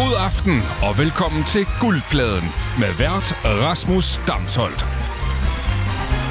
God 0.00 0.14
aften 0.28 0.56
og 0.88 0.98
velkommen 0.98 1.44
til 1.44 1.66
Guldpladen 1.80 2.48
med 2.82 2.90
vært 2.98 3.26
Rasmus 3.44 4.20
Damsholdt. 4.28 4.82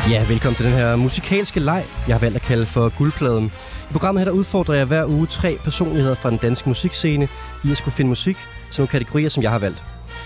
Ja, 0.09 0.25
velkommen 0.29 0.55
til 0.55 0.65
den 0.65 0.73
her 0.73 0.95
musikalske 0.95 1.59
leg, 1.59 1.83
jeg 2.07 2.15
har 2.15 2.19
valgt 2.19 2.35
at 2.35 2.41
kalde 2.41 2.65
for 2.65 2.97
Guldpladen. 2.97 3.45
I 3.89 3.91
programmet 3.91 4.21
her, 4.21 4.25
der 4.25 4.39
udfordrer 4.39 4.75
jeg 4.75 4.85
hver 4.85 5.05
uge 5.05 5.27
tre 5.27 5.57
personligheder 5.63 6.15
fra 6.15 6.29
den 6.29 6.37
danske 6.37 6.69
musikscene 6.69 7.27
i 7.63 7.71
at 7.71 7.77
skulle 7.77 7.95
finde 7.95 8.09
musik 8.09 8.37
til 8.71 8.81
nogle 8.81 8.91
kategorier, 8.91 9.29
som 9.29 9.43
jeg 9.43 9.51
har 9.51 9.59
valgt. 9.59 9.83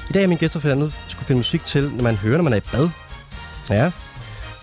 I 0.10 0.14
dag 0.14 0.24
er 0.24 0.28
min 0.28 0.38
gæster 0.38 0.60
for 0.60 0.70
andet 0.70 0.94
skulle 1.08 1.26
finde 1.26 1.40
musik 1.40 1.66
til, 1.66 1.92
når 1.96 2.04
man 2.04 2.16
hører, 2.16 2.38
når 2.38 2.44
man 2.44 2.54
er 2.54 2.58
i 2.58 2.68
bad. 2.72 2.90
Ja. 3.70 3.92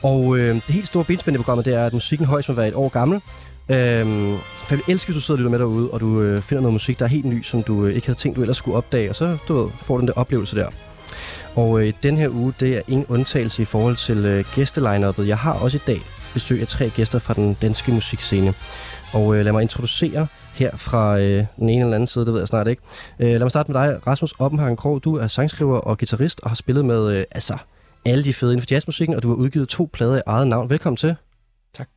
Og 0.02 0.36
øh, 0.36 0.54
det 0.54 0.62
helt 0.62 0.86
store 0.86 1.04
benspænd 1.04 1.34
i 1.34 1.38
programmet, 1.38 1.64
det 1.64 1.74
er, 1.74 1.86
at 1.86 1.92
musikken 1.92 2.26
højst 2.26 2.48
må 2.48 2.54
være 2.54 2.68
et 2.68 2.74
år 2.74 2.88
gammel. 2.88 3.20
Øhm, 3.68 4.34
for 4.66 4.74
jeg 4.74 4.82
elsker, 4.88 5.10
at 5.10 5.14
du 5.14 5.20
sidder 5.20 5.32
og 5.32 5.38
lytter 5.38 5.50
med 5.50 5.58
derude, 5.58 5.90
og 5.90 6.00
du 6.00 6.20
øh, 6.20 6.42
finder 6.42 6.62
noget 6.62 6.72
musik, 6.72 6.98
der 6.98 7.04
er 7.04 7.08
helt 7.08 7.24
ny, 7.24 7.42
som 7.42 7.62
du 7.62 7.84
øh, 7.84 7.94
ikke 7.94 8.06
havde 8.06 8.18
tænkt, 8.18 8.36
du 8.36 8.40
ellers 8.42 8.56
skulle 8.56 8.76
opdage, 8.76 9.10
og 9.10 9.16
så 9.16 9.36
du 9.48 9.62
ved, 9.62 9.70
får 9.82 9.94
du 9.94 10.00
den 10.00 10.08
der 10.08 10.14
oplevelse 10.14 10.56
der. 10.56 10.68
Og 11.54 11.80
øh, 11.80 11.92
den 12.02 12.16
her 12.16 12.28
uge, 12.28 12.54
det 12.60 12.76
er 12.76 12.82
ingen 12.88 13.06
undtagelse 13.08 13.62
i 13.62 13.64
forhold 13.64 13.96
til 13.96 14.16
øh, 14.16 14.44
gæstelineup'et. 14.46 15.22
Jeg 15.22 15.38
har 15.38 15.52
også 15.52 15.76
i 15.76 15.80
dag 15.86 16.00
besøg 16.34 16.60
af 16.60 16.66
tre 16.66 16.90
gæster 16.90 17.18
fra 17.18 17.34
den 17.34 17.56
danske 17.62 17.92
musikscene. 17.92 18.54
Og 19.12 19.36
øh, 19.36 19.44
lad 19.44 19.52
mig 19.52 19.62
introducere 19.62 20.26
her 20.54 20.76
fra 20.76 21.18
øh, 21.18 21.46
den 21.56 21.68
ene 21.68 21.80
eller 21.80 21.94
anden 21.94 22.06
side, 22.06 22.26
det 22.26 22.32
ved 22.32 22.40
jeg 22.40 22.48
snart 22.48 22.68
ikke. 22.68 22.82
Øh, 23.20 23.28
lad 23.28 23.40
mig 23.40 23.50
starte 23.50 23.72
med 23.72 23.80
dig, 23.80 24.06
Rasmus 24.06 24.34
Oppenhagen 24.38 24.76
Krog. 24.76 25.04
Du 25.04 25.16
er 25.16 25.28
sangskriver 25.28 25.78
og 25.78 25.98
guitarist 25.98 26.40
og 26.42 26.50
har 26.50 26.54
spillet 26.54 26.84
med 26.84 27.16
øh, 27.16 27.24
altså, 27.30 27.56
alle 28.04 28.24
de 28.24 28.32
fede 28.32 28.52
inden 28.52 28.62
for 28.62 28.74
jazzmusikken, 28.74 29.16
og 29.16 29.22
du 29.22 29.28
har 29.28 29.36
udgivet 29.36 29.68
to 29.68 29.90
plader 29.92 30.16
i 30.16 30.20
eget 30.26 30.46
navn. 30.48 30.70
Velkommen 30.70 30.96
til. 30.96 31.16
Tak. 31.74 31.88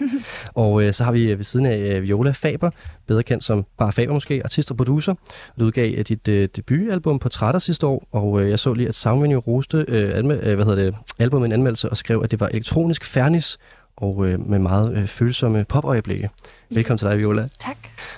og 0.54 0.82
øh, 0.82 0.92
så 0.92 1.04
har 1.04 1.12
vi 1.12 1.30
øh, 1.30 1.38
ved 1.38 1.44
siden 1.44 1.66
af 1.66 1.78
øh, 1.78 2.02
Viola 2.02 2.30
Faber, 2.30 2.70
bedre 3.06 3.22
kendt 3.22 3.44
som 3.44 3.66
bare 3.78 3.92
Faber 3.92 4.12
måske, 4.12 4.40
artist 4.44 4.70
og 4.70 4.76
producer. 4.76 5.14
Du 5.58 5.64
udgav 5.64 5.94
øh, 5.98 6.04
dit 6.04 6.28
øh, 6.28 6.48
debutalbum 6.56 7.18
Portrætter 7.18 7.58
sidste 7.58 7.86
år, 7.86 8.08
og 8.12 8.42
øh, 8.42 8.50
jeg 8.50 8.58
så 8.58 8.72
lige, 8.72 8.88
at 8.88 8.94
Soundvenue 8.94 9.40
roste 9.40 9.84
øh, 9.88 10.18
anmel- 10.18 10.46
øh, 10.46 10.54
hvad 10.54 10.64
hedder 10.64 10.84
det, 10.84 10.94
albumet 11.18 11.46
en 11.46 11.52
anmeldelse 11.52 11.88
og 11.88 11.96
skrev, 11.96 12.20
at 12.24 12.30
det 12.30 12.40
var 12.40 12.48
elektronisk 12.48 13.04
fernis 13.04 13.58
og 13.96 14.26
øh, 14.26 14.48
med 14.48 14.58
meget 14.58 14.96
øh, 14.96 15.06
følsomme 15.06 15.64
popøjeblikke. 15.64 16.30
Velkommen 16.70 16.98
til 16.98 17.08
dig, 17.08 17.18
Viola. 17.18 17.48
Tak. 17.58 17.76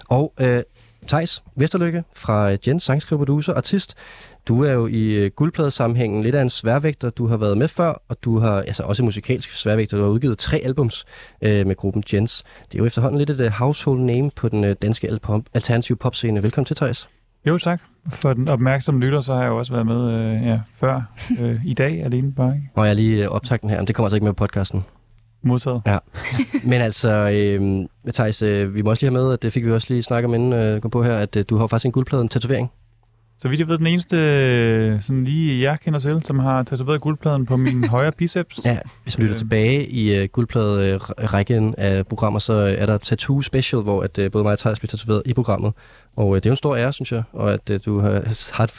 Og 0.08 0.32
øh, 0.40 0.62
Thijs 1.08 1.42
Vesterlykke 1.56 2.04
fra 2.14 2.52
øh, 2.52 2.58
Jens, 2.66 2.82
sangskriver, 2.82 3.18
producer, 3.18 3.54
artist. 3.54 3.94
Du 4.48 4.64
er 4.64 4.72
jo 4.72 4.86
i 4.86 5.04
øh, 5.14 5.30
guldpladesammenhængen 5.36 6.22
lidt 6.22 6.34
af 6.34 6.42
en 6.42 6.50
sværvægter. 6.50 7.10
Du 7.10 7.26
har 7.26 7.36
været 7.36 7.58
med 7.58 7.68
før, 7.68 8.02
og 8.08 8.16
du 8.24 8.38
har 8.38 8.52
altså 8.52 8.82
også 8.82 9.04
musikalsk 9.04 9.50
sværvægter. 9.50 9.96
Du 9.96 10.02
har 10.02 10.10
udgivet 10.10 10.38
tre 10.38 10.60
albums 10.64 11.04
øh, 11.42 11.66
med 11.66 11.76
gruppen 11.76 12.02
Jens. 12.12 12.44
Det 12.68 12.74
er 12.74 12.78
jo 12.78 12.84
efterhånden 12.84 13.18
lidt 13.18 13.30
et 13.30 13.40
uh, 13.40 13.46
household 13.46 14.00
name 14.00 14.30
på 14.36 14.48
den 14.48 14.64
øh, 14.64 14.76
danske 14.82 15.08
al- 15.08 15.42
alternative 15.54 15.96
popscene. 15.96 16.42
Velkommen 16.42 16.66
til, 16.66 16.76
Thijs. 16.76 17.08
Jo, 17.46 17.58
tak. 17.58 17.80
For 18.10 18.32
den 18.32 18.48
opmærksomme 18.48 19.00
lytter, 19.00 19.20
så 19.20 19.34
har 19.34 19.42
jeg 19.42 19.48
jo 19.48 19.58
også 19.58 19.72
været 19.72 19.86
med 19.86 20.12
øh, 20.12 20.46
ja, 20.46 20.60
før. 20.74 21.02
Øh, 21.40 21.66
I 21.66 21.74
dag 21.74 22.04
alene 22.04 22.32
bare, 22.32 22.54
ikke? 22.54 22.68
Og 22.74 22.86
jeg 22.86 22.96
lige 22.96 23.30
optaget 23.30 23.62
den 23.62 23.70
her, 23.70 23.76
men 23.76 23.86
det 23.86 23.94
kommer 23.94 24.06
altså 24.06 24.16
ikke 24.16 24.24
med 24.24 24.32
på 24.32 24.44
podcasten. 24.44 24.84
Modtaget. 25.42 25.82
Ja. 25.86 25.98
Men 26.64 26.80
altså, 26.80 27.10
øh, 27.10 27.86
Thijs, 28.14 28.42
øh, 28.42 28.74
vi 28.74 28.82
må 28.82 28.90
også 28.90 29.06
lige 29.06 29.16
have 29.16 29.24
med, 29.24 29.32
at 29.32 29.42
det 29.42 29.52
fik 29.52 29.64
vi 29.66 29.72
også 29.72 29.86
lige 29.90 30.02
snakket 30.02 30.28
om 30.28 30.34
inden 30.34 30.52
øh, 30.52 30.80
kom 30.80 30.90
på 30.90 31.02
her, 31.02 31.16
at 31.16 31.36
øh, 31.36 31.44
du 31.48 31.56
har 31.56 31.66
faktisk 31.66 31.86
en 31.86 31.92
guldplade, 31.92 32.22
en 32.22 32.28
tatovering. 32.28 32.70
Så 33.42 33.48
vidt 33.48 33.60
jeg 33.60 33.68
ved, 33.68 33.78
den 33.78 33.86
eneste, 33.86 34.16
øh, 34.16 35.02
sådan 35.02 35.24
lige 35.24 35.62
jeg 35.62 35.80
kender 35.80 35.98
til, 35.98 36.22
som 36.24 36.38
har 36.38 36.62
tatoveret 36.62 37.00
guldpladen 37.00 37.46
på 37.46 37.56
min 37.56 37.84
højre 37.84 38.12
biceps. 38.12 38.60
Ja, 38.64 38.78
hvis 39.02 39.18
man 39.18 39.22
lytter 39.22 39.34
Øh. 39.34 39.38
tilbage 39.38 39.88
i 39.88 40.22
uh, 40.22 40.28
guldplade-rækken 40.28 41.74
af 41.78 42.06
programmer, 42.06 42.38
så 42.38 42.52
øh, 42.52 42.72
er 42.72 42.86
der 42.86 42.98
Tattoo 42.98 43.42
Special, 43.42 43.82
hvor 43.82 44.02
at, 44.02 44.18
uh, 44.18 44.30
både 44.32 44.44
mig 44.44 44.52
og 44.52 44.58
Thijs 44.58 44.78
bliver 44.78 44.88
tatoveret 44.88 45.22
i 45.26 45.34
programmet. 45.34 45.72
Og 46.16 46.28
uh, 46.28 46.36
det 46.36 46.46
er 46.46 46.50
jo 46.50 46.52
en 46.52 46.56
stor 46.56 46.76
ære, 46.76 46.92
synes 46.92 47.12
jeg, 47.12 47.22
og 47.32 47.52
at 47.52 47.70
uh, 47.70 47.76
du 47.84 48.00
har 48.00 48.22
har 48.54 48.70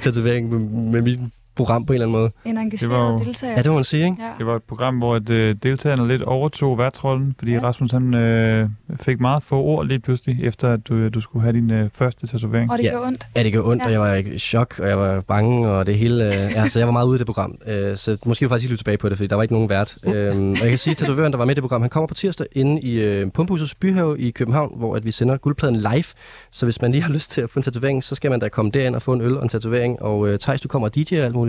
tatovering 0.00 0.50
med, 0.50 0.58
med 0.92 1.02
mit 1.02 1.20
program 1.58 1.86
på 1.86 1.92
en 1.92 1.94
eller 1.94 2.06
anden 2.06 2.20
måde. 2.20 2.30
En 2.44 2.58
engageret 2.58 2.80
Det 2.90 2.98
var 2.98 3.10
jo- 3.12 3.18
deltager. 3.18 3.52
Ja, 3.52 3.58
det 3.62 3.66
må 3.66 3.74
man 3.74 3.84
sige, 3.84 4.04
ikke? 4.04 4.16
Ja. 4.22 4.30
Det 4.38 4.46
var 4.46 4.56
et 4.56 4.62
program, 4.62 4.98
hvor 4.98 5.14
at, 5.14 5.30
øh, 5.30 5.54
deltagerne 5.62 6.08
lidt 6.08 6.22
overtog 6.22 6.78
værtsrollen, 6.78 7.34
fordi 7.38 7.52
Ja. 7.52 7.60
Rasmus 7.62 7.90
han, 7.92 8.14
øh, 8.14 8.68
fik 9.00 9.20
meget 9.20 9.42
få 9.42 9.62
ord 9.62 9.86
lige 9.86 9.98
pludselig, 10.00 10.44
efter 10.44 10.72
at 10.72 10.88
du, 10.88 11.08
du 11.08 11.20
skulle 11.20 11.42
have 11.42 11.52
din 11.52 11.70
øh, 11.70 11.88
første 11.94 12.26
tatovering. 12.26 12.70
Og 12.70 12.78
det 12.78 12.84
Ja. 12.84 12.90
gør 12.90 13.06
ondt. 13.06 13.26
Ja, 13.36 13.42
det 13.42 13.52
gjorde 13.52 13.68
ondt, 13.70 13.82
Ja. 13.82 13.86
og 13.86 13.92
jeg 13.92 14.00
var 14.00 14.14
i 14.14 14.38
chok, 14.38 14.74
og 14.78 14.88
jeg 14.88 14.98
var 14.98 15.20
bange, 15.20 15.68
og 15.68 15.86
det 15.86 15.98
hele... 15.98 16.28
Uh, 16.28 16.30
ja, 16.34 16.68
så 16.68 16.78
jeg 16.78 16.86
var 16.88 16.92
meget 16.92 17.06
ude 17.06 17.16
i 17.16 17.18
det 17.18 17.26
program. 17.26 17.50
Uh, 17.66 17.72
så 17.96 18.16
måske 18.26 18.40
vil 18.40 18.46
jeg 18.46 18.50
faktisk 18.50 18.64
ikke 18.64 18.72
lytte 18.72 18.80
tilbage 18.80 18.98
på 18.98 19.08
det, 19.08 19.16
fordi 19.16 19.26
der 19.28 19.34
var 19.36 19.42
ikke 19.42 19.54
nogen 19.54 19.68
vært. 19.68 19.96
Uh, 20.06 20.12
og 20.12 20.62
jeg 20.62 20.68
kan 20.68 20.78
sige, 20.78 20.90
at 20.92 20.96
tatovøren, 20.96 21.32
der 21.32 21.38
var 21.38 21.44
med 21.44 21.54
i 21.54 21.54
det 21.54 21.62
program, 21.62 21.80
han 21.80 21.90
kommer 21.90 22.06
på 22.06 22.14
tirsdag 22.14 22.46
inde 22.52 22.80
i 22.82 23.22
uh, 23.22 23.30
Pumphusets 23.30 23.74
Byhave 23.74 24.20
i 24.20 24.30
København, 24.30 24.72
hvor 24.76 24.96
at 24.96 25.04
vi 25.04 25.10
sender 25.10 25.36
guldpladen 25.36 25.76
live. 25.76 26.04
Så 26.50 26.66
hvis 26.66 26.82
man 26.82 26.90
lige 26.92 27.02
har 27.02 27.12
lyst 27.12 27.30
til 27.30 27.40
at 27.40 27.50
få 27.50 27.58
en 27.58 27.62
tatovering, 27.62 28.04
så 28.04 28.14
skal 28.14 28.30
man 28.30 28.40
da 28.40 28.48
komme 28.48 28.70
derind 28.70 28.94
og 28.94 29.02
få 29.02 29.12
en 29.12 29.20
øl 29.20 29.36
og 29.36 29.42
en 29.42 29.48
tatovering. 29.48 30.02
Og 30.02 30.18
uh, 30.20 30.36
Thijs, 30.40 30.60
du 30.60 30.68
kommer 30.68 30.88
og 30.88 30.94
DJ 30.94 31.18
og 31.18 31.24
alt 31.24 31.34
muligt. 31.34 31.47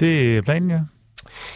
Det 0.00 0.36
er 0.36 0.42
planen, 0.42 0.70
ja. 0.70 0.80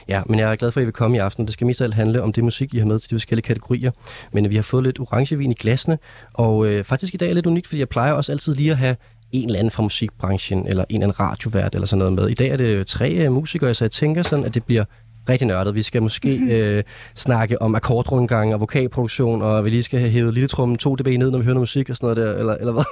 Ja, 0.09 0.23
men 0.27 0.39
jeg 0.39 0.53
er 0.53 0.57
glad 0.57 0.71
for, 0.71 0.81
at 0.81 0.83
I 0.83 0.85
vil 0.85 0.93
komme 0.93 1.17
i 1.17 1.21
aften. 1.21 1.47
Det 1.47 1.53
skal 1.53 1.67
mest 1.67 1.81
af 1.81 1.85
alt 1.85 1.95
handle 1.95 2.23
om 2.23 2.33
det 2.33 2.45
musik, 2.45 2.75
I 2.75 2.79
har 2.79 2.87
med 2.87 2.99
til 2.99 3.11
de 3.11 3.15
forskellige 3.15 3.47
kategorier. 3.47 3.91
Men 4.33 4.51
vi 4.51 4.57
har 4.57 4.63
fået 4.63 4.85
lidt 4.85 5.01
orangevin 5.01 5.51
i 5.51 5.55
glasene, 5.55 5.99
og 6.33 6.67
øh, 6.67 6.85
faktisk 6.85 7.15
i 7.15 7.17
dag 7.17 7.31
er 7.31 7.35
lidt 7.35 7.47
unikt, 7.47 7.67
fordi 7.67 7.79
jeg 7.79 7.89
plejer 7.89 8.13
også 8.13 8.33
altid 8.33 8.55
lige 8.55 8.71
at 8.71 8.77
have 8.77 8.97
en 9.33 9.45
eller 9.45 9.59
anden 9.59 9.71
fra 9.71 9.83
musikbranchen, 9.83 10.67
eller 10.67 10.85
en 10.89 10.97
eller 11.03 11.07
anden 11.07 11.21
radiovært, 11.21 11.75
eller 11.75 11.87
sådan 11.87 11.99
noget 11.99 12.13
med. 12.13 12.29
I 12.29 12.35
dag 12.35 12.49
er 12.49 12.57
det 12.57 12.87
tre 12.87 13.11
øh, 13.11 13.33
musikere, 13.33 13.75
så 13.75 13.85
jeg 13.85 13.91
tænker 13.91 14.23
sådan, 14.23 14.45
at 14.45 14.55
det 14.55 14.65
bliver 14.65 14.85
rigtig 15.29 15.49
nørdet. 15.49 15.75
Vi 15.75 15.83
skal 15.83 16.03
måske 16.03 16.37
øh, 16.37 16.85
snakke 17.15 17.63
om 17.63 17.75
akkordrundgang 17.75 18.55
og 18.55 18.61
vokalproduktion, 18.61 19.43
og 19.43 19.65
vi 19.65 19.71
lige 19.71 19.83
skal 19.83 20.01
have 20.01 20.11
hævet 20.11 20.35
lille 20.35 20.49
trummen 20.49 20.79
2 20.79 20.97
dB 20.97 21.07
ned, 21.07 21.31
når 21.31 21.39
vi 21.39 21.45
hører 21.45 21.55
noget 21.55 21.63
musik 21.63 21.91
og 21.91 21.97
sådan 21.97 22.07
noget 22.07 22.17
der, 22.17 22.39
eller, 22.39 22.55
eller 22.55 22.73
hvad? 22.73 22.85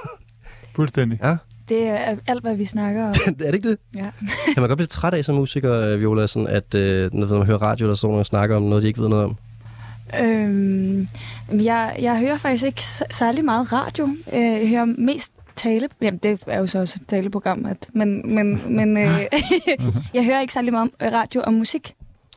Fuldstændig. 0.75 1.19
Ja, 1.23 1.35
Det 1.69 1.83
er 1.87 2.15
alt, 2.27 2.41
hvad 2.41 2.55
vi 2.55 2.65
snakker 2.65 3.03
om. 3.03 3.13
er 3.27 3.31
det 3.45 3.55
ikke 3.55 3.69
det? 3.69 3.77
Ja. 3.95 4.01
Kan 4.53 4.61
man 4.61 4.67
godt 4.67 4.77
blive 4.77 4.87
træt 4.87 5.13
af 5.13 5.25
som 5.25 5.35
musiker, 5.35 5.73
øh, 5.73 5.99
Viola, 5.99 6.27
sådan 6.27 6.47
at 6.47 6.75
øh, 6.75 7.13
når 7.13 7.37
man 7.37 7.45
hører 7.47 7.61
radio, 7.61 7.87
der 7.87 7.93
står 7.93 8.07
nogen 8.07 8.19
og 8.19 8.25
snakker 8.25 8.55
om 8.55 8.63
noget, 8.63 8.83
de 8.83 8.87
ikke 8.87 9.01
ved 9.01 9.09
noget 9.09 9.25
om? 9.25 9.37
Øhm, 10.19 11.07
jeg, 11.51 11.95
jeg 12.01 12.19
hører 12.19 12.37
faktisk 12.37 12.65
ikke 12.65 12.83
særlig 13.09 13.45
meget 13.45 13.73
radio. 13.73 14.07
Øh, 14.33 14.41
Jeg 14.41 14.69
hører 14.69 14.85
mest 14.85 15.33
tale. 15.55 15.89
Jamen, 16.01 16.17
det 16.23 16.43
er 16.47 16.59
jo 16.59 16.67
så 16.67 16.79
også 16.79 16.99
et 17.01 17.07
taleprogram. 17.07 17.65
At, 17.65 17.89
men 17.93 18.35
men, 18.35 18.61
men 18.75 18.97
øh, 18.97 19.19
jeg 20.13 20.25
hører 20.25 20.41
ikke 20.41 20.53
særlig 20.53 20.71
meget 20.73 20.91
om 20.99 21.07
øh, 21.07 21.13
radio 21.13 21.41
og 21.45 21.53
musik. 21.53 21.93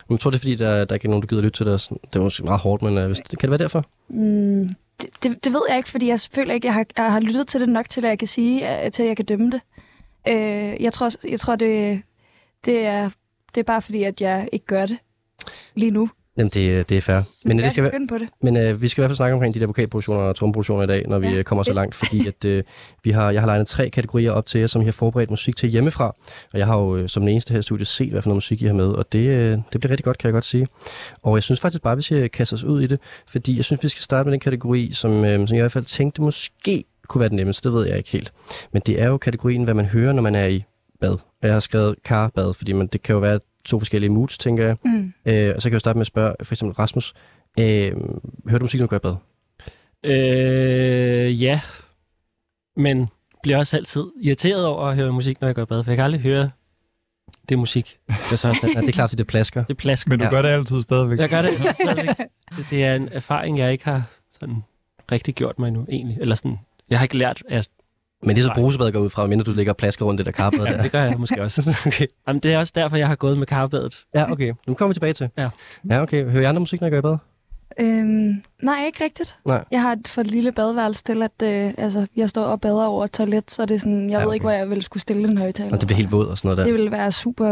Men 0.09 0.15
Jeg 0.15 0.21
tror, 0.21 0.31
det 0.31 0.37
er 0.39 0.41
fordi, 0.41 0.55
der, 0.55 0.85
der 0.85 0.95
ikke 0.95 1.07
er 1.07 1.11
nogen, 1.11 1.23
der 1.23 1.29
gider 1.29 1.43
lytte 1.43 1.57
til 1.59 1.67
det. 1.67 1.89
Det 1.91 2.17
er 2.17 2.23
måske 2.23 2.45
meget 2.45 2.61
hårdt, 2.61 2.83
men 2.83 2.99
uh, 2.99 3.05
hvis, 3.07 3.19
kan 3.19 3.39
det 3.41 3.51
være 3.51 3.59
derfor? 3.59 3.85
Mm, 4.09 4.69
det, 5.03 5.11
det, 5.23 5.45
det 5.45 5.53
ved 5.53 5.63
jeg 5.69 5.77
ikke, 5.77 5.89
fordi 5.89 6.09
jeg 6.09 6.21
føler 6.21 6.55
ikke, 6.55 6.67
jeg 6.67 6.75
har, 6.75 6.87
jeg 6.97 7.13
har 7.13 7.21
lyttet 7.21 7.47
til 7.47 7.61
det 7.61 7.69
nok 7.69 7.89
til, 7.89 8.05
at 8.05 8.09
jeg 8.09 8.19
kan 8.19 8.29
sige, 8.29 8.91
til 8.91 9.03
at 9.03 9.09
jeg 9.09 9.17
kan 9.17 9.27
dømme 9.27 9.51
det. 9.51 9.61
Øh, 10.29 10.83
jeg 10.83 10.93
tror, 10.93 11.29
jeg 11.29 11.41
tror 11.41 11.57
det, 11.57 12.03
det, 12.65 12.87
er, 12.87 13.11
det 13.55 13.61
er 13.61 13.65
bare 13.65 13.83
fordi, 13.83 14.03
at 14.03 14.21
jeg 14.21 14.49
ikke 14.53 14.67
gør 14.67 14.87
det 14.87 14.99
lige 15.75 15.91
nu. 15.91 16.11
Jamen, 16.39 16.51
det, 16.55 16.89
det 16.89 16.97
er 16.97 17.01
fair. 17.01 17.21
Men, 17.45 17.57
jeg 17.59 17.65
det 17.65 17.73
skal, 17.73 17.85
være- 17.85 18.07
på 18.09 18.19
det. 18.19 18.29
men 18.43 18.57
uh, 18.71 18.83
vi 18.83 18.89
skal 18.89 19.01
i 19.01 19.03
hvert 19.03 19.11
fald 19.11 19.17
snakke 19.17 19.35
omkring 19.35 19.55
de 19.55 19.61
der 19.61 19.67
vokalproduktioner 19.67 20.21
og 20.23 20.37
tromproduktioner 20.37 20.83
i 20.83 20.87
dag, 20.87 21.05
når 21.09 21.19
vi 21.19 21.27
Ja, 21.29 21.35
ja, 21.35 21.43
kommer 21.43 21.63
så 21.63 21.73
langt, 21.73 21.95
fordi 21.95 22.27
at, 22.29 22.45
uh, 22.45 22.63
vi 23.05 23.11
har, 23.11 23.31
jeg 23.31 23.43
har 23.43 23.47
legnet 23.47 23.67
tre 23.69 23.91
kategorier 23.91 24.31
op 24.33 24.47
til 24.47 24.61
jer, 24.61 24.67
som 24.67 24.83
I 24.83 24.85
har 24.85 24.93
forberedt 24.93 25.31
musik 25.31 25.57
til 25.57 25.69
hjemmefra. 25.69 26.05
Og 26.53 26.59
jeg 26.59 26.67
har 26.67 26.79
jo 26.79 26.99
uh, 27.01 27.07
som 27.07 27.23
den 27.23 27.29
eneste 27.29 27.53
her 27.53 27.59
i 27.59 27.63
studiet 27.63 27.87
set, 27.89 28.11
hvad 28.11 28.23
for 28.23 28.29
noget 28.29 28.37
musik 28.37 28.63
I 28.63 28.67
har 28.67 28.75
med, 28.75 28.87
og 28.87 29.13
det, 29.13 29.29
uh, 29.29 29.63
det 29.73 29.81
bliver 29.81 29.91
rigtig 29.91 30.05
godt, 30.05 30.19
kan 30.19 30.27
jeg 30.29 30.33
godt 30.33 30.45
sige. 30.45 30.69
Og 31.23 31.37
jeg 31.37 31.43
synes 31.43 31.61
faktisk 31.61 31.83
bare, 31.83 31.97
vi 31.97 32.03
skal 32.03 32.31
kaste 32.31 32.55
os 32.55 32.65
ud 32.65 32.83
i 32.83 32.87
det, 32.87 33.01
fordi 33.31 33.57
jeg 33.57 33.65
synes, 33.65 33.83
vi 33.83 33.89
skal 33.89 34.03
starte 34.03 34.25
med 34.27 34.33
den 34.33 34.41
kategori, 34.41 34.91
som, 34.93 35.11
uh, 35.13 35.25
som 35.25 35.37
jeg 35.49 35.57
i 35.57 35.61
hvert 35.61 35.73
fald 35.73 35.85
tænkte 35.85 36.23
måske 36.23 36.85
kunne 37.09 37.21
være 37.21 37.29
den 37.29 37.37
nemmeste, 37.37 37.69
det 37.69 37.77
ved 37.77 37.87
jeg 37.87 37.97
ikke 37.99 38.11
helt. 38.11 38.33
Men 38.73 38.83
det 38.87 39.01
er 39.03 39.09
jo 39.09 39.17
kategorien, 39.17 39.65
hvad 39.65 39.75
man 39.75 39.87
hører, 39.87 40.13
når 40.13 40.23
man 40.23 40.35
er 40.35 40.47
i 40.47 40.65
bad. 41.01 41.11
Og 41.13 41.21
jeg 41.43 41.53
har 41.53 41.61
skrevet 41.61 41.95
karbad, 42.05 42.55
fordi 42.55 42.73
man, 42.73 42.87
det 42.87 43.03
kan 43.03 43.13
jo 43.13 43.19
være 43.19 43.41
to 43.65 43.79
forskellige 43.79 44.11
moods, 44.11 44.39
tænker 44.39 44.67
jeg. 44.67 44.77
Mm. 44.85 45.13
Øh, 45.27 45.53
og 45.57 45.63
så 45.63 45.69
kan 45.69 45.73
jeg 45.73 45.75
jo 45.75 45.79
starte 45.79 45.97
med 45.97 46.01
at 46.03 46.07
spørge, 46.07 46.35
for 46.43 46.55
eksempel 46.55 46.75
Rasmus, 46.75 47.15
øh, 47.59 47.93
hører 48.49 48.59
du 48.59 48.65
musik, 48.65 48.81
når 48.81 48.87
du 48.87 48.91
går 48.91 48.97
i 48.97 49.01
bad? 49.01 49.17
Øh, 50.05 51.43
ja. 51.43 51.61
Men 52.77 53.09
bliver 53.43 53.59
også 53.59 53.77
altid 53.77 54.05
irriteret 54.23 54.67
over 54.67 54.87
at 54.89 54.97
høre 54.97 55.13
musik, 55.13 55.41
når 55.41 55.49
jeg 55.49 55.55
går 55.55 55.63
i 55.63 55.67
bad, 55.67 55.85
for 55.85 55.91
jeg 55.91 55.97
kan 55.97 56.05
aldrig 56.05 56.21
høre 56.21 56.51
det 57.49 57.59
musik. 57.59 57.99
Jeg 58.31 58.39
så 58.39 58.49
også, 58.49 58.67
Ja, 58.75 58.81
det 58.81 58.89
er 58.89 58.93
klart, 58.93 59.11
fordi 59.11 59.19
det 59.21 59.27
plasker. 59.27 59.65
det 59.65 59.77
plasker. 59.77 60.09
Men 60.09 60.19
du 60.19 60.25
Ja. 60.25 60.29
ja. 60.31 60.35
gør 60.37 60.43
det 60.43 60.49
altid 60.49 60.83
stadigvæk. 60.83 61.19
Jeg 61.19 61.29
gør 61.29 61.43
det 61.43 61.51
stadigvæk. 61.75 62.09
Det, 62.57 62.67
det 62.71 62.85
er 62.85 62.95
en 62.97 63.09
erfaring, 63.13 63.59
jeg 63.59 63.73
ikke 63.73 63.85
har 63.85 64.11
sådan 64.41 64.57
rigtig 65.13 65.35
gjort 65.35 65.59
mig 65.59 65.69
endnu, 65.69 65.87
egentlig. 65.91 66.19
Eller 66.21 66.35
sådan, 66.35 66.59
jeg 66.91 66.99
har 66.99 67.05
ikke 67.05 67.19
lært 67.19 67.43
at... 67.49 67.69
Men 68.27 68.37
det 68.37 68.43
er 68.43 68.47
så 68.47 68.53
brusebad 68.55 68.93
går 68.93 69.01
ud 69.01 69.11
fra, 69.11 69.27
mindre 69.27 69.45
du 69.45 69.57
ligger 69.57 69.73
og 69.73 69.77
plasker 69.77 70.05
rundt 70.05 70.19
det 70.19 70.27
der 70.27 70.33
karbad 70.33 70.61
Ja, 70.67 70.73
der. 70.73 70.83
det 70.83 70.93
gør 70.93 71.03
jeg 71.03 71.19
måske 71.19 71.43
også. 71.43 71.75
okay. 71.87 72.07
Jamen, 72.29 72.41
det 72.41 72.53
er 72.53 72.59
også 72.59 72.73
derfor, 72.77 72.97
jeg 72.97 73.09
har 73.09 73.15
gået 73.15 73.39
med 73.39 73.47
karbadet. 73.47 74.01
Ja, 74.15 74.33
okay. 74.33 74.53
Nu 74.67 74.75
kommer 74.75 74.89
vi 74.89 74.95
tilbage 74.95 75.13
til. 75.13 75.29
Ja. 75.39 75.49
Ja, 75.91 76.03
okay. 76.03 76.25
Hører 76.31 76.43
I 76.43 76.45
andre 76.45 76.61
musik, 76.61 76.81
når 76.81 76.89
I 76.89 76.91
går 76.91 76.99
i 76.99 77.03
bad? 77.03 77.17
Øhm, 77.81 78.43
nej, 78.63 78.87
ikke 78.87 79.05
rigtigt. 79.05 79.37
Nej. 79.47 79.65
Jeg 79.71 79.83
har 79.83 79.93
et 79.93 80.09
for 80.09 80.23
lille 80.23 80.53
badeværelse 80.53 81.05
til, 81.05 81.23
at 81.23 81.43
øh, 81.43 81.73
altså, 81.79 82.07
jeg 82.17 82.31
står 82.31 82.45
og 82.45 82.61
bader 82.61 82.85
over 82.85 83.05
et 83.05 83.11
toilet, 83.13 83.51
så 83.51 83.67
det 83.67 83.75
er 83.75 83.79
sådan, 83.79 84.03
jeg 84.03 84.09
Ja, 84.11 84.13
ja, 84.13 84.19
ved 84.19 84.27
okay. 84.27 84.35
ikke, 84.35 84.45
hvor 84.45 84.51
jeg 84.51 84.69
ville 84.71 84.83
skulle 84.83 85.01
stille 85.01 85.29
en 85.29 85.39
højtaler. 85.39 85.73
Og 85.73 85.81
det 85.81 85.87
bliver 85.87 85.97
helt 85.97 86.13
våd 86.13 86.27
og 86.27 86.39
sådan 86.39 86.49
noget 86.49 86.59
der. 86.59 86.65
Det 86.65 86.73
ville 86.75 86.91
være 86.91 87.13
super, 87.13 87.49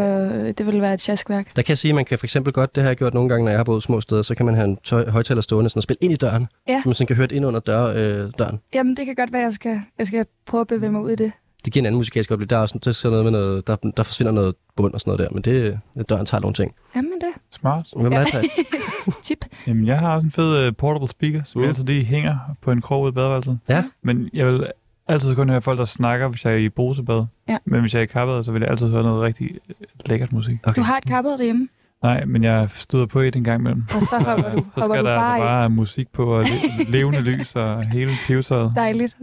det 0.52 0.66
ville 0.66 0.80
være 0.82 0.94
et 0.94 1.00
tjaskværk. 1.00 1.56
Der 1.56 1.62
kan 1.62 1.68
jeg 1.68 1.78
sige, 1.78 1.90
at 1.90 1.94
man 1.94 2.04
kan 2.04 2.18
for 2.18 2.26
eksempel 2.26 2.52
godt, 2.52 2.74
det 2.74 2.82
har 2.82 2.90
jeg 2.90 2.96
gjort 2.96 3.14
nogle 3.14 3.28
gange, 3.28 3.44
når 3.44 3.50
jeg 3.50 3.58
har 3.58 3.64
boet 3.64 3.82
små 3.82 4.00
steder, 4.00 4.22
så 4.22 4.34
kan 4.34 4.46
man 4.46 4.54
have 4.54 4.64
en 4.64 4.76
tøj, 4.84 5.10
højtaler 5.10 5.40
stående 5.42 5.70
sådan 5.70 5.78
og 5.78 5.82
spille 5.82 5.98
ind 6.00 6.12
i 6.12 6.16
døren. 6.16 6.46
Ja. 6.68 6.80
Så 6.82 6.88
man 6.88 6.94
sådan 6.94 7.06
kan 7.06 7.16
høre 7.16 7.26
det 7.26 7.36
ind 7.36 7.46
under 7.46 7.60
dør, 7.60 7.84
øh, 7.86 8.30
døren. 8.38 8.60
Jamen, 8.74 8.96
det 8.96 9.06
kan 9.06 9.14
godt 9.14 9.32
være, 9.32 9.42
jeg 9.42 9.52
skal, 9.52 9.80
jeg 9.98 10.06
skal 10.06 10.26
prøve 10.46 10.60
at 10.60 10.66
bevæge 10.66 10.92
mig 10.92 11.00
ud 11.02 11.10
i 11.10 11.16
det. 11.16 11.32
Det 11.64 11.72
giver 11.72 11.82
en 11.82 11.86
anden 11.86 11.98
musikalsk 11.98 12.30
oplevelse. 12.30 12.48
Der 12.50 12.56
er 12.56 12.60
også 12.60 12.78
der 12.84 12.88
er 12.90 12.92
sådan 12.92 13.10
noget 13.18 13.24
med 13.32 13.40
noget, 13.40 13.66
der, 13.66 13.76
der 13.96 14.02
forsvinder 14.02 14.32
noget 14.32 14.54
bund 14.76 14.94
og 14.94 15.00
sådan 15.00 15.10
noget 15.10 15.18
der, 15.30 15.34
men 15.34 15.42
det, 15.42 15.78
det 15.98 16.08
døren 16.10 16.26
tager 16.26 16.40
nogle 16.40 16.54
ting. 16.54 16.74
Jamen 16.96 17.12
det. 17.12 17.28
Smart. 17.50 17.86
Hvem 17.96 18.12
er 18.12 18.24
det? 18.24 18.34
Tip. 19.24 19.44
Jamen, 19.66 19.86
jeg 19.86 19.98
har 19.98 20.14
også 20.14 20.24
en 20.24 20.30
fed 20.30 20.68
uh, 20.68 20.74
portable 20.76 21.08
speaker, 21.08 21.42
som 21.44 21.60
Mm. 21.60 21.68
altid 21.68 21.84
lige 21.84 22.04
hænger 22.04 22.36
på 22.62 22.70
en 22.70 22.80
krog 22.80 23.02
ude 23.02 23.08
i 23.08 23.12
badeværelset. 23.12 23.58
Ja. 23.68 23.84
Men 24.02 24.30
jeg 24.34 24.46
vil 24.46 24.66
altid 25.08 25.34
kun 25.34 25.48
høre 25.50 25.62
folk, 25.62 25.78
der 25.78 25.84
snakker, 25.84 26.28
hvis 26.28 26.44
jeg 26.44 26.52
er 26.52 26.56
i 26.56 26.68
brusebad. 26.68 27.24
Ja. 27.48 27.56
Men 27.64 27.80
hvis 27.80 27.94
jeg 27.94 28.00
er 28.00 28.04
i 28.04 28.06
kappet, 28.06 28.44
så 28.44 28.52
vil 28.52 28.60
jeg 28.60 28.70
altid 28.70 28.90
høre 28.90 29.02
noget 29.02 29.22
rigtig 29.22 29.50
lækkert 30.06 30.32
musik. 30.32 30.56
Okay. 30.64 30.80
Du 30.80 30.84
har 30.84 30.96
et 30.96 31.04
kappet 31.04 31.38
derhjemme, 31.38 31.68
Nej, 32.02 32.24
men 32.24 32.44
jeg 32.44 32.68
støder 32.74 33.06
på 33.06 33.20
et 33.20 33.36
en 33.36 33.44
gang 33.44 33.60
imellem. 33.60 33.84
og 33.94 34.02
så 34.02 34.16
hopper 34.18 34.50
du, 34.50 34.58
Så 34.74 34.80
hopper 34.80 34.94
skal 34.94 35.04
du 35.04 35.08
der 35.10 35.18
bare, 35.18 35.38
bare, 35.40 35.70
musik 35.70 36.08
på, 36.12 36.24
og 36.24 36.44
le- 36.44 36.90
levende 36.90 37.20
lys 37.20 37.56
og 37.56 37.82
hele 37.82 38.10
pivsøjet. 38.26 38.72
Dejligt, 38.76 39.16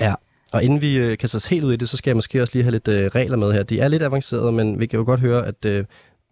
Ja. 0.00 0.14
Og 0.54 0.64
inden 0.64 0.80
vi 0.80 0.96
øh, 0.96 1.18
kaster 1.18 1.38
os 1.38 1.46
helt 1.46 1.64
ud 1.64 1.72
i 1.72 1.76
det, 1.76 1.88
så 1.88 1.96
skal 1.96 2.10
jeg 2.10 2.16
måske 2.16 2.42
også 2.42 2.52
lige 2.54 2.62
have 2.62 2.72
lidt 2.72 2.88
øh, 2.88 3.06
regler 3.06 3.36
med 3.36 3.52
her. 3.52 3.62
De 3.62 3.80
er 3.80 3.88
lidt 3.88 4.02
avancerede, 4.02 4.52
men 4.52 4.80
vi 4.80 4.86
kan 4.86 4.98
jo 4.98 5.04
godt 5.04 5.20
høre, 5.20 5.46
at 5.46 5.64
øh, 5.64 5.84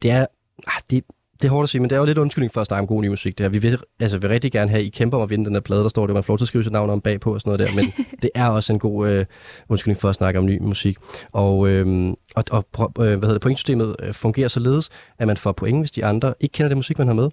det 0.02 0.10
er... 0.10 0.26
Ah, 0.66 0.82
det, 0.90 1.04
det 1.42 1.48
er 1.48 1.52
hårdt 1.52 1.64
at 1.64 1.69
sige, 1.69 1.80
men 1.80 1.90
det 1.90 1.96
er 1.96 2.00
jo 2.00 2.06
lidt 2.06 2.19
undskyldning 2.19 2.52
for 2.52 2.60
at 2.60 2.66
snakke 2.66 2.80
om 2.80 2.86
god 2.86 3.02
ny 3.02 3.08
musik. 3.08 3.38
Det 3.38 3.44
her. 3.44 3.50
Vi 3.50 3.58
vil, 3.58 3.78
altså, 4.00 4.19
vil 4.19 4.30
rigtig 4.30 4.52
gerne 4.52 4.70
have, 4.70 4.80
at 4.80 4.86
I 4.86 4.88
kæmper 4.88 5.19
om 5.19 5.22
at 5.22 5.30
vinde 5.30 5.44
den 5.44 5.54
her 5.54 5.60
plade. 5.60 5.82
Der 5.82 5.88
står 5.88 6.06
det, 6.06 6.14
man 6.14 6.24
får 6.24 6.32
lov 6.32 6.38
til 6.38 6.44
at 6.44 6.48
skrive 6.48 6.64
sit 6.64 6.72
navn 6.72 6.90
om 6.90 7.00
bagpå 7.00 7.34
og 7.34 7.40
sådan 7.40 7.58
noget 7.58 7.69
der. 7.69 7.74
Men 7.74 7.84
det 8.22 8.30
er 8.34 8.48
også 8.48 8.72
en 8.72 8.78
god 8.78 9.08
øh, 9.08 9.24
undskyldning 9.69 10.00
for 10.00 10.08
at 10.08 10.14
snakke 10.14 10.38
om 10.38 10.46
ny 10.46 10.58
musik. 10.60 10.96
Og, 11.32 11.69
øh, 11.69 12.12
og, 12.34 12.44
og 12.50 12.64
øh, 12.74 12.94
hvad 12.96 13.06
hedder 13.06 13.32
det, 13.32 13.40
pointsystemet 13.40 13.96
øh, 14.02 14.12
fungerer 14.12 14.48
således, 14.48 14.90
at 15.19 15.26
man 15.26 15.36
får 15.36 15.52
point, 15.52 15.80
hvis 15.80 15.90
de 15.90 16.04
andre 16.04 16.34
ikke 16.40 16.52
kender 16.52 16.69
det 16.69 16.76
musik, 16.76 16.98
man 16.98 17.06
har 17.06 17.14
med. 17.14 17.28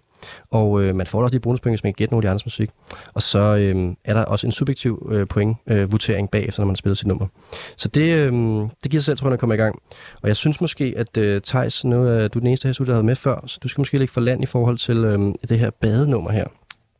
Og 0.51 0.83
øh, 0.83 0.95
man 0.95 1.07
får 1.07 1.23
også 1.23 1.33
lige 1.33 1.41
bonuspoint, 1.41 1.71
hvis 1.73 1.83
man 1.83 1.93
kan 1.93 1.97
gætte 1.97 2.13
nogle 2.13 2.21
af 2.21 2.27
de 2.27 2.29
andres 2.29 2.45
musik. 2.45 2.69
Og 3.13 3.21
så 3.21 3.39
øh, 3.39 3.95
er 4.05 4.13
der 4.13 4.25
også 4.25 4.47
en 4.47 4.51
subjektiv 4.51 5.09
øh, 5.11 5.27
point, 5.27 5.57
øh, 5.67 5.91
votering 5.91 6.31
bagefter, 6.31 6.61
når 6.61 6.65
man 6.65 6.73
har 6.73 6.77
spillet 6.77 6.97
sit 6.97 7.07
nummer. 7.07 7.27
Så 7.77 7.87
det, 7.87 8.13
øh, 8.13 8.31
det 8.83 8.91
giver 8.91 8.99
sig 8.99 9.05
selv, 9.05 9.17
tror 9.17 9.27
jeg, 9.27 9.33
at 9.33 9.39
komme 9.39 9.55
i 9.55 9.57
gang. 9.57 9.75
Og 10.21 10.27
jeg 10.27 10.35
synes 10.35 10.61
måske, 10.61 10.93
at 10.97 11.17
øh, 11.17 11.41
Thijs, 11.41 11.85
nu 11.85 12.03
er 12.07 12.27
du 12.27 12.39
den 12.39 12.47
eneste 12.47 12.67
her, 12.67 12.73
der 12.73 12.85
har 12.85 12.91
været 12.93 13.05
med 13.05 13.15
før, 13.15 13.43
så 13.47 13.59
du 13.63 13.67
skal 13.67 13.79
måske 13.81 13.97
lægge 13.97 14.11
for 14.11 14.21
land 14.21 14.43
i 14.43 14.45
forhold 14.45 14.77
til 14.77 14.97
øh, 14.97 15.19
det 15.49 15.59
her 15.59 15.69
badenummer 15.81 16.31
her. 16.31 16.45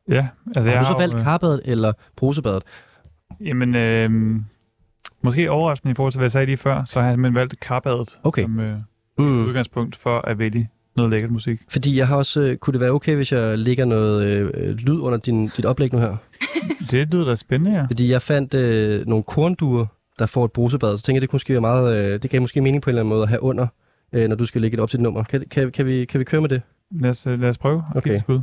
Ja, 0.10 0.28
altså 0.56 0.70
Har 0.70 0.78
jeg 0.78 0.86
du 0.86 0.94
så 0.94 0.98
valgt 0.98 1.16
øh, 1.16 1.24
karbadet 1.24 1.62
eller 1.66 1.94
brusebadet? 2.18 2.64
Jamen, 3.42 3.76
øh, 3.76 4.12
måske 5.24 5.52
overraskende 5.52 5.92
i 5.92 5.96
forhold 5.96 6.12
til, 6.14 6.20
hvad 6.20 6.26
jeg 6.26 6.32
sagde 6.32 6.46
lige 6.46 6.58
før, 6.58 6.84
så 6.86 7.00
har 7.00 7.08
jeg 7.08 7.14
simpelthen 7.14 7.36
valgt 7.36 7.60
karbadet 7.60 8.20
Okay. 8.24 8.42
som 8.42 8.60
øh, 8.60 8.76
Mm. 9.20 9.46
udgangspunkt 9.46 9.96
for 9.96 10.20
at 10.28 10.40
vælge 10.40 10.70
noget 11.00 11.12
lækkert 11.12 11.32
musik. 11.32 11.60
Fordi 11.70 11.98
jeg 11.98 12.08
har 12.08 12.16
også, 12.16 12.40
øh, 12.42 12.58
kunne 12.58 12.72
det 12.72 12.80
være 12.82 12.92
okay, 12.92 13.16
hvis 13.16 13.32
jeg 13.32 13.58
lægger 13.58 13.86
noget 13.86 14.26
øh, 14.26 14.70
lyd 14.76 15.00
under 15.00 15.18
din, 15.18 15.48
dit 15.58 15.66
oplæg 15.66 15.94
nu 15.94 16.00
her? 16.00 16.16
Det 16.92 17.08
lyder 17.14 17.26
da 17.26 17.36
spændende, 17.36 17.78
ja. 17.78 17.86
Fordi 17.86 18.12
jeg 18.12 18.22
fandt 18.22 18.54
øh, 18.54 19.08
nogle 19.08 19.24
kornduer, 19.24 19.86
der 20.20 20.26
får 20.26 20.46
et 20.46 20.52
brusebad, 20.52 20.98
så 20.98 21.04
tænker 21.04 21.18
jeg, 21.18 21.22
det 21.22 21.30
kunne 21.30 21.36
måske 21.36 21.54
være 21.54 21.62
meget, 21.62 21.96
øh, 21.98 22.22
det 22.22 22.32
gav 22.32 22.42
måske 22.42 22.62
mening 22.62 22.84
på 22.84 22.90
en 22.90 22.92
eller 22.92 23.02
anden 23.02 23.10
måde 23.10 23.24
at 23.24 23.30
have 23.30 23.44
under, 23.44 23.68
øh, 24.14 24.28
når 24.28 24.36
du 24.36 24.46
skal 24.46 24.62
lægge 24.62 24.78
det 24.78 24.84
op 24.84 24.90
til 24.90 25.02
nummer. 25.02 25.24
Kan, 25.24 25.44
kan, 25.52 25.72
kan, 25.72 25.86
vi, 25.86 26.06
kan 26.06 26.20
vi 26.20 26.24
køre 26.26 26.42
med 26.42 26.50
det? 26.50 26.62
Lad 26.92 27.10
os, 27.10 27.28
øh, 27.28 27.42
lad 27.42 27.50
os 27.50 27.58
prøve. 27.58 27.84
Okay. 27.96 28.16
et 28.16 28.22
skud. 28.22 28.40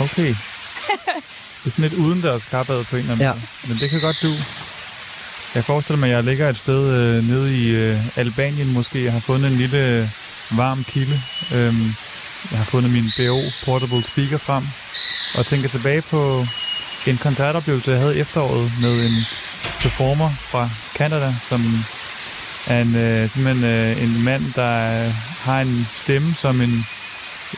Okay. 0.00 0.34
Det 1.64 1.66
er 1.66 1.70
sådan 1.70 1.90
lidt 1.90 2.00
udendørs 2.06 2.44
karbad 2.44 2.84
på 2.90 2.96
en 2.96 3.00
eller 3.00 3.12
anden 3.12 3.26
Ja. 3.26 3.32
måde. 3.32 3.68
Men 3.68 3.76
det 3.80 3.90
kan 3.90 4.00
godt 4.00 4.18
du. 4.22 4.32
Jeg 5.54 5.64
forestiller 5.64 6.00
mig, 6.00 6.10
at 6.10 6.16
jeg 6.16 6.24
ligger 6.24 6.48
et 6.48 6.58
sted 6.58 6.82
øh, 6.94 7.28
nede 7.28 7.56
i 7.58 7.70
øh, 7.70 8.18
Albanien 8.18 8.72
måske. 8.72 9.04
Jeg 9.04 9.12
har 9.12 9.20
fundet 9.20 9.50
en 9.50 9.58
lille 9.58 9.78
øh, 9.78 10.08
varm 10.58 10.84
kilde. 10.84 11.20
Øhm, 11.54 11.94
jeg 12.50 12.58
har 12.58 12.64
fundet 12.64 12.92
min 12.92 13.12
BO 13.16 13.40
Portable 13.64 14.02
Speaker 14.02 14.38
frem. 14.38 14.64
Og 15.38 15.46
tænker 15.46 15.68
tilbage 15.68 16.02
på 16.02 16.44
en 17.06 17.16
koncertoplevelse, 17.16 17.90
jeg 17.90 18.00
havde 18.00 18.18
efteråret 18.18 18.72
med 18.80 19.06
en 19.06 19.16
performer 19.82 20.30
fra 20.30 20.68
Canada, 20.98 21.32
som 21.48 21.60
er 22.66 22.80
en, 22.82 22.96
øh, 22.96 23.30
simpelthen 23.30 23.64
øh, 23.64 24.02
en 24.02 24.24
mand, 24.24 24.42
der 24.54 25.04
øh, 25.06 25.12
har 25.44 25.60
en 25.60 25.86
stemme 26.02 26.34
som 26.34 26.60
en, 26.60 26.86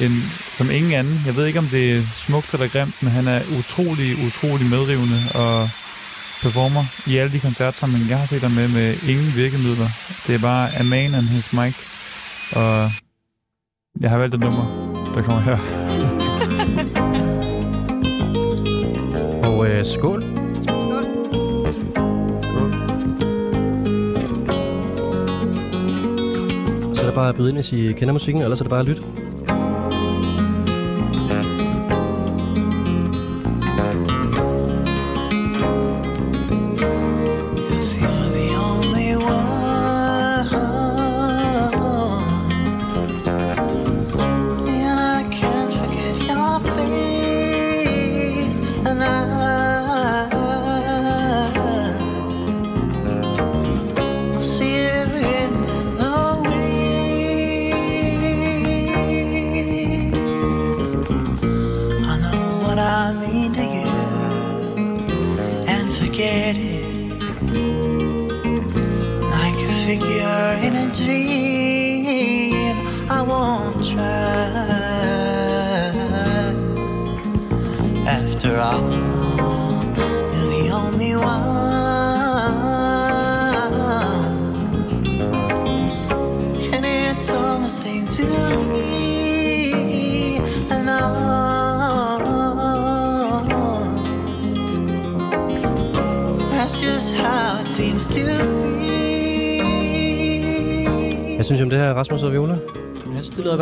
en 0.01 0.31
som 0.57 0.71
ingen 0.71 0.93
anden. 0.93 1.23
Jeg 1.27 1.37
ved 1.37 1.47
ikke, 1.47 1.59
om 1.59 1.67
det 1.67 1.97
er 1.97 2.03
smukt 2.27 2.53
eller 2.53 2.69
grimt, 2.69 3.03
men 3.03 3.13
han 3.13 3.29
er 3.29 3.41
utrolig, 3.59 4.27
utrolig 4.27 4.67
medrivende 4.67 5.21
og 5.35 5.71
performer 6.43 6.85
i 7.11 7.17
alle 7.21 7.33
de 7.33 7.41
koncertsamlinger, 7.41 8.09
jeg 8.09 8.19
har 8.19 8.27
set 8.27 8.43
ham 8.43 8.51
med, 8.51 8.69
med 8.69 8.89
ingen 9.11 9.31
virkemidler. 9.37 9.89
Det 10.27 10.35
er 10.35 10.43
bare 10.51 10.67
a 10.81 10.83
man 10.83 11.15
and 11.19 11.29
his 11.37 11.53
mic. 11.59 11.75
Og 12.61 12.91
jeg 14.01 14.11
har 14.11 14.19
valgt 14.19 14.35
et 14.35 14.41
nummer, 14.41 14.67
der 15.15 15.23
kommer 15.23 15.43
her. 15.49 15.59
Og 19.49 19.69
øh, 19.69 19.85
skål. 19.85 20.23
Så 26.95 27.03
er 27.03 27.07
det 27.07 27.15
bare 27.15 27.29
at 27.29 27.37
byde 27.37 27.49
ind, 27.49 27.57
hvis 27.57 27.73
I 27.73 27.93
kender 27.93 28.13
musikken, 28.13 28.43
ellers 28.43 28.61
er 28.61 28.65
det 28.65 28.71
bare 28.71 28.81
at 28.81 28.87
lytte. 28.87 29.03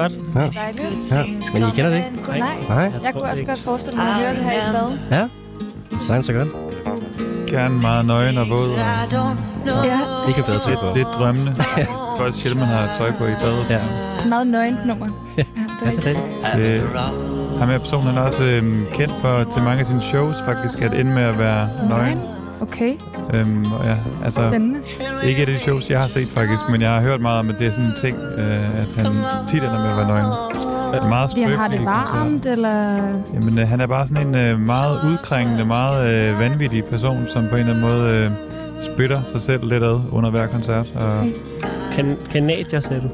Godt. 0.02 0.12
Dejligt. 0.35 0.99
Ja, 1.11 1.23
men 1.52 1.62
I 1.62 1.71
kender 1.76 1.90
det 1.90 1.97
ikke? 1.97 2.38
Nej. 2.38 2.57
Nej? 2.69 2.92
Jeg 3.04 3.12
kunne 3.12 3.23
også 3.30 3.45
godt 3.45 3.61
forestille 3.61 3.97
mig 3.97 4.07
at 4.07 4.14
høre 4.14 4.30
det 4.35 4.42
her 4.45 4.52
i 4.52 4.73
bad. 4.73 5.19
Ja? 5.19 5.28
Sagtens 6.07 6.26
så 6.26 6.33
godt. 6.33 6.49
Gerne 7.47 7.75
meget 7.80 8.07
nøgen 8.07 8.38
og 8.38 8.47
våd. 8.50 8.69
Og 8.71 8.76
I 8.76 9.14
don't 9.14 9.38
know. 9.64 9.76
Ja, 9.85 9.99
Det 10.26 10.35
kan 10.35 10.45
bedre 10.45 10.71
lidt, 10.71 10.80
på. 10.80 10.87
lidt 10.97 11.09
drømmende. 11.19 11.50
Det 11.76 11.83
er 11.83 12.19
godt 12.23 12.37
sjældent, 12.37 12.61
man 12.61 12.69
har 12.69 12.88
tøj 12.99 13.11
på 13.19 13.25
i 13.25 13.35
badet. 13.42 13.66
Ja. 13.71 13.80
meget 14.28 14.47
nøgent 14.47 14.87
nummer. 14.87 15.09
Ja, 15.37 15.42
det 15.42 15.47
Ja, 15.85 15.90
er 15.90 15.90
rigtigt. 15.90 16.80
det. 16.80 16.83
All, 16.92 17.59
Ham 17.59 17.69
her 17.69 17.78
person 17.78 18.02
han 18.07 18.16
er 18.16 18.21
også 18.21 18.45
øhm, 18.45 18.85
kendt 18.92 19.12
for 19.23 19.52
til 19.52 19.62
mange 19.62 19.80
af 19.80 19.87
sine 19.87 20.00
shows 20.00 20.35
faktisk 20.47 20.80
at 20.83 20.92
ende 20.95 21.12
med 21.14 21.23
at 21.23 21.38
være 21.38 21.69
nøgen. 21.88 22.21
Okay, 22.61 22.95
Øhm, 23.35 23.73
og 23.73 23.85
ja, 23.85 23.97
altså, 24.25 24.40
spændende. 24.50 24.78
Ikke 25.29 25.41
af 25.41 25.47
de 25.47 25.57
shows, 25.57 25.91
jeg 25.91 26.00
har 26.00 26.09
set 26.09 26.33
faktisk, 26.37 26.61
men 26.71 26.81
jeg 26.81 26.91
har 26.91 27.00
hørt 27.00 27.21
meget 27.21 27.39
om, 27.39 27.49
at 27.49 27.55
det 27.59 27.67
er 27.67 27.71
sådan 27.71 27.85
en 27.85 27.93
ting, 28.00 28.17
øh, 28.39 28.81
at 28.81 28.89
han 28.97 29.07
tit 29.49 29.62
ender 29.62 29.81
med 29.83 29.91
at 29.91 29.97
være 29.97 30.09
nøgen. 30.09 30.27
Det 30.93 31.00
er 31.03 31.09
meget 31.09 31.31
han 31.39 31.53
har 31.53 31.69
det 31.69 31.85
varmt, 31.85 32.47
eller... 32.47 32.97
Jamen, 33.35 33.59
øh, 33.59 33.69
han 33.69 33.81
er 33.81 33.87
bare 33.87 34.07
sådan 34.07 34.27
en 34.27 34.35
øh, 34.35 34.61
meget 34.61 34.97
udkrængende, 35.12 35.65
meget 35.65 36.31
øh, 36.31 36.41
vanvittig 36.41 36.85
person, 36.85 37.27
som 37.33 37.43
på 37.50 37.57
en 37.57 37.61
eller 37.61 37.75
anden 37.75 37.89
måde 37.89 38.25
øh, 38.25 38.31
spytter 38.95 39.21
sig 39.33 39.43
selv 39.43 39.69
lidt 39.69 39.83
ad 39.85 40.00
under 40.11 40.31
hver 40.31 40.47
koncert. 40.47 40.87
Og, 40.95 41.19
Okay. 41.19 41.33
Kan, 41.97 42.17
kanadier, 42.33 42.81
sagde 42.81 43.03
du? 43.03 43.09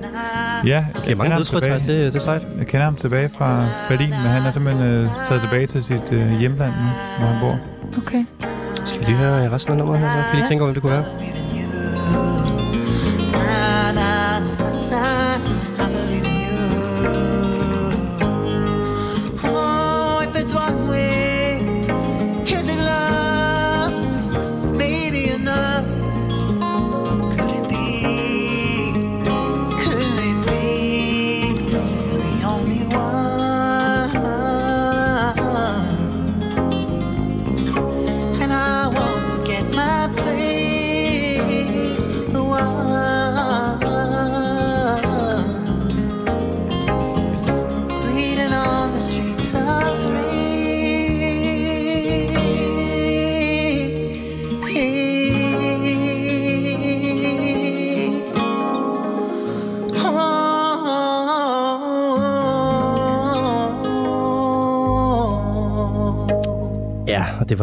ja, 0.67 0.75
jeg 0.75 0.87
Det 0.95 1.03
kender, 1.03 1.17
mange 1.17 1.33
ham 1.35 1.45
tilbage, 1.45 1.75
det, 1.75 1.87
det 1.89 2.15
er 2.15 2.19
sejt. 2.19 2.43
jeg 2.59 2.67
kender 2.67 2.85
ham 2.85 2.97
tilbage 2.97 3.31
fra 3.39 3.65
Berlin, 3.89 4.11
men 4.11 4.19
han 4.19 4.43
er 4.43 4.51
simpelthen 4.51 4.87
øh, 4.87 5.09
taget 5.29 5.43
tilbage 5.43 5.67
til 5.67 5.85
sit 5.85 6.13
øh, 6.13 6.31
hjemland 6.41 6.71
nu, 6.73 6.89
hvor 7.19 7.27
han 7.27 7.37
bor. 7.41 7.99
Okay. 8.03 8.25
Skal 8.87 9.01
vi 9.01 9.05
lige 9.05 9.17
høre 9.17 9.53
resten 9.53 9.73
af 9.73 9.79
nummeret 9.79 10.01
her? 10.01 10.09
Så 10.09 10.23
kan 10.33 10.45
I 10.45 10.49
tænke 10.49 10.65
over, 10.65 10.73
hvem 10.73 10.75
det 10.75 10.83
kunne 10.83 10.93
være? 10.93 11.05
love. 12.13 12.36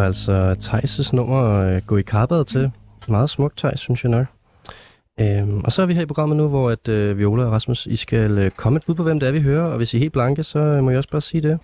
Var 0.03 0.07
altså 0.07 0.55
Thijs' 0.59 1.15
nummer 1.15 1.65
øh, 1.65 1.81
gå 1.87 1.97
i 1.97 2.01
karbad 2.01 2.45
til. 2.45 2.71
Meget 3.07 3.29
smukt, 3.29 3.57
Thijs, 3.57 3.79
synes 3.79 4.03
jeg 4.03 4.11
nok. 4.11 4.25
Øhm, 5.19 5.61
og 5.63 5.71
så 5.71 5.81
er 5.81 5.85
vi 5.85 5.93
her 5.93 6.01
i 6.01 6.05
programmet 6.05 6.37
nu, 6.37 6.47
hvor 6.47 6.69
at, 6.69 6.87
øh, 6.87 7.17
Viola 7.17 7.43
og 7.43 7.51
Rasmus, 7.51 7.85
I 7.85 7.95
skal 7.95 8.37
øh, 8.37 8.51
komme 8.51 8.77
et 8.77 8.85
bud 8.85 8.95
på, 8.95 9.03
hvem 9.03 9.19
det 9.19 9.27
er, 9.27 9.31
vi 9.31 9.41
hører. 9.41 9.63
Og 9.63 9.77
hvis 9.77 9.93
I 9.93 9.97
er 9.97 9.99
helt 9.99 10.13
blanke, 10.13 10.43
så 10.43 10.59
øh, 10.59 10.83
må 10.83 10.89
jeg 10.89 10.97
også 10.97 11.09
bare 11.09 11.21
sige 11.21 11.41
det. 11.41 11.59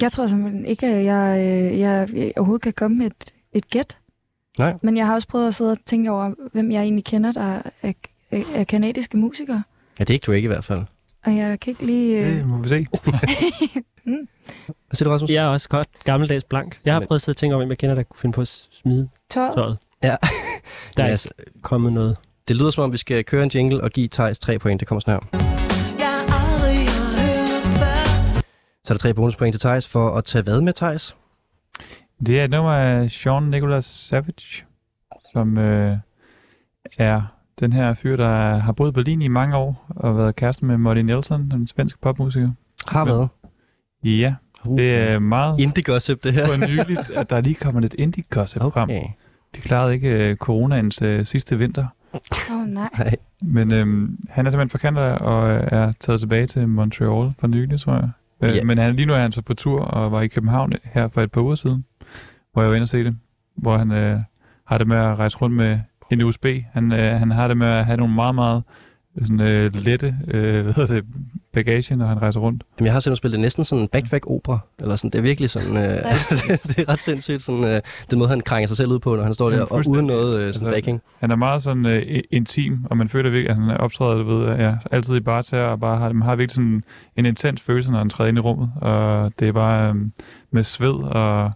Jeg 0.00 0.12
tror 0.12 0.26
simpelthen 0.26 0.64
ikke, 0.64 0.86
at 0.86 1.04
jeg, 1.04 1.38
øh, 1.38 1.78
jeg, 1.78 2.08
jeg 2.14 2.32
overhovedet 2.36 2.62
kan 2.62 2.72
komme 2.72 2.98
med 2.98 3.06
et, 3.06 3.32
et 3.52 3.70
gæt. 3.70 3.98
Nej. 4.58 4.74
Men 4.82 4.96
jeg 4.96 5.06
har 5.06 5.14
også 5.14 5.28
prøvet 5.28 5.48
at 5.48 5.54
sidde 5.54 5.72
og 5.72 5.78
tænke 5.86 6.10
over, 6.10 6.34
hvem 6.52 6.70
jeg 6.70 6.82
egentlig 6.82 7.04
kender, 7.04 7.32
der 7.32 7.40
er, 7.40 7.62
er, 7.82 7.92
er 8.54 8.64
kanadiske 8.64 9.16
musikere. 9.16 9.62
Ja, 9.98 10.04
det 10.04 10.10
er 10.10 10.14
ikke 10.14 10.26
Drake 10.26 10.42
i 10.42 10.46
hvert 10.46 10.64
fald. 10.64 10.82
Og 11.26 11.36
jeg 11.36 11.60
kan 11.60 11.70
ikke 11.70 11.86
lige... 11.86 12.18
Øh, 12.26 12.36
Det 12.36 12.46
må 12.46 12.58
vi 12.58 12.68
se. 12.68 12.86
Hvad 14.04 14.94
siger 14.94 15.08
du, 15.08 15.10
Rasmus? 15.14 15.30
Jeg 15.30 15.44
er 15.44 15.48
også 15.48 15.68
godt 15.68 15.88
gammeldags 16.04 16.44
blank. 16.44 16.80
Jeg 16.84 16.94
har 16.94 17.00
Men- 17.00 17.06
prøvet 17.06 17.18
at 17.18 17.22
sidde 17.22 17.32
og 17.32 17.36
tænke 17.36 17.54
om, 17.54 17.60
hvem 17.60 17.68
jeg 17.70 17.78
kender, 17.78 17.94
der 17.94 18.02
kunne 18.02 18.18
finde 18.20 18.34
på 18.34 18.40
at 18.40 18.48
smide 18.70 19.08
tøjet. 19.30 19.54
tøjet. 19.54 19.78
Ja. 20.02 20.16
Der 20.96 21.04
er 21.04 21.08
altså, 21.08 21.28
kommet 21.62 21.92
noget. 21.92 22.16
det 22.48 22.56
lyder 22.56 22.70
som 22.70 22.84
om, 22.84 22.92
vi 22.92 22.96
skal 22.96 23.24
køre 23.24 23.42
en 23.42 23.50
jingle 23.54 23.80
og 23.80 23.90
give 23.90 24.08
Thijs 24.08 24.38
tre 24.38 24.58
point. 24.58 24.80
Det 24.80 24.88
kommer 24.88 25.00
sådan 25.00 25.20
her. 25.32 25.38
Så 28.84 28.94
er 28.94 28.96
der 28.96 28.98
tre 28.98 29.14
bonuspoint 29.14 29.52
til 29.52 29.60
Thijs 29.60 29.88
for 29.88 30.16
at 30.16 30.24
tage 30.24 30.42
hvad 30.42 30.60
med 30.60 30.72
Thijs? 30.72 31.16
Det 32.26 32.40
er 32.40 32.44
et 32.44 32.50
nummer 32.50 32.72
af 32.72 33.10
Sean 33.10 33.42
Nicholas 33.42 33.84
Savage, 33.84 34.64
som 35.32 35.58
øh, 35.58 35.96
er 36.98 37.22
den 37.60 37.72
her 37.72 37.94
fyr, 37.94 38.16
der 38.16 38.56
har 38.56 38.72
boet 38.72 38.90
i 38.90 38.92
Berlin 38.92 39.22
i 39.22 39.28
mange 39.28 39.56
år 39.56 39.86
og 39.88 40.16
været 40.16 40.36
kæreste 40.36 40.66
med 40.66 40.78
Molly 40.78 41.00
Nelson, 41.00 41.50
den 41.50 41.66
svenske 41.66 41.98
popmusiker. 42.02 42.50
Har 42.88 43.04
været. 43.04 43.28
Ja, 44.04 44.34
det 44.64 44.94
er 44.94 45.18
meget 45.18 45.60
Indie 45.60 45.82
gossip, 45.82 46.24
det 46.24 46.32
her. 46.32 46.46
fornyeligt, 46.46 47.10
at 47.20 47.30
der 47.30 47.40
lige 47.40 47.54
kommer 47.54 47.80
lidt 47.80 47.94
indie 47.94 48.24
gossip 48.30 48.62
frem. 48.62 48.90
Okay. 48.90 49.02
De 49.56 49.60
klarede 49.60 49.94
ikke 49.94 50.30
øh, 50.30 50.36
coronaens 50.36 51.02
øh, 51.02 51.24
sidste 51.24 51.58
vinter. 51.58 51.86
Åh, 52.12 52.56
oh, 52.56 52.66
nej. 52.66 52.88
Nej. 52.98 53.16
Men 53.42 53.72
øhm, 53.72 54.18
han 54.28 54.46
er 54.46 54.50
simpelthen 54.50 54.70
fra 54.70 54.78
Canada 54.78 55.14
og 55.14 55.50
øh, 55.50 55.68
er 55.72 55.92
taget 56.00 56.20
tilbage 56.20 56.46
til 56.46 56.68
Montreal 56.68 57.32
for 57.38 57.46
nylig, 57.46 57.80
tror 57.80 57.94
jeg. 57.94 58.10
Øh. 58.42 58.66
Men 58.66 58.78
han, 58.78 58.96
lige 58.96 59.06
nu 59.06 59.12
er 59.12 59.18
han 59.18 59.32
så 59.32 59.42
på 59.42 59.54
tur 59.54 59.80
og 59.80 60.12
var 60.12 60.20
i 60.20 60.28
København 60.28 60.72
her 60.84 61.08
for 61.08 61.22
et 61.22 61.32
par 61.32 61.40
uger 61.40 61.54
siden, 61.54 61.84
hvor 62.52 62.62
jeg 62.62 62.70
var 62.70 62.76
inde 62.76 62.84
og 62.84 62.88
se 62.88 63.04
det. 63.04 63.16
Hvor 63.56 63.76
han 63.76 63.90
øh, 63.92 64.20
har 64.64 64.78
det 64.78 64.86
med 64.86 64.96
at 64.96 65.18
rejse 65.18 65.38
rundt 65.38 65.56
med 65.56 65.80
en 66.10 66.20
USB. 66.20 66.46
Han, 66.72 66.92
øh, 66.92 67.18
han 67.18 67.30
har 67.30 67.48
det 67.48 67.56
med 67.56 67.66
at 67.66 67.86
have 67.86 67.96
nogle 67.96 68.14
meget, 68.14 68.34
meget 68.34 68.62
sådan, 69.22 69.40
øh, 69.40 69.74
lette 69.74 70.16
øh, 70.28 70.62
hvad 70.62 70.72
hedder 70.74 70.94
det, 70.94 71.04
bagage, 71.52 71.96
når 71.96 72.06
han 72.06 72.22
rejser 72.22 72.40
rundt. 72.40 72.62
Jamen, 72.78 72.86
jeg 72.86 72.92
har 72.92 73.00
simpelthen 73.00 73.16
spillet 73.16 73.40
næsten 73.40 73.64
sådan 73.64 73.88
en 73.94 74.08
back 74.10 74.26
opera 74.26 74.58
eller 74.80 74.96
sådan. 74.96 75.10
Det 75.10 75.18
er 75.18 75.22
virkelig 75.22 75.50
sådan, 75.50 75.76
øh, 75.76 75.82
det, 76.30 76.62
det, 76.62 76.78
er 76.78 76.88
ret 76.88 77.00
sindssygt, 77.00 77.42
sådan, 77.42 77.64
øh, 77.64 77.80
den 78.10 78.18
måde, 78.18 78.28
han 78.30 78.40
krænger 78.40 78.66
sig 78.66 78.76
selv 78.76 78.90
ud 78.90 78.98
på, 78.98 79.16
når 79.16 79.22
han 79.22 79.34
står 79.34 79.50
der, 79.50 79.62
og 79.62 79.82
uden 79.88 80.06
noget 80.06 80.40
øh, 80.40 80.54
sådan 80.54 80.68
Altså, 80.68 80.70
backing. 80.70 81.00
Han 81.20 81.30
er 81.30 81.36
meget 81.36 81.62
sådan 81.62 81.86
øh, 81.86 82.20
intim, 82.30 82.78
og 82.90 82.96
man 82.96 83.08
føler 83.08 83.30
virkelig, 83.30 83.50
at 83.50 83.56
han 83.56 83.70
optræder, 83.70 84.14
du 84.14 84.24
ved, 84.24 84.56
ja, 84.56 84.76
altid 84.90 85.16
i 85.16 85.20
barter, 85.20 85.62
og 85.62 85.80
bare 85.80 85.98
har, 85.98 86.12
man 86.12 86.22
har 86.22 86.36
virkelig 86.36 86.54
sådan 86.54 86.84
en 87.16 87.26
intens 87.26 87.60
følelse, 87.60 87.90
når 87.90 87.98
han 87.98 88.10
træder 88.10 88.28
ind 88.28 88.38
i 88.38 88.40
rummet, 88.40 88.70
og 88.76 89.32
det 89.38 89.48
er 89.48 89.52
bare 89.52 89.88
øhm, 89.88 90.12
med 90.50 90.62
sved 90.62 90.94
og 90.94 91.52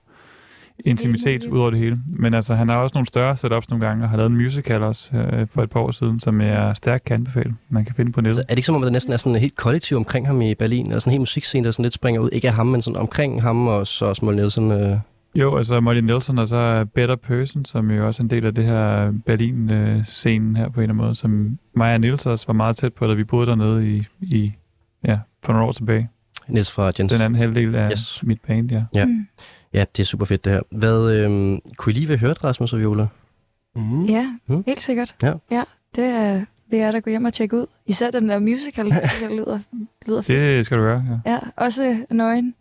intimitet 0.84 1.44
ud 1.44 1.58
over 1.58 1.70
det 1.70 1.78
hele. 1.78 1.98
Men 2.06 2.34
altså, 2.34 2.54
han 2.54 2.68
har 2.68 2.76
også 2.76 2.94
nogle 2.94 3.06
større 3.06 3.36
setups 3.36 3.70
nogle 3.70 3.86
gange, 3.86 4.04
og 4.04 4.10
har 4.10 4.16
lavet 4.16 4.30
en 4.30 4.36
musical 4.36 4.82
også 4.82 5.16
øh, 5.16 5.46
for 5.50 5.62
et 5.62 5.70
par 5.70 5.80
år 5.80 5.90
siden, 5.90 6.20
som 6.20 6.40
jeg 6.40 6.76
stærkt 6.76 7.04
kan 7.04 7.14
anbefale. 7.14 7.54
Man 7.68 7.84
kan 7.84 7.94
finde 7.94 8.12
på 8.12 8.20
nettet. 8.20 8.36
Så 8.36 8.42
er 8.42 8.54
det 8.54 8.58
ikke 8.58 8.66
som 8.66 8.74
om, 8.74 8.82
at 8.82 8.86
der 8.86 8.92
næsten 8.92 9.12
er 9.12 9.16
sådan 9.16 9.34
et 9.34 9.40
helt 9.40 9.56
kollektiv 9.56 9.96
omkring 9.96 10.26
ham 10.26 10.42
i 10.42 10.54
Berlin, 10.54 10.86
eller 10.86 10.98
sådan 10.98 11.10
en 11.10 11.12
helt 11.12 11.20
musikscene, 11.20 11.64
der 11.64 11.70
sådan 11.70 11.82
lidt 11.82 11.94
springer 11.94 12.20
ud? 12.20 12.30
Ikke 12.32 12.48
af 12.48 12.54
ham, 12.54 12.66
men 12.66 12.82
sådan 12.82 12.96
omkring 12.96 13.42
ham, 13.42 13.66
og 13.66 13.86
så 13.86 14.04
også 14.04 14.24
Molly 14.24 14.36
Nielsen. 14.36 14.70
Øh. 14.70 14.96
Jo, 15.34 15.56
altså 15.56 15.80
Molly 15.80 16.00
Nelson, 16.00 16.38
og 16.38 16.48
så 16.48 16.56
er 16.56 16.84
Better 16.84 17.16
Person, 17.16 17.64
som 17.64 17.90
jo 17.90 18.06
også 18.06 18.22
er 18.22 18.24
en 18.24 18.30
del 18.30 18.46
af 18.46 18.54
det 18.54 18.64
her 18.64 19.12
Berlin-scenen 19.26 20.56
her 20.56 20.68
på 20.68 20.80
en 20.80 20.82
eller 20.82 20.94
anden 20.94 20.96
måde, 20.96 21.14
som 21.14 21.58
mig 21.76 21.94
og 21.94 22.00
Niels 22.00 22.26
også 22.26 22.46
var 22.46 22.54
meget 22.54 22.76
tæt 22.76 22.92
på, 22.92 23.06
da 23.06 23.14
vi 23.14 23.24
boede 23.24 23.46
dernede 23.46 23.96
i, 23.96 24.06
i 24.20 24.52
ja, 25.04 25.18
for 25.42 25.52
nogle 25.52 25.66
år 25.66 25.72
tilbage. 25.72 26.08
Niels 26.48 26.72
fra 26.72 26.90
Jens. 26.98 27.12
Den 27.12 27.22
anden 27.22 27.34
halvdel 27.34 27.74
af 27.74 27.90
yes. 27.90 28.22
mit 28.26 28.38
band, 28.46 28.70
ja. 28.70 28.84
Ja. 28.94 29.04
Mm. 29.04 29.26
Ja, 29.75 29.85
det 29.97 30.02
er 30.02 30.07
super 30.07 30.25
fedt 30.25 30.45
det 30.45 30.52
her. 30.52 30.61
Hvad, 30.71 31.12
øh, 31.12 31.59
kunne 31.76 31.93
I 31.93 31.95
lige 31.95 32.07
have 32.07 32.19
hørt 32.19 32.45
Rasmus 32.45 32.73
og 32.73 32.79
Viola? 32.81 33.07
Mm. 33.76 34.05
Ja, 34.05 34.26
Mm. 34.47 34.62
helt 34.67 34.83
sikkert. 34.83 35.14
Ja. 35.23 35.33
ja 35.50 35.62
det 35.97 36.05
er, 36.05 36.45
vil 36.71 36.79
jeg 36.79 36.93
da 36.93 36.99
gå 36.99 37.11
hjem 37.11 37.25
og 37.25 37.33
tjekke 37.35 37.57
ud. 37.57 37.67
Især 37.87 38.11
den 38.11 38.29
der 38.29 38.38
musical, 38.38 38.87
jeg 39.23 39.31
lyder, 39.31 39.59
lyder 40.07 40.23
fedt. 40.23 40.41
Det 40.43 40.67
skal 40.67 40.79
du 40.79 40.83
gøre, 40.83 41.05
ja. 41.26 41.33
Ja, 41.33 41.38
også 41.57 41.97
nøgen. 42.11 42.55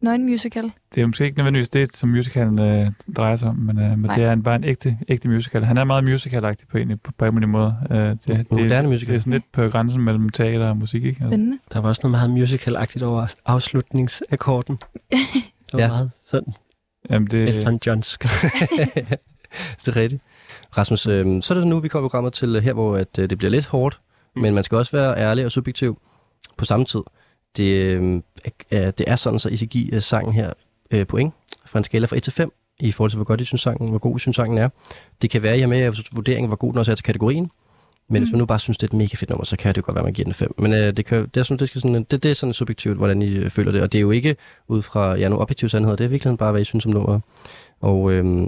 Nøgen 0.00 0.24
musical. 0.24 0.72
Det 0.94 1.02
er 1.02 1.06
måske 1.06 1.24
ikke 1.24 1.36
nødvendigvis 1.36 1.68
det, 1.68 1.96
som 1.96 2.08
musicalen 2.08 2.58
øh, 2.58 2.86
drejer 3.16 3.36
sig 3.36 3.48
om, 3.48 3.56
men, 3.56 3.78
øh, 3.78 3.90
men 3.90 4.00
Nej. 4.00 4.14
det 4.16 4.24
er 4.24 4.32
en, 4.32 4.42
bare 4.42 4.56
en 4.56 4.64
ægte, 4.64 4.98
ægte 5.08 5.28
musical. 5.28 5.64
Han 5.64 5.78
er 5.78 5.84
meget 5.84 6.04
musicalagtig 6.04 6.68
på, 6.68 6.78
en, 6.78 6.98
på, 6.98 7.12
på 7.18 7.24
en 7.26 7.48
måde. 7.48 7.76
Øh, 7.90 7.96
det, 7.98 8.26
det, 8.26 8.50
moderne 8.52 8.88
musical. 8.88 9.12
Det 9.12 9.16
er 9.18 9.20
sådan 9.20 9.32
lidt 9.32 9.52
på 9.52 9.68
grænsen 9.68 10.00
mellem 10.02 10.28
teater 10.28 10.68
og 10.68 10.76
musik, 10.76 11.04
ikke? 11.04 11.24
Altså. 11.24 11.58
Der 11.72 11.80
var 11.80 11.88
også 11.88 12.00
noget 12.04 12.10
meget 12.30 12.30
musical-agtigt 12.30 13.02
over 13.04 13.26
afslutningsakkorden. 13.46 14.76
Det 15.12 15.72
var 15.72 15.78
Ja. 15.78 15.84
ja. 15.84 15.88
meget 15.88 16.10
sådan 16.32 16.54
Jamen, 17.10 17.28
det, 17.30 17.48
Elton 17.48 17.80
Johnsk. 17.86 18.22
det 19.84 19.88
er 19.88 19.96
rigtigt. 19.96 20.22
Rasmus, 20.78 21.06
øh, 21.06 21.42
så 21.42 21.54
er 21.54 21.58
det 21.58 21.66
nu, 21.66 21.78
vi 21.78 21.88
kommer 21.88 22.08
programmet 22.08 22.32
til 22.32 22.56
øh, 22.56 22.62
her, 22.62 22.72
hvor 22.72 22.96
at, 22.96 23.18
øh, 23.18 23.30
det 23.30 23.38
bliver 23.38 23.50
lidt 23.50 23.66
hårdt, 23.66 24.00
mm. 24.36 24.42
men 24.42 24.54
man 24.54 24.64
skal 24.64 24.78
også 24.78 24.96
være 24.96 25.16
ærlig 25.16 25.44
og 25.44 25.52
subjektiv 25.52 25.98
på 26.56 26.64
samme 26.64 26.84
tid. 26.84 27.00
Det, 27.56 27.64
øh, 27.64 28.22
er, 28.70 28.90
det 28.90 29.10
er 29.10 29.16
sådan, 29.16 29.38
så 29.38 29.48
I 29.48 29.56
skal 29.56 29.68
give 29.68 29.94
øh, 29.94 30.02
sangen 30.02 30.32
her 30.34 30.52
øh, 30.90 31.06
point 31.06 31.34
fra 31.66 31.78
en 31.78 31.84
skala 31.84 32.06
fra 32.06 32.16
1 32.16 32.22
til 32.22 32.32
5 32.32 32.52
i 32.80 32.92
forhold 32.92 33.10
til, 33.10 33.16
hvor 33.16 33.24
godt 33.24 33.40
I 33.40 33.44
synes 33.44 33.60
sangen, 33.60 33.88
hvor 33.88 33.98
god 33.98 34.16
I 34.16 34.18
synes 34.18 34.36
sangen 34.36 34.58
er. 34.58 34.68
Det 35.22 35.30
kan 35.30 35.42
være, 35.42 35.52
at 35.52 35.58
I 35.58 35.60
har 35.60 35.68
med 35.68 35.78
jeres 35.78 36.14
vurdering, 36.14 36.46
hvor 36.46 36.56
god 36.56 36.72
den 36.72 36.78
også 36.78 36.92
er 36.92 36.96
til 36.96 37.04
kategorien. 37.04 37.50
Men 38.08 38.20
mm. 38.20 38.24
hvis 38.24 38.32
man 38.32 38.38
nu 38.38 38.46
bare 38.46 38.58
synes, 38.58 38.78
det 38.78 38.82
er 38.82 38.88
et 38.90 38.98
mega 38.98 39.16
fedt 39.16 39.30
nummer, 39.30 39.44
så 39.44 39.56
kan 39.56 39.68
det 39.68 39.76
jo 39.76 39.82
godt 39.86 39.94
være, 39.94 40.02
at 40.02 40.06
man 40.06 40.12
giver 40.12 40.24
den 40.24 40.34
5. 40.34 40.54
Men 40.58 40.72
øh, 40.72 40.96
det, 40.96 41.06
kan, 41.06 41.18
det, 41.22 41.36
jeg 41.36 41.44
synes, 41.44 41.58
det, 41.58 41.68
skal 41.68 41.80
sådan, 41.80 42.04
det, 42.10 42.22
det 42.22 42.30
er 42.30 42.34
sådan 42.34 42.52
subjektivt, 42.52 42.96
hvordan 42.96 43.22
I 43.22 43.34
øh, 43.36 43.50
føler 43.50 43.72
det. 43.72 43.82
Og 43.82 43.92
det 43.92 43.98
er 43.98 44.02
jo 44.02 44.10
ikke 44.10 44.36
ud 44.68 44.82
fra 44.82 45.14
ja, 45.14 45.28
nogle 45.28 45.42
objektive 45.42 45.70
sandheder. 45.70 45.96
Det 45.96 46.04
er 46.04 46.08
virkelig 46.08 46.38
bare, 46.38 46.50
hvad 46.50 46.60
I 46.60 46.64
synes 46.64 46.86
om 46.86 46.92
nummeret. 46.92 47.22
Og 47.80 48.12
øh, 48.12 48.46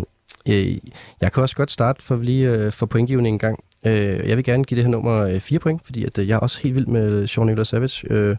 øh, 0.48 0.78
jeg 1.20 1.32
kan 1.32 1.42
også 1.42 1.56
godt 1.56 1.70
starte 1.70 2.02
for 2.02 2.16
lige 2.16 2.48
øh, 2.48 2.72
for 2.72 2.86
pointgivning 2.86 3.34
en 3.34 3.38
gang. 3.38 3.64
Øh, 3.86 4.28
jeg 4.28 4.36
vil 4.36 4.44
gerne 4.44 4.64
give 4.64 4.76
det 4.76 4.84
her 4.84 4.90
nummer 4.90 5.18
øh, 5.18 5.40
4 5.40 5.58
point, 5.58 5.84
fordi 5.84 6.04
at, 6.04 6.18
øh, 6.18 6.28
jeg 6.28 6.34
er 6.34 6.38
også 6.38 6.60
helt 6.62 6.74
vild 6.74 6.86
med 6.86 7.26
Sean 7.26 7.46
Nicholas 7.46 7.68
Savage, 7.68 8.12
øh, 8.12 8.36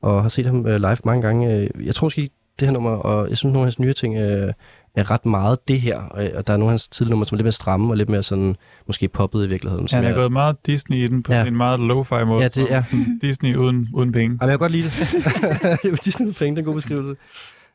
og 0.00 0.22
har 0.22 0.28
set 0.28 0.46
ham 0.46 0.66
øh, 0.66 0.76
live 0.76 0.96
mange 1.04 1.22
gange. 1.22 1.54
Øh, 1.54 1.86
jeg 1.86 1.94
tror 1.94 2.06
måske, 2.06 2.30
det 2.60 2.68
her 2.68 2.72
nummer, 2.72 2.90
og 2.90 3.28
jeg 3.28 3.38
synes, 3.38 3.52
nogle 3.52 3.64
af 3.64 3.66
hans 3.66 3.78
nye 3.78 3.92
ting 3.92 4.16
øh, 4.16 4.52
er 5.00 5.10
ret 5.10 5.26
meget 5.26 5.68
det 5.68 5.80
her, 5.80 5.98
og, 6.00 6.46
der 6.46 6.52
er 6.52 6.56
nogle 6.56 6.64
af 6.70 6.72
hans 6.72 6.88
tidlige 6.88 7.10
numre, 7.10 7.26
som 7.26 7.34
er 7.34 7.38
lidt 7.38 7.44
mere 7.44 7.52
stramme, 7.52 7.92
og 7.92 7.96
lidt 7.96 8.08
mere 8.08 8.22
sådan, 8.22 8.56
måske 8.86 9.08
poppet 9.08 9.46
i 9.46 9.48
virkeligheden. 9.48 9.88
som 9.88 9.96
han 9.96 10.04
er 10.04 10.08
jeg- 10.08 10.16
gået 10.16 10.32
meget 10.32 10.66
Disney 10.66 10.96
i 10.96 11.06
den 11.06 11.22
på 11.22 11.32
Ja. 11.32 11.38
ja. 11.40 11.46
en 11.46 11.56
meget 11.56 11.78
lo-fi 11.80 12.24
måde. 12.24 12.42
Ja, 12.42 12.48
det 12.48 12.72
er- 12.72 12.82
Disney 13.22 13.56
uden, 13.56 13.88
uden 13.94 14.12
penge. 14.12 14.38
Jamen, 14.40 14.40
jeg 14.40 14.48
kan 14.48 14.58
godt 14.58 14.72
lide 14.72 14.84
det. 14.84 16.04
Disney 16.04 16.32
penge, 16.32 16.50
det 16.50 16.58
er 16.58 16.58
en 16.58 16.64
god 16.64 16.74
beskrivelse. 16.74 17.20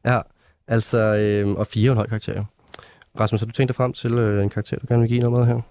Ja, 0.05 0.19
altså, 0.67 0.97
øh, 0.97 1.49
og 1.49 1.67
fire 1.67 1.91
en 1.91 1.97
høj 1.97 2.07
karakter. 2.07 2.33
jo. 2.37 2.43
Rasmus, 3.19 3.41
har 3.41 3.45
du 3.45 3.51
tænkt 3.51 3.67
dig 3.67 3.75
frem 3.75 3.93
til 3.93 4.13
øh, 4.13 4.43
en 4.43 4.49
karakter, 4.49 4.77
du 4.79 4.85
gerne 4.89 5.01
vil 5.01 5.09
give 5.09 5.19
noget 5.19 5.39
med 5.47 5.55
her? 5.55 5.61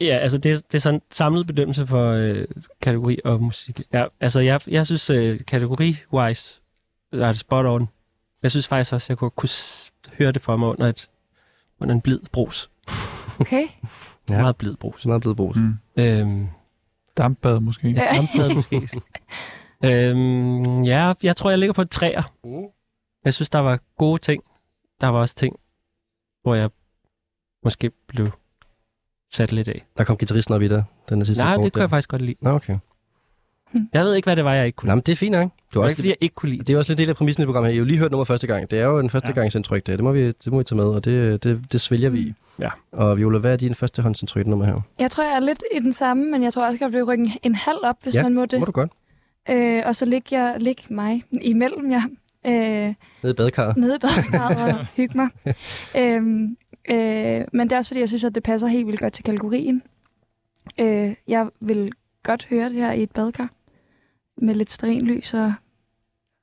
Ja, 0.00 0.16
altså 0.18 0.38
det, 0.38 0.62
det 0.72 0.74
er 0.74 0.80
sådan 0.80 0.94
en 0.94 1.00
samlet 1.10 1.46
bedømmelse 1.46 1.86
for 1.86 2.10
øh, 2.10 2.44
kategori 2.82 3.18
og 3.24 3.42
musik. 3.42 3.80
Ja, 3.92 4.04
altså 4.20 4.40
jeg, 4.40 4.60
jeg 4.68 4.86
synes 4.86 5.10
øh, 5.10 5.38
kategori-wise 5.46 6.60
er 7.12 7.26
det 7.32 7.38
spot 7.38 7.66
on. 7.66 7.88
Jeg 8.42 8.50
synes 8.50 8.68
faktisk 8.68 8.92
også, 8.92 9.06
at 9.06 9.08
jeg 9.08 9.18
kunne, 9.18 9.30
kunne 9.30 9.48
høre 10.18 10.32
det 10.32 10.42
for 10.42 10.56
mig 10.56 10.68
under, 10.68 10.86
et, 10.86 11.10
under 11.80 11.94
en 11.94 12.00
blid 12.00 12.20
brus. 12.32 12.70
Okay. 13.40 13.66
Ja. 14.30 14.40
Meget 14.40 14.56
blid 14.56 14.76
brus. 14.76 15.06
Meget 15.06 15.20
blevet 15.20 15.36
brugt. 15.36 15.56
Mm. 15.56 15.74
Øhm, 15.96 16.48
Dampbad 17.16 17.60
måske. 17.60 17.88
Ja. 17.88 18.12
dampbad 18.14 18.54
måske. 18.54 18.88
øhm, 19.88 20.82
ja, 20.82 21.12
jeg 21.22 21.36
tror, 21.36 21.50
jeg 21.50 21.58
ligger 21.58 21.72
på 21.72 21.82
et 21.82 21.90
træer. 21.90 22.22
Jeg 23.24 23.34
synes, 23.34 23.50
der 23.50 23.58
var 23.58 23.78
gode 23.98 24.18
ting. 24.18 24.42
Der 25.00 25.08
var 25.08 25.18
også 25.18 25.34
ting, 25.34 25.56
hvor 26.42 26.54
jeg 26.54 26.70
måske 27.64 27.90
blev 28.06 28.30
sat 29.30 29.52
lidt 29.52 29.68
af. 29.68 29.86
Der 29.98 30.04
kom 30.04 30.16
gitarristen 30.16 30.54
op 30.54 30.62
i 30.62 30.68
dig, 30.68 30.84
den 31.08 31.24
sidste 31.24 31.44
Nej, 31.44 31.56
det 31.56 31.72
kunne 31.72 31.82
jeg 31.82 31.90
faktisk 31.90 32.08
godt 32.08 32.22
lide. 32.22 32.36
Nå, 32.40 32.50
okay. 32.50 32.78
Jeg 33.92 34.04
ved 34.04 34.14
ikke, 34.14 34.26
hvad 34.26 34.36
det 34.36 34.44
var, 34.44 34.54
jeg 34.54 34.66
ikke 34.66 34.76
kunne 34.76 34.86
lide. 34.88 34.96
men 34.96 35.02
det 35.06 35.12
er 35.12 35.16
fint 35.16 35.32
nok. 35.32 35.42
Du 35.42 35.50
Det 35.74 35.76
også 35.82 35.90
ikke, 35.92 35.96
fordi 35.96 36.08
jeg 36.08 36.16
ikke 36.20 36.34
kunne 36.34 36.50
lide 36.50 36.62
det. 36.64 36.74
Er 36.74 36.78
også 36.78 36.90
lidt 36.92 36.98
del 36.98 37.08
af 37.08 37.16
præmissen 37.16 37.42
i 37.42 37.46
programmet 37.46 37.68
her. 37.68 37.72
I 37.72 37.76
har 37.76 37.78
jo 37.78 37.84
lige 37.84 37.98
hørt 37.98 38.10
nummer 38.10 38.24
første 38.24 38.46
gang. 38.46 38.70
Det 38.70 38.78
er 38.78 38.84
jo 38.84 38.98
en 38.98 39.10
første 39.10 39.28
Ja. 39.28 39.32
gangs 39.34 39.54
indtryk, 39.54 39.86
det, 39.86 39.98
det 39.98 40.04
må 40.04 40.12
vi 40.12 40.26
det 40.26 40.46
må 40.52 40.58
vi 40.58 40.64
tage 40.64 40.76
med, 40.76 40.84
og 40.84 41.04
det, 41.04 41.44
det, 41.44 41.72
det 41.72 41.80
svælger 41.80 42.10
vi 42.10 42.18
i. 42.18 42.34
Ja. 42.58 42.68
Og 42.92 43.16
Viola, 43.18 43.38
hvad 43.38 43.52
er 43.52 43.56
din 43.56 43.74
første 43.74 44.02
håndsindtryk 44.02 44.46
nummer 44.46 44.66
her? 44.66 44.80
Jeg 44.98 45.10
tror, 45.10 45.24
jeg 45.24 45.34
er 45.36 45.40
lidt 45.40 45.62
i 45.76 45.78
den 45.78 45.92
samme, 45.92 46.30
men 46.30 46.42
jeg 46.42 46.52
tror 46.52 46.64
også, 46.66 46.76
at 46.76 46.80
jeg 46.80 46.92
vil 46.92 47.04
rykke 47.04 47.24
en, 47.24 47.32
en 47.42 47.54
halv 47.54 47.78
op, 47.82 47.96
hvis 48.02 48.14
Ja, 48.14 48.22
man 48.22 48.34
må 48.34 48.44
det. 48.46 48.58
Må 48.58 48.64
du 48.64 48.72
godt. 48.72 48.90
Øh, 49.50 49.82
og 49.86 49.96
så 49.96 50.04
ligger 50.06 50.38
jeg 50.38 50.56
lig 50.60 50.76
mig 50.88 51.22
imellem 51.42 51.90
jer. 51.90 52.00
Øh, 52.46 52.52
Nede 52.52 53.30
i 53.30 53.32
badekarret. 53.32 53.76
nede 53.76 53.96
i 53.96 53.98
badekarret 53.98 54.78
og 54.78 54.86
hygge 54.96 55.16
mig. 55.18 55.28
øhm, 55.96 56.56
øh, 56.90 57.44
men 57.52 57.60
det 57.60 57.72
er 57.72 57.76
også 57.76 57.88
fordi, 57.88 58.00
jeg 58.00 58.08
synes, 58.08 58.24
at 58.24 58.34
det 58.34 58.42
passer 58.42 58.68
helt 58.68 58.86
vildt 58.86 59.00
godt 59.00 59.12
til 59.12 59.24
kategorien. 59.24 59.82
Øh, 60.80 61.14
jeg 61.28 61.48
vil 61.60 61.92
godt 62.22 62.46
høre 62.50 62.64
det 62.68 62.76
her 62.76 62.92
i 62.92 63.02
et 63.02 63.10
badekar 63.10 63.48
med 64.42 64.54
lidt 64.54 64.70
sterinlys 64.70 65.34
og, 65.34 65.52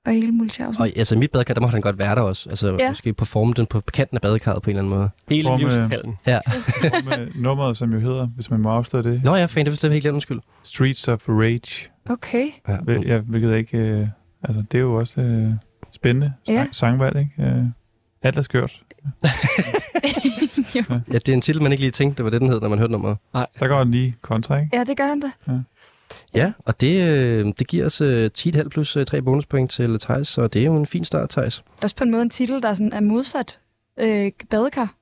og 0.05 0.11
hele 0.11 0.31
Multiausen. 0.31 0.81
Og 0.81 0.87
altså, 0.95 1.15
i 1.15 1.17
mit 1.17 1.31
badekar, 1.31 1.53
der 1.53 1.61
må 1.61 1.67
han 1.67 1.81
godt 1.81 1.99
være 1.99 2.15
der 2.15 2.21
også. 2.21 2.49
Altså, 2.49 2.75
ja. 2.79 2.89
Måske 2.89 3.13
performe 3.13 3.53
den 3.53 3.65
på 3.65 3.81
kanten 3.93 4.17
af 4.17 4.21
badekarret 4.21 4.61
på 4.61 4.69
en 4.69 4.75
eller 4.77 4.83
anden 4.89 4.97
måde. 4.99 5.09
Hele 5.29 5.49
med- 5.49 5.59
musicalen. 5.63 6.15
Ja. 6.27 6.39
med 7.09 7.27
nummeret, 7.35 7.77
som 7.77 7.93
jo 7.93 7.99
hedder, 7.99 8.25
hvis 8.27 8.49
man 8.49 8.59
må 8.59 8.69
afsløre 8.69 9.03
det, 9.03 9.23
Nå 9.23 9.35
ja, 9.35 9.45
fan, 9.45 9.65
det 9.65 9.71
forstår 9.73 9.87
jeg 9.87 9.93
helt 9.93 10.03
glemt, 10.03 10.13
undskyld. 10.13 10.39
Streets 10.63 11.07
of 11.07 11.29
Rage. 11.29 11.89
Okay. 12.09 12.47
Ja. 12.67 12.77
Vel- 12.83 13.07
Ja, 13.07 13.17
hvilket 13.19 13.55
ikke... 13.57 13.77
Øh, 13.77 14.07
altså, 14.43 14.63
det 14.71 14.77
er 14.77 14.81
jo 14.81 14.95
også 14.95 15.21
øh, 15.21 15.51
spændende 15.91 16.33
Ja. 16.47 16.67
sangvalg, 16.71 17.19
ikke? 17.19 17.31
Øh, 17.39 17.63
alt 18.23 18.37
er 18.37 18.41
skørt. 18.41 18.81
Ja, 20.75 21.17
det 21.17 21.29
er 21.29 21.33
en 21.33 21.41
titel, 21.41 21.61
man 21.61 21.71
ikke 21.71 21.81
lige 21.83 21.91
tænkte, 21.91 22.17
det 22.17 22.23
var 22.25 22.29
det, 22.31 22.41
den 22.41 22.49
hed, 22.49 22.61
når 22.61 22.69
man 22.69 22.79
hørte 22.79 22.91
nummeret. 22.91 23.17
Der 23.33 23.67
går 23.67 23.79
den 23.83 23.91
lige 23.91 24.15
kontra, 24.21 24.57
ikke? 24.59 24.77
ja, 24.77 24.83
det 24.83 24.97
gør 24.97 25.07
han 25.07 25.19
da. 25.19 25.27
Ja, 25.47 25.51
og 26.65 26.81
det, 26.81 27.01
øh, 27.07 27.45
det 27.59 27.67
giver 27.67 27.85
os 27.85 28.01
øh, 28.01 28.29
10,5 28.38 28.67
plus 28.69 28.97
øh, 28.97 29.05
3 29.05 29.21
bonuspoint 29.21 29.71
til 29.71 30.00
Thijs, 30.00 30.27
så 30.27 30.47
det 30.47 30.62
er 30.62 30.65
jo 30.65 30.75
en 30.75 30.85
fin 30.85 31.03
start, 31.05 31.29
Thijs. 31.29 31.63
Også 31.83 31.95
på 31.95 32.03
en 32.03 32.12
måde 32.12 32.21
en 32.24 32.29
titel, 32.29 32.62
der 32.62 32.74
sådan 32.74 32.93
er 32.93 33.00
modsat 33.01 33.59
øh, 34.00 34.31
badekar. 34.50 34.93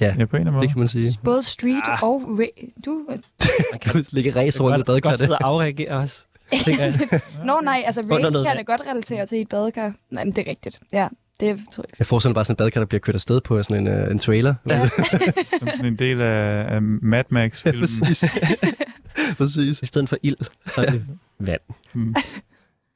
Ja, 0.00 0.06
Ja, 0.06 0.12
på 0.12 0.18
en 0.18 0.22
eller 0.22 0.36
anden 0.40 0.52
måde. 0.52 0.62
det 0.62 0.70
kan 0.70 0.78
man 0.78 0.88
sige. 0.88 1.12
Både 1.24 1.42
street 1.42 1.82
Ah. 1.88 2.02
og... 2.02 2.22
Ra- 2.22 2.80
du... 2.86 3.00
Man 3.08 3.18
kan 3.80 4.04
ligge 4.10 4.30
race 4.36 4.62
rundt 4.62 4.76
i 4.76 4.78
Godt, 4.78 4.86
badekar. 4.86 5.10
godt 5.10 5.18
sidde 5.18 5.32
og 5.38 5.46
afreagere 5.48 5.90
også. 5.96 6.18
Nå 7.46 7.60
nej, 7.62 7.82
altså 7.86 8.00
race 8.00 8.44
kan 8.46 8.56
da 8.56 8.62
godt 8.62 8.80
relatere 8.90 9.26
til 9.26 9.40
et 9.40 9.48
badekar. 9.48 9.92
Nej, 10.10 10.24
men 10.24 10.36
det 10.36 10.46
er 10.46 10.50
rigtigt. 10.50 10.80
Ja, 10.92 11.08
det 11.40 11.60
tror 11.72 11.84
jeg. 11.88 11.94
Jeg 11.98 12.06
forestiller 12.06 12.30
mig 12.30 12.34
bare 12.34 12.44
sådan 12.44 12.52
en 12.52 12.56
badekar, 12.56 12.80
der 12.80 12.86
bliver 12.86 13.00
kørt 13.00 13.14
afsted 13.14 13.40
på 13.40 13.62
sådan 13.62 13.86
en, 13.86 13.92
øh, 13.94 14.10
en 14.10 14.18
trailer. 14.18 14.54
Ja. 14.68 14.88
En 15.86 15.96
del 15.96 16.20
af, 16.20 16.74
af 16.74 16.82
Mad 16.82 17.24
Max-filmen. 17.28 17.80
præcis. 17.80 18.24
præcis. 19.38 19.82
I 19.82 19.86
stedet 19.86 20.08
for 20.08 20.16
ild, 20.22 20.36
så 20.74 20.80
er 20.80 20.90
det 20.90 21.04
vand. 21.38 21.60
Mm. 21.94 22.14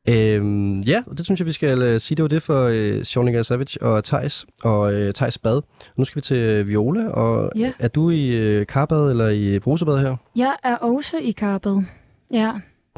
Øhm, 0.09 0.81
ja, 0.81 1.03
og 1.07 1.17
det 1.19 1.25
synes 1.25 1.41
jeg, 1.41 1.47
vi 1.47 1.53
skal 1.53 1.83
øh, 1.83 2.00
sige, 2.00 2.17
det 2.17 2.23
var 2.23 2.29
det 2.29 2.43
for 2.43 2.64
øh, 2.73 3.03
Shonika 3.05 3.43
Savage 3.43 3.83
og 3.83 4.05
Thijs 4.05 4.47
og 4.64 4.95
øh, 4.95 5.14
Thijs 5.14 5.38
Bad. 5.38 5.61
Nu 5.97 6.05
skal 6.05 6.17
vi 6.17 6.21
til 6.21 6.69
Viola, 6.69 7.09
og 7.09 7.53
Ja. 7.57 7.73
er 7.79 7.88
du 7.88 8.11
i 8.11 8.26
øh, 8.26 8.67
karbad 8.67 9.11
eller 9.11 9.29
i 9.29 9.59
brusebad 9.59 9.99
her? 9.99 10.17
Jeg 10.37 10.55
er 10.64 10.76
også 10.76 11.17
i 11.23 11.31
karpet. 11.31 11.87
Ja, 12.33 12.53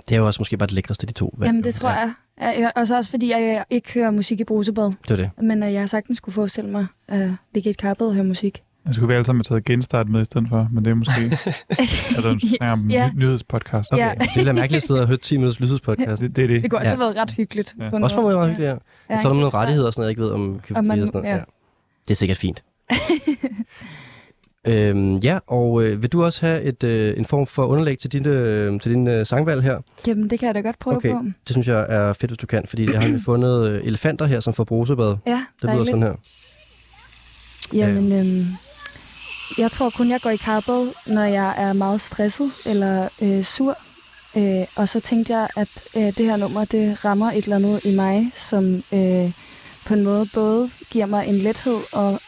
Det 0.09 0.15
er 0.15 0.19
jo 0.19 0.27
også 0.27 0.41
måske 0.41 0.57
bare 0.57 0.67
det 0.67 0.75
lækreste 0.75 1.05
af 1.05 1.09
de 1.09 1.13
to. 1.13 1.35
valg. 1.39 1.49
jamen 1.49 1.65
det 1.65 1.75
tror 1.75 1.89
ja, 1.91 2.13
jeg. 2.41 2.55
Ja, 2.59 2.71
Og 2.77 2.87
så 2.87 2.97
også 2.97 3.11
fordi, 3.11 3.31
jeg 3.31 3.65
ikke 3.71 3.93
hører 3.95 4.11
musik 4.11 4.41
i 4.41 4.45
brusebad. 4.45 4.85
Det 4.85 4.97
var 5.11 5.17
det. 5.17 5.31
Men 5.43 5.63
øh, 5.63 5.73
jeg 5.73 5.89
sagtens 5.89 6.17
skulle 6.17 6.33
forestille 6.33 6.71
mig 6.71 6.87
at 7.09 7.31
ligge 7.55 7.69
i 7.69 7.71
et 7.71 7.77
karpet 7.79 8.07
og 8.09 8.15
høre 8.15 8.25
musik. 8.25 8.63
Jeg 8.87 8.95
skulle 8.95 9.09
vi 9.09 9.15
alle 9.15 9.25
sammen 9.25 9.39
have 9.49 9.57
taget 9.57 9.65
genstart 9.65 10.09
med 10.09 10.21
i 10.21 10.25
stedet 10.25 10.47
for, 10.49 10.69
men 10.73 10.85
det 10.85 10.91
er 10.91 10.95
måske... 10.95 11.13
altså, 12.17 12.29
en 12.31 12.41
snakker 12.41 12.73
om 12.73 12.91
Ja. 12.91 13.03
ja. 13.03 13.11
nyhedspodcast. 13.15 13.91
Ja. 13.93 14.13
Det 14.37 14.45
være 14.45 14.55
mærkeligt 14.55 14.77
at 14.83 14.87
sidde 14.87 15.01
og 15.01 15.07
høre 15.07 15.17
10 15.17 15.37
minutters 15.37 15.61
lyshedspodcast. 15.61 16.23
Det, 16.23 16.37
det 16.37 16.43
er 16.45 16.49
det. 16.49 16.63
Det 16.63 16.71
kunne 16.71 16.79
også 16.79 16.91
Ja. 16.91 16.97
have 16.97 17.01
været 17.01 17.17
ret 17.17 17.31
hyggeligt. 17.31 17.75
Ja. 17.81 17.91
På 17.91 17.97
Også 17.97 18.17
på 18.17 18.21
en 18.21 18.25
måde 18.25 18.35
meget 18.37 18.51
hyggeligt, 18.51 18.69
ja. 18.69 18.73
Ja, 18.75 19.15
Jeg 19.15 19.19
taler 19.23 19.31
om 19.31 19.37
ikke? 19.37 19.41
nogle 19.41 19.55
rettigheder 19.55 19.87
og 19.87 19.93
sådan 19.93 20.01
noget, 20.01 20.07
jeg 20.07 20.11
ikke 20.11 20.23
ved 20.23 20.31
om 20.31 20.61
kan 20.67 20.77
Og 20.77 20.85
man- 20.85 21.01
og 21.03 21.07
sådan 21.09 21.21
noget. 21.21 21.33
ja. 21.35 21.37
Ja. 21.39 21.43
Det 22.05 22.11
er 22.11 22.15
sikkert 22.15 22.39
fint. 22.39 22.63
øhm, 24.67 25.15
ja, 25.17 25.39
og 25.47 25.83
øh, 25.83 26.03
vil 26.03 26.13
du 26.13 26.25
også 26.25 26.47
have 26.47 26.63
et, 26.63 26.85
øh, 26.85 27.15
en 27.19 27.25
form 27.25 27.47
for 27.47 27.67
underlæg 27.67 27.99
til 27.99 28.13
din, 28.13 28.27
øh, 28.27 28.81
til 28.81 28.93
din 28.93 29.09
øh, 29.09 29.27
sangvalg 29.27 29.63
her? 29.63 29.79
Jamen, 30.07 30.31
det 30.31 30.39
kan 30.39 30.47
jeg 30.47 30.55
da 30.55 30.61
godt 30.61 30.79
prøve 30.79 30.97
Okay. 30.97 31.11
på. 31.13 31.19
Det 31.25 31.51
synes 31.55 31.69
jeg 31.69 31.87
er 31.89 32.13
fedt, 32.13 32.31
hvis 32.31 32.39
du 32.39 32.47
kan, 32.47 32.65
fordi 32.67 32.93
jeg 32.93 33.01
har 33.01 33.19
fundet 33.25 33.69
øh, 33.69 33.85
elefanter 33.85 34.27
her, 34.27 34.41
som 34.41 34.55
får 34.55 34.65
brusebad. 34.65 35.17
Ja, 35.27 35.41
Det 35.63 35.71
lyder 35.75 35.85
sådan 35.85 36.03
her. 36.03 36.13
Jamen, 37.75 38.13
øhm, 38.13 38.45
jeg 39.59 39.71
tror 39.71 39.91
kun, 39.91 40.11
jeg 40.11 40.21
går 40.21 40.31
i 40.31 40.37
karbad, 40.37 40.93
når 41.15 41.25
jeg 41.25 41.55
er 41.59 41.73
meget 41.73 42.01
stresset 42.01 42.53
eller 42.67 43.09
øh, 43.23 43.45
sur. 43.45 43.77
Øh, 44.37 44.67
og 44.77 44.89
så 44.89 45.01
tænkte 45.01 45.37
jeg, 45.37 45.49
at 45.57 45.69
øh, 45.97 46.03
det 46.03 46.25
her 46.27 46.37
nummer, 46.37 46.65
det 46.65 47.05
rammer 47.05 47.31
et 47.31 47.45
eller 47.45 47.57
andet 47.57 47.85
i 47.85 47.97
mig, 47.97 48.33
som 48.35 48.65
øh, 48.93 49.33
på 49.87 49.95
en 49.95 50.05
måde 50.05 50.27
både 50.35 50.71
giver 50.91 51.07
mig 51.07 51.27
en 51.27 51.35
lethed 51.35 51.79
og 51.93 52.21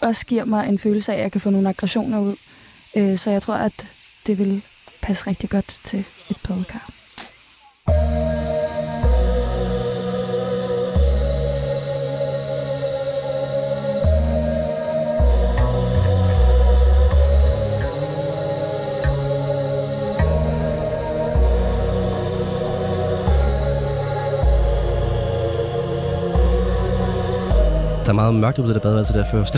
også 0.00 0.26
giver 0.26 0.44
mig 0.44 0.68
en 0.68 0.78
følelse 0.78 1.12
af, 1.12 1.16
at 1.16 1.22
jeg 1.22 1.32
kan 1.32 1.40
få 1.40 1.50
nogle 1.50 1.68
aggressioner 1.68 2.20
ud. 2.20 2.36
Øh, 2.96 3.18
så 3.18 3.30
jeg 3.30 3.42
tror, 3.42 3.54
at 3.54 3.86
det 4.26 4.38
vil 4.38 4.62
passe 5.02 5.26
rigtig 5.26 5.50
godt 5.50 5.78
til 5.84 6.04
et 6.30 6.36
badekar. 6.48 6.90
Der 28.06 28.12
er 28.12 28.14
meget 28.14 28.34
mørkt 28.34 28.58
ud 28.58 28.68
af 28.68 28.74
det 28.74 28.82
badeværelse 28.82 29.12
der 29.12 29.24
først. 29.30 29.56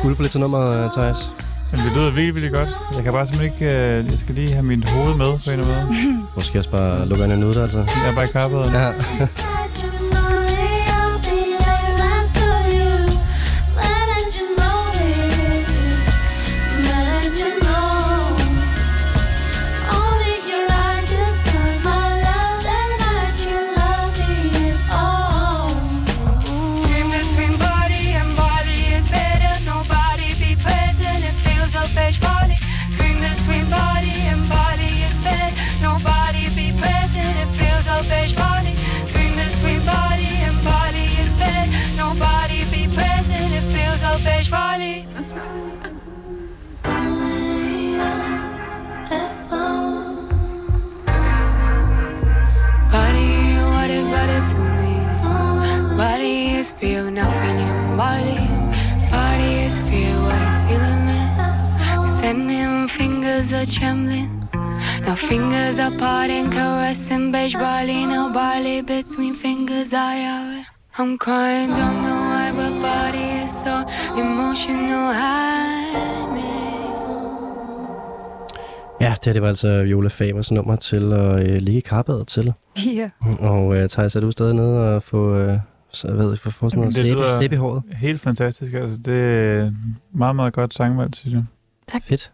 skuld 0.00 0.16
på 0.16 0.22
lidt 0.22 0.32
til 0.32 0.40
nummer, 0.40 0.90
Thijs. 0.92 1.18
Men 1.70 1.80
det 1.80 1.92
lyder 1.96 2.10
virkelig, 2.10 2.34
virkelig 2.34 2.52
godt. 2.52 2.68
Jeg 2.96 3.04
kan 3.04 3.12
bare 3.12 3.26
simpelthen 3.26 3.52
ikke... 3.52 3.76
Øh, 3.76 4.04
jeg 4.06 4.12
skal 4.12 4.34
lige 4.34 4.52
have 4.52 4.62
mit 4.62 4.90
hoved 4.90 5.14
med 5.14 5.26
på 5.44 5.50
en 5.50 5.60
eller 5.60 5.76
anden 5.76 5.94
måde. 5.94 6.26
Måske 6.36 6.58
også 6.58 6.70
bare 6.70 7.08
lukke 7.08 7.24
øjnene 7.24 7.46
ud, 7.46 7.54
altså. 7.54 7.78
Jeg 7.78 8.10
er 8.10 8.14
bare 8.14 8.24
i 8.24 8.32
kappet. 8.32 8.72
Ja. 8.72 8.92
det 79.24 79.26
her 79.26 79.32
det 79.32 79.42
var 79.42 79.48
altså 79.48 79.82
Viola 79.82 80.08
Fabers 80.08 80.50
nummer 80.52 80.76
til 80.76 81.12
at 81.12 81.50
øh, 81.50 81.56
ligge 81.56 81.78
i 81.78 81.80
karbadet 81.80 82.26
til. 82.26 82.52
Ja. 82.86 83.10
Og 83.38 83.76
øh, 83.76 83.88
Thijs, 83.88 84.16
er 84.16 84.20
du 84.20 84.30
stadig 84.30 84.54
nede 84.54 84.94
og 84.94 85.02
få, 85.02 85.36
øh, 85.36 85.58
så, 85.92 86.08
jeg 86.08 86.18
ved, 86.18 86.36
få, 86.36 86.50
få 86.50 86.70
sådan 86.70 86.80
noget 86.80 86.94
sæbe, 87.40 87.54
i 87.54 87.58
håret? 87.58 87.82
Helt 87.92 88.20
fantastisk. 88.20 88.74
Altså, 88.74 88.96
det 88.96 89.14
er 89.14 89.72
meget, 90.12 90.36
meget 90.36 90.52
godt 90.52 90.74
sangvalg, 90.74 91.14
synes 91.14 91.34
jeg. 91.34 91.44
Fedt. 92.04 92.32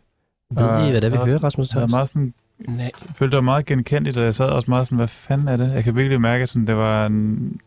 Ved 0.51 0.63
Og 0.63 0.87
I, 0.87 0.91
hvad 0.91 1.01
det 1.01 1.07
er, 1.07 1.11
vi 1.11 1.17
jeg 1.17 1.27
hører, 1.27 1.45
Rasmus 1.45 1.69
Jeg, 1.75 1.79
Thijs? 1.79 1.91
meget 1.91 2.09
sådan, 2.09 2.35
Nej. 2.69 2.77
jeg 2.85 3.15
følte, 3.17 3.35
var 3.35 3.41
meget 3.43 3.67
genkendeligt, 3.67 4.17
og 4.17 4.25
jeg 4.25 4.35
sad 4.35 4.47
også 4.47 4.71
meget 4.71 4.87
sådan, 4.87 4.97
hvad 4.97 5.09
fanden 5.09 5.49
er 5.49 5.57
det? 5.57 5.73
Jeg 5.73 5.85
kan 5.85 5.97
virkelig 5.97 6.21
mærke, 6.21 6.43
at 6.43 6.49
sådan, 6.49 6.67
det 6.67 6.77
var 6.77 7.07
en 7.07 7.61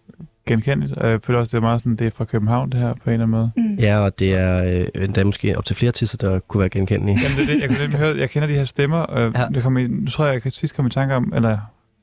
genkendeligt, 0.54 0.94
og 0.98 1.10
jeg 1.10 1.20
føler 1.24 1.40
også, 1.40 1.58
det 1.58 1.64
er 1.64 1.68
meget 1.68 1.80
sådan, 1.82 1.96
det 1.96 2.08
er 2.08 2.12
fra 2.12 2.26
København, 2.26 2.70
det 2.72 2.80
her, 2.80 2.94
på 2.94 3.10
en 3.10 3.14
eller 3.14 3.26
anden 3.26 3.30
måde. 3.40 3.52
Mm. 3.58 3.76
Ja, 3.80 3.98
og 4.00 4.20
det 4.20 4.34
er 4.36 4.82
øh, 4.96 5.04
endda 5.04 5.24
måske 5.24 5.58
op 5.58 5.66
til 5.66 5.76
flere 5.76 5.88
artister, 5.90 6.18
der 6.18 6.40
kunne 6.40 6.60
være 6.60 6.70
genkendelige. 6.70 7.18
Jamen, 7.24 7.38
det 7.38 7.50
er 7.50 7.54
det. 7.54 7.62
Jeg, 7.62 7.70
kunne 7.70 7.80
nemlig 7.82 8.00
høre, 8.00 8.18
jeg 8.18 8.30
kender 8.30 8.48
de 8.48 8.54
her 8.56 8.66
stemmer, 8.66 8.98
og 8.98 9.32
Ja. 9.36 9.48
det 9.54 9.64
kom 9.64 9.78
i, 9.78 9.88
nu 9.88 10.10
tror 10.10 10.26
jeg, 10.26 10.34
jeg 10.34 10.42
kan 10.42 10.52
sidst 10.52 10.76
komme 10.76 10.88
i 10.88 10.92
tanke 10.92 11.16
om, 11.16 11.34
eller 11.36 11.58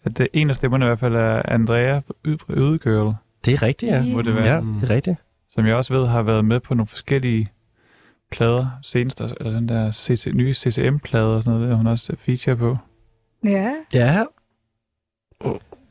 at 0.04 0.18
det, 0.18 0.28
en 0.32 0.50
af 0.50 0.56
stemmerne 0.56 0.84
i 0.84 0.88
hvert 0.88 0.98
fald 1.00 1.14
er 1.16 1.42
Andrea 1.44 1.98
fra 1.98 2.14
Ødegirl, 2.50 3.14
Det 3.44 3.54
er 3.54 3.62
rigtigt, 3.62 3.92
ja. 3.92 4.02
må 4.14 4.22
det 4.22 4.34
være. 4.34 4.54
Ja, 4.54 4.60
det 4.80 4.90
er 4.90 4.94
rigtigt. 4.94 5.16
som 5.50 5.66
jeg 5.66 5.74
også 5.76 5.94
ved 5.94 6.06
har 6.06 6.22
været 6.22 6.44
med 6.44 6.60
på 6.60 6.74
nogle 6.74 6.86
forskellige 6.86 7.48
plader 8.32 8.66
senest, 8.82 9.20
eller 9.20 9.52
den 9.52 9.68
der 9.68 9.90
CC, 9.90 10.30
nye 10.34 10.54
CCM-plade 10.54 11.36
og 11.36 11.42
sådan 11.42 11.56
noget, 11.58 11.70
der 11.70 11.76
hun 11.76 11.86
også 11.86 12.16
feature 12.18 12.56
på. 12.56 12.76
Ja, 13.44 13.72
Ja, 13.92 14.24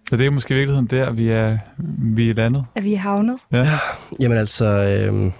Så 0.09 0.17
det 0.17 0.25
er 0.25 0.29
måske 0.29 0.53
i 0.53 0.57
virkeligheden 0.57 0.87
der, 0.87 1.11
vi 1.11 1.29
er, 1.29 1.57
vi 2.15 2.29
er 2.29 2.33
landet. 2.33 2.65
er 2.75 2.81
vi 2.81 2.93
havnet? 2.93 3.37
jamen 4.19 4.37
altså, 4.37 4.65
øh, 4.65 5.31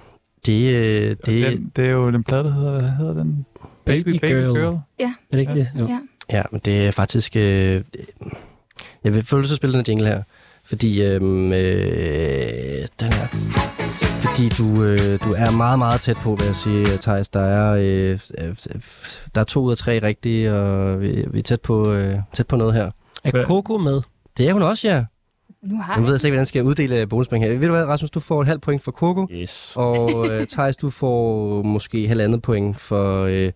det, 0.46 0.76
øh, 0.76 1.10
Det, 1.10 1.26
det, 1.26 1.52
den, 1.52 1.72
det 1.76 1.86
er 1.86 1.90
jo 1.92 2.12
den 2.12 2.24
plade, 2.24 2.44
der 2.44 2.54
hedder, 2.54 2.72
hvad 2.80 2.90
hedder 2.90 3.14
den? 3.14 3.46
Baby 3.86 4.10
Girl. 4.10 4.58
Er 5.00 5.10
det 5.34 5.40
ikke 5.40 5.54
det? 5.54 5.72
Jo. 5.80 5.88
Ja. 5.88 6.00
Ja, 6.30 6.42
men 6.52 6.62
det 6.66 6.88
er 6.88 6.92
faktisk... 6.92 7.36
Øh, 7.36 7.82
jeg 9.04 9.14
vil 9.14 9.24
til 9.24 9.38
at 9.38 9.58
spille 9.58 9.74
den 9.78 9.86
her 9.86 9.94
jingle 9.94 10.08
her, 10.08 10.22
fordi 10.66 11.02
øh, 11.04 11.14
øh, 11.14 11.22
den 13.00 13.08
er... 13.08 13.28
Fordi 13.96 14.50
du, 14.50 14.84
øh, 14.84 14.98
du 14.98 15.34
er 15.38 15.58
meget, 15.58 15.80
meget 15.80 16.02
tæt 16.02 16.16
på, 16.16 16.36
vil 16.36 16.46
jeg 16.46 16.56
sige, 16.56 16.86
Thijs. 16.86 17.30
Der 17.30 17.42
er, 17.42 17.76
øh, 17.82 18.20
øh, 18.38 18.56
der 19.36 19.42
er 19.42 19.46
to 19.46 19.62
ud 19.62 19.72
af 19.72 19.78
tre 19.78 20.02
rigtige, 20.02 20.54
og 20.54 21.02
vi, 21.02 21.26
vi 21.32 21.40
er 21.40 21.44
tæt 21.44 21.62
på, 21.62 21.92
øh, 21.92 22.20
tæt 22.34 22.48
på 22.48 22.56
noget 22.56 22.74
her. 22.74 22.92
Er 23.24 23.44
Coco 23.44 23.78
med? 23.78 24.02
Det 24.38 24.50
er 24.50 24.54
hun 24.54 24.62
også, 24.62 24.88
ja. 24.88 25.06
Nu 25.62 25.82
har 25.82 25.96
Nu 25.96 26.02
ved 26.02 26.08
jeg. 26.10 26.12
jeg 26.14 26.20
slet 26.20 26.28
ikke, 26.28 26.32
hvordan 26.34 26.40
jeg 26.40 26.48
skal 26.48 26.64
uddele 26.64 27.08
bonuspoint 27.08 27.46
her. 27.46 27.52
Ved 27.58 27.68
du 27.68 27.74
hvad, 27.74 27.86
Rasmus, 27.86 28.12
du 28.12 28.20
får 28.20 28.42
et 28.42 28.48
halvt 28.48 28.62
point 28.62 28.82
for 28.84 28.92
Coco, 28.92 29.28
Yes. 29.32 29.74
og 29.76 30.10
øh, 30.32 30.48
Thijs, 30.48 30.78
du 30.78 30.90
får 30.90 31.62
måske 31.62 32.08
halvandet 32.08 32.42
point 32.42 32.78
for, 32.78 33.24
øh, 33.24 33.52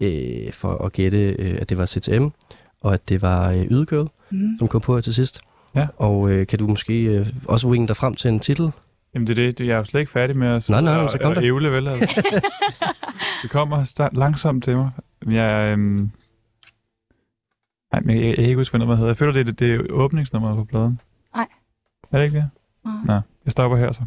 øh, 0.00 0.52
for 0.52 0.84
at 0.84 0.92
gætte, 0.92 1.18
øh, 1.18 1.58
at 1.60 1.68
det 1.68 1.78
var 1.78 1.86
CTM, 1.86 2.26
og 2.80 2.94
at 2.94 3.08
det 3.08 3.22
var 3.22 3.50
øh, 3.50 3.62
Ydegirl. 3.70 4.08
Mm. 4.30 4.58
som 4.58 4.68
kom 4.68 4.80
på 4.80 4.94
her 4.94 5.00
til 5.00 5.14
sidst. 5.14 5.40
Ja. 5.74 5.86
Og 5.96 6.30
øh, 6.30 6.46
kan 6.46 6.58
du 6.58 6.66
måske 6.66 7.02
øh, 7.02 7.26
også 7.48 7.68
winge 7.68 7.88
dig 7.88 7.96
frem 7.96 8.14
til 8.14 8.28
en 8.28 8.40
titel? 8.40 8.70
Jamen 9.14 9.26
det 9.26 9.38
er 9.38 9.52
det, 9.52 9.66
jeg 9.66 9.72
er 9.74 9.76
jo 9.78 9.84
slet 9.84 10.00
ikke 10.00 10.12
færdig 10.12 10.36
med 10.36 10.48
at 10.48 10.70
Nej, 10.70 10.80
nej, 10.80 10.94
og- 10.96 11.10
så 11.10 11.18
kom 11.18 11.30
og 11.30 11.36
der. 11.36 11.44
ævle, 11.44 11.72
vel? 11.72 11.88
Altså. 11.88 12.22
det 13.42 13.50
kommer 13.50 14.08
langsomt 14.12 14.64
til 14.64 14.76
mig. 14.76 14.90
Jeg, 15.30 15.72
øhm... 15.72 16.10
Nej, 18.04 18.14
men 18.14 18.16
jeg, 18.16 18.26
jeg, 18.26 18.34
kan 18.34 18.44
ikke 18.44 18.56
huske, 18.56 18.72
hvad 18.72 18.78
nummeret 18.78 18.98
hedder. 18.98 19.10
Jeg 19.10 19.16
føler, 19.16 19.32
det 19.32 19.40
er, 19.40 19.44
det, 19.44 19.58
det 19.58 19.74
er 19.74 19.80
åbningsnummeret 19.90 20.56
på 20.56 20.64
pladen. 20.64 21.00
Nej. 21.36 21.46
Er 22.12 22.18
det 22.18 22.24
ikke 22.24 22.36
det? 22.36 22.44
Nej. 22.84 22.94
Nå, 23.06 23.12
jeg 23.44 23.52
stopper 23.52 23.76
her 23.78 23.92
så. 23.92 24.00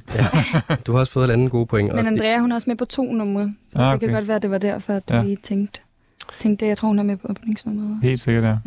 Du 0.88 0.92
har 0.92 1.00
også 1.00 1.14
fået 1.14 1.26
et 1.30 1.34
andet 1.34 1.52
gode 1.52 1.66
point. 1.66 1.94
Men 1.96 2.08
Andrea, 2.08 2.40
hun 2.40 2.52
er 2.52 2.56
også 2.56 2.70
med 2.70 2.76
på 2.78 2.86
to 2.86 3.14
numre. 3.14 3.54
Så 3.72 3.80
Ah, 3.80 3.92
det 3.94 4.00
kan 4.00 4.10
okay. 4.10 4.16
godt 4.16 4.28
være, 4.28 4.36
at 4.36 4.42
det 4.42 4.52
var 4.52 4.58
derfor, 4.58 4.94
at 4.94 5.10
du 5.10 5.14
Ja. 5.14 5.22
lige 5.24 5.36
tænkte, 5.44 5.82
tænkte 6.40 6.66
det. 6.66 6.70
Jeg 6.70 6.78
tror, 6.78 6.88
hun 6.88 7.00
er 7.00 7.04
med 7.04 7.18
på 7.18 7.28
åbningsnummeret. 7.30 8.00
Helt 8.04 8.20
sikkert, 8.22 8.44
ja. 8.44 8.58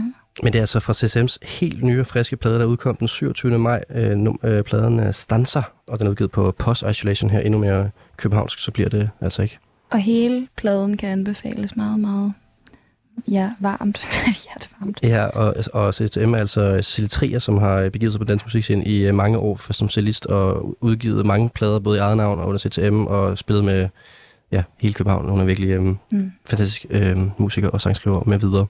Men 0.42 0.52
det 0.52 0.58
er 0.58 0.62
altså 0.62 0.80
fra 0.80 0.92
CSM's 0.92 1.36
helt 1.60 1.82
nye 1.84 2.00
og 2.00 2.06
friske 2.06 2.36
plade, 2.36 2.58
der 2.58 2.64
udkom 2.64 2.96
den 2.96 3.08
27. 3.08 3.58
maj. 3.58 3.84
Øh, 3.90 4.12
num- 4.12 4.46
øh, 4.46 4.62
pladen 4.64 5.12
Stanza, 5.12 5.62
og 5.88 5.98
den 5.98 6.06
er 6.06 6.10
udgivet 6.10 6.30
på 6.30 6.54
Post 6.58 6.84
Isolation 6.90 7.30
her. 7.30 7.40
Endnu 7.40 7.58
mere 7.58 7.90
københavnsk, 8.16 8.58
så 8.58 8.70
bliver 8.70 8.88
det 8.88 9.10
altså 9.20 9.42
ikke. 9.42 9.58
Og 9.90 9.98
hele 9.98 10.48
pladen 10.56 10.96
kan 10.96 11.08
anbefales 11.08 11.76
meget, 11.76 12.00
meget 12.00 12.32
ja, 13.28 13.50
varmt. 13.60 14.00
Hjertevarmt. 14.44 14.98
Ja, 15.02 15.24
og, 15.26 15.54
og 15.72 15.94
CTM 15.94 16.34
er 16.34 16.38
altså 16.38 16.74
Cecilie 16.82 17.08
Trier, 17.08 17.38
som 17.38 17.58
har 17.58 17.88
begivet 17.90 18.12
sig 18.12 18.20
på 18.20 18.24
dansk 18.24 18.44
musikscene 18.46 18.84
i 18.84 18.96
øh, 19.06 19.14
mange 19.14 19.38
år 19.38 19.56
for, 19.56 19.72
som 19.72 19.88
cellist 19.88 20.26
og 20.26 20.76
udgivet 20.80 21.26
mange 21.26 21.48
plader, 21.54 21.78
både 21.78 21.96
i 21.98 22.00
eget 22.00 22.16
navn 22.16 22.38
og 22.38 22.46
under 22.48 22.58
CTM, 22.58 23.06
og 23.06 23.38
spillet 23.38 23.64
med 23.64 23.88
ja, 24.52 24.62
hele 24.80 24.94
København. 24.94 25.28
Hun 25.28 25.40
er 25.40 25.44
virkelig 25.44 25.68
øh, 25.70 25.82
Mm. 26.10 26.32
fantastisk 26.46 26.86
øh, 26.90 27.18
musiker 27.38 27.68
og 27.68 27.80
sangskriver 27.80 28.22
med 28.26 28.38
videre. 28.38 28.66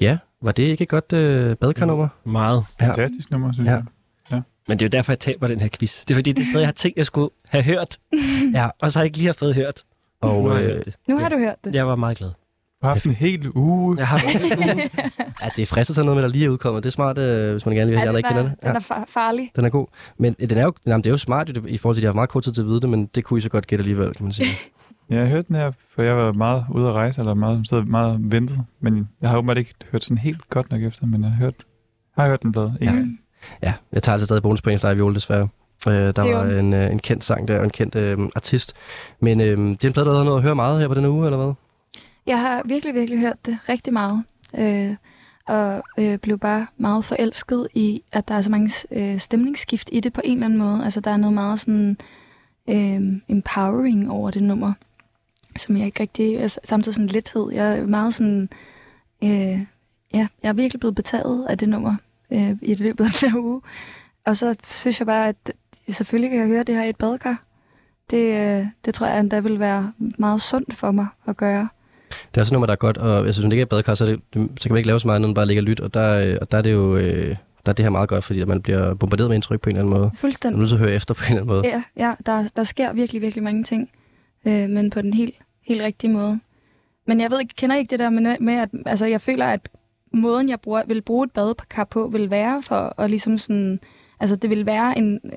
Ja, 0.00 0.18
var 0.42 0.52
det 0.52 0.62
ikke 0.62 0.82
et 0.82 0.88
godt 0.88 1.12
øh, 1.12 1.56
badekarnummer? 1.56 2.08
Meget. 2.24 2.64
Ja. 2.80 2.88
Fantastisk 2.88 3.30
nummer, 3.30 3.52
synes 3.52 3.66
Ja. 3.66 3.72
jeg. 3.72 4.42
Men 4.68 4.78
det 4.78 4.84
er 4.84 4.86
jo 4.86 4.90
derfor, 4.98 5.12
jeg 5.12 5.18
taber 5.18 5.46
den 5.46 5.60
her 5.60 5.68
quiz. 5.78 6.00
Det 6.04 6.10
er 6.10 6.14
fordi, 6.18 6.32
det 6.32 6.42
er 6.42 6.46
stadig, 6.46 6.60
jeg 6.60 6.66
har 6.68 6.72
tænkt, 6.72 6.96
jeg 6.98 7.06
skulle 7.06 7.30
have 7.48 7.64
hørt, 7.64 7.98
Ja, 8.54 8.68
og 8.80 8.92
så 8.92 8.98
har 8.98 9.02
jeg 9.02 9.06
ikke 9.06 9.18
lige 9.18 9.26
har 9.26 9.32
fået 9.32 9.54
hørt. 9.54 9.80
Nu 10.22 10.28
og 10.28 10.50
har 10.52 10.58
jeg 10.58 10.68
øh, 10.70 10.74
hørt 10.76 10.84
det. 10.84 10.94
Nu 11.08 11.18
har 11.18 11.28
du 11.28 11.38
hørt 11.38 11.54
det. 11.64 11.74
Jeg 11.74 11.86
var 11.86 11.96
meget 11.96 12.16
glad. 12.16 12.30
Du 12.82 12.86
har 12.86 12.94
haft 12.94 13.04
en 13.06 13.14
hel 13.14 13.50
uge. 13.54 13.98
Jeg 13.98 14.06
har 14.08 14.18
ja, 15.42 15.48
det 15.56 15.62
er 15.62 15.66
fristet 15.66 15.96
sådan 15.96 16.06
noget 16.06 16.16
med, 16.16 16.22
der 16.22 16.28
lige 16.28 16.44
er 16.44 16.48
udkommet. 16.48 16.82
Det 16.84 16.88
er 16.88 16.92
smart, 16.92 17.18
øh, 17.18 17.52
hvis 17.52 17.66
man 17.66 17.74
gerne 17.74 17.90
vil 17.90 17.98
have, 17.98 18.10
Ja, 18.10 18.10
ja, 18.10 18.10
den, 18.10 18.16
ikke 18.18 18.28
kender 18.28 18.42
er, 18.42 18.48
det. 18.48 18.62
den 18.62 18.76
er 18.76 18.80
far- 18.80 19.04
farlig. 19.08 19.50
den 19.56 19.64
er 19.64 19.68
god. 19.68 19.86
Men 20.18 20.36
øh, 20.38 20.50
den 20.50 20.58
er 20.58 20.62
jo, 20.62 20.72
jamen, 20.86 21.04
det 21.04 21.10
er 21.10 21.12
jo 21.12 21.18
smart 21.18 21.48
jo, 21.48 21.52
det- 21.52 21.70
i 21.70 21.76
forhold 21.78 21.96
til, 21.96 22.00
at 22.00 22.02
de 22.02 22.06
har 22.06 22.14
meget 22.14 22.28
kort 22.30 22.42
tid 22.44 22.52
til 22.52 22.60
at 22.60 22.66
vide 22.66 22.80
det, 22.80 22.88
men 22.90 23.06
det 23.14 23.24
kunne 23.24 23.38
I 23.38 23.40
så 23.40 23.48
godt 23.48 23.66
gætte 23.66 23.82
alligevel, 23.82 24.14
kan 24.14 24.24
man 24.24 24.32
sige. 24.32 24.48
Ja, 25.10 25.14
jeg 25.16 25.24
har 25.24 25.30
hørt 25.30 25.48
den 25.48 25.56
her, 25.56 25.72
for 25.94 26.02
jeg 26.02 26.16
var 26.16 26.32
meget 26.32 26.64
ude 26.70 26.88
at 26.88 26.92
rejse, 26.92 27.20
eller 27.20 27.34
meget, 27.34 27.68
sad 27.68 27.82
meget 27.82 28.18
ventet. 28.22 28.58
Men 28.80 29.08
jeg 29.22 29.30
har 29.30 29.36
åbenbart 29.38 29.58
ikke 29.58 29.74
hørt 29.92 30.04
sådan 30.04 30.18
helt 30.18 30.50
godt 30.50 30.70
nok 30.70 30.82
efter, 30.82 31.06
men 31.06 31.22
jeg 31.22 31.30
har 31.30 31.36
hørt, 31.38 31.54
har 32.18 32.26
hørt 32.28 32.42
den 32.42 32.52
blad. 32.52 32.70
Ja. 32.80 32.92
Ja, 33.62 33.72
jeg 33.92 34.02
tager 34.02 34.14
altså 34.14 34.24
stadig 34.26 34.42
bonuspoint 34.42 34.80
for 34.80 34.88
dig, 34.88 34.96
Viole, 34.96 35.14
desværre. 35.14 35.48
Øh, 35.88 35.92
der 35.94 36.12
er 36.22 36.34
var 36.36 36.44
en, 36.58 36.72
øh, 36.74 36.90
en 36.92 36.98
kendt 36.98 37.24
sang 37.24 37.48
der, 37.48 37.58
og 37.58 37.64
en 37.64 37.70
kendt 37.70 37.94
øh, 37.94 38.18
artist. 38.36 38.72
Men 39.20 39.40
øh, 39.40 39.46
det 39.58 39.84
er 39.84 39.88
en 39.88 39.92
plade, 39.92 40.06
du 40.08 40.12
har 40.14 40.24
noget 40.24 40.36
at 40.38 40.42
høre 40.42 40.54
meget 40.54 40.80
her 40.80 40.88
på 40.88 40.94
denne 40.94 41.10
uge, 41.10 41.26
eller 41.26 41.44
hvad? 41.44 41.54
Jeg 42.26 42.40
har 42.40 42.62
virkelig, 42.64 42.94
virkelig 42.94 43.20
hørt 43.20 43.46
det 43.46 43.58
rigtig 43.68 43.92
meget. 43.92 44.22
Øh, 44.58 44.96
og 45.46 45.82
øh, 45.98 46.18
blev 46.18 46.38
bare 46.38 46.66
meget 46.76 47.04
forelsket 47.04 47.68
i, 47.74 48.02
at 48.12 48.28
der 48.28 48.34
er 48.34 48.42
så 48.42 48.50
mange 48.50 48.70
øh, 48.90 49.18
stemningsskift 49.18 49.88
i 49.92 50.00
det 50.00 50.12
på 50.12 50.20
en 50.24 50.32
eller 50.32 50.44
anden 50.44 50.58
måde. 50.58 50.84
Altså, 50.84 51.00
der 51.00 51.10
er 51.10 51.16
noget 51.16 51.34
meget 51.34 51.60
sådan 51.60 51.96
øh, 52.68 53.00
empowering 53.28 54.10
over 54.10 54.30
det 54.30 54.42
nummer, 54.42 54.72
som 55.56 55.76
jeg 55.76 55.86
ikke 55.86 56.00
rigtig... 56.00 56.40
Altså, 56.40 56.60
samtidig 56.64 56.94
sådan 56.94 57.08
lethed. 57.08 57.52
Jeg 57.52 57.78
er 57.78 57.86
meget 57.86 58.14
sådan... 58.14 58.48
Øh, 59.24 59.60
ja, 60.14 60.26
jeg 60.42 60.48
er 60.48 60.52
virkelig 60.52 60.80
blevet 60.80 60.94
betaget 60.94 61.46
af 61.48 61.58
det 61.58 61.68
nummer 61.68 61.94
øh, 62.32 62.56
i 62.62 62.74
løbet 62.74 63.04
af 63.04 63.10
den 63.20 63.30
her 63.30 63.38
uge. 63.38 63.60
Og 64.26 64.36
så 64.36 64.56
synes 64.64 65.00
jeg 65.00 65.06
bare, 65.06 65.28
at 65.28 65.52
selvfølgelig 65.88 66.30
kan 66.30 66.40
jeg 66.40 66.48
høre 66.48 66.62
det 66.62 66.74
her 66.74 66.84
i 66.84 66.88
et 66.88 66.96
badekar. 66.96 67.44
Det, 68.10 68.34
øh, 68.34 68.66
det 68.84 68.94
tror 68.94 69.06
jeg 69.06 69.20
endda 69.20 69.40
vil 69.40 69.60
være 69.60 69.92
meget 70.18 70.42
sundt 70.42 70.74
for 70.74 70.90
mig 70.90 71.06
at 71.26 71.36
gøre. 71.36 71.68
Det 72.30 72.36
er 72.36 72.40
også 72.40 72.54
nummer, 72.54 72.66
der 72.66 72.72
er 72.72 72.76
godt, 72.76 72.98
og 72.98 73.16
altså, 73.16 73.24
hvis 73.24 73.40
man 73.40 73.48
ligger 73.48 73.64
i 73.64 73.68
badekar, 73.68 73.94
så, 73.94 74.06
det, 74.06 74.20
så 74.34 74.62
kan 74.62 74.72
man 74.72 74.76
ikke 74.76 74.86
lave 74.86 75.00
så 75.00 75.08
meget, 75.08 75.20
når 75.20 75.28
man 75.28 75.34
bare 75.34 75.46
ligger 75.46 75.62
og 75.62 75.64
lyt, 75.64 75.80
og 75.80 75.94
der, 75.94 76.18
øh, 76.18 76.36
og 76.40 76.52
der 76.52 76.58
er 76.58 76.62
det 76.62 76.72
jo 76.72 76.96
øh, 76.96 77.36
der 77.66 77.72
er 77.72 77.74
det 77.74 77.84
her 77.84 77.90
meget 77.90 78.08
godt, 78.08 78.24
fordi 78.24 78.40
at 78.40 78.48
man 78.48 78.62
bliver 78.62 78.94
bombarderet 78.94 79.30
med 79.30 79.34
indtryk 79.36 79.60
på 79.60 79.70
en 79.70 79.76
eller 79.76 79.82
anden 79.82 79.90
måde. 79.90 80.00
Man 80.00 80.10
er 80.14 80.18
Fuldstændig. 80.20 80.58
nødt 80.58 80.68
til 80.68 80.76
at 80.76 80.80
høre 80.80 80.92
efter 80.92 81.14
på 81.14 81.24
en 81.30 81.36
eller 81.36 81.42
anden 81.42 81.54
måde. 81.54 81.66
Ja, 81.66 81.82
ja 81.96 82.14
der, 82.26 82.48
der 82.56 82.62
sker 82.62 82.92
virkelig, 82.92 83.22
virkelig 83.22 83.42
mange 83.42 83.64
ting, 83.64 83.90
øh, 84.46 84.68
men 84.68 84.90
på 84.90 85.02
den 85.02 85.14
helt, 85.14 85.34
helt 85.62 85.82
rigtige 85.82 86.12
måde. 86.12 86.40
Men 87.06 87.20
jeg 87.20 87.30
ved 87.30 87.40
ikke, 87.40 87.54
kender 87.56 87.76
ikke 87.76 87.90
det 87.90 87.98
der 87.98 88.10
med, 88.10 88.36
med 88.40 88.54
at 88.54 88.68
altså, 88.86 89.06
jeg 89.06 89.20
føler, 89.20 89.46
at 89.46 89.68
måden, 90.12 90.48
jeg 90.48 90.60
bruger, 90.60 90.82
vil 90.86 91.02
bruge 91.02 91.24
et 91.24 91.30
badekar 91.32 91.84
på, 91.84 92.08
vil 92.12 92.30
være 92.30 92.62
for 92.62 92.94
at 93.00 93.10
ligesom 93.10 93.38
sådan... 93.38 93.80
Altså, 94.22 94.36
det 94.36 94.50
vil 94.50 94.66
være 94.66 94.98
en, 94.98 95.20
øh, 95.24 95.30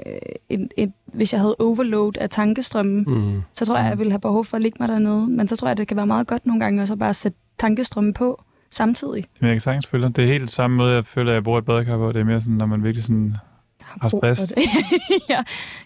en, 0.50 0.70
en... 0.78 0.94
Hvis 1.06 1.34
jeg 1.34 1.42
havde 1.42 1.56
overload 1.60 2.18
af 2.18 2.30
tankestrømmen, 2.30 3.04
Mm. 3.08 3.42
så 3.54 3.66
tror 3.66 3.78
jeg, 3.78 3.90
jeg 3.90 3.98
ville 4.00 4.12
have 4.12 4.20
behov 4.20 4.46
for 4.46 4.58
at 4.58 4.64
ligge 4.64 4.78
mig 4.80 4.88
dernede. 4.88 5.28
Men 5.28 5.48
så 5.48 5.56
tror 5.56 5.68
jeg, 5.68 5.78
det 5.78 5.88
kan 5.88 5.98
være 5.98 6.08
meget 6.08 6.28
godt 6.28 6.46
nogle 6.46 6.60
gange, 6.60 6.82
og 6.82 6.88
så 6.88 6.96
bare 6.96 7.14
sætte 7.14 7.38
tankestrømmen 7.60 8.14
på 8.14 8.44
samtidig. 8.72 9.26
Men 9.40 9.48
jeg 9.48 9.56
kan 9.56 9.62
sagtens 9.62 9.88
følge. 9.88 10.10
Det 10.10 10.24
er 10.24 10.28
helt 10.28 10.50
samme 10.52 10.78
måde, 10.78 10.94
jeg 10.94 11.06
føler, 11.06 11.32
at 11.32 11.36
jeg 11.36 11.44
bruger 11.44 11.60
et 11.60 11.66
badekar 11.66 11.98
på. 11.98 12.12
Det 12.12 12.20
er 12.20 12.24
mere 12.24 12.42
sådan, 12.42 12.56
når 12.58 12.66
man 12.66 12.84
virkelig 12.84 13.04
sådan... 13.04 13.36
Har 13.84 14.10
brug 14.10 14.20
stress. 14.20 14.42
det. 14.42 14.56
ja, 15.30 15.44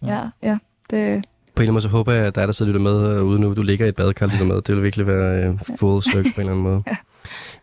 ja, 0.08 0.22
ja. 0.44 0.58
Det, 0.90 0.90
På 0.90 0.96
en 0.96 1.00
eller 1.00 1.22
anden 1.58 1.74
måde, 1.74 1.82
så 1.82 1.88
håber 1.90 2.14
jeg, 2.14 2.26
at 2.26 2.36
dig, 2.36 2.48
der 2.48 2.54
sidder 2.54 2.72
lytter 2.72 2.82
med 2.92 3.18
øh, 3.18 3.24
ude 3.24 3.40
nu, 3.40 3.54
du 3.54 3.62
ligger 3.62 3.86
i 3.86 3.90
et 3.90 3.96
badekar 3.96 4.26
lytter 4.26 4.46
med. 4.46 4.62
Det 4.62 4.76
vil 4.76 4.84
virkelig 4.84 5.08
være 5.08 5.44
øh, 5.48 5.60
full 5.80 6.02
stykke 6.04 6.32
på 6.36 6.42
en 6.42 6.50
eller 6.50 6.52
anden 6.52 6.64
måde. 6.72 6.84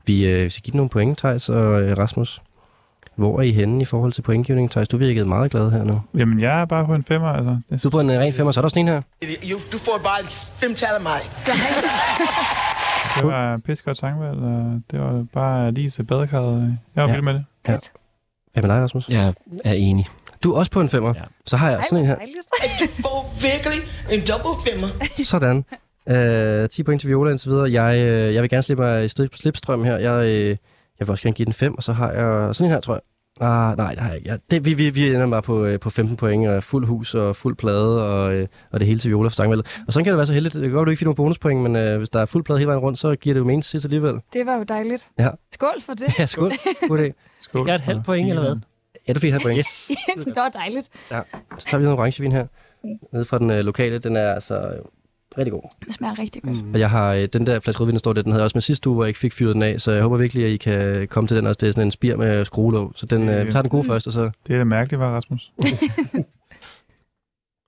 Vi 0.07 0.27
øh, 0.27 0.51
skal 0.51 0.62
give 0.62 0.77
nogle 0.77 0.90
point, 0.90 1.18
Thijs 1.18 1.49
og 1.49 1.83
øh, 1.83 1.99
Rasmus. 1.99 2.42
Hvor 3.16 3.38
er 3.38 3.42
I 3.42 3.52
henne 3.52 3.83
i 3.83 3.85
forhold 3.85 4.12
til 4.12 4.22
pointgivning? 4.22 4.70
Thijs, 4.70 4.88
du 4.88 4.96
virkede 4.96 5.24
meget 5.26 5.50
glad 5.50 5.70
her 5.70 5.85
nu. 5.85 6.02
Jamen, 6.18 6.40
jeg 6.40 6.61
er 6.61 6.64
bare 6.64 6.87
på 6.87 6.94
en 6.94 7.05
femmer, 7.05 7.29
altså. 7.29 7.59
Det 7.70 7.83
Du 7.83 7.88
er 7.88 7.90
på 7.90 8.00
en 8.00 8.11
øh, 8.11 8.18
ren 8.20 8.33
femmer, 8.33 8.52
så 8.52 8.61
er 8.61 8.62
der 8.62 8.66
også 8.66 8.79
en 8.79 8.88
her. 8.88 9.02
You, 9.50 9.59
du 9.72 9.79
får 9.79 10.00
bare 10.05 10.24
fem 10.61 10.74
tal 10.74 10.88
af 10.96 11.02
mig. 11.02 11.20
Det 13.16 13.26
var 13.29 13.57
pisse 13.57 13.85
godt 13.85 13.98
sangvalg, 13.98 14.38
og 14.38 14.81
det 14.90 15.00
var 15.00 15.24
bare 15.33 15.70
lige 15.72 15.90
til 15.90 16.02
badekarret. 16.02 16.79
Jeg 16.96 17.02
var 17.02 17.02
Ja. 17.02 17.09
ja. 17.09 17.12
vild 17.14 17.22
med 17.24 17.35
det. 17.35 17.44
Hvad 18.52 18.62
med 18.62 18.70
dig, 18.70 18.83
Rasmus? 18.83 19.09
Jeg 19.09 19.35
er 19.64 19.72
enig. 19.72 20.07
Du 20.42 20.52
er 20.52 20.59
også 20.59 20.70
på 20.70 20.81
en 20.81 20.88
femmer. 20.88 21.12
Ja. 21.16 21.22
Så 21.46 21.57
har 21.57 21.70
jeg 21.70 21.85
sådan 21.90 21.98
en 21.98 22.07
her. 22.07 22.16
Du 22.81 22.87
får 23.02 23.35
virkelig 23.42 23.79
en 24.11 24.20
double 24.20 24.62
femmer. 24.72 24.88
Sådan. 25.24 25.64
Øh, 26.09 26.68
10 26.68 26.83
point 26.83 27.00
til 27.00 27.09
Viola 27.11 27.31
indtil 27.31 27.50
videre. 27.50 27.72
Jeg, 27.83 27.98
øh, 27.98 28.35
jeg 28.35 28.42
vil 28.42 28.50
gerne 28.50 28.62
slippe 28.62 28.83
mig 28.85 29.05
i 29.05 29.09
slip, 29.09 29.35
slipstrøm 29.35 29.85
her. 29.85 29.96
Jeg, 29.96 30.26
øh, 30.26 30.57
jeg 31.00 31.06
vil 31.06 31.11
også 31.11 31.22
gerne 31.22 31.35
give 31.35 31.46
den 31.46 31.52
5, 31.52 31.74
og 31.76 31.82
så 31.82 31.92
har 31.92 32.12
jeg 32.12 32.54
sådan 32.54 32.66
en 32.66 32.72
her, 32.72 32.80
tror 32.80 32.94
jeg. 32.94 33.00
Ah, 33.40 33.76
nej, 33.76 33.90
det 33.90 33.98
har 33.98 34.09
jeg 34.09 34.16
ikke. 34.16 34.30
Ja, 34.30 34.37
det, 34.50 34.64
vi, 34.64 34.74
vi, 34.74 34.90
vi 34.90 35.09
ender 35.09 35.30
bare 35.30 35.42
på, 35.42 35.64
øh, 35.64 35.80
på 35.80 35.90
15 35.90 36.16
point, 36.16 36.48
og 36.48 36.62
fuld 36.62 36.87
hus 36.87 37.14
og 37.14 37.37
fuld 37.37 37.56
plade, 37.56 38.04
og, 38.11 38.35
øh, 38.35 38.48
og 38.72 38.80
det 38.80 38.87
hele 38.88 38.98
til 38.98 39.11
Viola 39.11 39.28
for 39.28 39.35
sangvalget. 39.35 39.66
Og 39.87 39.92
sådan 39.92 40.04
kan 40.04 40.11
det 40.11 40.16
være 40.16 40.26
så 40.26 40.32
heldigt. 40.32 40.54
Det 40.54 40.62
kan 40.62 40.70
godt, 40.70 40.82
at 40.82 40.87
du 40.87 40.90
ikke 40.90 40.98
fik 40.98 41.06
nogen 41.06 41.16
bonuspoint, 41.16 41.61
men 41.61 41.76
øh, 41.76 41.98
hvis 41.98 42.09
der 42.09 42.20
er 42.20 42.26
fuld 42.26 42.44
plade 42.44 42.59
hele 42.59 42.66
vejen 42.68 42.80
rundt, 42.80 42.98
så 42.98 43.16
giver 43.16 43.35
det 43.35 43.40
jo 43.40 43.44
mening 43.44 43.62
til 43.62 43.70
sidst 43.70 43.85
alligevel. 43.85 44.20
Det 44.32 44.46
var 44.46 44.56
jo 44.56 44.62
dejligt. 44.62 45.09
Ja. 45.18 45.28
Skål 45.52 45.80
for 45.80 45.94
det. 45.94 46.14
Ja, 46.18 46.26
skål. 46.26 46.52
God 46.88 46.98
idé. 46.98 47.12
Skål. 47.42 47.66
Jeg 47.66 47.72
er 47.72 47.78
et 47.78 47.80
halvt 47.85 48.04
point, 48.04 48.28
eller 48.30 48.42
hvad? 48.42 48.56
Ja, 49.09 49.12
du 49.12 49.20
fik 49.20 49.28
et 49.28 49.32
halvt 49.32 49.42
point. 49.44 49.59
Yes. 49.59 49.90
det 50.24 50.37
var 50.37 50.48
dejligt. 50.48 50.88
Ja. 51.11 51.20
Så 51.59 51.66
tager 51.66 51.78
vi 51.78 51.85
noget 51.85 51.98
orangevin 51.98 52.32
her. 52.32 52.46
Nede 53.12 53.24
fra 53.24 53.38
den 53.38 53.50
øh, 53.50 53.59
lokale. 53.59 53.98
Den 53.98 54.16
er 54.16 54.32
altså 54.32 54.72
rigtig 55.38 55.53
god. 55.53 55.62
Det 55.87 55.94
smager 55.94 56.18
rigtig 56.18 56.42
godt. 56.42 56.57
Og 56.75 56.81
jeg 56.81 56.90
har 56.90 57.14
øh, 57.14 57.29
den 57.33 57.46
der 57.46 57.61
flaske 57.61 57.81
rødvin, 57.81 57.94
der 57.94 57.99
står 57.99 58.12
der, 58.12 58.22
den 58.22 58.33
havde 58.33 58.40
jeg 58.40 58.44
også 58.44 58.57
med 58.57 58.62
sidste 58.62 58.88
uge, 58.88 58.94
hvor 58.94 59.05
jeg 59.05 59.09
ikke 59.09 59.20
fik 59.20 59.33
fyret 59.33 59.55
den 59.55 59.62
af, 59.62 59.81
så 59.81 59.92
jeg 59.92 60.03
håber 60.03 60.16
virkelig, 60.16 60.44
at 60.44 60.51
I 60.51 60.57
kan 60.57 61.09
komme 61.09 61.29
til 61.29 61.37
den 61.37 61.46
også. 61.46 61.59
Det 61.61 61.68
er 61.68 61.72
sådan 61.72 61.87
en 61.87 61.90
spir 61.90 62.16
med 62.16 62.44
skruelåg, 62.44 62.92
så 62.94 63.07
den, 63.07 63.29
øh, 63.29 63.46
vi 63.46 63.53
tager 63.53 63.62
den 63.62 63.70
gode 63.70 63.85
først, 63.85 64.07
og 64.07 64.12
så 64.12 64.31
Det 64.46 64.55
er 64.55 64.59
da 64.59 64.64
mærkeligt, 64.64 65.01
var 65.01 65.14
Rasmus. 65.14 65.53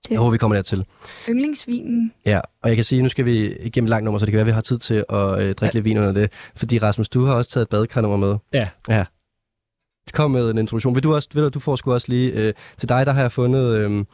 jeg 0.09 0.19
håber, 0.19 0.31
vi 0.31 0.37
kommer 0.37 0.55
dertil. 0.55 0.85
Yndlingsvinen. 1.29 2.11
Ja, 2.25 2.39
og 2.61 2.69
jeg 2.69 2.75
kan 2.75 2.83
sige, 2.83 2.99
at 2.99 3.03
nu 3.03 3.09
skal 3.09 3.25
vi 3.25 3.55
igennem 3.55 3.87
langt 3.87 4.03
nummer, 4.03 4.19
så 4.19 4.25
det 4.25 4.31
kan 4.31 4.37
være, 4.37 4.43
at 4.43 4.47
vi 4.47 4.51
har 4.51 4.61
tid 4.61 4.77
til 4.77 5.05
at 5.09 5.41
øh, 5.41 5.55
drikke 5.55 5.75
lidt 5.75 5.85
vin 5.85 5.97
under 5.97 6.11
det. 6.11 6.31
Fordi 6.55 6.77
Rasmus, 6.77 7.09
du 7.09 7.25
har 7.25 7.33
også 7.33 7.49
taget 7.49 7.65
et 7.65 7.69
badekarnummer 7.69 8.17
med. 8.17 8.37
Ja. 8.53 8.63
Ja. 8.89 9.05
Kom 10.13 10.31
med 10.31 10.51
en 10.51 10.57
introduktion. 10.57 10.95
Vil 10.95 11.03
du 11.03 11.15
også, 11.15 11.29
ved 11.33 11.43
du, 11.43 11.49
du 11.49 11.59
får 11.59 11.75
sgu 11.75 11.93
også 11.93 12.07
lige, 12.09 12.31
øh, 12.31 12.53
til 12.77 12.89
dig, 12.89 13.05
der 13.05 13.13
har 13.13 13.21
jeg 13.21 13.31
fundet 13.31 13.75
øh, 13.75 14.05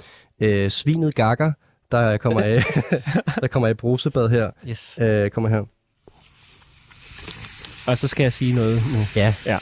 øh, 0.41 0.69
svinet 0.69 1.15
gakker, 1.15 1.51
der 1.97 2.17
kommer 2.17 2.41
af, 2.41 2.63
der 3.41 3.47
kommer 3.47 3.67
af 3.67 3.77
brusebad 3.77 4.29
her. 4.29 4.49
yes. 4.69 4.99
Øh, 5.01 5.29
kommer 5.29 5.49
her. 5.49 5.61
Og 7.87 7.97
så 7.97 8.07
skal 8.07 8.23
jeg 8.23 8.33
sige 8.33 8.55
noget 8.55 8.81
nu. 8.93 8.99
Ja. 9.15 9.33
Ja. 9.45 9.57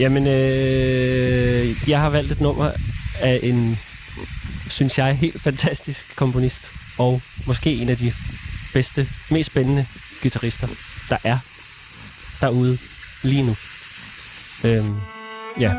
Jamen, 0.00 0.26
øh, 0.26 1.88
jeg 1.88 2.00
har 2.00 2.10
valgt 2.10 2.32
et 2.32 2.40
nummer 2.40 2.70
af 3.20 3.40
en, 3.42 3.78
synes 4.68 4.98
jeg, 4.98 5.16
helt 5.16 5.42
fantastisk 5.42 6.16
komponist. 6.16 6.70
Og 6.98 7.20
måske 7.46 7.74
en 7.74 7.88
af 7.88 7.96
de 7.96 8.12
bedste, 8.72 9.06
mest 9.30 9.50
spændende 9.50 9.86
guitarister, 10.22 10.66
der 11.08 11.16
er 11.24 11.38
derude 12.40 12.78
lige 13.22 13.42
nu. 13.42 13.56
Øhm, 14.64 14.96
ja. 15.60 15.74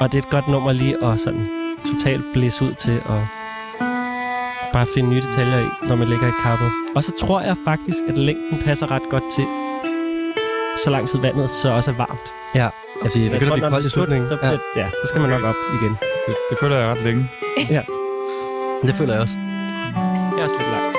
Og 0.00 0.12
det 0.12 0.18
er 0.18 0.22
et 0.22 0.30
godt 0.30 0.48
nummer 0.48 0.72
lige 0.72 1.04
at 1.04 1.20
sådan 1.20 1.46
totalt 1.86 2.24
blæse 2.32 2.64
ud 2.64 2.74
til 2.74 3.00
og 3.04 3.26
bare 4.76 4.86
finde 4.94 5.08
nye 5.10 5.22
detaljer 5.26 5.60
i, 5.66 5.68
når 5.88 5.96
man 5.96 6.08
ligger 6.08 6.28
i 6.28 6.36
kappet. 6.42 6.70
Og 6.96 7.04
så 7.04 7.12
tror 7.20 7.40
jeg 7.40 7.56
faktisk, 7.64 7.98
at 8.08 8.18
længden 8.18 8.58
passer 8.64 8.90
ret 8.90 9.06
godt 9.10 9.26
til, 9.36 9.46
så 10.84 10.90
lang 10.90 11.08
tid 11.08 11.18
vandet 11.18 11.50
så 11.50 11.68
også 11.68 11.90
er 11.90 11.94
varmt. 11.94 12.26
Ja, 12.54 12.62
ja 12.62 12.68
fordi 13.02 13.24
det 13.24 13.30
Jeg 13.30 13.40
begynder 13.40 13.52
at 13.52 13.58
blive 13.60 13.70
koldt 13.70 13.86
i 13.86 13.90
slutningen. 13.90 14.28
Så, 14.28 14.38
Ja, 14.42 14.50
ja. 14.50 14.58
ja, 14.76 14.86
så 14.90 15.04
skal 15.08 15.20
man 15.20 15.30
nok 15.30 15.42
op 15.42 15.54
igen. 15.82 15.96
Det, 16.26 16.34
det 16.50 16.58
føler 16.60 16.76
jeg 16.76 16.86
ret 16.88 17.02
længe. 17.04 17.30
det 18.86 18.94
føler 18.94 19.12
jeg 19.12 19.22
også. 19.22 19.36
Det 20.30 20.38
er 20.40 20.44
også 20.44 20.56
lidt 20.58 20.70
langt. 20.70 20.93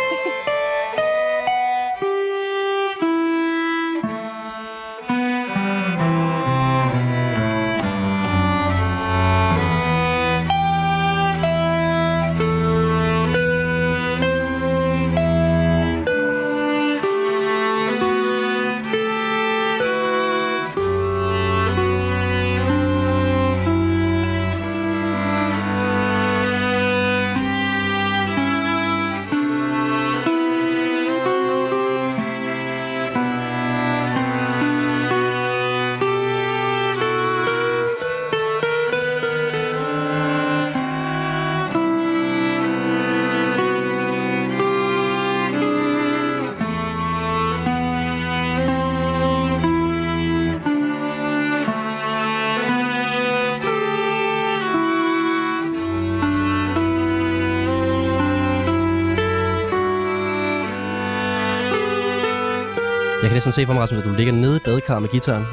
Næsten 63.46 63.62
se 63.62 63.66
for 63.66 63.74
mig, 63.74 63.82
Rasmus, 63.84 64.00
at 64.00 64.06
du 64.06 64.14
ligger 64.14 64.34
nede 64.34 64.56
i 64.56 64.60
badekar 64.66 65.00
med 65.00 65.10
gitaren 65.10 65.46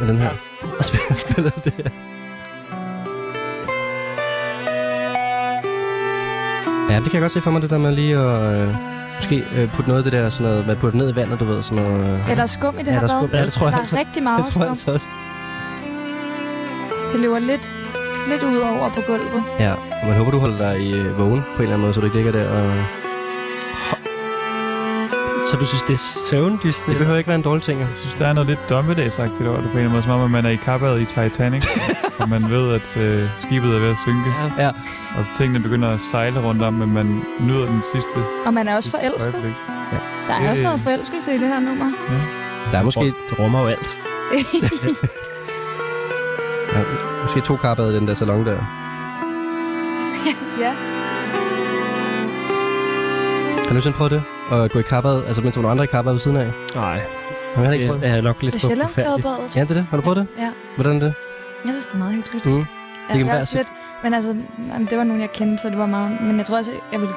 med 0.00 0.08
den 0.08 0.16
her. 0.18 0.30
Og 0.78 0.84
spiller, 0.84 1.14
spiller 1.24 1.50
det 1.50 1.72
her. 1.76 1.90
Ja, 6.90 6.96
det 6.96 7.04
kan 7.04 7.12
jeg 7.14 7.20
godt 7.20 7.32
se 7.32 7.40
for 7.40 7.50
mig, 7.50 7.62
det 7.62 7.70
der 7.70 7.78
med 7.78 7.92
lige 7.92 8.16
at 8.18 8.60
øh, 8.68 8.74
måske 9.16 9.44
øh, 9.56 9.68
putte 9.74 9.88
noget 9.90 10.04
af 10.06 10.10
det 10.10 10.12
der, 10.12 10.28
sådan 10.30 10.50
noget, 10.52 10.66
man 10.66 10.76
putter 10.76 10.98
ned 10.98 11.12
i 11.12 11.16
vandet, 11.16 11.40
du 11.40 11.44
ved, 11.44 11.62
sådan 11.62 11.84
noget. 11.84 12.14
Øh, 12.14 12.30
Er 12.30 12.34
der 12.34 12.46
skum 12.46 12.78
i 12.78 12.82
det 12.82 12.86
Ja, 12.86 12.92
her 12.92 13.02
er 13.02 13.26
bad? 13.26 13.38
Ja, 13.38 13.44
det 13.44 13.52
tror 13.52 13.66
jeg 13.66 13.72
Der 13.72 13.78
altså. 13.78 13.96
er 13.96 14.00
rigtig 14.00 14.22
meget 14.22 14.38
det 14.44 14.52
tror 14.54 14.64
jeg 14.64 14.76
skum. 14.76 14.92
altså 14.92 15.08
også. 15.08 15.08
Det 17.12 17.20
løber 17.20 17.38
lidt, 17.38 17.70
lidt 18.28 18.42
ud 18.42 18.56
over 18.58 18.90
på 18.90 19.00
gulvet. 19.06 19.42
Ja, 19.60 19.72
og 19.72 20.06
man 20.08 20.16
håber, 20.16 20.30
du 20.30 20.38
holder 20.38 20.58
dig 20.72 20.80
i 20.80 20.94
øh, 20.94 21.18
vågen 21.18 21.42
på 21.42 21.56
en 21.56 21.62
eller 21.62 21.68
anden 21.74 21.80
måde, 21.80 21.94
så 21.94 22.00
du 22.00 22.06
ikke 22.06 22.16
ligger 22.16 22.32
der 22.32 22.48
og... 22.50 22.72
Du 25.60 25.66
synes, 25.66 25.82
det 25.82 25.92
er 25.92 25.96
søvndysende? 26.30 26.90
Det 26.90 26.98
behøver 26.98 27.18
ikke 27.18 27.28
være 27.28 27.36
en 27.36 27.42
dårlig 27.42 27.62
ting. 27.62 27.80
jo. 27.80 27.86
Jeg 27.86 27.96
synes, 27.96 28.14
der 28.14 28.26
er 28.26 28.32
noget 28.32 28.48
lidt 28.48 28.70
dommedagsagtigt 28.70 29.48
over 29.48 29.60
det 29.60 29.70
på 29.70 29.70
en 29.70 29.78
eller 29.78 29.80
anden 29.80 29.92
måde, 29.92 30.02
som 30.02 30.12
om, 30.12 30.24
at 30.24 30.30
man 30.30 30.46
er 30.46 30.50
i 30.50 30.56
kappet 30.56 31.00
i 31.00 31.04
Titanic, 31.04 31.66
og 32.20 32.28
man 32.28 32.50
ved, 32.50 32.74
at 32.74 32.96
øh, 32.96 33.28
skibet 33.38 33.74
er 33.76 33.80
ved 33.80 33.90
at 33.90 33.98
synke, 33.98 34.30
Ja. 34.58 34.64
Ja. 34.64 34.68
og 35.18 35.24
tingene 35.36 35.60
begynder 35.60 35.88
at 35.90 36.00
sejle 36.00 36.40
rundt 36.46 36.62
om, 36.62 36.72
men 36.72 36.94
man 36.94 37.22
nyder 37.40 37.66
den 37.66 37.82
sidste 37.92 38.18
Og 38.46 38.54
man 38.54 38.68
er 38.68 38.76
også 38.76 38.90
forelsket. 38.90 39.34
øjeblik. 39.34 39.54
Der 40.28 40.34
er 40.34 40.40
Det- 40.40 40.50
også 40.50 40.62
noget 40.62 40.80
forelskelse 40.80 41.34
i 41.34 41.38
det 41.38 41.48
her 41.48 41.60
nummer. 41.60 41.92
Der 42.72 42.78
er 42.78 42.82
måske, 42.82 43.04
Det 43.30 43.38
rummer 43.38 43.60
jo 43.60 43.66
alt. 43.66 43.96
ja, 46.74 46.80
måske 47.22 47.40
to 47.40 47.56
karper 47.56 47.86
i 47.86 47.94
den 47.94 48.08
der 48.08 48.14
salon 48.14 48.46
der. 48.46 48.52
ja. 50.60 50.72
Har 53.68 53.74
du 53.74 53.80
sådan 53.80 53.96
prøvet 53.96 54.10
det? 54.12 54.22
At 54.50 54.70
gå 54.70 54.78
i 54.78 54.82
kappet, 54.82 55.24
altså 55.26 55.42
mens 55.42 55.54
der 55.54 55.60
var 55.60 55.62
nogle 55.62 55.70
andre 55.70 55.84
i 55.84 55.86
kappet 55.86 56.12
ved 56.12 56.20
siden 56.20 56.36
af? 56.36 56.46
Nej, 56.74 57.00
Har 57.54 57.62
jeg 57.64 57.72
ikke 57.72 57.84
det 57.84 58.00
prøvet? 58.00 58.16
er 58.16 58.20
nok 58.20 58.42
lidt 58.42 58.52
Det 58.54 58.60
for 58.60 58.68
forfærdeligt. 58.68 59.56
Ja, 59.56 59.60
det 59.60 59.70
er 59.70 59.74
det. 59.74 59.86
Har 59.90 59.96
du 59.96 60.02
prøvet 60.02 60.16
det? 60.16 60.26
Ja. 60.38 60.50
Hvordan 60.74 60.96
er 60.96 61.00
det? 61.00 61.14
Jeg 61.64 61.72
synes, 61.72 61.86
det 61.86 61.94
er 61.94 61.98
meget 61.98 62.14
hyggeligt. 62.14 62.46
Mm. 62.46 62.58
Ja, 62.58 62.64
kan 63.08 63.18
det, 63.18 63.26
være 63.26 63.36
er 63.36 63.56
lidt, 63.56 63.68
men 64.02 64.14
altså, 64.14 64.34
jamen, 64.72 64.86
det 64.90 64.98
var 64.98 65.04
nogen, 65.04 65.20
jeg 65.20 65.32
kendte, 65.32 65.58
så 65.62 65.68
det 65.70 65.78
var 65.78 65.86
meget... 65.86 66.20
Men 66.20 66.38
jeg 66.38 66.46
tror 66.46 66.56
også, 66.56 66.70
jeg 66.92 67.00
ville 67.00 67.14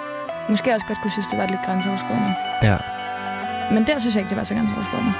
måske 0.50 0.74
også 0.74 0.86
godt 0.88 1.00
kunne 1.02 1.12
synes, 1.12 1.28
det 1.28 1.38
var 1.40 1.48
lidt 1.48 1.60
grænseoverskridende. 1.66 2.34
Ja. 2.64 2.78
Men 3.74 3.88
der 3.88 4.00
synes 4.00 4.16
jeg 4.16 4.22
ikke, 4.22 4.30
det 4.30 4.38
var 4.38 4.44
så 4.44 4.54
grænseoverskridende. 4.54 5.14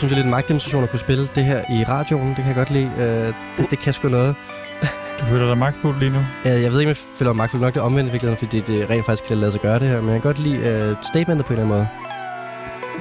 Synes 0.00 0.10
jeg 0.10 0.16
lidt 0.16 0.24
en 0.24 0.30
magtdemonstration 0.30 0.82
at 0.84 0.90
kunne 0.90 0.98
spille 0.98 1.28
det 1.34 1.44
her 1.44 1.60
i 1.70 1.84
radioen. 1.84 2.28
Det 2.28 2.36
kan 2.36 2.46
jeg 2.46 2.54
godt 2.54 2.70
lide. 2.70 2.90
Øh, 2.98 3.34
det, 3.58 3.70
det 3.70 3.78
kan 3.78 3.92
sgu 3.92 4.08
noget. 4.08 4.34
Du 5.20 5.24
føler 5.24 5.46
dig 5.48 5.58
magtfuld 5.58 5.98
lige 5.98 6.10
nu? 6.10 6.18
Øh, 6.44 6.62
jeg 6.62 6.72
ved 6.72 6.80
ikke, 6.80 6.90
om 6.90 6.96
jeg 6.96 6.96
føler 6.96 7.32
mig 7.32 7.36
magtfuld 7.36 7.62
nok 7.62 7.74
det 7.74 7.82
omvendt 7.82 8.08
i 8.08 8.12
virkeligheden, 8.12 8.46
fordi 8.46 8.60
det 8.60 8.90
rent 8.90 9.06
faktisk 9.06 9.28
kan 9.28 9.36
lade 9.36 9.52
sig 9.52 9.60
gøre 9.60 9.78
det 9.78 9.88
her. 9.88 10.00
Men 10.00 10.10
jeg 10.12 10.22
kan 10.22 10.28
godt 10.28 10.38
lide 10.38 10.56
øh, 10.58 10.96
statementet 11.02 11.46
på 11.46 11.52
en 11.52 11.58
eller 11.58 11.74
anden 11.74 11.78
måde. 11.78 11.88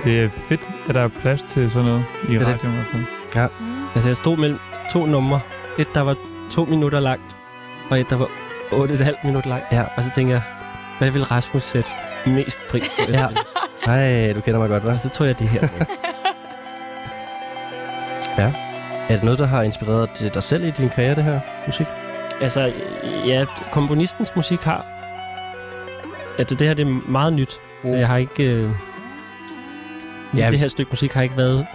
Det 0.03 0.23
er 0.23 0.29
fedt, 0.49 0.61
at 0.89 0.95
der 0.95 1.01
er 1.01 1.07
plads 1.07 1.43
til 1.43 1.71
sådan 1.71 1.85
noget 1.85 2.03
i 2.29 2.35
er 2.35 2.39
det. 2.39 2.47
radioen. 2.47 2.73
hvert 2.75 2.87
fald. 3.33 3.49
Altså, 3.95 4.09
jeg 4.09 4.15
stod 4.15 4.37
mellem 4.37 4.59
to 4.91 5.05
numre. 5.05 5.39
Et, 5.77 5.87
der 5.93 6.01
var 6.01 6.15
to 6.51 6.65
minutter 6.65 6.99
langt, 6.99 7.35
og 7.89 7.99
et, 7.99 8.09
der 8.09 8.15
var 8.15 8.27
otte 8.71 8.93
et 8.93 8.99
halvt 8.99 9.23
minut 9.23 9.45
langt. 9.45 9.65
Ja. 9.71 9.83
Og 9.97 10.03
så 10.03 10.09
tænker 10.15 10.33
jeg, 10.33 10.41
hvad 10.99 11.11
vil 11.11 11.23
Rasmus 11.23 11.63
sætte 11.63 11.89
mest 12.25 12.59
pris 12.69 12.89
på? 12.99 13.11
Ja. 13.11 13.25
Ej, 13.85 14.33
du 14.33 14.41
kender 14.41 14.59
mig 14.59 14.69
godt, 14.69 14.83
hva'? 14.83 14.97
Så 14.97 15.09
tog 15.09 15.27
jeg 15.27 15.39
det 15.39 15.49
her 15.49 15.67
med. 18.45 18.53
Er 19.09 19.13
det 19.15 19.23
noget, 19.23 19.39
der 19.39 19.45
har 19.45 19.61
inspireret 19.61 20.09
dig- 20.19 20.33
dig 20.33 20.43
selv 20.43 20.63
i 20.67 20.71
din 20.71 20.89
karriere, 20.89 21.15
det 21.15 21.23
her 21.23 21.39
musik? 21.65 21.87
Altså, 22.41 22.71
ja, 23.27 23.45
komponistens 23.71 24.35
musik 24.35 24.59
har... 24.59 24.85
At 26.37 26.49
det 26.49 26.61
her 26.61 26.73
det 26.73 26.87
er 26.87 27.01
meget 27.07 27.33
nyt. 27.33 27.59
Mm. 27.83 27.91
Jeg 27.93 28.07
har 28.07 28.17
ikke... 28.17 28.43
Øh, 28.43 28.69
Ja, 30.35 30.39
ja, 30.45 30.51
det 30.51 30.59
her 30.59 30.67
stykke 30.67 30.89
musik 30.91 31.11
har 31.13 31.21
ikke 31.21 31.37
været, 31.37 31.65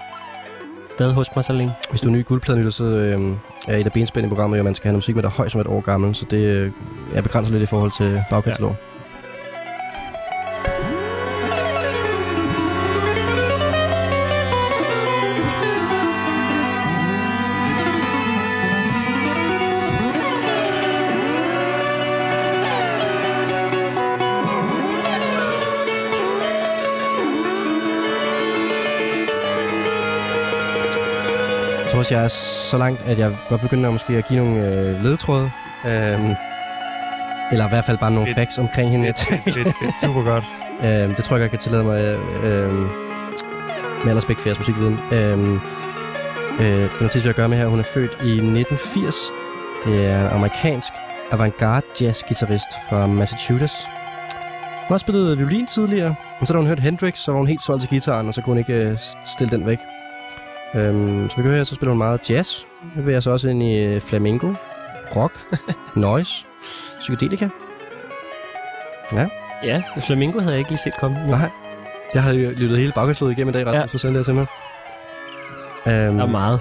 været 0.99 1.15
hos 1.15 1.29
mig 1.37 1.45
så 1.45 1.53
længe. 1.53 1.73
Hvis 1.91 2.01
du 2.01 2.09
er 2.09 2.13
ny 2.13 2.25
guldpladelytter, 2.25 2.71
så 2.73 2.85
øh, 2.85 3.33
er 3.69 3.77
et 3.77 3.87
af 3.87 3.93
benspændene 3.93 4.29
i 4.29 4.35
programmet, 4.35 4.59
at 4.59 4.65
man 4.65 4.75
skal 4.75 4.85
have 4.89 4.93
noget 4.93 4.99
musik 4.99 5.15
med, 5.15 5.23
der 5.23 5.29
er 5.29 5.33
højst 5.33 5.53
som 5.53 5.61
et 5.61 5.67
år 5.67 5.81
gammel. 5.81 6.15
Så 6.15 6.25
det 6.31 6.37
øh, 6.39 6.71
er 7.15 7.23
begrænset 7.23 7.53
lidt 7.53 7.63
i 7.63 7.67
forhold 7.67 7.93
til 7.99 8.23
bagkatalog. 8.31 8.71
Ja. 8.71 8.94
Jeg 32.05 32.09
også, 32.09 32.15
jeg 32.15 32.25
er 32.25 32.29
så 32.71 32.79
langt, 32.79 33.01
at 33.07 33.19
jeg 33.19 33.37
godt 33.49 33.61
begynder 33.61 33.91
måske 33.91 34.13
at 34.13 34.27
give 34.27 34.45
nogle 34.45 34.67
øh, 34.67 35.05
ledetråde. 35.05 35.51
Øhm, 35.87 36.35
eller 37.53 37.67
i 37.67 37.69
hvert 37.69 37.85
fald 37.85 37.99
bare 37.99 38.11
nogle 38.11 38.27
Fedt. 38.27 38.39
facts 38.39 38.59
omkring 38.59 38.91
hende. 38.91 39.07
Fedt, 39.07 39.45
fedt, 39.45 39.57
fedt. 39.57 39.95
Super 40.03 40.23
godt. 40.23 40.45
Øhm, 40.85 41.15
det 41.15 41.25
tror 41.25 41.37
jeg 41.37 41.43
jeg 41.43 41.51
kan 41.51 41.59
tillade 41.59 41.85
mig 41.85 42.01
øh, 42.45 42.75
med 44.05 44.09
al 44.11 44.15
respekt 44.15 44.41
for 44.41 44.49
jeres 44.49 44.59
musikviden. 44.59 44.99
Øhm, 45.13 45.55
øh, 46.61 46.99
den 46.99 47.05
artist, 47.05 47.27
at 47.27 47.37
gøre 47.37 47.49
med 47.49 47.59
her, 47.59 47.67
hun 47.67 47.79
er 47.79 47.83
født 47.83 48.11
i 48.11 48.31
1980. 48.31 49.17
Det 49.85 50.07
er 50.07 50.21
en 50.21 50.37
amerikansk 50.37 50.93
avantgarde 51.31 51.87
jazz-gitarrist 52.01 52.89
fra 52.89 53.07
Massachusetts. 53.07 53.87
Hun 53.87 54.89
har 54.89 54.95
også 54.95 55.05
spillet 55.05 55.39
violin 55.39 55.67
tidligere, 55.67 56.15
men 56.41 56.47
så 56.47 56.53
da 56.53 56.59
hun 56.59 56.67
hørte 56.67 56.83
Hendrix, 56.83 57.19
så 57.19 57.33
var 57.33 57.39
hun 57.39 57.49
helt 57.49 57.63
solgt 57.63 57.81
til 57.81 57.91
gitaren, 57.91 58.29
og 58.29 58.35
så 58.35 58.41
kunne 58.41 58.51
hun 58.51 58.59
ikke 58.59 58.73
øh, 58.75 58.99
stille 59.25 59.57
den 59.57 59.67
væk. 59.67 59.79
Øhm, 60.77 61.31
så 61.31 61.37
vi 61.37 61.43
kan 61.43 61.51
høre 61.51 61.65
så 61.65 61.75
spiller 61.75 61.91
hun 61.91 61.99
meget 61.99 62.31
jazz. 62.31 62.65
Nu 62.97 63.03
vil 63.03 63.13
jeg 63.13 63.23
så 63.23 63.31
også 63.31 63.49
ind 63.49 63.63
i 63.63 63.79
øh, 63.79 64.01
flamenco, 64.01 64.55
rock, 65.17 65.33
noise, 65.95 66.47
psykedelika. 66.99 67.49
Ja. 69.13 69.27
Ja, 69.65 69.83
Flamingo 70.07 70.39
havde 70.39 70.53
jeg 70.53 70.59
ikke 70.59 70.71
lige 70.71 70.79
set 70.81 70.93
komme. 71.01 71.21
nu. 71.23 71.27
Nej. 71.37 71.51
Jeg 72.15 72.23
har 72.23 72.33
jo 72.33 72.51
lyttet 72.57 72.79
hele 72.79 72.93
bagkastslået 72.95 73.33
igennem 73.33 73.55
i 73.55 73.59
dag, 73.59 73.67
Rasmus, 73.67 73.75
Ja. 73.75 73.81
ja. 73.81 73.87
for 73.87 73.99
selv 73.99 74.15
det 74.15 74.25
til 74.25 74.35
mig. 74.35 74.47
Um, 75.87 75.93
Der 75.93 76.23
er 76.23 76.27
meget 76.27 76.61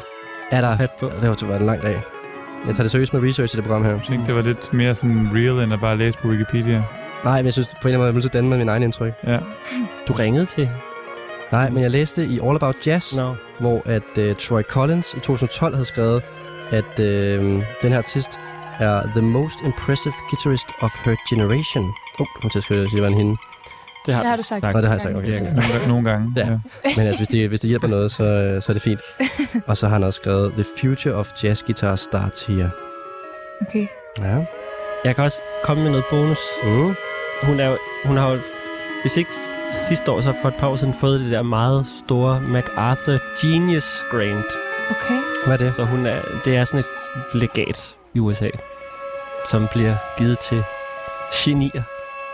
er 0.51 0.61
der? 0.61 0.77
fat 0.77 0.91
på. 0.99 1.05
Det 1.05 1.23
har 1.23 1.47
været 1.47 1.59
en 1.59 1.65
lang 1.65 1.81
dag. 1.81 2.01
Jeg 2.67 2.75
tager 2.75 2.83
det 2.83 2.91
seriøst 2.91 3.13
med 3.13 3.29
research 3.29 3.55
i 3.55 3.57
det 3.57 3.65
program 3.65 3.83
her. 3.83 3.91
Jeg 3.91 4.01
tænkte, 4.07 4.27
det 4.27 4.35
var 4.35 4.41
lidt 4.41 4.73
mere 4.73 4.95
sådan 4.95 5.29
real, 5.33 5.63
end 5.63 5.73
at 5.73 5.79
bare 5.79 5.97
læse 5.97 6.19
på 6.19 6.27
Wikipedia. 6.27 6.83
Nej, 7.23 7.37
men 7.37 7.45
jeg 7.45 7.53
synes 7.53 7.67
på 7.67 7.87
en 7.87 7.93
eller 7.93 7.99
anden 8.05 8.13
måde, 8.13 8.15
jeg 8.15 8.21
til 8.21 8.29
at 8.29 8.33
danne 8.33 8.49
med 8.49 8.57
min 8.57 8.69
egen 8.69 8.83
indtryk. 8.83 9.13
Ja. 9.27 9.39
Du 10.07 10.13
ringede 10.13 10.45
til? 10.45 10.69
Nej, 11.53 11.69
men 11.69 11.83
jeg 11.83 11.91
læste 11.91 12.25
i 12.25 12.39
All 12.43 12.55
About 12.55 12.87
Jazz, 12.87 13.15
Nå. 13.15 13.35
hvor 13.59 13.81
at 13.85 14.17
uh, 14.17 14.35
Troy 14.35 14.61
Collins 14.61 15.13
i 15.13 15.19
2012 15.19 15.73
havde 15.73 15.85
skrevet, 15.85 16.23
at 16.71 16.99
uh, 16.99 17.05
den 17.81 17.91
her 17.91 17.97
artist 17.97 18.39
er 18.79 19.01
the 19.01 19.21
most 19.21 19.59
impressive 19.65 20.13
guitarist 20.29 20.67
of 20.81 20.91
her 21.05 21.15
generation. 21.29 21.85
Åh, 21.85 22.21
oh, 22.21 22.27
kom 22.41 22.49
til 22.49 22.59
at 22.59 22.63
skrive, 22.63 22.83
at 22.83 22.89
det 22.93 23.01
var 23.01 23.07
en 23.07 23.13
hende. 23.13 23.37
Det 24.05 24.15
har, 24.15 24.21
Det 24.21 24.29
har 24.29 24.35
du 24.35 24.43
sagt. 24.43 24.63
Nå, 24.63 24.69
det 24.69 24.85
har 24.85 24.93
jeg 24.93 25.01
sagt, 25.01 25.15
okay. 25.15 25.31
Ja. 25.31 25.39
Nogle, 25.39 25.87
nogle 25.87 26.09
gange. 26.09 26.33
Ja. 26.35 26.45
Men 26.97 27.07
altså, 27.07 27.19
hvis 27.19 27.27
det, 27.27 27.49
hvis 27.49 27.59
det 27.59 27.67
hjælper 27.67 27.87
noget, 27.87 28.11
så, 28.11 28.23
øh, 28.23 28.61
så 28.61 28.71
er 28.71 28.73
det 28.73 28.83
fint. 28.83 28.99
Og 29.67 29.77
så 29.77 29.87
har 29.87 29.93
han 29.93 30.03
også 30.03 30.17
skrevet, 30.17 30.53
The 30.53 30.65
future 30.81 31.15
of 31.15 31.43
jazz 31.43 31.63
guitar 31.63 31.95
starts 31.95 32.45
here. 32.45 32.69
Okay. 33.61 33.87
Ja. 34.19 34.45
Jeg 35.05 35.15
kan 35.15 35.23
også 35.23 35.41
komme 35.63 35.83
med 35.83 35.91
noget 35.91 36.05
bonus. 36.09 36.39
Mm. 36.63 36.95
Hun, 37.43 37.59
er 37.59 37.69
jo, 37.69 37.77
hun 38.05 38.17
har 38.17 38.29
jo, 38.31 38.39
hvis 39.01 39.17
ikke 39.17 39.31
sidste 39.87 40.11
år, 40.11 40.21
så 40.21 40.33
for 40.41 40.47
et 40.47 40.55
par 40.55 40.67
år 40.67 40.75
siden, 40.75 40.93
fået 40.93 41.19
det 41.19 41.31
der 41.31 41.41
meget 41.41 41.85
store 42.05 42.41
MacArthur 42.41 43.17
Genius 43.41 44.03
Grant. 44.11 44.45
Okay. 44.91 45.19
Hvad 45.45 45.53
er 45.53 45.57
det? 45.65 45.73
Så 45.75 45.83
hun 45.85 46.05
er, 46.05 46.19
det 46.45 46.55
er 46.57 46.63
sådan 46.63 46.79
et 46.79 46.85
legat 47.41 47.95
i 48.13 48.19
USA, 48.19 48.49
som 49.49 49.67
bliver 49.71 49.95
givet 50.17 50.39
til 50.39 50.63
genier. 51.35 51.81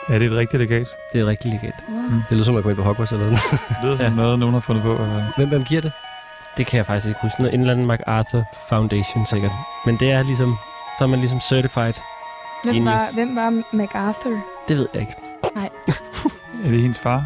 Ja, 0.09 0.13
det 0.13 0.21
er 0.21 0.25
et 0.25 0.31
rigtigt 0.37 0.61
legat. 0.61 0.87
Det 1.13 1.19
er 1.19 1.23
et 1.23 1.27
rigtigt 1.29 1.53
legat. 1.53 1.73
Wow. 1.89 2.01
Det 2.29 2.31
lyder 2.31 2.43
som 2.43 2.55
at 2.57 2.63
komme 2.63 2.71
ind 2.71 2.77
på 2.77 2.83
Hogwarts 2.83 3.11
eller 3.11 3.25
noget. 3.25 3.39
Det 3.51 3.77
lyder 3.83 3.95
som 3.95 4.05
Ja. 4.09 4.13
noget, 4.13 4.39
nogen 4.39 4.53
har 4.53 4.59
fundet 4.61 4.83
på. 4.83 4.91
Eller? 4.93 5.23
hvem, 5.37 5.49
hvem 5.49 5.63
giver 5.65 5.81
det? 5.81 5.91
Det 6.57 6.67
kan 6.67 6.77
jeg 6.77 6.85
faktisk 6.85 7.07
ikke 7.07 7.19
huske. 7.21 7.41
Noget- 7.41 7.53
En 7.53 7.59
eller 7.61 7.73
anden 7.73 7.85
MacArthur 7.85 8.43
Foundation 8.69 9.25
sikkert. 9.25 9.51
Men 9.85 9.97
det 9.99 10.11
er 10.11 10.23
ligesom, 10.23 10.57
så 10.97 11.03
er 11.03 11.07
man 11.07 11.19
ligesom 11.19 11.39
certified. 11.39 11.93
Hvem 12.63 12.85
var, 12.85 12.91
Genius. 12.91 13.13
hvem 13.13 13.35
var 13.35 13.61
MacArthur? 13.71 14.37
Det 14.67 14.77
ved 14.77 14.87
jeg 14.93 15.01
ikke. 15.01 15.13
Er 16.65 16.69
det 16.69 16.81
hendes 16.81 16.99
far? 16.99 17.25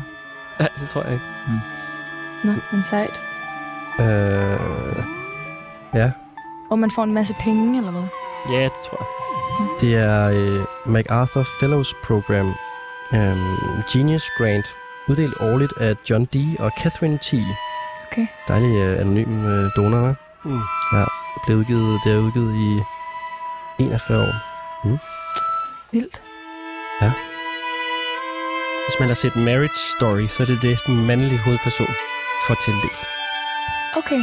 Ja, 0.59 0.66
det 0.80 0.89
tror 0.89 1.01
jeg 1.01 1.14
ikke. 1.14 1.26
Nå, 2.43 2.53
men 2.72 2.84
sejt. 2.84 3.22
Øh, 3.99 5.03
ja. 5.93 6.11
Og 6.70 6.80
man 6.80 6.91
får 6.91 7.03
en 7.03 7.14
masse 7.14 7.36
penge, 7.39 7.78
eller 7.78 7.91
hvad? 7.91 8.03
Ja, 8.49 8.64
det 8.64 8.72
tror 8.89 8.97
jeg. 8.99 9.07
Det 9.82 9.95
er 9.95 10.30
øh, 10.30 10.91
MacArthur 10.93 11.43
Fellows 11.59 11.95
Program. 12.03 12.53
Um, 13.11 13.84
Genius 13.93 14.30
Grant. 14.38 14.66
Uddelt 15.07 15.34
årligt 15.39 15.74
af 15.78 15.95
John 16.09 16.26
D. 16.26 16.36
og 16.59 16.72
Catherine 16.82 17.18
T. 17.18 17.34
Okay. 18.11 18.28
Dejlig 18.47 18.78
øh, 18.78 18.99
anonym 18.99 19.45
øh, 19.45 19.70
donor, 19.76 20.11
hva'? 20.11 20.16
Mm. 20.43 20.59
Det 21.34 21.41
blev 21.45 21.57
udgivet, 21.57 21.99
det 22.05 22.14
er 22.14 22.18
udgivet 22.18 22.55
i 22.55 22.82
41 23.84 24.22
år. 24.22 24.34
Vildt. 25.91 26.22
Hvis 28.88 28.99
man 28.99 29.07
har 29.07 29.15
set 29.15 29.36
Marriage 29.36 29.79
Story, 29.97 30.27
så 30.27 30.43
er 30.43 30.47
det 30.47 30.61
det, 30.61 30.79
den 30.88 31.05
mandlige 31.05 31.39
hovedperson 31.45 31.93
får 32.47 32.55
tildelt. 32.65 33.01
Okay. 33.99 34.21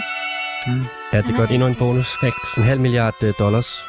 Ja, 1.12 1.18
det 1.22 1.30
er 1.32 1.36
godt. 1.36 1.50
Endnu 1.50 1.66
en 1.66 1.74
bonus 1.74 2.10
fact. 2.20 2.44
En 2.56 2.62
halv 2.62 2.80
milliard 2.80 3.22
øh, 3.22 3.34
dollars. 3.38 3.84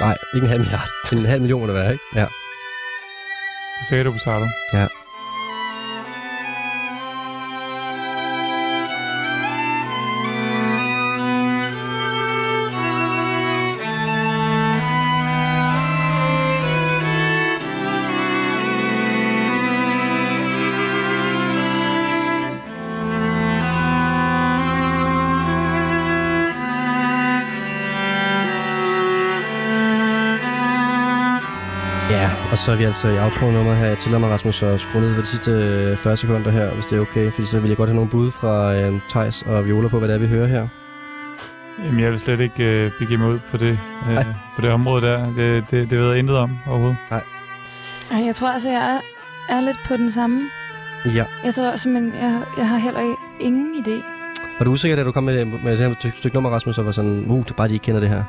Nej, 0.00 0.16
ikke 0.34 0.44
en 0.44 0.50
halv 0.50 0.60
milliard. 0.60 0.88
Men 1.10 1.18
en 1.18 1.24
halv 1.24 1.40
million 1.40 1.68
det 1.68 1.74
være, 1.74 1.92
ikke? 1.92 2.04
Ja. 2.14 2.26
Det 3.78 3.84
sagde 3.88 4.04
du 4.04 4.12
på 4.12 4.18
starten. 4.18 4.48
Ja, 4.72 4.86
så 32.62 32.72
er 32.72 32.76
vi 32.76 32.84
altså 32.84 33.08
i 33.08 33.18
outro-nummer 33.18 33.74
her. 33.74 33.86
Jeg 33.86 33.98
tillader 33.98 34.20
mig, 34.20 34.30
Rasmus, 34.30 34.62
at 34.62 34.80
skrue 34.80 35.02
ned 35.02 35.14
for 35.14 35.22
de 35.22 35.26
sidste 35.26 35.50
øh, 35.50 35.96
40 35.96 36.16
sekunder 36.16 36.50
her, 36.50 36.70
hvis 36.70 36.86
det 36.86 36.96
er 36.96 37.00
okay. 37.00 37.32
Fordi 37.32 37.46
så 37.46 37.60
vil 37.60 37.68
jeg 37.68 37.76
godt 37.76 37.88
have 37.88 37.94
nogle 37.94 38.10
bud 38.10 38.30
fra 38.30 38.74
øh, 38.74 39.00
Thijs 39.08 39.42
og 39.42 39.66
Viola 39.66 39.88
på, 39.88 39.98
hvad 39.98 40.08
det 40.08 40.14
er, 40.14 40.18
vi 40.18 40.26
hører 40.26 40.46
her. 40.46 40.68
Jamen, 41.84 42.00
jeg 42.00 42.10
vil 42.10 42.20
slet 42.20 42.40
ikke 42.40 42.64
øh, 42.64 42.90
begive 42.98 43.18
mig 43.18 43.28
ud 43.28 43.38
på 43.50 43.56
det, 43.56 43.78
øh, 44.10 44.26
på 44.56 44.62
det 44.62 44.70
område 44.70 45.06
der. 45.06 45.26
Det, 45.34 45.64
det, 45.70 45.90
det 45.90 45.98
ved 45.98 46.08
jeg 46.08 46.18
intet 46.18 46.36
om 46.36 46.58
overhovedet. 46.68 46.96
Ej, 47.10 48.24
jeg 48.26 48.34
tror 48.34 48.48
altså, 48.48 48.68
jeg 48.68 48.94
er, 48.94 49.00
er 49.56 49.60
lidt 49.60 49.78
på 49.86 49.96
den 49.96 50.10
samme. 50.10 50.40
Ja. 51.04 51.24
Jeg 51.44 51.54
tror 51.54 51.76
simpelthen, 51.76 52.22
jeg, 52.22 52.42
jeg 52.58 52.68
har 52.68 52.76
heller 52.76 53.00
ingen 53.40 53.84
idé. 53.84 54.04
Var 54.58 54.64
du 54.64 54.70
usikker, 54.70 54.96
da 54.96 55.02
du 55.02 55.12
kom 55.12 55.24
med, 55.24 55.44
med 55.44 55.78
det 55.78 55.78
her 55.78 56.10
stykke, 56.16 56.36
nummer, 56.36 56.50
Rasmus, 56.50 56.78
og 56.78 56.86
var 56.86 56.92
sådan, 56.92 57.24
uh, 57.28 57.38
det 57.38 57.50
er 57.50 57.54
bare, 57.54 57.68
de 57.68 57.72
ikke 57.72 57.84
kender 57.84 58.00
det 58.00 58.08
her? 58.08 58.24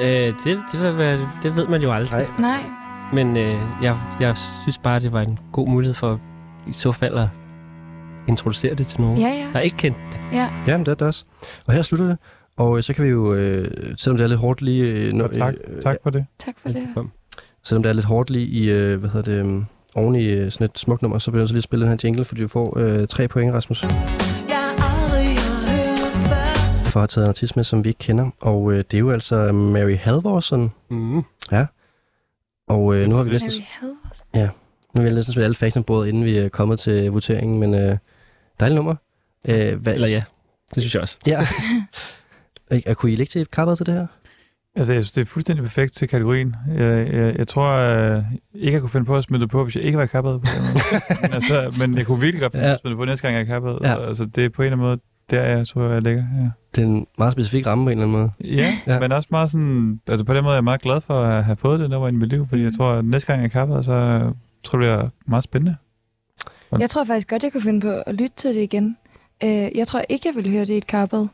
Øh, 0.00 0.34
det, 0.44 0.62
det, 0.72 0.80
vil 0.80 0.98
være, 0.98 1.18
det 1.42 1.56
ved 1.56 1.66
man 1.66 1.82
jo 1.82 1.92
aldrig. 1.92 2.28
Nej. 2.38 2.60
Nej. 2.60 2.85
Men 3.12 3.36
øh, 3.36 3.54
jeg, 3.82 3.96
jeg 4.20 4.36
synes 4.62 4.78
bare, 4.78 5.00
det 5.00 5.12
var 5.12 5.20
en 5.20 5.38
god 5.52 5.68
mulighed 5.68 5.94
for 5.94 6.20
i 6.68 6.72
så 6.72 6.92
fald 6.92 7.18
at 7.18 7.28
introducere 8.28 8.74
det 8.74 8.86
til 8.86 9.00
nogen, 9.00 9.18
Ja, 9.18 9.28
ja. 9.28 9.46
der 9.52 9.60
ikke 9.60 9.76
kendt 9.76 9.96
det. 10.12 10.20
ja. 10.32 10.48
Ja, 10.66 10.76
men 10.76 10.86
det 10.86 10.92
er 10.92 10.94
det 10.96 11.06
også. 11.06 11.24
Og 11.66 11.74
her 11.74 11.82
slutter 11.82 12.06
det. 12.06 12.18
Og 12.56 12.76
øh, 12.76 12.82
så 12.82 12.94
kan 12.94 13.04
vi 13.04 13.08
jo, 13.10 13.34
øh, 13.34 13.70
selvom 13.96 14.16
det 14.16 14.24
er 14.24 14.28
lidt 14.28 14.40
hårdt 14.40 14.62
lige... 14.62 14.84
Øh, 14.84 15.24
Og 15.24 15.32
tak, 15.32 15.54
øh, 15.68 15.82
tak 15.82 15.96
for 16.02 16.10
det. 16.10 16.26
Tak 16.38 16.54
for 16.62 16.68
det. 16.68 16.88
Selvom 17.64 17.82
det 17.82 17.90
er 17.90 17.92
lidt 17.92 18.06
hårdt 18.06 18.30
lige 18.30 18.46
i, 18.46 18.70
øh, 18.70 19.00
hvad 19.00 19.10
hedder 19.10 19.32
det, 19.32 19.42
um, 19.42 19.66
oven 19.94 20.14
i 20.14 20.24
øh, 20.24 20.52
sådan 20.52 20.64
et 20.64 20.78
smukt 20.78 21.02
nummer, 21.02 21.18
så 21.18 21.30
bliver 21.30 21.42
jeg 21.42 21.48
så 21.48 21.54
lige 21.54 21.58
at 21.58 21.64
spille 21.64 21.82
den 21.86 21.90
her 21.92 21.98
jingle, 22.04 22.24
fordi 22.24 22.40
du 22.42 22.48
får 22.48 22.78
øh, 22.78 23.06
tre 23.08 23.28
point, 23.28 23.54
Rasmus, 23.54 23.80
for 26.92 27.00
at 27.00 27.02
have 27.02 27.06
taget 27.06 27.24
en 27.24 27.28
artist 27.28 27.56
med, 27.56 27.64
som 27.64 27.84
vi 27.84 27.88
ikke 27.88 27.98
kender. 27.98 28.30
Og 28.40 28.72
øh, 28.72 28.78
det 28.78 28.94
er 28.94 28.98
jo 28.98 29.10
altså 29.10 29.52
Mary 29.52 29.96
Halvorsen. 29.96 30.72
Mm. 30.90 31.22
Og 32.66 32.96
øh, 32.96 33.08
nu 33.08 33.14
har 33.16 33.22
vi 33.22 33.30
næsten, 33.30 33.50
Halvorsen. 33.68 34.26
nu 34.94 35.02
har 35.02 35.02
vi 35.08 35.14
næsten 35.14 35.42
alle 35.42 35.54
facts 35.54 35.78
bordet, 35.86 36.08
inden 36.08 36.24
vi 36.24 36.38
er 36.38 36.48
kommet 36.48 36.80
til 36.80 37.10
voteringen, 37.10 37.60
men 37.60 37.74
øh, 37.74 37.98
dejligt 38.60 38.76
nummer. 38.76 38.94
Øh, 39.48 39.74
hvad, 39.82 39.94
Eller 39.94 40.08
ja, 40.08 40.22
det 40.74 40.82
synes 40.82 40.94
jeg 40.94 41.02
også. 41.02 41.16
Ja. 41.26 41.46
Ikke- 42.76 42.94
Kunne 42.94 43.12
I 43.12 43.16
lægge 43.16 43.30
til 43.30 43.46
kappet 43.46 43.76
til 43.76 43.86
det 43.86 43.94
her? 43.94 44.06
Altså, 44.76 44.92
jeg 44.92 45.02
synes, 45.04 45.12
det 45.12 45.20
er 45.20 45.24
fuldstændig 45.24 45.62
perfekt 45.64 45.92
til 45.94 46.08
kategorien. 46.08 46.56
Jeg, 46.76 47.12
jeg, 47.14 47.38
jeg 47.38 47.48
tror 47.48 47.68
øh, 47.70 48.22
ikke, 48.54 48.72
jeg 48.72 48.80
kunne 48.80 48.90
finde 48.90 49.06
på 49.06 49.16
at 49.16 49.24
smide 49.24 49.40
det 49.42 49.50
på, 49.50 49.64
hvis 49.64 49.76
jeg 49.76 49.84
ikke 49.84 49.98
var 49.98 50.06
kappet 50.06 50.40
på 50.40 50.46
den 50.56 50.62
måde. 50.62 50.78
men, 51.22 51.32
altså, 51.32 51.76
men 51.86 51.96
jeg 51.98 52.06
kunne 52.06 52.20
virkelig 52.20 52.40
godt 52.40 52.52
finde 52.52 52.62
på 52.64 52.68
Ja. 52.68 52.74
at 52.74 52.80
smide 52.80 52.90
det 52.92 52.98
på 52.98 53.04
næste 53.04 53.22
gang, 53.22 53.34
jeg 53.34 53.40
er 53.42 53.46
kappet. 53.46 53.78
Ja. 53.82 53.90
Ja. 53.92 54.06
Altså, 54.08 54.24
det 54.24 54.44
er 54.44 54.48
på 54.48 54.62
en 54.62 54.66
eller 54.66 54.76
anden 54.76 54.86
måde, 54.88 55.00
der 55.30 55.42
jeg 55.42 55.66
tror, 55.66 55.82
jeg 55.82 56.02
ligger. 56.02 56.24
Ja. 56.42 56.50
Det 56.76 56.82
er 56.82 56.86
en 56.88 57.06
meget 57.18 57.32
specifik 57.32 57.66
ramme 57.66 57.84
på 57.84 57.90
en 57.90 57.98
eller 57.98 58.04
anden 58.06 58.18
måde. 58.20 58.54
Ja, 58.56 58.66
Ja. 58.86 59.00
men 59.00 59.12
også 59.12 59.28
meget 59.30 59.50
sådan, 59.50 60.00
altså 60.06 60.24
på 60.24 60.34
den 60.34 60.42
måde 60.44 60.52
er 60.52 60.56
jeg 60.56 60.64
meget 60.64 60.82
glad 60.82 61.00
for 61.00 61.14
at 61.14 61.44
have 61.44 61.56
fået 61.56 61.80
det 61.80 61.90
nummer 61.90 62.08
i 62.08 62.12
mit 62.12 62.28
liv, 62.28 62.46
fordi 62.48 62.62
jeg 62.62 62.72
tror, 62.76 62.92
at 62.92 63.04
næste 63.04 63.26
gang 63.26 63.40
jeg 63.40 63.46
er 63.46 63.50
kappet, 63.50 63.84
så 63.84 64.30
tror 64.64 64.80
jeg, 64.80 64.98
det 64.98 65.04
er 65.04 65.08
meget 65.26 65.44
spændende. 65.44 65.76
Jeg 66.78 66.90
tror 66.90 67.04
faktisk 67.04 67.28
godt, 67.30 67.42
jeg 67.42 67.52
kunne 67.52 67.62
finde 67.62 67.80
på 67.80 67.90
at 68.06 68.14
lytte 68.14 68.36
til 68.36 68.54
det 68.54 68.62
igen. 68.62 68.96
Øh, 69.44 69.68
jeg 69.78 69.86
tror 69.86 70.02
ikke, 70.08 70.28
jeg 70.28 70.34
ville 70.36 70.50
høre 70.50 70.60
det 70.60 70.74
i 70.74 70.76
et 70.76 70.84
carpet. 70.84 71.28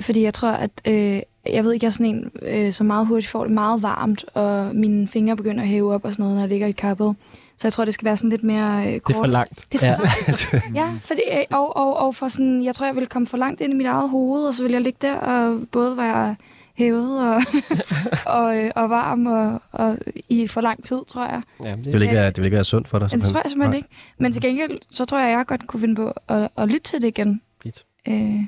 Fordi 0.00 0.22
jeg 0.22 0.34
tror, 0.34 0.50
at... 0.50 0.70
Øh, 0.88 1.20
jeg 1.52 1.64
ved 1.64 1.72
ikke, 1.72 1.84
jeg 1.84 1.88
er 1.88 1.92
sådan 1.92 2.14
en, 2.14 2.30
øh, 2.42 2.72
som 2.72 2.86
meget 2.86 3.06
hurtigt 3.06 3.30
får 3.30 3.44
det 3.44 3.52
meget 3.52 3.82
varmt, 3.82 4.24
og 4.34 4.76
mine 4.76 5.08
fingre 5.08 5.36
begynder 5.36 5.62
at 5.62 5.68
hæve 5.68 5.94
op 5.94 6.04
og 6.04 6.12
sådan 6.12 6.22
noget, 6.22 6.34
når 6.36 6.42
jeg 6.42 6.48
ligger 6.48 6.66
i 6.66 6.70
et 6.70 6.76
carpet. 6.76 7.16
Så 7.58 7.66
jeg 7.68 7.72
tror, 7.72 7.84
det 7.84 7.94
skal 7.94 8.04
være 8.04 8.16
sådan 8.16 8.30
lidt 8.30 8.42
mere 8.42 8.86
øh, 8.94 9.00
kort. 9.00 9.08
Det 9.08 9.16
er 9.16 9.20
for 9.22 9.26
langt. 9.26 9.64
Det 9.72 9.82
er 9.82 9.86
Ja. 9.86 9.94
for 9.96 10.02
langt. 10.04 10.66
Ja, 10.80 10.88
fordi, 11.00 11.20
øh, 11.32 11.44
og, 11.50 11.76
og, 11.76 11.96
og 12.06 12.14
for 12.14 12.28
sådan, 12.28 12.64
jeg 12.64 12.74
tror, 12.74 12.86
jeg 12.86 12.94
ville 12.94 13.06
komme 13.06 13.26
for 13.26 13.36
langt 13.36 13.60
ind 13.60 13.72
i 13.72 13.76
mit 13.76 13.86
eget 13.86 14.10
hoved, 14.10 14.44
og 14.46 14.54
så 14.54 14.62
ville 14.62 14.74
jeg 14.74 14.82
ligge 14.82 14.98
der 15.02 15.14
og 15.16 15.60
både 15.72 15.96
være 15.96 16.36
hævet 16.74 17.28
og, 17.34 17.42
og, 18.38 18.56
øh, 18.56 18.70
og 18.76 18.90
varm 18.90 19.26
og, 19.26 19.62
og 19.72 19.98
i 20.28 20.46
for 20.46 20.60
lang 20.60 20.84
tid, 20.84 20.98
tror 21.08 21.24
jeg. 21.26 21.42
Ja, 21.64 21.72
Det 21.72 21.92
vil 21.92 22.02
ikke 22.02 22.14
være, 22.14 22.26
det 22.26 22.36
vil 22.36 22.44
ikke 22.44 22.54
være 22.54 22.64
sundt 22.64 22.88
for 22.88 22.98
dig. 22.98 23.10
Det 23.10 23.22
tror 23.22 23.40
jeg 23.40 23.50
simpelthen 23.50 23.70
Nej. 23.70 23.76
ikke. 23.76 23.88
Men 24.18 24.32
til 24.32 24.42
gengæld, 24.42 24.78
så 24.90 25.04
tror 25.04 25.18
jeg, 25.18 25.30
jeg 25.38 25.46
godt 25.46 25.66
kunne 25.66 25.80
finde 25.80 25.94
på 25.94 26.12
at, 26.28 26.48
at 26.58 26.68
lytte 26.68 26.80
til 26.82 27.00
det 27.02 27.08
igen. 27.08 27.40
Fedt. 27.62 27.84
Øh, 28.08 28.40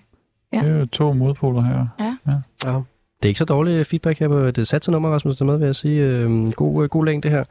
Ja. 0.52 0.58
Det 0.58 0.66
er 0.70 0.78
jo 0.78 0.86
to 0.86 1.12
modpoler 1.12 1.62
her. 1.62 1.86
Ja. 2.00 2.16
Det 3.22 3.24
er 3.24 3.28
ikke 3.28 3.38
så 3.38 3.44
dårligt 3.44 3.86
feedback 3.88 4.18
her 4.18 4.28
på 4.28 4.50
det 4.50 4.68
satse 4.68 4.90
nummer, 4.90 5.10
Rasmus, 5.10 5.36
der 5.36 5.42
er 5.44 5.46
med, 5.46 5.56
vil 5.58 5.66
jeg 5.66 5.76
sige. 5.76 6.00
Øh, 6.02 6.50
god, 6.52 6.82
øh, 6.84 6.88
god 6.90 7.04
længde 7.04 7.30
her. 7.30 7.44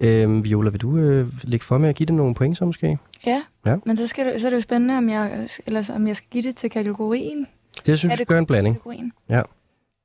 Øh, 0.00 0.44
Viola, 0.44 0.70
vil 0.70 0.80
du 0.80 0.96
øh, 0.96 1.28
lægge 1.44 1.64
for 1.64 1.78
med 1.78 1.88
at 1.88 1.96
give 1.96 2.06
det 2.06 2.14
nogle 2.14 2.34
point 2.34 2.58
så 2.58 2.64
måske? 2.64 2.98
ja. 3.26 3.42
Ja. 3.66 3.76
men 3.86 3.96
så, 3.96 4.06
skal 4.06 4.26
det, 4.32 4.40
så 4.40 4.46
er 4.46 4.50
det 4.50 4.56
jo 4.56 4.60
spændende, 4.60 4.98
om 4.98 5.08
jeg, 5.08 5.48
eller, 5.66 5.82
så- 5.82 5.92
om 5.94 6.06
jeg 6.06 6.16
skal 6.16 6.28
give 6.30 6.42
det 6.42 6.56
til 6.56 6.70
kategorien. 6.70 7.46
Det 7.86 7.98
synes 7.98 8.10
jeg 8.12 8.18
det 8.18 8.26
gør 8.26 8.38
en 8.38 8.46
blanding. 8.46 8.74
kategorien. 8.76 9.12
Ja. 9.28 9.42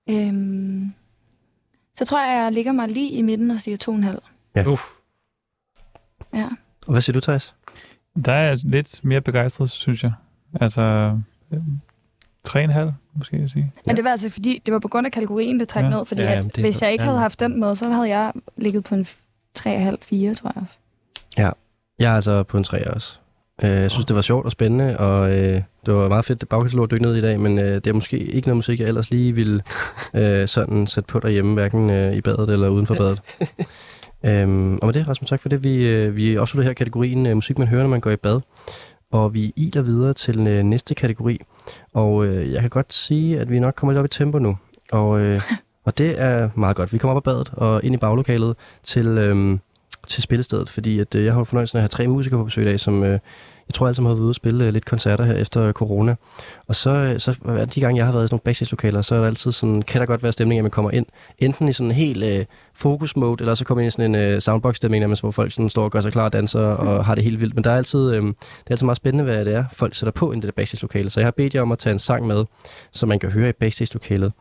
Øhm, 0.09 0.93
så 1.97 2.05
tror 2.05 2.25
jeg, 2.25 2.43
jeg 2.43 2.51
ligger 2.51 2.71
mig 2.71 2.89
lige 2.89 3.09
i 3.11 3.21
midten 3.21 3.51
og 3.51 3.61
siger 3.61 3.77
2,5. 4.57 4.69
Uff. 4.69 4.81
Ja. 6.33 6.47
Og 6.87 6.91
hvad 6.91 7.01
siger 7.01 7.13
du, 7.13 7.19
Thijs? 7.19 7.55
Der 8.25 8.31
er 8.33 8.47
jeg 8.47 8.57
lidt 8.63 8.99
mere 9.03 9.21
begejstret, 9.21 9.69
synes 9.69 10.03
jeg. 10.03 10.13
Altså, 10.61 10.81
øh, 11.51 11.59
tre 12.43 12.59
og 12.59 12.63
en 12.63 12.69
halv, 12.69 12.91
måske 13.13 13.39
jeg 13.41 13.49
sige. 13.49 13.73
Men 13.85 13.95
det 13.95 14.03
var 14.03 14.09
altså 14.11 14.29
fordi, 14.29 14.61
det 14.65 14.73
var 14.73 14.79
på 14.79 14.87
grund 14.87 15.05
af 15.05 15.11
kategorien, 15.11 15.59
det 15.59 15.67
trak 15.67 15.83
Ja. 15.83 15.89
ned, 15.89 16.05
fordi 16.05 16.21
Ja, 16.21 16.27
ja, 16.27 16.33
jamen, 16.33 16.47
at, 16.49 16.55
det- 16.55 16.63
hvis 16.63 16.81
jeg 16.81 16.91
ikke 16.91 17.03
ja. 17.03 17.09
havde 17.09 17.19
haft 17.19 17.39
den 17.39 17.59
med, 17.59 17.75
så 17.75 17.89
havde 17.91 18.09
jeg 18.09 18.33
ligget 18.57 18.83
på 18.83 18.95
en 18.95 19.07
3,5-4, 19.60 20.36
tror 20.36 20.52
jeg. 20.56 20.66
Jeg 22.00 22.12
er 22.12 22.16
altså 22.16 22.43
på 22.43 22.58
en 22.58 22.64
3 22.64 22.93
også. 22.93 23.18
Øh, 23.64 23.70
jeg 23.70 23.91
synes, 23.91 24.06
det 24.06 24.16
var 24.16 24.22
sjovt 24.22 24.45
og 24.45 24.52
spændende, 24.52 24.97
og 24.97 25.32
øh, 25.32 25.62
det 25.86 25.93
var 25.93 26.08
meget 26.10 26.26
fedt, 26.26 26.41
det 26.41 26.50
bagkatalog 26.50 26.84
at 26.84 26.91
dykke 26.91 27.04
ned 27.04 27.16
i 27.16 27.22
dag, 27.22 27.39
men 27.39 27.60
øh, 27.60 27.76
det 27.76 27.88
er 27.88 27.93
måske 27.93 28.18
ikke 28.18 28.47
noget 28.47 28.58
musik, 28.58 28.80
jeg 28.80 28.88
ellers 28.88 29.12
lige 29.12 29.34
ville 29.34 29.64
øh, 30.14 30.47
sådan 30.47 30.88
sætte 30.88 31.08
på 31.08 31.20
derhjemme, 31.20 31.54
hverken 31.54 31.89
øh, 31.89 32.14
i 32.14 32.22
badet 32.22 32.50
eller 32.50 32.70
uden 32.70 32.88
for 32.88 32.95
badet. 32.95 33.22
øhm, 34.30 34.78
og 34.78 34.86
med 34.86 34.93
det, 34.93 35.08
Rasmus, 35.08 35.30
tak 35.30 35.41
for 35.41 35.50
det. 35.50 35.64
Vi, 35.64 35.88
øh, 35.88 36.16
vi 36.16 36.36
afslutter 36.36 36.70
her 36.70 36.74
kategorien 36.74 37.26
øh, 37.26 37.36
musik, 37.36 37.58
man 37.58 37.68
hører, 37.68 37.84
når 37.84 37.89
man 37.89 38.02
går 38.02 38.12
i 38.12 38.16
bad. 38.16 38.41
Og 39.12 39.34
vi 39.34 39.54
iler 39.56 39.82
videre 39.82 40.14
til 40.14 40.47
øh, 40.47 40.64
næste 40.64 40.95
kategori. 40.95 41.41
Og 41.93 42.26
øh, 42.26 42.52
jeg 42.52 42.62
kan 42.62 42.70
godt 42.70 42.93
sige, 42.93 43.39
at 43.39 43.52
vi 43.52 43.60
nok 43.60 43.74
kommer 43.76 43.93
lidt 43.93 44.00
op 44.00 44.06
i 44.06 44.08
tempo 44.08 44.39
nu. 44.39 44.58
Og, 44.91 45.20
øh, 45.20 45.41
og 45.86 45.97
det 45.97 46.21
er 46.21 46.49
meget 46.55 46.75
godt. 46.75 46.93
Vi 46.93 46.97
kommer 46.97 47.15
op 47.15 47.27
ad 47.27 47.34
badet 47.34 47.51
og 47.53 47.84
ind 47.84 47.95
i 47.95 47.97
baglokalet 47.97 48.55
til, 48.84 49.07
øh, 49.07 49.57
til 50.07 50.23
spillestedet, 50.23 50.69
fordi 50.69 50.99
at, 50.99 51.15
øh, 51.15 51.25
jeg 51.25 51.34
har 51.34 51.43
fornøjelsen 51.43 51.77
af 51.77 51.80
at 51.80 51.84
have 51.84 51.88
tre 51.89 52.07
musikere 52.07 52.39
på 52.39 52.43
besøg 52.43 52.63
i 52.63 52.67
dag, 52.67 52.80
som 52.80 53.03
øh, 53.03 53.19
jeg 53.69 53.73
tror 53.73 53.88
alle 53.88 53.95
sammen 53.95 54.09
har 54.09 54.15
været 54.15 54.23
ude 54.23 54.32
og 54.32 54.36
spille 54.36 54.65
øh, 54.65 54.73
lidt 54.73 54.86
koncerter 54.86 55.23
her 55.23 55.34
efter 55.34 55.71
corona. 55.71 56.15
Og 56.67 56.75
så, 56.75 56.89
øh, 56.89 57.19
så 57.19 57.38
hver- 57.41 57.65
de 57.65 57.80
gange, 57.80 57.97
jeg 57.97 58.05
har 58.05 58.13
været 58.13 58.23
i 58.23 58.27
sådan 58.27 58.34
nogle 58.34 58.41
backstage-lokaler, 58.43 59.01
så 59.01 59.15
er 59.15 59.19
der 59.19 59.27
altid 59.27 59.51
sådan, 59.51 59.82
kan 59.82 60.01
der 60.01 60.07
godt 60.07 60.23
være 60.23 60.32
stemning, 60.32 60.59
at 60.59 60.63
man 60.63 60.71
kommer 60.71 60.91
ind, 60.91 61.05
enten 61.39 61.69
i 61.69 61.73
sådan 61.73 61.91
en 61.91 61.95
helt 61.95 62.23
øh, 62.23 62.45
fokus-mode, 62.75 63.41
eller 63.41 63.53
så 63.53 63.65
kommer 63.65 63.82
ind 63.82 63.88
i 63.88 63.91
sådan 63.91 64.15
en 64.15 64.21
øh, 64.21 64.41
soundbox-stemning, 64.41 65.19
hvor 65.19 65.32
folk 65.32 65.51
sådan 65.51 65.69
står 65.69 65.84
og 65.84 65.91
gør 65.91 66.01
sig 66.01 66.11
klar 66.11 66.23
og 66.23 66.34
danser 66.34 66.61
og 66.61 67.05
har 67.05 67.15
det 67.15 67.23
helt 67.23 67.41
vildt. 67.41 67.55
Men 67.55 67.63
der 67.63 67.71
er 67.71 67.77
altid, 67.77 68.11
øh, 68.11 68.23
det 68.23 68.36
er 68.67 68.71
altid 68.71 68.86
meget 68.86 68.97
spændende, 68.97 69.23
hvad 69.23 69.45
det 69.45 69.55
er, 69.55 69.65
folk 69.73 69.95
sætter 69.95 70.11
på 70.11 70.32
i 70.32 70.36
det 70.36 70.43
der 70.43 70.51
backstage-lokale. 70.51 71.09
Så 71.09 71.19
jeg 71.19 71.27
har 71.27 71.32
bedt 71.32 71.55
jer 71.55 71.61
om 71.61 71.71
at 71.71 71.80
tage 71.80 71.93
en 71.93 71.99
sang 71.99 72.27
med, 72.27 72.45
som 72.91 73.09
man 73.09 73.19
kan 73.19 73.32
høre 73.32 73.49
i 73.49 73.53
backstage-lokalet, 73.53 74.32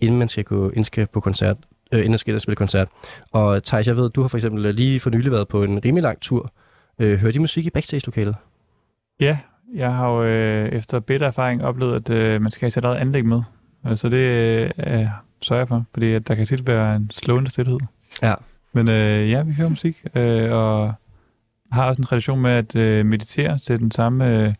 inden 0.00 0.18
man 0.18 0.28
skal 0.28 0.44
gå 0.44 0.70
ind 0.70 0.84
skal 0.84 1.06
på 1.06 1.20
koncert, 1.20 1.56
øh, 1.92 2.04
inden 2.04 2.18
skal 2.18 2.40
spille 2.40 2.56
koncert. 2.56 2.88
Og 3.32 3.64
Thijs, 3.64 3.86
jeg 3.86 3.96
ved, 3.96 4.10
du 4.10 4.20
har 4.20 4.28
for 4.28 4.38
eksempel 4.38 4.74
lige 4.74 5.00
for 5.00 5.10
nylig 5.10 5.32
været 5.32 5.48
på 5.48 5.62
en 5.62 5.84
rimelig 5.84 6.02
lang 6.02 6.20
tur. 6.20 6.52
Øh, 6.98 7.18
hører 7.18 7.32
de 7.32 7.38
musik 7.38 7.66
i 7.66 7.70
backstage-lokalet? 7.70 8.34
Ja, 9.20 9.38
jeg 9.74 9.94
har 9.94 10.08
jo 10.10 10.24
øh, 10.24 10.68
efter 10.68 11.00
bedre 11.00 11.26
erfaring 11.26 11.64
oplevet, 11.64 11.94
at 11.94 12.10
øh, 12.10 12.42
man 12.42 12.50
skal 12.50 12.66
have 12.66 12.70
sit 12.70 12.84
eget 12.84 12.96
anlæg 12.96 13.24
med. 13.24 13.42
Øh, 13.86 13.96
Så 13.96 14.08
det 14.08 14.16
øh, 14.86 15.06
sørger 15.42 15.60
jeg 15.60 15.68
for, 15.68 15.84
fordi 15.92 16.12
at 16.12 16.28
der 16.28 16.34
kan 16.34 16.46
tit 16.46 16.66
være 16.66 16.96
en 16.96 17.10
slående 17.12 17.50
stillhed. 17.50 17.78
Ja. 18.22 18.34
Men 18.72 18.88
øh, 18.88 19.30
ja, 19.30 19.42
vi 19.42 19.52
hører 19.52 19.68
musik, 19.68 20.04
øh, 20.14 20.52
og 20.52 20.92
har 21.72 21.86
også 21.88 22.00
en 22.02 22.06
tradition 22.06 22.40
med 22.40 22.50
at 22.50 22.76
øh, 22.76 23.06
meditere 23.06 23.58
til 23.58 23.78
den 23.78 23.90
samme 23.90 24.28
øh, 24.30 24.54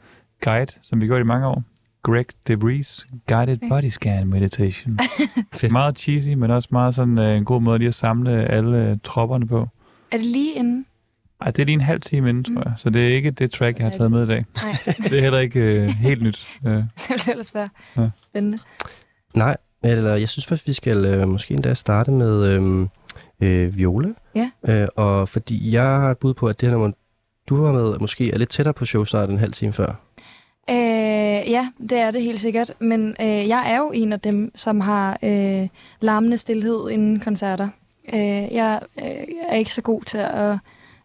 guide, 0.44 0.72
som 0.82 1.00
vi 1.00 1.06
gjorde 1.06 1.20
i 1.20 1.24
mange 1.24 1.46
år. 1.46 1.62
Greg 2.04 2.24
DeVries 2.48 3.06
Guided 3.28 3.56
Okay. 3.56 3.68
Body 3.68 3.88
Scan 3.88 4.26
Meditation. 4.26 4.98
Meget 5.70 5.98
cheesy, 5.98 6.28
men 6.30 6.50
også 6.50 6.68
meget 6.72 6.94
sådan 6.94 7.18
øh, 7.18 7.36
en 7.36 7.44
god 7.44 7.60
måde 7.60 7.78
lige 7.78 7.88
at 7.88 7.94
samle 7.94 8.30
alle 8.44 8.90
øh, 8.90 8.96
tropperne 9.04 9.46
på. 9.46 9.68
Er 10.12 10.16
det 10.16 10.26
lige 10.26 10.54
inden? 10.54 10.86
Ej, 11.40 11.50
det 11.50 11.58
er 11.62 11.64
lige 11.66 11.74
en 11.74 11.80
halv 11.80 12.00
time 12.00 12.28
inden, 12.28 12.44
tror 12.44 12.52
Mm. 12.54 12.62
jeg. 12.64 12.72
Så 12.76 12.90
det 12.90 13.08
er 13.08 13.14
ikke 13.16 13.30
det 13.30 13.50
track, 13.50 13.78
jeg 13.78 13.86
har 13.86 13.90
taget 13.92 14.10
med 14.10 14.24
i 14.24 14.26
dag. 14.26 14.44
Nej, 14.62 14.72
Det 15.10 15.12
er 15.18 15.20
heller 15.20 15.38
ikke 15.38 15.82
øh, 15.82 15.88
helt 15.88 16.22
nyt. 16.22 16.46
Øh, 16.66 16.72
det 16.72 16.86
ville 17.08 17.30
ellers 17.30 17.54
være 17.54 17.68
Ja. 17.96 18.10
spændende. 18.22 18.58
Nej, 19.34 19.56
eller 19.84 20.14
jeg 20.14 20.28
synes 20.28 20.46
faktisk, 20.46 20.66
vi 20.68 20.72
skal 20.72 21.04
øh, 21.04 21.28
måske 21.28 21.54
endda 21.54 21.74
starte 21.74 22.10
med 22.10 22.46
øh, 22.46 22.86
øh, 23.40 23.76
Viola. 23.76 24.08
Ja. 24.34 24.50
Øh, 24.68 24.88
og 24.96 25.28
fordi 25.28 25.72
jeg 25.72 25.82
har 25.84 26.10
et 26.10 26.18
bud 26.18 26.34
på, 26.34 26.48
at 26.48 26.60
det 26.60 26.68
her 26.68 26.72
nummer, 26.76 26.90
du 27.48 27.64
har 27.64 27.72
med, 27.72 27.98
måske 27.98 28.30
er 28.32 28.38
lidt 28.38 28.50
tættere 28.50 28.74
på 28.74 28.84
showstart 28.84 29.30
en 29.30 29.38
halv 29.38 29.52
time 29.52 29.72
før. 29.72 29.94
Øh, 30.70 31.50
ja, 31.50 31.68
det 31.90 31.98
er 31.98 32.10
det 32.10 32.22
helt 32.22 32.40
sikkert. 32.40 32.72
Men 32.78 33.16
øh, 33.20 33.48
jeg 33.48 33.72
er 33.72 33.76
jo 33.76 33.90
en 33.94 34.12
af 34.12 34.20
dem, 34.20 34.52
som 34.54 34.80
har 34.80 35.18
øh, 35.22 35.68
larmende 36.00 36.38
stillhed 36.38 36.90
inden 36.90 37.20
koncerter. 37.20 37.68
Øh, 38.14 38.54
jeg 38.54 38.80
øh, 38.98 39.04
er 39.48 39.56
ikke 39.56 39.74
så 39.74 39.82
god 39.82 40.02
til 40.02 40.18
at 40.18 40.58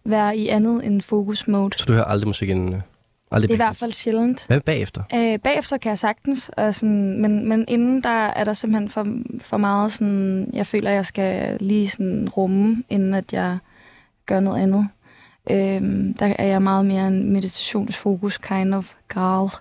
være 0.06 0.38
i 0.38 0.48
andet 0.48 0.86
end 0.86 1.02
focus 1.02 1.48
mode. 1.48 1.78
Så 1.78 1.86
du 1.86 1.94
hører 1.94 2.06
aldrig 2.06 2.28
musik 2.28 2.50
inden? 2.50 2.74
Øh, 2.74 2.82
aldrig 3.32 3.50
Det 3.50 3.54
er 3.54 3.56
i 3.56 3.66
hvert 3.68 3.78
fald 3.78 3.92
sjældent. 3.92 4.48
Hvad 4.48 4.60
bagefter? 4.60 5.04
Øh, 5.16 5.40
bagefter 5.40 5.78
kan 5.78 5.90
jeg 5.90 5.98
sagtens, 5.98 6.52
og 6.58 6.76
sådan, 6.76 7.22
men, 7.22 7.50
men 7.50 7.66
inden 7.68 8.04
der 8.04 8.10
er 8.10 8.44
der 8.44 8.54
simpelthen 8.54 8.90
for, 8.90 9.08
for 9.42 9.58
meget 9.58 9.92
sådan, 9.92 10.50
jeg 10.54 10.68
føler, 10.68 10.92
jeg 10.92 11.06
skal 11.06 11.58
lige 11.60 11.90
sådan 11.90 12.30
rumme, 12.30 12.84
inden 12.90 13.14
at 13.14 13.34
jeg 13.34 13.58
gør 14.26 14.40
noget 14.40 14.62
andet. 14.62 14.88
Øh, 15.50 15.82
der 16.20 16.36
er 16.40 16.46
jeg 16.46 16.62
meget 16.62 16.86
mere 16.86 17.08
en 17.08 17.34
meditationsfokus 17.34 18.38
kind 18.38 18.74
of 18.74 18.94
girl. 19.14 19.52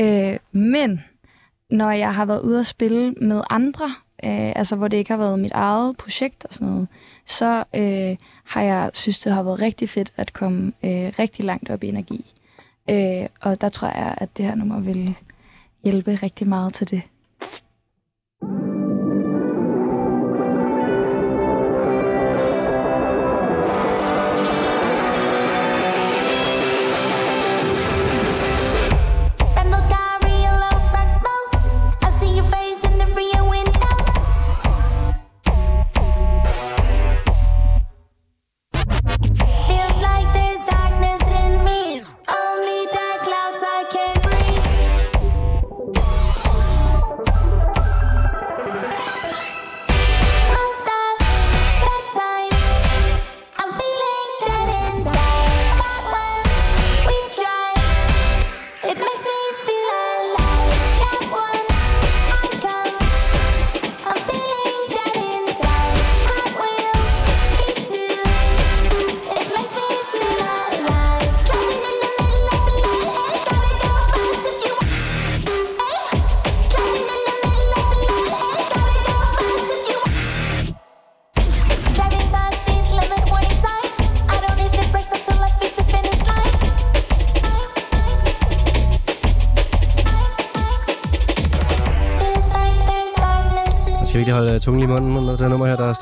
Øh, 0.00 0.38
men 0.52 1.04
når 1.70 1.90
jeg 1.90 2.14
har 2.14 2.24
været 2.24 2.40
ude 2.40 2.58
at 2.58 2.66
spille 2.66 3.12
med 3.12 3.42
andre, 3.50 3.84
øh, 4.24 4.52
altså 4.56 4.76
hvor 4.76 4.88
det 4.88 4.96
ikke 4.96 5.10
har 5.10 5.18
været 5.18 5.38
mit 5.38 5.52
eget 5.52 5.96
projekt 5.96 6.44
og 6.44 6.54
sådan 6.54 6.68
noget, 6.68 6.88
så 7.26 7.64
øh, 7.74 8.16
har 8.44 8.62
jeg 8.62 8.90
synes, 8.94 9.18
det 9.18 9.32
har 9.32 9.42
været 9.42 9.60
rigtig 9.60 9.88
fedt 9.88 10.12
at 10.16 10.32
komme 10.32 10.72
øh, 10.84 11.12
rigtig 11.18 11.44
langt 11.44 11.70
op 11.70 11.84
i 11.84 11.88
energi. 11.88 12.34
Øh, 12.90 13.26
og 13.40 13.60
der 13.60 13.68
tror 13.68 13.88
jeg, 13.88 14.14
at 14.18 14.36
det 14.36 14.44
her 14.44 14.54
nummer 14.54 14.80
vil 14.80 15.14
hjælpe 15.84 16.18
rigtig 16.22 16.48
meget 16.48 16.74
til 16.74 16.90
det. 16.90 17.02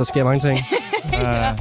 Der, 0.02 0.06
sker 0.06 0.24
mange 0.24 0.40
ting. 0.48 0.58
Er- 1.12 1.56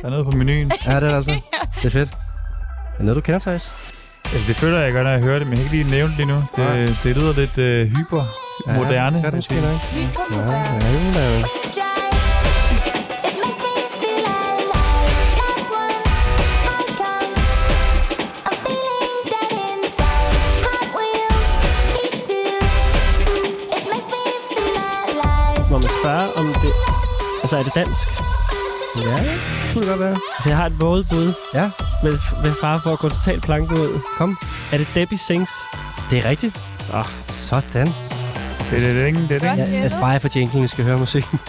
der 0.00 0.04
er 0.04 0.10
noget 0.10 0.24
på 0.30 0.36
menuen. 0.36 0.72
Ja, 0.86 0.90
det 0.90 0.96
er 0.96 1.00
det 1.00 1.14
altså. 1.14 1.30
Det 1.82 1.84
er 1.84 1.90
fedt. 1.90 2.10
Er 2.12 2.96
det 2.96 3.04
noget, 3.06 3.16
du 3.16 3.20
kender, 3.20 3.38
Thijs? 3.40 3.70
Altså, 4.24 4.48
det 4.48 4.56
føler 4.56 4.78
jeg 4.78 4.92
godt, 4.92 5.04
når 5.04 5.10
jeg 5.10 5.22
hører 5.22 5.38
det, 5.38 5.48
men 5.48 5.58
jeg 5.58 5.66
kan 5.66 5.74
ikke 5.78 5.88
lige 5.88 5.96
nævne 5.96 6.16
det 6.16 6.26
lige 6.26 6.28
nu. 6.34 6.42
Det, 6.56 6.98
det 7.04 7.16
lyder 7.16 7.32
lidt 7.32 7.58
øh, 7.58 7.86
hyper 7.86 8.22
moderne. 8.76 9.16
Ja, 9.16 9.22
det 9.22 9.32
er 9.32 9.36
måske 9.36 9.54
nok. 9.54 9.80
Ja, 10.32 11.20
ja, 11.20 11.38
ja. 11.38 11.42
Altså, 27.54 27.80
er 27.80 27.84
det 27.84 27.86
dansk? 27.86 28.08
Ja, 29.06 29.16
kunne 29.72 29.82
det 29.82 29.88
godt 29.90 30.00
være. 30.00 30.08
Altså, 30.36 30.48
jeg 30.48 30.56
har 30.56 30.66
et 30.66 30.80
våget 30.80 31.06
bud. 31.12 31.32
Ja. 31.54 31.70
Med, 32.02 32.12
med 32.42 32.52
far 32.60 32.78
for 32.78 32.90
at 32.90 32.98
gå 32.98 33.08
totalt 33.08 33.42
planken 33.42 33.78
ud. 33.78 34.00
Kom. 34.18 34.38
Er 34.72 34.78
det 34.78 34.88
Debbie 34.94 35.18
Sings? 35.18 35.50
Det 36.10 36.18
er 36.18 36.28
rigtigt. 36.30 36.60
Ah, 36.94 37.04
Sådan. 37.28 37.86
Det 38.70 38.90
er 38.90 38.94
det 38.94 39.06
ikke, 39.06 39.18
det 39.28 39.30
er 39.44 39.56
det 39.56 39.66
ikke. 39.66 39.80
jeg 39.82 39.90
sparer 39.90 40.18
for 40.18 40.28
jinglen, 40.36 40.62
vi 40.62 40.68
skal 40.68 40.84
høre 40.84 40.98
musikken. 40.98 41.40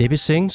Debbie 0.00 0.16
Sings. 0.18 0.54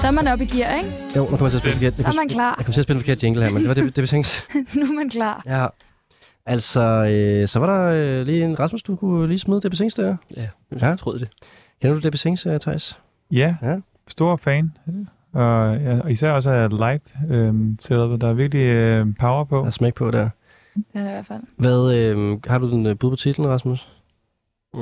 Så 0.00 0.06
er 0.06 0.10
man 0.10 0.26
oppe 0.28 0.44
i 0.44 0.46
gear, 0.46 0.74
ikke? 0.76 0.88
Jo, 1.16 1.20
nu 1.20 1.26
kommer 1.26 1.46
jeg 1.46 1.50
til 1.50 1.56
at 1.56 1.62
spille 1.62 1.74
forkert. 1.76 1.94
Så 1.94 2.08
er 2.08 2.12
man 2.16 2.28
klar. 2.28 2.54
Jeg 2.58 2.64
kommer 2.66 2.72
til 2.72 2.80
at 2.80 2.84
spille 2.84 2.96
en 2.98 3.02
forkert 3.02 3.22
jingle 3.24 3.44
her, 3.44 3.50
men 3.52 3.60
det 3.60 3.68
var 3.68 3.74
Debbie, 3.74 3.90
Debbie 3.90 4.06
Sings. 4.06 4.48
nu 4.76 4.82
er 4.82 4.92
man 4.94 5.10
klar. 5.10 5.42
Ja. 5.46 5.66
Altså, 6.46 6.80
øh, 6.80 7.48
så 7.48 7.58
var 7.58 7.66
der 7.66 7.82
øh, 8.20 8.26
lige 8.26 8.44
en 8.44 8.60
Rasmus, 8.60 8.82
du 8.82 8.96
kunne 8.96 9.28
lige 9.28 9.38
smide 9.38 9.60
Debbie 9.60 9.76
Sings 9.76 9.94
der. 9.94 10.16
ja, 10.36 10.48
Ja. 10.80 10.86
jeg 10.88 10.98
troede 10.98 11.18
det. 11.18 11.28
Kender 11.82 11.94
du 11.96 12.00
Debbie 12.00 12.18
Sings, 12.18 12.46
uh, 12.46 12.56
Thijs? 12.60 12.98
Ja, 13.30 13.56
Ja. 13.62 13.76
stor 14.08 14.36
fan. 14.36 14.72
Og, 15.32 15.76
ja, 15.76 16.00
og 16.00 16.12
især 16.12 16.32
også 16.32 16.50
af 16.50 16.70
live 16.70 17.00
øhm, 17.36 17.78
setup. 17.80 18.20
Der 18.20 18.28
er 18.28 18.32
virkelig 18.32 18.62
øh, 18.66 19.06
power 19.20 19.44
på. 19.44 19.58
Der 19.58 19.64
er 19.66 19.70
smæk 19.70 19.94
på 19.94 20.10
der. 20.10 20.28
Det 20.74 20.84
er 20.94 20.98
det 21.00 21.08
i 21.08 21.12
hvert 21.12 21.26
fald. 21.26 21.42
Hvad, 21.56 21.94
øh, 21.94 22.38
har 22.46 22.58
du 22.58 22.70
den 22.70 22.86
øh, 22.86 22.98
bud 22.98 23.10
på 23.10 23.16
titlen, 23.16 23.48
Rasmus? 23.48 23.88
Mm. 24.74 24.80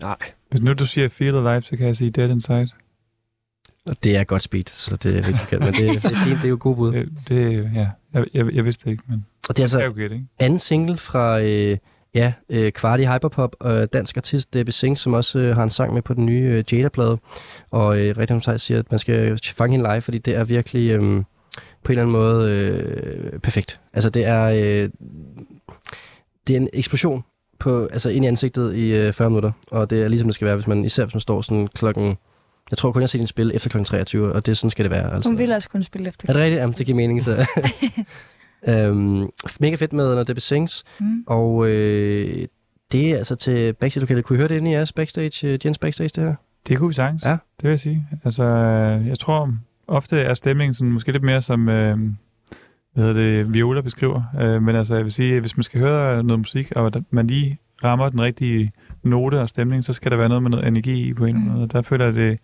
Nej. 0.00 0.16
Hvis 0.52 0.62
nu 0.62 0.72
du 0.72 0.86
siger 0.86 1.08
Feel 1.08 1.34
Alive, 1.34 1.62
så 1.62 1.76
kan 1.76 1.86
jeg 1.86 1.96
sige 1.96 2.10
Dead 2.10 2.30
Inside. 2.30 2.68
Og 3.86 4.04
det 4.04 4.16
er 4.16 4.24
godt 4.24 4.42
speed, 4.42 4.64
så 4.66 4.96
det 4.96 5.12
er 5.12 5.16
rigtig 5.16 5.36
forkert, 5.36 5.60
men 5.60 5.72
det, 5.72 6.02
det 6.02 6.12
er 6.12 6.24
fint, 6.24 6.36
det 6.36 6.44
er 6.44 6.48
jo 6.48 6.56
god 6.60 6.76
bud. 6.76 6.92
Det, 6.94 7.08
det 7.28 7.70
ja, 7.74 7.88
jeg, 8.14 8.24
jeg, 8.34 8.54
jeg 8.54 8.64
vidste 8.64 8.84
det 8.84 8.90
ikke, 8.90 9.02
men 9.08 9.26
Og 9.48 9.56
det 9.56 9.62
er 9.62 9.66
det 9.66 9.74
er 9.74 9.78
altså 9.78 9.92
gæt, 10.00 10.12
ikke? 10.12 10.26
anden 10.38 10.58
single 10.58 10.96
fra, 10.96 11.40
øh, 11.40 11.78
ja, 12.14 12.32
øh, 12.48 12.72
Kvarti 12.72 13.04
Hyperpop, 13.04 13.56
øh, 13.64 13.86
dansk 13.92 14.16
artist 14.16 14.54
Debbie 14.54 14.72
Sings, 14.72 15.00
som 15.00 15.12
også 15.12 15.38
øh, 15.38 15.56
har 15.56 15.62
en 15.62 15.70
sang 15.70 15.94
med 15.94 16.02
på 16.02 16.14
den 16.14 16.26
nye 16.26 16.42
øh, 16.42 16.64
Jada-plade. 16.72 17.18
Og 17.70 18.00
øh, 18.00 18.16
rigtig 18.18 18.42
Thijs 18.42 18.62
siger, 18.62 18.78
at 18.78 18.90
man 18.90 18.98
skal 18.98 19.38
fange 19.44 19.76
hende 19.76 19.90
live, 19.90 20.00
fordi 20.00 20.18
det 20.18 20.34
er 20.34 20.44
virkelig 20.44 20.90
øh, 20.90 21.00
på 21.00 21.02
en 21.02 21.24
eller 21.88 22.02
anden 22.02 22.12
måde 22.12 22.50
øh, 22.50 23.38
perfekt. 23.40 23.80
Altså 23.92 24.10
det 24.10 24.24
er, 24.24 24.44
øh, 24.44 24.90
det 26.46 26.56
er 26.56 26.60
en 26.60 26.68
eksplosion 26.72 27.24
på, 27.62 27.88
altså 27.92 28.10
ind 28.10 28.24
i 28.24 28.28
ansigtet 28.28 28.74
i 28.74 28.94
øh, 28.94 29.12
40 29.12 29.30
minutter, 29.30 29.52
og 29.70 29.90
det 29.90 30.02
er 30.02 30.08
ligesom 30.08 30.28
det 30.28 30.34
skal 30.34 30.46
være, 30.46 30.56
hvis 30.56 30.66
man, 30.66 30.84
især 30.84 31.04
hvis 31.04 31.14
man 31.14 31.20
står 31.20 31.42
sådan 31.42 31.68
klokken, 31.74 32.16
jeg 32.70 32.78
tror 32.78 32.92
kun, 32.92 33.00
jeg 33.00 33.04
har 33.04 33.08
set 33.08 33.20
en 33.20 33.26
spil 33.26 33.52
efter 33.54 33.70
klokken 33.70 33.84
23, 33.84 34.32
og 34.32 34.46
det 34.46 34.52
er 34.52 34.56
sådan 34.56 34.70
skal 34.70 34.84
det 34.84 34.90
være. 34.90 35.14
Altså. 35.14 35.30
Hun 35.30 35.38
vil 35.38 35.52
også 35.52 35.68
kunne 35.68 35.84
spille 35.84 36.08
efter. 36.08 36.28
Er 36.28 36.32
det 36.32 36.42
rigtigt? 36.42 36.60
Jamen, 36.60 36.74
det 36.78 36.86
giver 36.86 36.96
mening, 36.96 37.22
så. 37.22 37.46
øhm, 38.68 39.30
mega 39.60 39.74
fedt 39.74 39.92
med, 39.92 40.14
når 40.14 40.22
Debbie 40.22 40.40
Sings. 40.40 40.84
Mm. 41.00 41.24
Og 41.26 41.66
øh, 41.68 42.48
det 42.92 43.10
er 43.10 43.16
altså 43.16 43.34
til 43.34 43.72
backstage 43.72 44.00
lokalet. 44.00 44.24
Kunne 44.24 44.36
I 44.36 44.38
høre 44.38 44.48
det 44.48 44.56
inde 44.56 44.70
i 44.70 44.74
jeres 44.74 44.92
backstage, 44.92 45.48
øh, 45.48 45.58
Jens 45.64 45.78
backstage, 45.78 46.08
det 46.08 46.24
her? 46.24 46.34
Det 46.68 46.78
kunne 46.78 46.88
vi 46.88 46.94
sagtens. 46.94 47.24
Ja. 47.24 47.30
Det 47.30 47.62
vil 47.62 47.68
jeg 47.68 47.80
sige. 47.80 48.06
Altså, 48.24 48.44
øh, 48.44 49.06
jeg 49.06 49.18
tror 49.18 49.54
ofte 49.88 50.20
er 50.20 50.34
stemningen 50.34 50.74
sådan, 50.74 50.92
måske 50.92 51.12
lidt 51.12 51.22
mere 51.22 51.42
som, 51.42 51.68
øh, 51.68 51.98
hvad 52.94 53.04
hedder 53.04 53.20
det, 53.20 53.54
Viola 53.54 53.80
beskriver. 53.80 54.22
Øh, 54.40 54.62
men 54.62 54.76
altså, 54.76 54.94
jeg 54.94 55.04
vil 55.04 55.12
sige, 55.12 55.40
hvis 55.40 55.56
man 55.56 55.64
skal 55.64 55.80
høre 55.80 56.22
noget 56.22 56.40
musik, 56.40 56.72
og 56.76 56.92
man 57.10 57.26
lige 57.26 57.58
rammer 57.84 58.08
den 58.08 58.20
rigtige 58.20 58.72
note 59.02 59.40
og 59.40 59.48
stemning, 59.48 59.84
så 59.84 59.92
skal 59.92 60.10
der 60.10 60.16
være 60.16 60.28
noget 60.28 60.42
med 60.42 60.50
noget 60.50 60.66
energi 60.66 61.08
i 61.08 61.14
på 61.14 61.24
en 61.24 61.28
eller 61.28 61.40
anden 61.40 61.52
Mm. 61.52 61.58
måde. 61.58 61.68
Der 61.68 61.82
føler 61.82 62.04
jeg, 62.04 62.14
det 62.14 62.38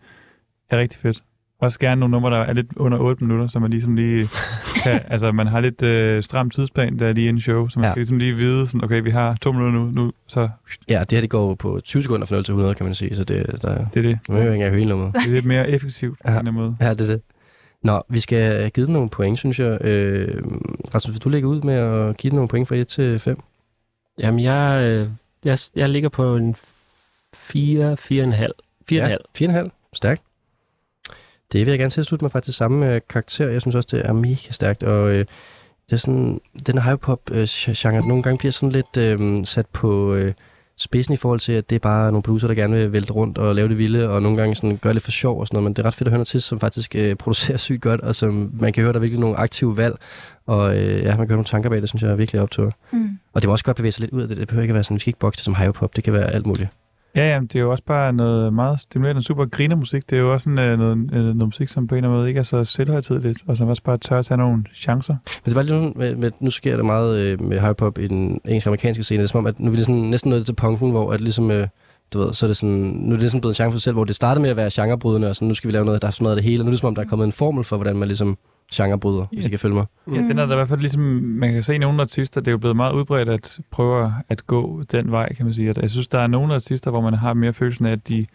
er 0.70 0.78
rigtig 0.78 1.00
fedt. 1.00 1.22
Også 1.60 1.78
gerne 1.78 2.00
nogle 2.00 2.10
numre, 2.10 2.30
der 2.30 2.36
er 2.38 2.52
lidt 2.52 2.66
under 2.76 2.98
8 2.98 3.24
minutter, 3.24 3.46
så 3.46 3.58
man 3.58 3.70
ligesom 3.70 3.94
lige 3.96 4.26
kan, 4.84 5.00
altså 5.08 5.32
man 5.32 5.46
har 5.46 5.60
lidt 5.60 5.82
øh, 5.82 6.22
stram 6.22 6.50
tidsplan, 6.50 6.98
der 6.98 7.06
er 7.06 7.12
lige 7.12 7.28
inden 7.28 7.40
show, 7.40 7.68
så 7.68 7.78
man 7.78 7.86
Ja. 7.86 7.92
skal 7.92 8.00
ligesom 8.00 8.18
lige 8.18 8.34
vide, 8.36 8.66
sådan, 8.66 8.84
okay, 8.84 9.02
vi 9.02 9.10
har 9.10 9.34
to 9.40 9.52
minutter 9.52 9.80
nu, 9.80 9.90
nu 9.90 10.12
så 10.26 10.48
Ja, 10.88 11.00
det 11.00 11.12
her 11.12 11.20
det 11.20 11.30
går 11.30 11.54
på 11.54 11.80
20 11.84 12.02
sekunder 12.02 12.26
fra 12.26 12.34
0 12.36 12.44
til 12.44 12.52
100, 12.52 12.74
kan 12.74 12.86
man 12.86 12.94
sige. 12.94 13.16
Så 13.16 13.24
det, 13.24 13.46
der, 13.62 13.84
det 13.94 13.96
er 13.96 14.02
det. 14.02 14.18
man 14.28 14.42
jo 14.46 14.52
ikke 14.52 14.64
høre 14.64 14.78
hele 14.78 14.88
nummeret. 14.88 15.14
Det 15.14 15.26
er 15.26 15.30
lidt 15.34 15.44
mere 15.44 15.70
effektivt 15.70 16.18
på 16.18 16.30
Ja. 16.30 16.30
en 16.30 16.38
eller 16.38 16.50
anden 16.50 16.54
måde. 16.64 16.76
Ja, 16.80 16.94
det 16.94 17.00
er 17.00 17.06
det. 17.06 17.22
Nå, 17.82 18.02
vi 18.08 18.20
skal 18.20 18.70
givet 18.70 18.86
den 18.86 18.92
nogle 18.92 19.10
point, 19.10 19.38
synes 19.38 19.60
jeg. 19.60 19.84
Øh, 19.84 20.42
Rasmus, 20.94 21.14
vil 21.14 21.22
du 21.22 21.28
lægge 21.28 21.48
ud 21.48 21.62
med 21.62 21.74
at 21.74 22.16
give 22.16 22.30
den 22.30 22.36
nogle 22.36 22.48
point 22.48 22.68
fra 22.68 22.76
1 22.76 22.88
til 22.88 23.18
5? 23.18 23.42
Jamen, 24.18 24.40
jeg, 24.40 24.82
øh, 24.84 25.10
jeg, 25.44 25.58
jeg 25.76 25.88
ligger 25.88 26.08
på 26.08 26.36
en 26.36 26.56
4, 27.34 27.96
4,5. 28.00 28.52
4,5. 28.90 28.94
Ja, 28.94 29.16
4,5. 29.38 29.68
Stærkt. 29.92 30.22
Det 31.52 31.66
vil 31.66 31.72
jeg 31.72 31.78
gerne 31.78 31.90
tilslutte 31.90 32.24
mig 32.24 32.32
faktisk 32.32 32.58
samme 32.58 32.94
øh, 32.94 33.00
karakter. 33.08 33.48
Jeg 33.48 33.60
synes 33.60 33.74
også, 33.74 33.88
det 33.92 34.06
er 34.06 34.12
mega 34.12 34.50
stærkt, 34.50 34.82
og 34.82 35.10
øh, 35.10 35.26
det 35.86 35.92
er 35.92 35.96
sådan, 35.96 36.40
den 36.66 36.82
hyperpop-genre 36.82 38.08
nogle 38.08 38.22
gange 38.22 38.38
bliver 38.38 38.52
sådan 38.52 38.72
lidt 38.72 38.96
øh, 38.96 39.46
sat 39.46 39.66
på 39.66 40.14
øh, 40.14 40.34
spidsen 40.78 41.14
i 41.14 41.16
forhold 41.16 41.40
til, 41.40 41.52
at 41.52 41.70
det 41.70 41.76
er 41.76 41.80
bare 41.80 42.12
nogle 42.12 42.22
producer, 42.22 42.48
der 42.48 42.54
gerne 42.54 42.76
vil 42.76 42.92
vælte 42.92 43.12
rundt 43.12 43.38
og 43.38 43.54
lave 43.54 43.68
det 43.68 43.78
vilde, 43.78 44.08
og 44.08 44.22
nogle 44.22 44.38
gange 44.38 44.54
sådan 44.54 44.76
gør 44.76 44.92
det 44.92 45.02
for 45.02 45.10
sjov 45.10 45.40
og 45.40 45.46
sådan 45.46 45.56
noget, 45.56 45.64
men 45.64 45.72
det 45.72 45.82
er 45.82 45.86
ret 45.86 45.94
fedt 45.94 46.08
at 46.08 46.10
høre 46.10 46.18
noget 46.18 46.28
til, 46.28 46.42
som 46.42 46.60
faktisk 46.60 46.94
øh, 46.96 47.16
producerer 47.16 47.56
sygt 47.68 47.82
godt, 47.82 48.00
og 48.00 48.14
som 48.14 48.50
man 48.60 48.72
kan 48.72 48.82
høre, 48.82 48.92
der 48.92 48.98
er 48.98 49.00
virkelig 49.00 49.20
nogle 49.20 49.36
aktive 49.36 49.76
valg, 49.76 49.98
og 50.46 50.76
øh, 50.76 51.02
ja, 51.02 51.08
man 51.08 51.16
kan 51.16 51.18
høre 51.18 51.28
nogle 51.28 51.44
tanker 51.44 51.70
bag 51.70 51.80
det, 51.80 51.88
synes 51.88 52.02
jeg 52.02 52.10
er 52.10 52.16
virkelig 52.16 52.40
optur. 52.40 52.72
Mm. 52.92 53.18
Og 53.32 53.42
det 53.42 53.48
må 53.48 53.52
også 53.52 53.64
godt 53.64 53.76
bevæge 53.76 53.92
sig 53.92 54.00
lidt 54.00 54.12
ud 54.12 54.22
af 54.22 54.28
det. 54.28 54.36
Det 54.36 54.48
behøver 54.48 54.62
ikke 54.62 54.72
at 54.72 54.74
være 54.74 54.84
sådan, 54.84 54.94
vi 54.94 55.00
skal 55.00 55.10
ikke 55.10 55.18
bokse 55.18 55.44
som 55.44 55.54
hyperpop, 55.54 55.96
det 55.96 56.04
kan 56.04 56.12
være 56.12 56.30
alt 56.30 56.46
muligt. 56.46 56.68
Ja, 57.16 57.28
jamen, 57.28 57.46
det 57.46 57.56
er 57.56 57.60
jo 57.60 57.70
også 57.70 57.84
bare 57.84 58.12
noget 58.12 58.52
meget 58.52 58.80
stimulerende, 58.80 59.22
super 59.22 59.44
griner 59.44 59.76
musik. 59.76 60.10
Det 60.10 60.16
er 60.16 60.20
jo 60.20 60.32
også 60.32 60.44
sådan, 60.44 60.58
øh, 60.58 60.78
noget, 60.78 60.96
øh, 61.12 61.24
noget 61.24 61.38
musik, 61.38 61.68
som 61.68 61.86
på 61.86 61.94
en 61.94 61.96
eller 61.96 62.08
anden 62.08 62.18
måde 62.18 62.28
ikke 62.28 62.38
er 62.38 62.44
så 62.44 62.64
selvhøjtidligt, 62.64 63.44
og 63.46 63.56
som 63.56 63.68
også 63.68 63.82
bare 63.82 63.98
tør 63.98 64.18
at 64.18 64.24
tage 64.24 64.38
nogle 64.38 64.64
chancer. 64.74 65.12
Men 65.14 65.42
det 65.44 65.50
er 65.50 65.54
bare 65.54 65.64
lidt 65.64 65.96
med, 65.96 66.16
med, 66.16 66.30
nu 66.40 66.50
sker 66.50 66.76
der 66.76 66.82
meget 66.82 67.18
øh, 67.18 67.40
med 67.40 67.60
hiphop 67.60 67.98
i 67.98 68.06
den 68.06 68.40
engelsk-amerikanske 68.44 69.02
scene. 69.02 69.18
Det 69.18 69.24
er 69.24 69.28
som 69.28 69.38
om, 69.38 69.46
at 69.46 69.60
nu 69.60 69.66
er 69.66 69.76
vi 69.76 69.82
sådan, 69.82 69.94
næsten 69.94 70.30
nået 70.30 70.46
til 70.46 70.54
punken, 70.54 70.90
hvor 70.90 71.12
at 71.12 71.20
ligesom, 71.20 71.50
øh, 71.50 71.68
du 72.12 72.18
ved, 72.18 72.34
så 72.34 72.46
er 72.46 72.48
det 72.48 72.56
sådan, 72.56 72.74
nu 72.74 73.06
er 73.06 73.10
det 73.10 73.20
ligesom 73.20 73.40
blevet 73.40 73.52
en 73.52 73.54
chance 73.54 73.72
for 73.72 73.78
sig 73.78 73.82
selv, 73.82 73.94
hvor 73.94 74.04
det 74.04 74.16
startede 74.16 74.42
med 74.42 74.50
at 74.50 74.56
være 74.56 74.70
genrebrydende, 74.72 75.28
og 75.28 75.36
sådan, 75.36 75.48
nu 75.48 75.54
skal 75.54 75.68
vi 75.68 75.72
lave 75.72 75.84
noget, 75.84 76.02
der 76.02 76.08
er 76.08 76.12
smadret 76.12 76.36
det 76.36 76.44
hele, 76.44 76.60
og 76.60 76.64
nu 76.64 76.68
er 76.68 76.72
det 76.72 76.80
som 76.80 76.86
om, 76.86 76.94
der 76.94 77.02
er 77.02 77.06
kommet 77.06 77.26
en 77.26 77.32
formel 77.32 77.64
for, 77.64 77.76
hvordan 77.76 77.96
man 77.96 78.08
ligesom 78.08 78.38
genrebryder, 78.74 79.26
hvis 79.32 79.46
I 79.46 79.48
kan 79.48 79.58
følge 79.58 79.74
mig. 79.74 79.86
Ja, 80.12 80.16
den 80.16 80.38
er 80.38 80.46
der 80.46 80.52
i 80.52 80.56
hvert 80.56 80.68
fald 80.68 80.80
ligesom, 80.80 81.02
man 81.22 81.52
kan 81.52 81.62
se 81.62 81.74
i 81.74 81.78
nogle 81.78 82.00
artister, 82.02 82.40
det 82.40 82.48
er 82.48 82.52
jo 82.52 82.58
blevet 82.58 82.76
meget 82.76 82.92
udbredt 82.92 83.28
at 83.28 83.60
prøve 83.70 84.12
at 84.28 84.46
gå 84.46 84.82
den 84.92 85.10
vej, 85.10 85.32
kan 85.34 85.44
man 85.46 85.54
sige. 85.54 85.70
At 85.70 85.78
jeg 85.78 85.90
synes, 85.90 86.08
der 86.08 86.18
er 86.20 86.26
nogle 86.26 86.54
artister, 86.54 86.90
hvor 86.90 87.00
man 87.00 87.14
har 87.14 87.34
mere 87.34 87.52
følelsen 87.52 87.86
af, 87.86 87.92
at 87.92 88.08
de 88.08 88.26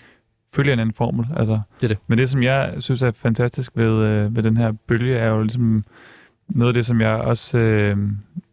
følger 0.53 0.73
en 0.73 0.79
anden 0.79 0.93
formel. 0.95 1.25
Altså, 1.35 1.59
Det 1.81 1.83
er 1.83 1.87
det. 1.87 1.97
Men 2.07 2.17
det, 2.17 2.29
som 2.29 2.43
jeg 2.43 2.73
synes 2.79 3.01
er 3.01 3.11
fantastisk 3.11 3.71
ved, 3.75 4.05
øh, 4.05 4.35
ved 4.35 4.43
den 4.43 4.57
her 4.57 4.71
bølge, 4.87 5.15
er 5.15 5.29
jo 5.29 5.41
ligesom 5.41 5.83
noget 6.49 6.67
af 6.69 6.73
det, 6.73 6.85
som 6.85 7.01
jeg 7.01 7.09
også, 7.15 7.57
øh, 7.57 7.97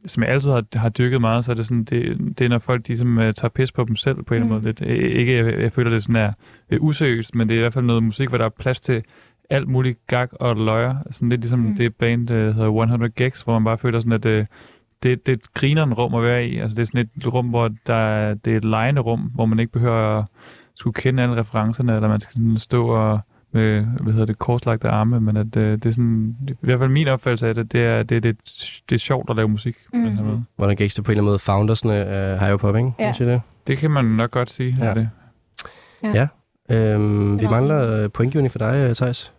som 0.06 0.22
jeg 0.22 0.30
altid 0.32 0.50
har, 0.50 0.64
har 0.74 0.88
dyrket 0.88 1.20
meget, 1.20 1.44
så 1.44 1.50
er 1.50 1.54
det 1.56 1.66
sådan, 1.66 1.84
det, 1.84 2.18
det 2.38 2.44
er, 2.44 2.48
når 2.48 2.58
folk 2.58 2.86
de, 2.86 2.96
som, 2.96 3.18
øh, 3.18 3.34
tager 3.34 3.48
pis 3.48 3.72
på 3.72 3.84
dem 3.84 3.96
selv 3.96 4.22
på 4.22 4.34
en 4.34 4.42
eller 4.42 4.56
anden 4.56 4.72
Mm. 4.74 4.84
måde. 4.84 4.90
Lidt. 4.98 5.02
Ikke, 5.18 5.36
jeg, 5.36 5.60
jeg 5.60 5.72
føler, 5.72 5.90
det 5.90 6.02
sådan 6.02 6.16
er 6.16 6.32
øh, 6.70 6.82
useriøst, 6.82 7.34
men 7.34 7.48
det 7.48 7.54
er 7.54 7.58
i 7.58 7.62
hvert 7.62 7.74
fald 7.74 7.84
noget 7.84 8.02
musik, 8.02 8.28
hvor 8.28 8.38
der 8.38 8.44
er 8.44 8.48
plads 8.48 8.80
til 8.80 9.02
alt 9.50 9.68
muligt 9.68 10.06
gag 10.06 10.28
og 10.40 10.56
løjer. 10.56 10.94
Sådan 11.10 11.28
lidt 11.28 11.40
ligesom 11.40 11.58
Mm. 11.58 11.66
mm. 11.66 11.76
det 11.76 11.94
band, 11.94 12.26
der 12.28 12.34
hedder 12.52 12.68
100 12.82 13.12
Gags, 13.12 13.42
hvor 13.42 13.52
man 13.52 13.64
bare 13.64 13.78
føler 13.78 14.00
sådan, 14.00 14.12
at 14.12 14.26
øh, 14.26 14.46
det, 15.02 15.26
det 15.26 15.32
er 15.32 15.36
et 15.36 15.54
grineren 15.54 15.94
rum 15.94 16.14
at 16.14 16.22
være 16.22 16.46
i. 16.46 16.58
Altså, 16.58 16.74
det 16.74 16.82
er 16.82 16.86
sådan 16.86 17.08
et 17.16 17.32
rum, 17.34 17.46
hvor 17.46 17.70
der 17.86 17.94
er, 17.94 18.34
det 18.34 18.52
er 18.52 18.56
et 18.56 18.64
lejende 18.64 19.00
rum, 19.00 19.20
hvor 19.20 19.46
man 19.46 19.58
ikke 19.60 19.72
behøver 19.72 20.18
at 20.18 20.24
skulle 20.74 20.94
kende 20.94 21.22
alle 21.22 21.36
referencerne, 21.36 21.94
eller 21.96 22.08
man 22.08 22.20
skal 22.20 22.32
sådan 22.34 22.58
stå 22.58 22.86
og 22.88 23.20
med, 23.52 23.84
hvad 24.00 24.12
hedder 24.12 24.26
det, 24.26 24.38
korslagte 24.38 24.88
arme, 24.88 25.20
men 25.20 25.36
at 25.36 25.56
øh, 25.56 25.72
det 25.72 25.86
er 25.86 25.90
sådan, 25.90 26.36
i 26.48 26.52
hvert 26.60 26.78
fald 26.78 26.90
min 26.90 27.08
opfattelse 27.08 27.48
af 27.48 27.54
det, 27.54 27.72
det 27.72 27.80
er, 27.84 28.02
det, 28.02 28.22
det, 28.22 28.36
det 28.88 28.94
er 28.94 28.98
sjovt 28.98 29.30
at 29.30 29.36
lave 29.36 29.48
musik 29.48 29.76
på 29.76 29.96
Mm. 29.96 30.04
den 30.04 30.16
her 30.16 30.24
måde. 30.24 30.44
Hvordan 30.56 30.76
gik 30.76 30.96
det 30.96 31.04
på 31.04 31.10
en 31.10 31.12
eller 31.12 31.22
anden 31.22 31.30
måde 31.30 31.38
founder 31.38 32.04
af 32.04 32.38
High 32.40 32.58
Pop, 32.58 32.76
ikke? 32.76 32.92
Kan 32.98 33.14
Ja. 33.20 33.32
det? 33.32 33.40
Det 33.66 33.78
kan 33.78 33.90
man 33.90 34.04
nok 34.04 34.30
godt 34.30 34.50
sige. 34.50 34.76
Ja. 34.80 34.94
Ja. 36.02 36.26
Det. 36.70 36.94
Øhm, 36.94 37.40
vi 37.40 37.46
mangler 37.46 38.02
øh, 38.04 38.10
pointgivning 38.10 38.50
for 38.52 38.58
dig, 38.58 38.74
øh, 38.76 38.94
Thijs, 38.94 39.32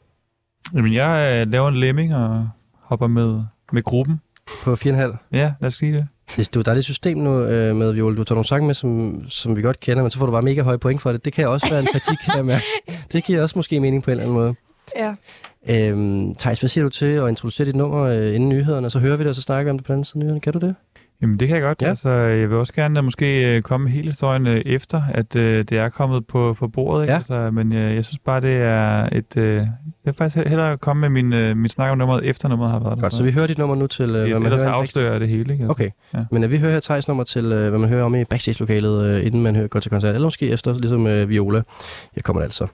Jamen, 0.73 0.93
jeg 0.93 1.41
øh, 1.41 1.51
laver 1.51 1.69
en 1.69 1.75
lemming 1.75 2.15
og 2.15 2.49
hopper 2.81 3.07
med, 3.07 3.41
med 3.71 3.83
gruppen. 3.83 4.21
på 4.63 4.73
4,5. 4.73 4.89
Ja, 5.31 5.53
lad 5.59 5.67
os 5.67 5.73
sige 5.73 5.93
det. 5.93 6.07
Det, 6.35 6.53
du, 6.53 6.61
der 6.61 6.71
er 6.71 6.75
lidt 6.75 6.85
system 6.85 7.17
nu 7.17 7.43
øh, 7.43 7.75
med 7.75 7.91
Viol. 7.91 8.17
Du 8.17 8.23
tager 8.23 8.35
nogle 8.35 8.47
sange 8.47 8.67
med, 8.67 8.75
som, 8.75 9.21
som 9.29 9.57
vi 9.57 9.61
godt 9.61 9.79
kender, 9.79 10.03
men 10.03 10.11
så 10.11 10.17
får 10.19 10.25
du 10.25 10.31
bare 10.31 10.41
mega 10.41 10.61
høje 10.61 10.77
point 10.77 11.01
for 11.01 11.11
det. 11.11 11.25
Det 11.25 11.33
kan 11.33 11.47
også 11.47 11.67
være 11.69 11.79
en 11.79 11.87
kritik, 11.93 12.17
jeg 12.35 12.45
mærke. 12.45 12.63
Det 13.11 13.23
giver 13.23 13.41
også 13.41 13.57
måske 13.57 13.79
mening 13.79 14.03
på 14.03 14.11
en 14.11 14.17
eller 14.17 14.23
anden 14.23 14.37
måde. 14.37 14.55
Ja. 14.95 15.15
Øhm, 15.67 16.35
Thijs, 16.35 16.59
hvad 16.59 16.69
siger 16.69 16.83
du 16.83 16.89
til 16.89 17.05
at 17.05 17.29
introducere 17.29 17.67
dit 17.67 17.75
nummer 17.75 18.01
øh, 18.01 18.35
inden 18.35 18.49
nyhederne, 18.49 18.87
og 18.87 18.91
så 18.91 18.99
hører 18.99 19.17
vi 19.17 19.23
det, 19.23 19.29
og 19.29 19.35
så 19.35 19.41
snakker 19.41 19.63
vi 19.63 19.69
om 19.69 19.77
det 19.77 19.85
på 19.85 19.87
den 19.87 19.93
anden 19.93 20.05
side 20.05 20.19
nyhederne. 20.19 20.41
Kan 20.41 20.53
du 20.53 20.59
det? 20.59 20.75
Jamen, 21.21 21.39
det 21.39 21.47
kan 21.47 21.55
jeg 21.57 21.63
godt. 21.63 21.81
Ja. 21.81 21.87
Altså, 21.87 22.09
jeg 22.09 22.49
vil 22.49 22.57
også 22.57 22.73
gerne 22.73 22.99
uh, 22.99 23.03
måske 23.03 23.55
uh, 23.57 23.61
komme 23.61 23.89
hele 23.89 24.07
historien 24.07 24.47
uh, 24.47 24.53
efter, 24.53 25.01
at 25.13 25.35
uh, 25.35 25.41
det 25.41 25.71
er 25.71 25.89
kommet 25.89 26.27
på, 26.27 26.53
på 26.59 26.67
bordet. 26.67 27.03
Ikke? 27.03 27.11
Ja. 27.11 27.17
Altså, 27.17 27.49
men 27.53 27.67
uh, 27.67 27.77
jeg 27.77 28.05
synes 28.05 28.19
bare, 28.19 28.41
det 28.41 28.55
er 28.61 29.09
et... 29.11 29.37
Uh, 29.37 29.43
jeg 29.43 29.67
vil 30.05 30.13
faktisk 30.13 30.37
he- 30.45 30.49
hellere 30.49 30.77
komme 30.77 31.09
med 31.09 31.23
min, 31.23 31.33
uh, 31.51 31.57
min 31.57 31.69
snak 31.69 31.91
om 31.91 31.97
nummeret, 31.97 32.25
efter 32.25 32.49
nummeret 32.49 32.71
har 32.71 32.79
været 32.79 32.95
der. 32.95 33.01
Godt, 33.01 33.13
så 33.13 33.23
vi 33.23 33.31
hører 33.31 33.47
dit 33.47 33.57
nummer 33.57 33.75
nu 33.75 33.87
til, 33.87 34.03
øh, 34.09 34.11
hvad 34.11 34.27
man 34.29 34.43
Ellers 34.43 34.61
hører. 34.61 34.73
afslører 34.73 35.11
jeg 35.11 35.19
det 35.19 35.29
hele. 35.29 35.53
Ikke? 35.53 35.63
Altså. 35.63 35.71
Okay, 35.71 35.89
Ja. 36.13 36.25
men 36.31 36.43
øh, 36.43 36.51
vi 36.51 36.57
hører 36.57 36.71
her 36.73 36.79
Thijs 36.79 37.07
nummer 37.07 37.23
til, 37.23 37.45
øh, 37.45 37.69
hvad 37.69 37.79
man 37.79 37.89
hører 37.89 38.03
om 38.03 38.15
i 38.15 38.23
backstage-lokalet, 38.23 39.05
øh, 39.05 39.25
inden 39.25 39.43
man 39.43 39.55
hører, 39.55 39.67
går 39.67 39.79
til 39.79 39.91
koncert, 39.91 40.15
eller 40.15 40.25
måske 40.25 40.49
efter, 40.49 40.73
ligesom 40.73 41.07
øh, 41.07 41.29
Viola. 41.29 41.61
Her 42.15 42.21
kommer 42.21 42.41
altså. 42.41 42.67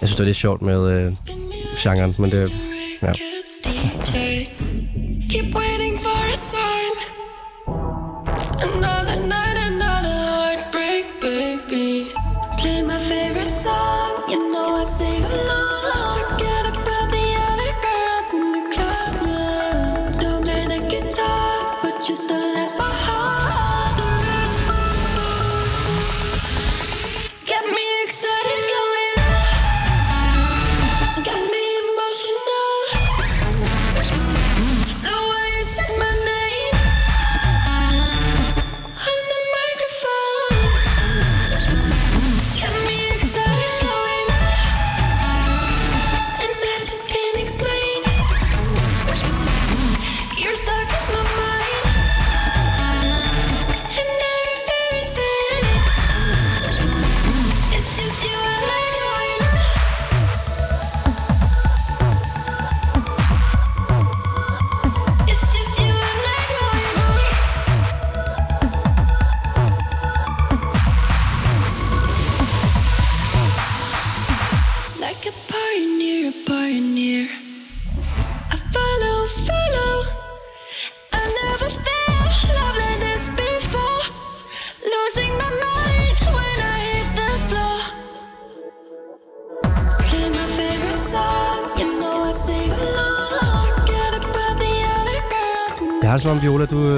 Jeg 0.00 0.08
synes, 0.08 0.16
det 0.16 0.20
er 0.20 0.24
lidt 0.24 0.36
sjovt 0.36 0.62
med 0.62 0.80
øh, 0.92 1.04
genren, 1.82 2.14
men 2.18 2.30
det... 2.30 2.52
Ja. 3.02 3.12
Keep 5.30 5.54
waiting 5.54 5.96
for 6.04 6.18
a 6.34 6.36
sign. 6.50 6.94
Another 8.68 9.16
night, 9.34 9.56
another 9.70 10.16
heartbreak, 10.28 11.04
baby. 11.20 12.06
Play 12.60 12.82
my 12.82 12.98
favorite 13.12 13.50
song, 13.50 14.12
you 14.32 14.38
know 14.52 14.82
I 14.82 14.84
sing 14.98 15.24
along. 15.24 15.79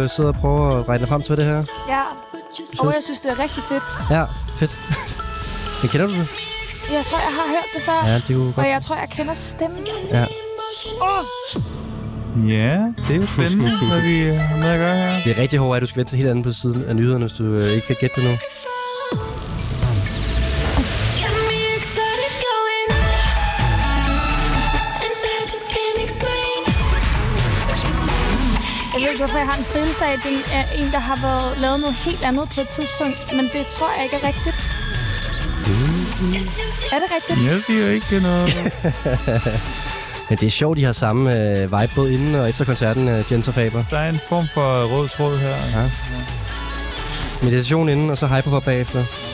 Øh, 0.03 0.11
sidder 0.11 0.31
og 0.35 0.37
prøver 0.43 0.67
at 0.69 0.89
regne 0.89 1.07
frem 1.07 1.23
til 1.23 1.37
det 1.37 1.45
her. 1.45 1.63
Ja, 1.89 2.03
og 2.79 2.95
jeg 2.95 3.03
synes, 3.03 3.21
det 3.21 3.31
er 3.31 3.39
rigtig 3.39 3.63
fedt. 3.69 3.85
Ja, 4.11 4.25
fedt. 4.59 4.73
Men 5.83 5.89
kender 5.93 6.07
du 6.07 6.13
det? 6.13 6.27
Jeg 6.97 7.05
tror, 7.09 7.19
jeg 7.19 7.33
har 7.39 7.47
hørt 7.55 7.69
det 7.75 7.83
før. 7.89 8.09
Ja, 8.11 8.15
det 8.15 8.31
er 8.31 8.35
jo 8.35 8.45
godt. 8.45 8.59
Og 8.59 8.69
jeg 8.69 8.83
tror, 8.83 8.97
jeg 8.97 9.09
kender 9.09 9.35
stemmen. 9.35 9.87
Ja. 10.11 10.25
emotional. 10.25 11.83
Ja, 12.37 12.79
det 13.09 13.11
er 13.11 13.21
jo 13.21 13.27
spændende, 13.27 13.71
hvad 13.91 14.03
vi 14.11 14.17
har 14.49 14.57
med 14.57 14.69
at 14.69 14.79
gøre 14.79 14.97
her. 14.97 15.11
Det 15.25 15.39
er 15.39 15.43
rigtig 15.43 15.59
hårdt, 15.59 15.77
at 15.77 15.81
du 15.83 15.87
skal 15.87 15.99
vente 15.99 16.11
til 16.13 16.17
helt 16.19 16.31
andet 16.31 16.45
på 16.45 16.53
siden 16.53 16.85
af 16.89 16.97
nyhederne, 16.97 17.25
hvis 17.25 17.33
du 17.33 17.45
øh, 17.45 17.73
ikke 17.73 17.87
kan 17.87 17.97
gætte 18.01 18.21
det 18.21 18.31
nu. 18.31 18.37
Følelse 29.93 30.05
af, 30.05 30.13
at 30.13 30.21
det 30.25 30.55
er 30.59 30.85
en, 30.85 30.93
der 30.93 30.99
har 30.99 31.19
været 31.23 31.61
lavet 31.61 31.81
noget 31.81 31.95
helt 31.95 32.23
andet 32.25 32.49
på 32.55 32.61
et 32.61 32.69
tidspunkt. 32.69 33.19
Men 33.37 33.45
det 33.53 33.67
tror 33.67 33.89
jeg 33.97 34.05
ikke 34.05 34.17
er 34.17 34.27
rigtigt. 34.31 34.57
Er 36.95 36.99
det 37.03 37.09
rigtigt? 37.17 37.51
Jeg 37.51 37.63
siger 37.67 37.91
ikke 37.91 38.21
noget. 38.29 38.51
Men 40.29 40.39
det 40.39 40.47
er 40.47 40.51
sjovt, 40.51 40.77
de 40.79 40.85
har 40.85 40.93
samme 40.93 41.35
øh, 41.37 41.63
vibe 41.63 41.93
både 41.95 42.15
inden 42.15 42.35
og 42.35 42.49
efter 42.49 42.65
koncerten, 42.65 43.09
øh, 43.09 43.33
Jens 43.33 43.49
og 43.49 43.55
Faber. 43.55 43.85
Der 43.91 43.97
er 43.99 44.09
en 44.09 44.21
form 44.29 44.45
for 44.55 44.97
rød 44.97 45.09
tråd 45.09 45.39
her. 45.39 45.81
Ja. 45.81 45.91
Meditation 47.43 47.89
inden, 47.89 48.11
og 48.11 48.17
så 48.17 48.27
hyperpop 48.27 48.65
bagefter. 48.65 49.32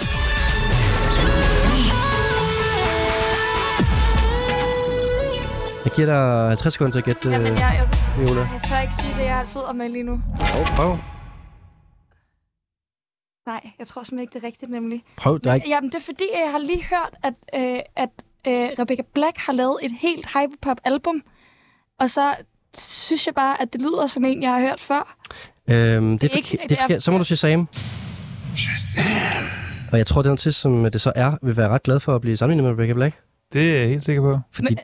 Jeg 5.88 5.96
giver 5.96 6.06
dig 6.06 6.48
50 6.48 6.72
sekunder 6.72 6.92
til 6.92 6.98
at 6.98 7.04
gætte, 7.04 7.30
Jamen, 7.30 7.46
øh, 7.46 7.58
jeg, 7.58 7.72
jeg, 7.78 7.88
Viola. 8.18 8.40
jeg 8.40 8.60
tør 8.68 8.80
ikke 8.80 8.94
sige 8.94 9.14
det, 9.18 9.24
jeg 9.24 9.42
sidder 9.46 9.72
med 9.72 9.88
lige 9.88 10.02
nu. 10.02 10.20
Prøv, 10.40 10.64
prøv. 10.76 10.98
Nej, 13.46 13.70
jeg 13.78 13.86
tror 13.86 14.02
simpelthen 14.02 14.20
ikke, 14.22 14.32
det 14.34 14.42
er 14.42 14.46
rigtigt, 14.46 14.70
nemlig. 14.70 15.04
Prøv, 15.16 15.40
der 15.44 15.50
er 15.50 15.54
ikke... 15.54 15.68
Jamen, 15.68 15.90
det 15.90 15.96
er 15.96 16.00
fordi, 16.04 16.24
at 16.34 16.40
jeg 16.44 16.50
har 16.50 16.58
lige 16.58 16.84
hørt, 16.84 17.14
at, 17.22 17.34
øh, 17.54 17.78
at 17.96 18.08
øh, 18.46 18.68
Rebecca 18.78 19.02
Black 19.14 19.36
har 19.38 19.52
lavet 19.52 19.76
et 19.82 19.92
helt 20.00 20.26
hyperpop-album. 20.26 21.22
Og 22.00 22.10
så 22.10 22.34
synes 22.78 23.26
jeg 23.26 23.34
bare, 23.34 23.62
at 23.62 23.72
det 23.72 23.80
lyder 23.80 24.06
som 24.06 24.24
en, 24.24 24.42
jeg 24.42 24.52
har 24.52 24.60
hørt 24.60 24.80
før. 24.80 25.16
Øhm, 25.68 26.18
det 26.18 26.24
er, 26.24 26.28
Det 26.28 26.32
er 26.32 26.36
ikke- 26.36 26.50
det 26.68 26.78
er 26.80 26.86
det 26.86 26.94
er-. 26.96 26.98
Så 26.98 27.10
må 27.10 27.18
du 27.18 27.24
sige 27.24 27.38
Sam. 27.38 27.68
Og 29.92 29.98
jeg 29.98 30.06
tror, 30.06 30.22
det 30.22 30.26
er 30.26 30.30
noget 30.30 30.40
til, 30.40 30.54
som 30.54 30.90
det 30.92 31.00
så 31.00 31.12
er, 31.16 31.32
vil 31.42 31.56
være 31.56 31.68
ret 31.68 31.82
glad 31.82 32.00
for 32.00 32.14
at 32.14 32.20
blive 32.20 32.36
sammenlignet 32.36 32.64
med 32.64 32.72
Rebecca 32.72 32.94
Black. 32.94 33.16
Det 33.52 33.70
er 33.76 33.78
jeg 33.80 33.88
helt 33.88 34.04
sikker 34.04 34.22
på. 34.22 34.40
Fordi... 34.52 34.68
Men- 34.68 34.78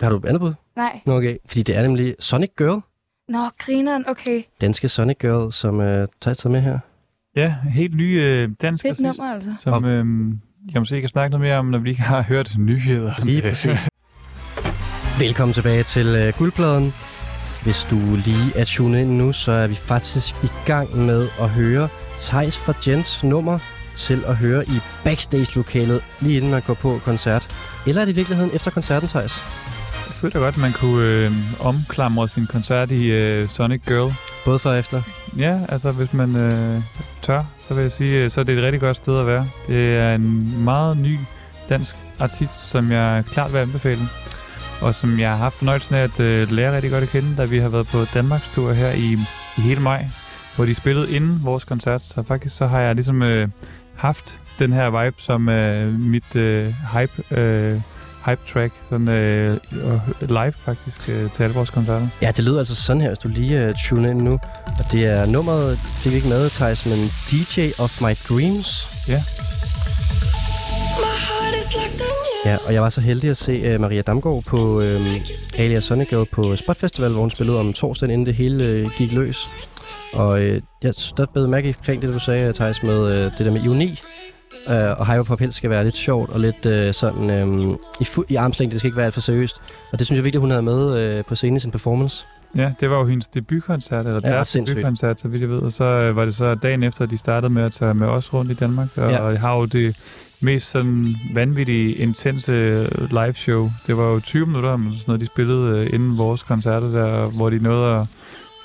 Har 0.00 0.10
du 0.10 0.20
andet 0.26 0.40
bud? 0.40 0.54
Nej. 0.76 1.00
Nå, 1.06 1.16
okay. 1.16 1.36
Fordi 1.46 1.62
det 1.62 1.76
er 1.76 1.82
nemlig 1.82 2.16
Sonic 2.18 2.50
Girl. 2.58 2.80
Nå, 3.28 3.38
grineren, 3.58 4.04
okay. 4.08 4.42
Danske 4.60 4.88
Sonic 4.88 5.16
Girl, 5.20 5.52
som 5.52 5.80
øh, 5.80 6.08
tager 6.20 6.48
med 6.48 6.60
her. 6.60 6.78
Ja, 7.36 7.54
helt 7.70 7.96
ny 7.96 8.20
øh, 8.20 8.48
dansk 8.62 8.82
Fedt 8.82 8.90
artist, 8.90 9.02
nummer, 9.02 9.34
altså. 9.34 9.54
som 9.58 9.84
øh, 9.84 10.06
jeg 10.72 10.80
måske 10.80 11.00
kan 11.00 11.08
snakke 11.08 11.30
noget 11.30 11.40
mere 11.40 11.56
om, 11.56 11.66
når 11.66 11.78
vi 11.78 11.90
ikke 11.90 12.02
har 12.02 12.22
hørt 12.22 12.54
nyheder. 12.58 13.12
Lige 13.24 13.42
præcis. 13.42 13.88
Velkommen 15.18 15.52
tilbage 15.52 15.82
til 15.82 16.06
øh, 16.06 16.32
guldpladen. 16.38 16.92
Hvis 17.62 17.84
du 17.90 17.96
lige 17.96 18.56
er 18.56 18.64
tunet 18.64 19.00
ind 19.00 19.10
nu, 19.10 19.32
så 19.32 19.52
er 19.52 19.66
vi 19.66 19.74
faktisk 19.74 20.34
i 20.44 20.48
gang 20.66 20.96
med 20.96 21.28
at 21.40 21.48
høre 21.48 21.88
Tejs 22.18 22.58
fra 22.58 22.74
Jens 22.86 23.24
nummer 23.24 23.58
til 23.94 24.24
at 24.26 24.36
høre 24.36 24.64
i 24.64 24.78
backstage-lokalet, 25.04 26.04
lige 26.20 26.36
inden 26.36 26.50
man 26.50 26.62
går 26.66 26.74
på 26.74 27.00
koncert. 27.04 27.48
Eller 27.86 28.00
er 28.00 28.04
det 28.04 28.12
i 28.12 28.16
virkeligheden 28.16 28.50
efter 28.54 28.70
koncerten, 28.70 29.08
Thijs? 29.08 29.67
Jeg 30.18 30.32
føler 30.32 30.44
godt, 30.44 30.54
at 30.54 30.60
man 30.60 30.72
kunne 30.72 31.04
øh, 31.06 31.32
omklamre 31.60 32.28
sin 32.28 32.46
koncert 32.46 32.90
i 32.90 33.10
øh, 33.10 33.48
Sonic 33.48 33.82
Girl. 33.86 34.12
Både 34.44 34.58
for 34.58 34.70
og 34.70 34.78
efter. 34.78 35.02
Ja, 35.36 35.60
altså 35.68 35.92
hvis 35.92 36.12
man 36.12 36.36
øh, 36.36 36.82
tør, 37.22 37.44
så 37.68 37.74
vil 37.74 37.82
jeg 37.82 37.92
sige, 37.92 38.24
øh, 38.24 38.30
så 38.30 38.40
er 38.40 38.44
det 38.44 38.58
et 38.58 38.64
rigtig 38.64 38.80
godt 38.80 38.96
sted 38.96 39.20
at 39.20 39.26
være. 39.26 39.48
Det 39.66 39.96
er 39.96 40.14
en 40.14 40.64
meget 40.64 40.96
ny 40.96 41.18
dansk 41.68 41.96
artist, 42.18 42.68
som 42.70 42.92
jeg 42.92 43.24
klart 43.26 43.52
vil 43.52 43.58
anbefale. 43.58 44.00
Og 44.80 44.94
som 44.94 45.18
jeg 45.18 45.30
har 45.30 45.36
haft 45.36 45.54
fornøjelsen 45.54 45.94
af 45.94 46.02
at 46.02 46.20
øh, 46.20 46.50
lære 46.50 46.74
rigtig 46.74 46.90
godt 46.90 47.02
at 47.02 47.08
kende, 47.08 47.36
da 47.36 47.44
vi 47.44 47.58
har 47.58 47.68
været 47.68 47.86
på 47.86 47.98
Danmarks 48.14 48.48
tur 48.54 48.72
her 48.72 48.92
i, 48.92 49.16
i 49.58 49.60
hele 49.60 49.80
maj, 49.80 50.04
hvor 50.56 50.64
de 50.64 50.74
spillede 50.74 51.16
inden 51.16 51.40
vores 51.42 51.64
koncert. 51.64 52.02
Så 52.02 52.22
faktisk 52.22 52.56
så 52.56 52.66
har 52.66 52.80
jeg 52.80 52.94
ligesom 52.94 53.22
øh, 53.22 53.48
haft 53.94 54.40
den 54.58 54.72
her 54.72 55.04
vibe 55.04 55.22
som 55.22 55.48
øh, 55.48 56.00
mit 56.00 56.36
øh, 56.36 56.74
hype, 56.92 57.40
øh, 57.40 57.80
hype 58.28 58.40
track 58.52 58.72
sådan, 58.90 59.08
øh, 59.08 59.56
live 60.20 60.52
faktisk 60.52 61.08
øh, 61.08 61.30
til 61.30 61.42
alle 61.42 61.54
vores 61.54 61.70
koncerter. 61.70 62.08
Ja, 62.22 62.32
det 62.36 62.44
lyder 62.44 62.58
altså 62.58 62.74
sådan 62.74 63.02
her, 63.02 63.08
hvis 63.08 63.18
du 63.18 63.28
lige 63.28 63.68
uh, 63.68 63.74
tuner 63.84 64.10
ind 64.10 64.20
nu. 64.20 64.32
Og 64.78 64.84
det 64.92 65.06
er 65.06 65.26
nummeret, 65.26 65.78
fik 65.78 66.12
vi 66.12 66.16
ikke 66.16 66.28
med, 66.28 66.50
Thijs, 66.50 66.86
men 66.86 66.98
DJ 67.30 67.82
of 67.82 68.00
My 68.00 68.12
Dreams. 68.28 68.68
Ja. 69.08 69.20
Ja, 72.46 72.56
og 72.66 72.74
jeg 72.74 72.82
var 72.82 72.88
så 72.88 73.00
heldig 73.00 73.30
at 73.30 73.36
se 73.36 73.74
uh, 73.74 73.80
Maria 73.80 74.02
Damgaard 74.02 74.44
på 74.50 74.76
uh, 74.76 74.84
Alia 75.58 75.80
Sonic 75.80 76.08
Girl 76.08 76.26
på 76.32 76.56
Spot 76.56 76.78
Festival, 76.78 77.10
hvor 77.10 77.20
hun 77.20 77.30
spillede 77.30 77.60
om 77.60 77.72
torsdagen, 77.72 78.10
inden 78.10 78.26
det 78.26 78.34
hele 78.34 78.82
uh, 78.84 78.90
gik 78.98 79.12
løs. 79.12 79.48
Og 80.14 80.28
uh, 80.28 80.40
jeg 80.82 80.94
der 81.16 81.26
bed 81.34 81.46
mærke 81.46 81.74
omkring 81.78 82.02
det, 82.02 82.14
du 82.14 82.18
sagde, 82.18 82.52
Thijs, 82.52 82.82
med 82.82 82.98
uh, 82.98 83.12
det 83.12 83.38
der 83.38 83.52
med 83.52 83.62
ironi. 83.64 84.00
Uh, 84.68 84.74
og 85.00 85.06
hyperpop 85.12 85.40
helst 85.40 85.56
skal 85.56 85.70
være 85.70 85.84
lidt 85.84 85.96
sjovt 85.96 86.30
og 86.30 86.40
lidt 86.40 86.66
uh, 86.66 86.72
sådan 86.92 87.42
um, 87.42 87.78
i, 88.00 88.04
fu- 88.04 88.24
i 88.28 88.34
armslængde. 88.34 88.72
Det 88.72 88.80
skal 88.80 88.88
ikke 88.88 88.96
være 88.96 89.06
alt 89.06 89.14
for 89.14 89.20
seriøst. 89.20 89.56
Og 89.92 89.98
det 89.98 90.06
synes 90.06 90.16
jeg 90.16 90.24
virkelig, 90.24 90.40
hun 90.40 90.50
havde 90.50 90.62
med 90.62 91.18
uh, 91.18 91.24
på 91.24 91.34
scenen 91.34 91.56
i 91.56 91.60
sin 91.60 91.70
performance. 91.70 92.24
Ja, 92.56 92.72
det 92.80 92.90
var 92.90 92.98
jo 92.98 93.06
hendes 93.06 93.26
debutkoncert, 93.26 94.06
eller 94.06 94.20
Ja, 94.24 94.28
deres 94.28 94.48
sindssygt. 94.48 94.76
debutkoncert, 94.76 95.20
så 95.20 95.28
vidt 95.28 95.40
jeg 95.42 95.48
ved. 95.50 95.58
Og 95.58 95.72
så 95.72 95.84
øh, 95.84 96.16
var 96.16 96.24
det 96.24 96.34
så 96.34 96.54
dagen 96.54 96.82
efter, 96.82 97.02
at 97.04 97.10
de 97.10 97.18
startede 97.18 97.52
med 97.52 97.62
at 97.62 97.72
tage 97.72 97.94
med 97.94 98.06
os 98.06 98.34
rundt 98.34 98.50
i 98.50 98.54
Danmark. 98.54 98.88
Og 98.96 99.10
Ja. 99.10 99.24
jeg 99.26 99.40
har 99.40 99.56
jo 99.56 99.64
det 99.64 99.96
mest 100.42 100.70
sådan 100.70 101.06
vanvittige, 101.34 101.92
intense 101.92 102.52
øh, 102.52 102.88
live 103.10 103.34
show. 103.34 103.70
Det 103.86 103.96
var 103.96 104.04
jo 104.04 104.20
20 104.20 104.46
minutter, 104.46 104.76
men 104.76 104.90
sådan 104.90 105.02
noget, 105.06 105.20
de 105.20 105.26
spillede 105.26 105.78
øh, 105.80 105.94
inden 105.94 106.18
vores 106.18 106.42
koncerter 106.42 106.92
der, 106.92 107.26
hvor 107.26 107.50
de 107.50 107.58
nåede 107.58 107.94
at 107.96 108.06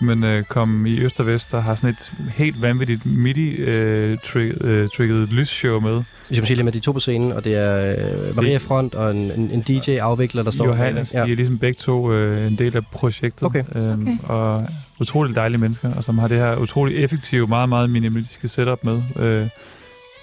men 0.04 0.24
øh, 0.24 0.44
kom 0.44 0.86
i 0.86 1.00
øst 1.00 1.20
og 1.20 1.26
vest 1.28 1.54
og 1.54 1.64
har 1.64 1.76
sådan 1.76 1.90
et 1.90 2.12
helt 2.36 2.62
vanvittigt 2.62 3.06
MIDI-trigget 3.06 5.30
lysshow 5.30 5.80
med. 5.80 6.04
Hvis 6.28 6.38
jeg 6.38 6.42
må 6.42 6.46
sige 6.46 6.56
lidt 6.56 6.66
med 6.66 6.74
de 6.74 6.80
to 6.80 6.92
på 6.92 7.00
scenen, 7.00 7.32
og 7.32 7.44
det 7.44 7.56
er 7.56 7.96
øh, 8.30 8.36
Maria 8.36 8.58
Front 8.58 8.96
og 8.96 9.12
en, 9.12 9.32
en, 9.32 9.52
en 9.52 9.62
DJ-afvikler, 9.62 10.44
der 10.44 10.52
står 10.52 10.66
Johannes, 10.66 11.12
bag. 11.14 11.26
de 11.26 11.32
er 11.32 11.36
ligesom 11.36 11.60
begge 11.60 11.78
to 11.80 12.12
øh, 12.12 12.48
en 12.48 12.58
del 12.58 12.78
af 12.78 12.82
projektet. 12.92 13.44
Okay. 13.44 13.64
Øhm, 13.76 14.02
Okay. 14.04 14.18
Og 14.24 14.66
utrolig 15.00 15.36
dejlige 15.36 15.62
mennesker, 15.62 15.94
og 15.96 16.04
som 16.04 16.18
har 16.18 16.28
det 16.28 16.38
her 16.38 16.56
utrolig 16.58 16.96
effektive, 16.98 17.48
meget, 17.48 17.70
meget 17.70 17.90
minimalistiske 17.90 18.48
setup 18.48 18.80
med. 18.84 19.02
Øh, 19.20 19.48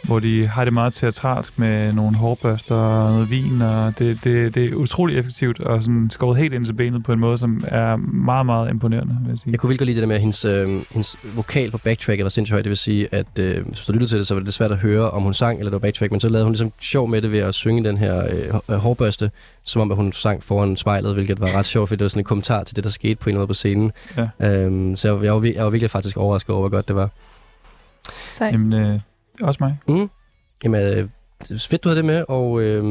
hvor 0.03 0.19
de 0.19 0.47
har 0.47 0.65
det 0.65 0.73
meget 0.73 0.95
teatralsk 0.95 1.59
med 1.59 1.93
nogle 1.93 2.17
hårbørster 2.17 2.75
og 2.75 3.13
noget 3.13 3.31
vin, 3.31 3.63
og 3.63 3.99
det, 3.99 4.25
det, 4.25 4.55
det 4.55 4.65
er 4.65 4.75
utrolig 4.75 5.19
effektivt 5.19 5.61
og 5.61 5.83
sådan 5.83 6.11
skåret 6.11 6.39
helt 6.39 6.55
ind 6.55 6.67
til 6.67 6.73
benet 6.73 7.03
på 7.03 7.13
en 7.13 7.19
måde, 7.19 7.39
som 7.39 7.65
er 7.69 7.97
meget, 7.97 8.47
meget 8.47 8.71
imponerende, 8.71 9.17
vil 9.23 9.31
jeg 9.31 9.39
sige. 9.39 9.51
Jeg 9.53 9.59
kunne 9.59 9.69
virkelig 9.69 9.79
godt 9.79 9.87
lide 9.87 9.97
det 9.97 10.03
der 10.03 10.09
med, 10.09 10.15
at 10.15 10.21
hendes, 10.21 10.45
øh, 10.45 10.69
hendes 10.91 11.17
vokal 11.35 11.71
på 11.71 11.79
backtrack 11.79 12.23
var 12.23 12.29
sindssygt 12.29 12.55
høj. 12.55 12.63
Det 12.63 12.69
vil 12.69 12.77
sige, 12.77 13.09
at 13.15 13.39
øh, 13.39 13.67
hvis 13.67 13.79
du 13.79 13.93
lyttede 13.93 14.11
til 14.11 14.19
det, 14.19 14.27
så 14.27 14.35
var 14.35 14.41
det 14.41 14.55
svært 14.55 14.73
at 14.73 14.79
høre, 14.79 15.11
om 15.11 15.23
hun 15.23 15.35
sang 15.35 15.59
eller 15.59 15.71
det 15.71 15.73
var 15.73 15.79
backtrack. 15.79 16.13
Men 16.13 16.21
så 16.21 16.29
lavede 16.29 16.45
hun 16.45 16.53
ligesom 16.53 16.73
sjov 16.81 17.09
med 17.09 17.23
det 17.23 17.33
ved 17.33 17.39
at 17.39 17.55
synge 17.55 17.85
den 17.85 17.99
her 17.99 18.25
øh, 18.31 18.51
hår- 18.51 18.77
hårbørste, 18.77 19.31
som 19.65 19.83
om 19.83 19.91
at 19.91 19.97
hun 19.97 20.13
sang 20.13 20.45
foran 20.45 20.77
spejlet, 20.77 21.15
hvilket 21.15 21.41
var 21.41 21.57
ret 21.57 21.67
sjovt, 21.67 21.89
fordi 21.89 21.99
det 21.99 22.05
var 22.05 22.09
sådan 22.09 22.21
en 22.21 22.25
kommentar 22.25 22.63
til 22.65 22.77
det, 22.77 22.85
der 22.85 22.91
skete 22.91 23.15
på 23.15 23.31
en 23.31 23.37
eller 23.37 23.39
anden 23.39 23.41
måde 23.41 23.49
på 23.49 23.55
scenen. 23.55 23.93
Ja. 24.41 24.49
Øhm, 24.49 24.97
så 24.97 25.09
jeg, 25.15 25.25
jeg, 25.25 25.35
var, 25.35 25.53
jeg 25.55 25.65
var 25.65 25.71
virkelig 25.71 25.91
faktisk 25.91 26.17
overrasket 26.17 26.51
over, 26.51 26.61
hvor 26.61 26.77
godt 26.77 26.89
det 26.89 26.97
var. 26.97 27.11
Sej. 28.35 28.49
Jamen, 28.49 28.73
øh, 28.73 29.01
også 29.47 29.59
mig. 29.65 29.77
Mm. 29.89 30.11
Jamen, 30.65 30.81
øh, 30.83 31.09
det 31.49 31.51
er 31.51 31.67
fedt, 31.71 31.85
du 31.85 31.89
havde 31.89 31.97
det 31.97 32.05
med, 32.05 32.25
og 32.29 32.63
øh, 32.63 32.85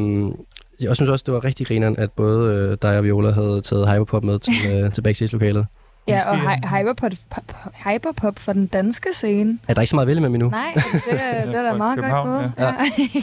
jeg 0.81 0.95
synes 0.95 1.09
også, 1.09 1.23
det 1.25 1.33
var 1.33 1.43
rigtig 1.45 1.67
grineren, 1.67 1.97
at 1.99 2.11
både 2.11 2.55
øh, 2.55 2.77
dig 2.81 2.97
og 2.97 3.03
Viola 3.03 3.31
havde 3.31 3.61
taget 3.61 3.91
Hyperpop 3.93 4.23
med 4.23 4.39
til, 4.39 4.53
øh, 4.73 4.91
til 4.91 5.01
backstage-lokalet. 5.01 5.65
Ja, 6.07 6.29
og 6.29 6.37
hy- 6.37 6.67
hyperpop, 6.77 7.11
pop, 7.29 7.55
hyperpop 7.85 8.39
for 8.39 8.53
den 8.53 8.67
danske 8.67 9.09
scene. 9.13 9.59
Er 9.67 9.73
der 9.73 9.81
ikke 9.81 9.89
så 9.89 9.95
meget 9.95 10.07
vælge 10.07 10.21
med 10.21 10.29
mig 10.29 10.39
nu? 10.39 10.49
Nej, 10.49 10.71
altså, 10.75 10.97
det, 11.11 11.19
er- 11.23 11.45
det 11.51 11.55
er 11.55 11.63
da 11.71 11.77
meget 11.77 11.99
godt 11.99 12.25
gået. 12.25 12.51
ja. 12.57 12.65
Ja. 12.65 12.73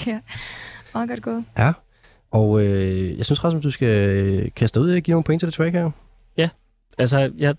ja. 0.13 0.21
Meget 0.95 1.09
godt 1.09 1.23
gået. 1.23 1.45
Ja. 1.59 1.73
Og 2.31 2.63
øh, 2.65 3.17
jeg 3.19 3.25
synes, 3.25 3.45
Rasmus, 3.45 3.63
du 3.63 3.71
skal 3.71 3.89
øh, 3.89 4.49
kaste 4.57 4.81
ud 4.81 4.91
og 4.95 5.01
give 5.01 5.13
nogle 5.13 5.25
point 5.25 5.41
til 5.41 5.47
det 5.47 5.55
track 5.55 5.73
her. 5.75 5.91
Altså, 6.99 7.33
jeg 7.39 7.55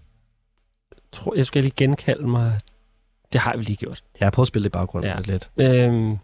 tror, 1.11 1.33
jeg 1.35 1.45
skal 1.45 1.61
lige 1.63 1.73
genkalde 1.77 2.27
mig. 2.27 2.53
Det 3.33 3.41
har 3.41 3.57
vi 3.57 3.63
lige 3.63 3.77
gjort. 3.77 4.03
Jeg 4.19 4.25
har 4.25 4.31
prøvet 4.31 4.43
at 4.43 4.47
spille 4.47 4.63
det 4.63 4.69
i 4.69 4.71
baggrunden 4.77 5.11
Ja. 5.11 5.17
lidt 5.17 5.27
lidt. 5.27 5.49
Øhm, 5.61 6.17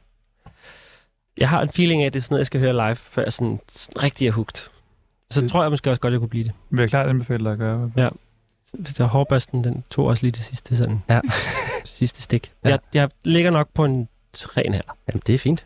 jeg 1.37 1.49
har 1.49 1.61
en 1.61 1.69
feeling 1.69 2.01
af, 2.01 2.05
at 2.05 2.13
det 2.13 2.19
er 2.19 2.23
sådan 2.23 2.33
noget, 2.33 2.39
jeg 2.39 2.45
skal 2.45 2.59
høre 2.59 2.73
live, 2.73 2.95
før 2.95 3.23
jeg 3.23 3.33
sådan, 3.33 3.59
sådan 3.69 4.03
rigtig 4.03 4.27
er 4.27 4.31
hugt. 4.31 4.71
Så 5.31 5.41
Det- 5.41 5.51
tror 5.51 5.61
jeg 5.61 5.71
måske 5.71 5.89
også 5.89 6.01
godt, 6.01 6.11
jeg 6.11 6.19
kunne 6.19 6.29
blive 6.29 6.43
det. 6.43 6.51
Vil 6.69 6.79
jeg 6.79 6.89
klart 6.89 7.09
anbefale 7.09 7.43
dig 7.43 7.51
at 7.51 7.57
gøre. 7.57 7.91
Ja. 7.97 8.09
Så 8.85 9.05
hårbørsten, 9.05 9.63
den 9.63 9.83
tog 9.89 10.05
også 10.05 10.23
lige 10.23 10.31
det 10.31 10.43
sidste, 10.43 10.77
sådan, 10.77 11.03
Ja. 11.09 11.21
sidste 11.85 12.21
stik. 12.21 12.51
Ja. 12.63 12.69
Jeg, 12.69 12.79
jeg 12.93 13.09
ligger 13.25 13.51
nok 13.51 13.69
på 13.73 13.85
en 13.85 14.07
3,5. 14.37 14.61
Jamen, 15.07 15.21
det 15.27 15.35
er 15.35 15.39
fint. 15.39 15.65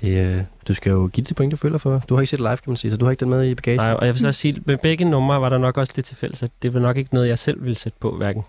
Det, 0.00 0.18
øh, 0.36 0.42
du 0.68 0.74
skal 0.74 0.90
jo 0.90 1.06
give 1.12 1.22
det 1.22 1.28
de 1.28 1.34
point, 1.34 1.50
du 1.50 1.56
føler 1.56 1.78
for. 1.78 2.02
Du 2.08 2.14
har 2.14 2.20
ikke 2.20 2.30
set 2.30 2.38
det 2.38 2.44
live, 2.48 2.56
kan 2.56 2.70
man 2.70 2.76
sige, 2.76 2.90
så 2.90 2.96
du 2.96 3.04
har 3.04 3.10
ikke 3.10 3.20
den 3.20 3.30
med 3.30 3.48
i 3.50 3.54
bagagen. 3.54 3.80
Nej, 3.80 3.92
og 3.92 4.06
jeg 4.06 4.14
vil 4.14 4.20
så 4.20 4.26
også 4.26 4.40
sige, 4.40 4.62
med 4.66 4.76
begge 4.78 5.04
numre 5.04 5.40
var 5.40 5.48
der 5.48 5.58
nok 5.58 5.76
også 5.78 5.92
det 5.96 6.04
til 6.04 6.16
fælles, 6.16 6.42
at 6.42 6.50
det 6.62 6.74
var 6.74 6.80
nok 6.80 6.96
ikke 6.96 7.14
noget, 7.14 7.28
jeg 7.28 7.38
selv 7.38 7.62
ville 7.62 7.76
sætte 7.76 7.98
på, 8.00 8.16
hverken. 8.16 8.42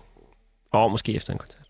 Og 0.72 0.90
måske 0.90 1.14
efter 1.14 1.32
en 1.32 1.38
koncert. 1.38 1.63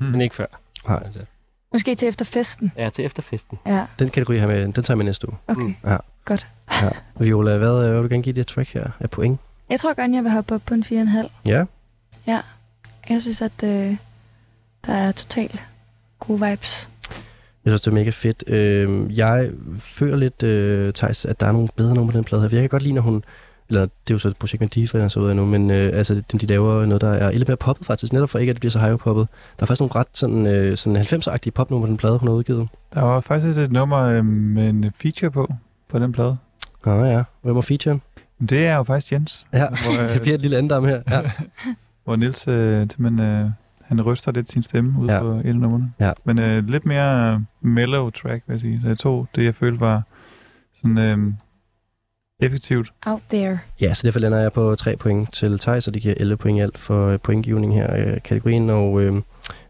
Men 0.00 0.20
ikke 0.20 0.34
før. 0.34 0.46
Nej. 0.88 1.02
koncert. 1.02 1.24
Måske 1.72 1.94
til 1.94 2.08
efter 2.08 2.24
festen. 2.24 2.72
Ja, 2.76 2.90
til 2.90 3.04
efterfesten. 3.04 3.58
Ja, 3.66 3.86
Den 3.98 4.10
kategori 4.10 4.38
her 4.38 4.46
med, 4.46 4.62
den 4.62 4.72
tager 4.72 4.84
jeg 4.88 4.96
med 4.98 5.04
næste 5.04 5.28
uge. 5.28 5.38
okay. 5.48 5.62
Mm. 5.62 5.74
Ja. 5.84 5.96
Godt. 6.24 6.46
Ja. 6.82 6.88
Viola, 7.18 7.58
hvad, 7.58 7.68
øh, 7.68 7.78
hvad 7.78 7.92
vil 7.92 8.02
du 8.02 8.08
gerne 8.08 8.22
give 8.22 8.32
det 8.34 8.46
track 8.46 8.72
her 8.74 8.90
af 9.00 9.10
point? 9.10 9.40
Jeg 9.70 9.80
tror 9.80 9.94
godt, 9.94 10.12
jeg 10.14 10.22
vil 10.24 10.32
hoppe 10.32 10.54
op 10.54 10.62
på 10.66 10.74
en 10.74 10.82
4,5. 10.82 11.28
Ja. 11.46 11.64
Jeg 13.08 13.22
synes, 13.22 13.42
at 13.42 13.62
øh, 13.64 13.96
der 14.86 14.92
er 14.92 15.12
totalt 15.12 15.62
gode 16.18 16.46
vibes. 16.48 16.88
Jeg 17.64 17.70
synes, 17.70 17.80
det 17.80 17.90
er 17.90 17.94
mega 17.94 18.10
fedt. 18.10 18.44
Øh, 18.46 19.18
jeg 19.18 19.50
føler 19.78 20.16
lidt, 20.16 20.42
øh, 20.42 20.92
Thijs, 20.92 21.24
at 21.24 21.40
der 21.40 21.46
er 21.46 21.52
nogle 21.52 21.68
bedre 21.76 21.94
numre 21.94 22.12
på 22.12 22.16
den 22.16 22.24
plade 22.24 22.42
her. 22.42 22.48
Jeg 22.52 22.60
kan 22.60 22.68
godt 22.68 22.82
lide, 22.82 22.94
når 22.94 23.02
hun... 23.02 23.24
Eller 23.68 23.80
det 23.82 23.90
er 24.10 24.14
jo 24.14 24.18
så 24.18 24.28
et 24.28 24.36
projekt 24.36 24.60
med 24.60 24.68
Diva, 24.68 24.98
der 24.98 25.08
så 25.08 25.20
ud 25.20 25.28
af 25.28 25.36
nu, 25.36 25.46
men 25.46 25.70
øh, 25.70 25.90
altså, 25.98 26.14
de, 26.14 26.38
de 26.38 26.46
laver 26.46 26.86
noget, 26.86 27.00
der 27.00 27.08
er 27.12 27.30
lidt 27.30 27.48
mere 27.48 27.56
poppet 27.56 27.86
faktisk, 27.86 28.12
netop 28.12 28.30
for 28.30 28.38
ikke, 28.38 28.50
at 28.50 28.54
det 28.56 28.60
bliver 28.60 28.70
så 28.70 28.78
hyperpoppet. 28.80 29.28
Der 29.58 29.62
er 29.62 29.66
faktisk 29.66 29.80
nogle 29.80 29.94
ret 29.94 30.06
sådan, 30.12 30.46
øh, 30.46 30.76
sådan 30.76 31.02
90'er-agtige 31.02 31.50
popnumre 31.50 31.86
på 31.86 31.90
den 31.90 31.96
plade, 31.96 32.18
hun 32.18 32.28
har 32.28 32.34
udgivet. 32.34 32.68
Der 32.94 33.02
var 33.02 33.20
faktisk 33.20 33.58
et 33.58 33.72
nummer 33.72 33.98
øh, 33.98 34.24
med 34.26 34.68
en 34.68 34.92
feature 35.02 35.30
på, 35.30 35.52
på 35.88 35.98
den 35.98 36.12
plade. 36.12 36.36
Nå 36.86 37.04
ja, 37.04 37.22
hvem 37.42 37.54
var 37.54 37.60
featuren? 37.60 38.02
Det 38.50 38.66
er 38.66 38.76
jo 38.76 38.82
faktisk 38.82 39.12
Jens. 39.12 39.46
Ja, 39.52 39.66
Hvor, 39.68 40.02
øh, 40.02 40.08
det 40.14 40.22
bliver 40.22 40.34
et 40.34 40.42
lille 40.42 40.58
andam 40.58 40.84
her. 40.84 41.02
Ja. 41.10 41.20
hvor 42.04 42.16
Nils 42.16 42.48
øh, 42.48 42.80
simpelthen, 42.80 43.20
øh, 43.20 43.50
han 43.84 44.02
ryster 44.02 44.32
lidt 44.32 44.48
sin 44.50 44.62
stemme 44.62 45.00
ud 45.00 45.06
Ja. 45.06 45.14
ja. 45.14 45.20
på 45.20 45.30
et 45.30 45.46
af 45.46 45.56
numrene. 45.56 45.92
Ja. 46.00 46.12
Men 46.24 46.38
øh, 46.38 46.68
lidt 46.68 46.86
mere 46.86 47.44
mellow 47.60 48.10
track, 48.10 48.42
vil 48.46 48.54
jeg 48.54 48.60
sige. 48.60 48.80
Så 48.82 48.88
jeg 48.88 48.98
tog 48.98 49.26
det, 49.34 49.44
jeg 49.44 49.54
følte 49.54 49.80
var 49.80 50.02
sådan 50.74 50.98
øh, 50.98 51.32
effektivt. 52.40 52.92
Out 53.06 53.20
there. 53.30 53.58
ja, 53.80 53.94
så 53.94 54.02
derfor 54.06 54.20
lander 54.20 54.38
jeg 54.38 54.52
på 54.52 54.74
3 54.74 54.96
point 54.96 55.32
til 55.34 55.58
Thijs, 55.58 55.88
og 55.88 55.94
det 55.94 56.02
giver 56.02 56.14
11 56.16 56.36
point 56.36 56.58
i 56.58 56.60
alt 56.60 56.78
for 56.78 57.06
øh, 57.08 57.18
pointgivning 57.18 57.74
her 57.74 57.94
i 57.96 58.00
øh, 58.00 58.22
kategorien, 58.24 58.70
og 58.70 59.00
øh, 59.00 59.22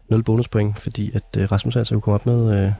0 0.09 0.23
bonuspoint, 0.23 0.79
fordi 0.79 1.11
at 1.15 1.23
øh, 1.37 1.51
Rasmus 1.51 1.75
altså 1.75 1.93
kunne 1.93 2.01
komme 2.01 2.15
op 2.15 2.25
med... 2.25 2.65
Øh, 2.65 2.71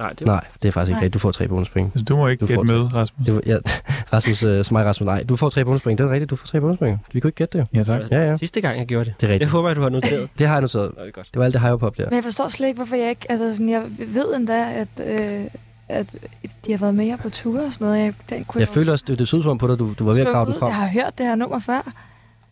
Nej, 0.00 0.12
det 0.12 0.26
nej, 0.26 0.44
det 0.62 0.68
er 0.68 0.72
faktisk 0.72 0.90
ikke 0.90 0.96
rigtigt. 1.00 1.14
Du 1.14 1.18
får 1.18 1.30
3 1.32 1.48
bonuspoint. 1.48 1.90
Altså, 1.94 2.04
du 2.04 2.16
må 2.16 2.28
ikke 2.28 2.40
Du 2.40 2.46
får 2.46 2.54
gætte 2.54 2.72
med, 2.72 2.94
Rasmus. 2.94 3.26
Det 3.26 3.34
var, 3.34 3.42
ja, 3.46 3.58
Rasmus, 4.12 4.42
øh, 4.42 4.64
som 4.64 4.74
mig, 4.74 4.84
Rasmus, 4.84 5.06
nej, 5.06 5.22
du 5.22 5.36
får 5.36 5.48
3 5.50 5.64
bonuspoint. 5.64 5.98
Det 5.98 6.04
er 6.06 6.10
rigtigt, 6.10 6.30
du 6.30 6.36
får 6.36 6.46
3 6.46 6.60
bonuspoint. 6.60 7.00
Vi 7.12 7.20
kunne 7.20 7.28
ikke 7.28 7.36
gætte 7.36 7.58
det. 7.58 7.66
jo. 7.74 7.78
Ja, 7.78 7.82
tak. 7.82 8.10
Ja, 8.10 8.20
ja, 8.28 8.36
Sidste 8.36 8.60
gang, 8.60 8.78
jeg 8.78 8.86
gjorde 8.86 9.04
det. 9.04 9.14
det 9.20 9.22
er 9.22 9.26
Det 9.26 9.32
rigtigt. 9.34 9.50
håber 9.50 9.68
jeg, 9.68 9.76
du 9.76 9.82
har 9.82 9.88
noteret. 9.88 10.28
Det 10.38 10.46
har 10.46 10.54
jeg 10.54 10.60
noteret. 10.60 10.92
Det. 11.04 11.14
Det 11.16 11.26
var 11.38 11.44
alt 11.44 11.54
det 11.54 11.60
hyperpop 11.62 11.96
der. 11.98 12.04
Men 12.04 12.14
jeg 12.14 12.24
forstår 12.24 12.48
slet 12.48 12.66
ikke, 12.68 12.76
hvorfor 12.78 12.96
jeg 12.96 13.08
ikke... 13.10 13.26
Altså, 13.30 13.52
sådan, 13.54 13.68
jeg 13.68 13.82
ved 13.98 14.34
endda, 14.36 14.72
at, 14.72 14.88
øh, 15.06 15.44
at 15.88 16.14
de 16.66 16.70
har 16.70 16.78
været 16.78 16.94
med 16.94 17.04
her 17.04 17.16
på 17.16 17.30
tur 17.30 17.66
og 17.66 17.72
sådan 17.72 17.86
noget. 17.86 18.00
Jeg, 18.04 18.14
den 18.30 18.44
kunne 18.44 18.60
Jeg 18.60 18.68
føler 18.68 18.92
også, 18.92 19.04
det, 19.08 19.18
det 19.18 19.28
så 19.28 19.36
ud 19.36 19.42
som 19.42 19.50
om 19.50 19.58
på 19.58 19.68
dig, 19.68 19.78
du, 19.78 19.94
du 19.98 20.04
var 20.04 20.12
ved 20.12 20.20
at 20.20 20.32
grave 20.32 20.46
den 20.46 20.54
frem. 20.60 20.68
Jeg 20.68 20.76
har 20.76 20.88
hørt 20.88 21.18
det 21.18 21.26
her 21.26 21.34
nummer 21.34 21.58
før. 21.58 21.92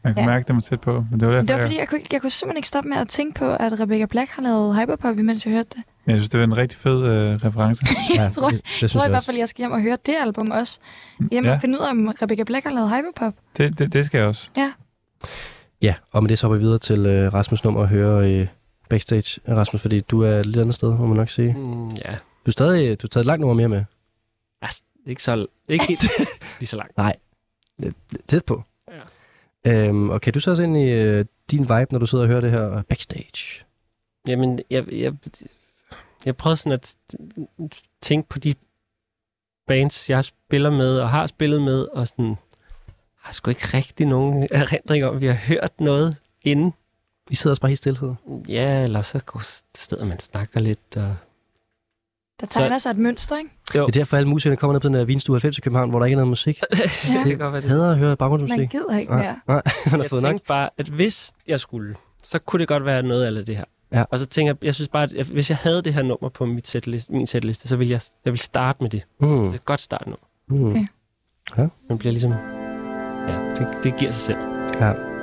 Man 0.04 0.14
kunne 0.14 0.22
Ja. 0.22 0.26
mærke, 0.28 0.44
den 0.48 0.54
var 0.56 0.60
tæt 0.60 0.80
på. 0.80 1.04
Men 1.10 1.20
det 1.20 1.28
var 1.28 1.34
derfor, 1.34 1.40
Men 1.42 1.48
det 1.48 1.54
var 1.54 1.58
jeg, 1.60 1.66
fordi, 1.68 1.78
jeg 1.78 1.88
kunne, 1.88 2.00
jeg 2.12 2.20
kunne 2.20 2.30
simpelthen 2.30 2.56
ikke 2.56 2.68
stoppe 2.68 2.88
med 2.88 2.96
at 2.96 3.08
tænke 3.08 3.38
på, 3.38 3.44
at 3.54 3.80
Rebecca 3.80 4.06
Black 4.06 4.30
har 4.30 4.42
lavet 4.42 4.76
Hyperpop, 4.80 5.18
imens 5.18 5.46
jeg 5.46 5.52
hørte 5.54 5.68
det. 5.76 5.82
jeg 6.06 6.16
synes, 6.16 6.28
det 6.28 6.40
var 6.40 6.46
en 6.46 6.56
rigtig 6.56 6.78
fed 6.78 7.02
øh, 7.02 7.34
reference. 7.44 7.86
jeg 8.16 8.32
tror, 8.32 8.50
det, 8.50 8.60
det 8.64 8.82
jeg 8.82 8.90
tror 8.90 9.00
i 9.00 9.02
jeg 9.02 9.08
hvert 9.08 9.16
også. 9.18 9.26
fald, 9.26 9.36
jeg 9.36 9.48
skal 9.48 9.62
hjem 9.62 9.72
og 9.72 9.80
høre 9.80 9.98
det 10.06 10.14
album 10.20 10.50
også. 10.50 10.78
Hjem 11.32 11.44
Ja. 11.44 11.54
og 11.54 11.60
finde 11.60 11.78
ud 11.78 11.84
af, 11.84 11.90
om 11.90 12.14
Rebecca 12.22 12.44
Black 12.44 12.64
har 12.66 12.72
lavet 12.72 12.90
Hyperpop. 12.90 13.34
Det, 13.56 13.78
det, 13.78 13.92
det 13.92 14.04
skal 14.04 14.18
jeg 14.18 14.26
også. 14.26 14.48
Ja, 15.82 15.94
og 16.12 16.22
med 16.22 16.28
det 16.28 16.38
så 16.38 16.46
hopper 16.46 16.58
vi 16.58 16.64
videre 16.64 16.78
til 16.78 17.06
øh, 17.06 17.34
Rasmus 17.34 17.64
nummer 17.64 17.80
og 17.80 17.88
høre 17.88 18.30
øh, 18.30 18.46
backstage. 18.88 19.40
Rasmus, 19.48 19.80
fordi 19.82 20.00
du 20.00 20.22
er 20.22 20.30
et 20.30 20.46
lidt 20.46 20.58
andet 20.58 20.74
sted, 20.74 20.88
må 20.88 21.06
man 21.06 21.16
nok 21.16 21.28
sige. 21.30 21.52
Mm, 21.52 21.88
ja, 21.90 22.14
Du 22.46 22.50
er 22.50 22.52
stadig 22.52 23.02
du 23.02 23.08
taget 23.08 23.22
et 23.22 23.26
langt 23.26 23.40
nummer 23.40 23.54
mere 23.54 23.68
med. 23.68 23.84
altså, 24.62 24.82
ikke 25.06 25.22
så 25.22 25.46
ikke 25.68 25.86
helt 25.86 26.02
lige 26.60 26.66
så 26.66 26.76
langt. 26.76 26.96
Tæt 28.28 28.44
på. 28.44 28.62
Ja. 29.64 29.88
Øhm, 29.88 30.10
og 30.10 30.20
kan 30.20 30.32
du 30.32 30.40
så 30.40 30.50
også 30.50 30.62
ind 30.62 30.76
i 30.76 30.88
øh, 30.88 31.24
din 31.50 31.60
vibe, 31.60 31.86
når 31.90 31.98
du 31.98 32.06
sidder 32.06 32.24
og 32.24 32.28
hører 32.28 32.40
det 32.40 32.50
her 32.50 32.82
backstage? 32.82 33.64
Jamen, 34.26 34.60
jeg, 34.70 34.92
jeg, 34.92 35.12
jeg 36.24 36.36
prøvede 36.36 36.56
sådan 36.56 36.72
at 36.72 36.96
tænke 38.02 38.28
på 38.28 38.38
de 38.38 38.54
bands, 39.66 40.10
jeg 40.10 40.24
spiller 40.24 40.70
med 40.70 40.98
og 40.98 41.10
har 41.10 41.26
spillet 41.26 41.62
med, 41.62 41.82
og 41.84 42.08
sådan, 42.08 42.36
har 43.16 43.32
sgu 43.32 43.50
ikke 43.50 43.76
rigtig 43.76 44.06
nogen 44.06 44.44
erindring 44.50 45.04
om, 45.04 45.14
at 45.14 45.20
vi 45.20 45.26
har 45.26 45.34
hørt 45.34 45.80
noget 45.80 46.18
inden. 46.42 46.72
Vi 47.28 47.34
sidder 47.34 47.52
også 47.52 47.60
bare 47.60 47.70
helt 47.70 47.78
stillhed. 47.78 48.14
Ja, 48.48 48.82
eller 48.82 49.02
så 49.02 49.20
går 49.24 49.40
stedet, 49.76 50.06
man 50.06 50.20
snakker 50.20 50.60
lidt. 50.60 50.96
Og... 50.96 51.16
Der 52.40 52.46
tegner 52.46 52.78
sig 52.78 52.90
et 52.90 52.96
mønster, 52.98 53.36
ikke? 53.36 53.50
Jo, 53.74 53.86
Det 53.86 53.96
er 53.96 54.00
derfor, 54.00 54.16
alle 54.16 54.28
musikerne 54.28 54.56
kommer 54.56 54.72
ned 54.72 54.80
på 54.80 54.88
den 54.88 54.94
her 54.96 55.04
vinstue 55.04 55.34
90 55.34 55.58
i 55.58 55.60
København, 55.60 55.90
hvor 55.90 55.98
der 55.98 56.06
ikke 56.06 56.14
er 56.14 56.16
noget 56.16 56.28
musik. 56.28 56.60
Ja. 56.70 57.18
det 57.18 57.24
kan 57.26 57.38
godt 57.38 57.52
være 57.52 57.62
det. 57.62 57.68
Jeg 57.68 57.76
hader 57.76 57.90
at 57.90 57.96
høre 57.98 58.08
Man 58.08 58.16
baggrundsmusik. 58.16 58.70
gider 58.70 58.98
ikke 58.98 59.12
mere. 59.12 59.22
nej, 59.22 59.34
man 59.46 59.62
har 59.86 59.98
jeg 59.98 60.06
fået 60.10 60.22
nok. 60.22 60.40
bare, 60.48 60.70
at 60.78 60.86
hvis 60.88 61.32
jeg 61.46 61.60
skulle, 61.60 61.94
så 62.24 62.38
kunne 62.38 62.60
det 62.60 62.68
godt 62.68 62.84
være 62.84 63.02
noget 63.02 63.36
af 63.38 63.44
det 63.46 63.56
her. 63.56 63.64
Ja. 63.92 64.04
Og 64.10 64.18
så 64.18 64.26
tænker 64.26 64.52
jeg, 64.52 64.64
jeg 64.64 64.74
synes 64.74 64.88
bare, 64.88 65.08
at 65.16 65.26
hvis 65.26 65.50
jeg 65.50 65.56
havde 65.62 65.82
det 65.82 65.94
her 65.94 66.02
nummer 66.02 66.28
på 66.28 66.44
mit 66.46 66.68
setliste, 66.68 67.12
min 67.12 67.26
setliste, 67.26 67.68
så 67.68 67.76
ville 67.76 67.90
jeg, 67.92 68.00
jeg 68.24 68.32
ville 68.32 68.42
starte 68.42 68.82
med 68.82 68.90
det. 68.90 69.02
Mm. 69.20 69.28
Det 69.28 69.48
er 69.50 69.54
et 69.54 69.64
godt 69.64 69.80
start 69.80 70.06
nu. 70.06 70.16
Mm. 70.48 70.86
Okay. 71.52 71.68
Man 71.88 71.98
bliver 71.98 72.12
ligesom... 72.12 72.32
Ja, 73.28 73.38
det, 73.56 73.68
det 73.84 73.96
giver 73.96 74.10
sig 74.10 74.20
selv. 74.20 74.38
Ja. 74.80 75.15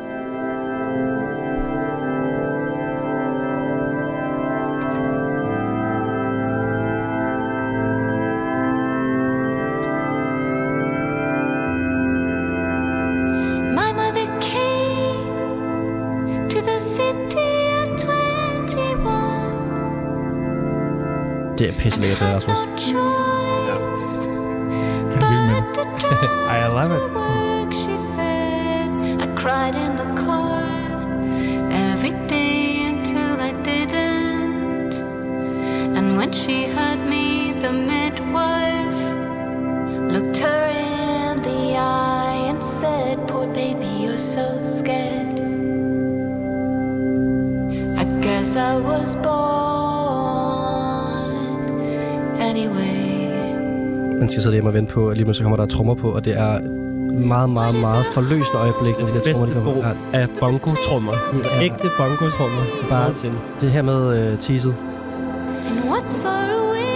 But 21.64 21.78
det. 21.78 21.84
to 21.84 22.02
drive 22.12 22.44
Ej, 26.50 26.62
I 26.62 26.68
love 26.68 26.90
to 26.90 26.96
it. 26.96 27.14
Skal 54.34 54.42
sidde 54.44 54.56
hjemme 54.56 54.70
og 54.70 54.74
vente 54.74 54.94
på, 54.94 55.02
at 55.10 55.18
lige 55.18 55.26
pludselig 55.26 55.44
kommer 55.46 55.58
der 55.58 55.66
trommer 55.76 55.94
på, 56.04 56.08
og 56.12 56.26
det 56.26 56.34
er 56.40 56.52
et 56.56 56.64
meget, 57.34 57.50
meget, 57.50 57.76
meget 57.88 58.06
forløsende 58.14 58.58
øjeblik, 58.66 59.00
når 59.00 59.06
de 59.08 59.14
der 59.14 59.22
Det 59.22 59.36
trommer, 59.36 59.56
de 59.56 59.62
kommer. 59.64 59.88
Ja, 60.14 60.20
af 60.22 60.28
bongo-trommer. 60.40 61.14
Ja. 61.44 61.64
Ægte 61.68 61.88
bongo-trommer. 62.00 62.64
Bare- 62.90 63.00
Nogensinde. 63.02 63.38
det 63.62 63.72
her 63.72 63.82
med 63.82 64.00
uh, 64.34 64.40
teaset. 64.40 64.76
And 65.70 65.80
what's 65.92 66.16
far 66.24 66.46
away 66.62 66.94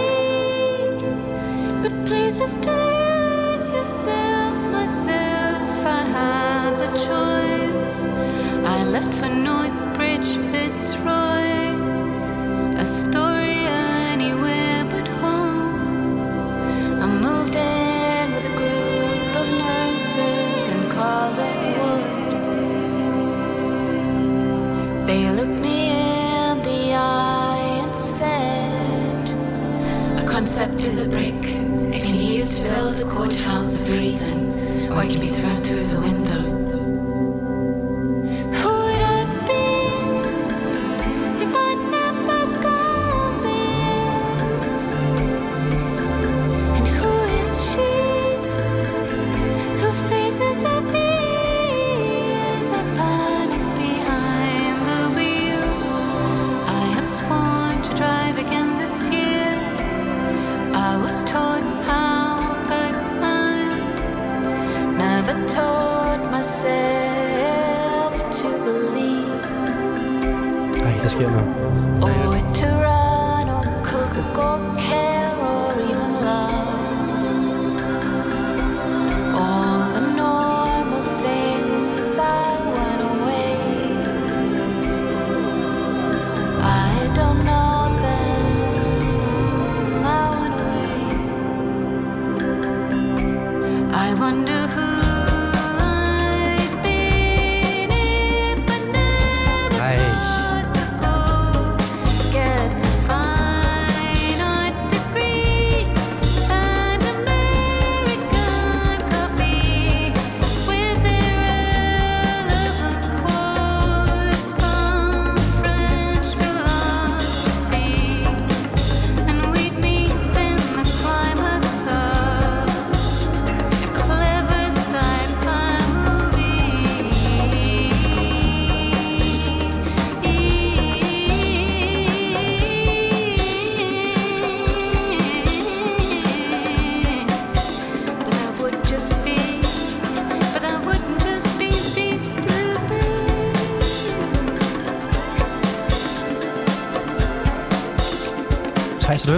but 1.82 1.92
places 2.10 2.52
to 2.66 2.70
lose 2.70 3.66
yourself, 3.78 4.56
myself. 4.78 5.86
I 6.00 6.02
had 6.16 6.70
the 6.84 6.90
choice. 7.08 7.94
I 8.74 8.78
left 8.94 9.12
for 9.20 9.30
North 9.48 9.78
Bridge, 9.96 10.28
Fitzroy. 10.50 11.57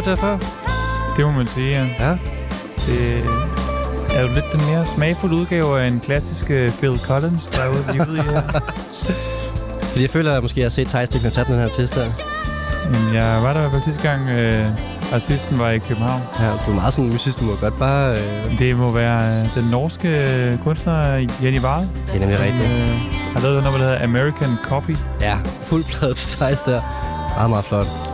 Hørt 0.06 0.18
det 0.18 0.18
før? 0.18 0.36
Det 1.16 1.26
må 1.26 1.30
man 1.32 1.46
sige, 1.46 1.70
ja. 1.70 1.86
Ja. 2.08 2.10
Det, 2.86 3.24
Er 4.14 4.22
du 4.26 4.32
lidt 4.32 4.44
den 4.52 4.60
mere 4.70 4.86
smagfulde 4.86 5.34
udgave 5.36 5.80
af 5.80 5.86
en 5.86 6.00
klassisk 6.00 6.50
øh, 6.50 6.70
Phil 6.72 6.98
Collins, 6.98 7.46
der 7.46 7.62
er 7.62 7.68
ude 7.68 7.84
i 7.94 7.98
her? 7.98 8.42
Fordi 9.90 10.02
jeg 10.02 10.10
føler, 10.10 10.32
at 10.36 10.42
måske 10.42 10.60
jeg 10.60 10.64
har 10.64 10.70
set 10.70 10.88
Thijs 10.88 11.08
til 11.08 11.22
koncert 11.22 11.48
med 11.48 11.56
den 11.56 11.64
her 11.64 11.72
test 11.72 11.94
her. 11.94 12.02
Jamen, 12.84 13.14
jeg 13.14 13.42
var 13.42 13.52
der 13.52 13.60
i 13.60 13.62
hvert 13.62 13.72
fald 13.72 13.82
sidste 13.82 14.08
gang, 14.08 14.28
øh, 14.30 14.66
artisten 15.12 15.58
var 15.58 15.70
i 15.70 15.78
København. 15.78 16.22
Ja, 16.40 16.50
du 16.66 16.70
er 16.70 16.74
meget 16.74 16.92
sådan 16.94 17.10
musik, 17.10 17.40
du 17.40 17.44
må 17.44 17.52
godt 17.60 17.78
bare... 17.78 18.10
Øh, 18.14 18.58
Det 18.58 18.76
må 18.76 18.92
være 18.92 19.42
øh, 19.42 19.54
den 19.54 19.70
norske 19.70 20.08
øh, 20.08 20.58
kunstner 20.58 21.14
Jenny 21.42 21.60
Wahl, 21.60 21.86
det 22.06 22.14
er 22.14 22.18
nemlig 22.20 22.40
rigtigt. 22.40 22.64
øh, 22.64 22.88
har 23.32 23.40
lavet 23.40 23.62
noget, 23.62 23.80
der 23.80 23.86
hedder 23.86 24.04
American 24.04 24.50
Coffee. 24.64 24.96
Ja, 25.20 25.36
fuld 25.66 25.84
plade 25.84 26.14
til 26.14 26.36
Thijs 26.38 26.60
der. 26.62 26.80
Meget, 27.36 27.50
meget 27.50 27.64
flot. 27.64 28.09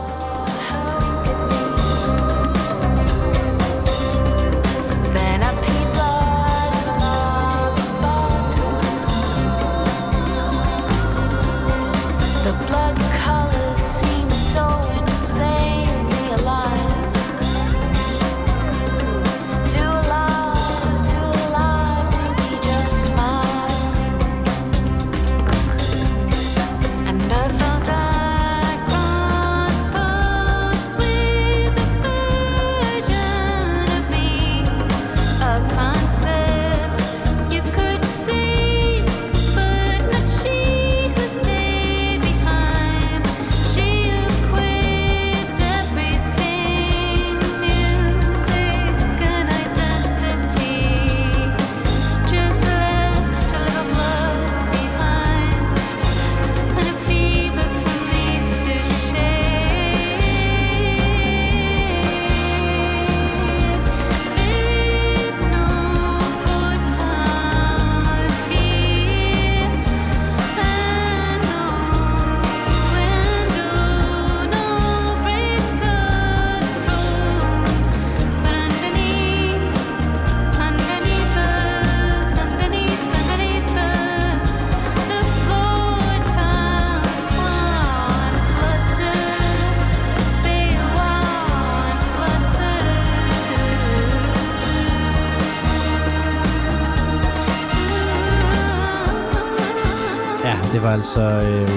Var 100.87 100.93
altså 100.93 101.23
øh, 101.23 101.69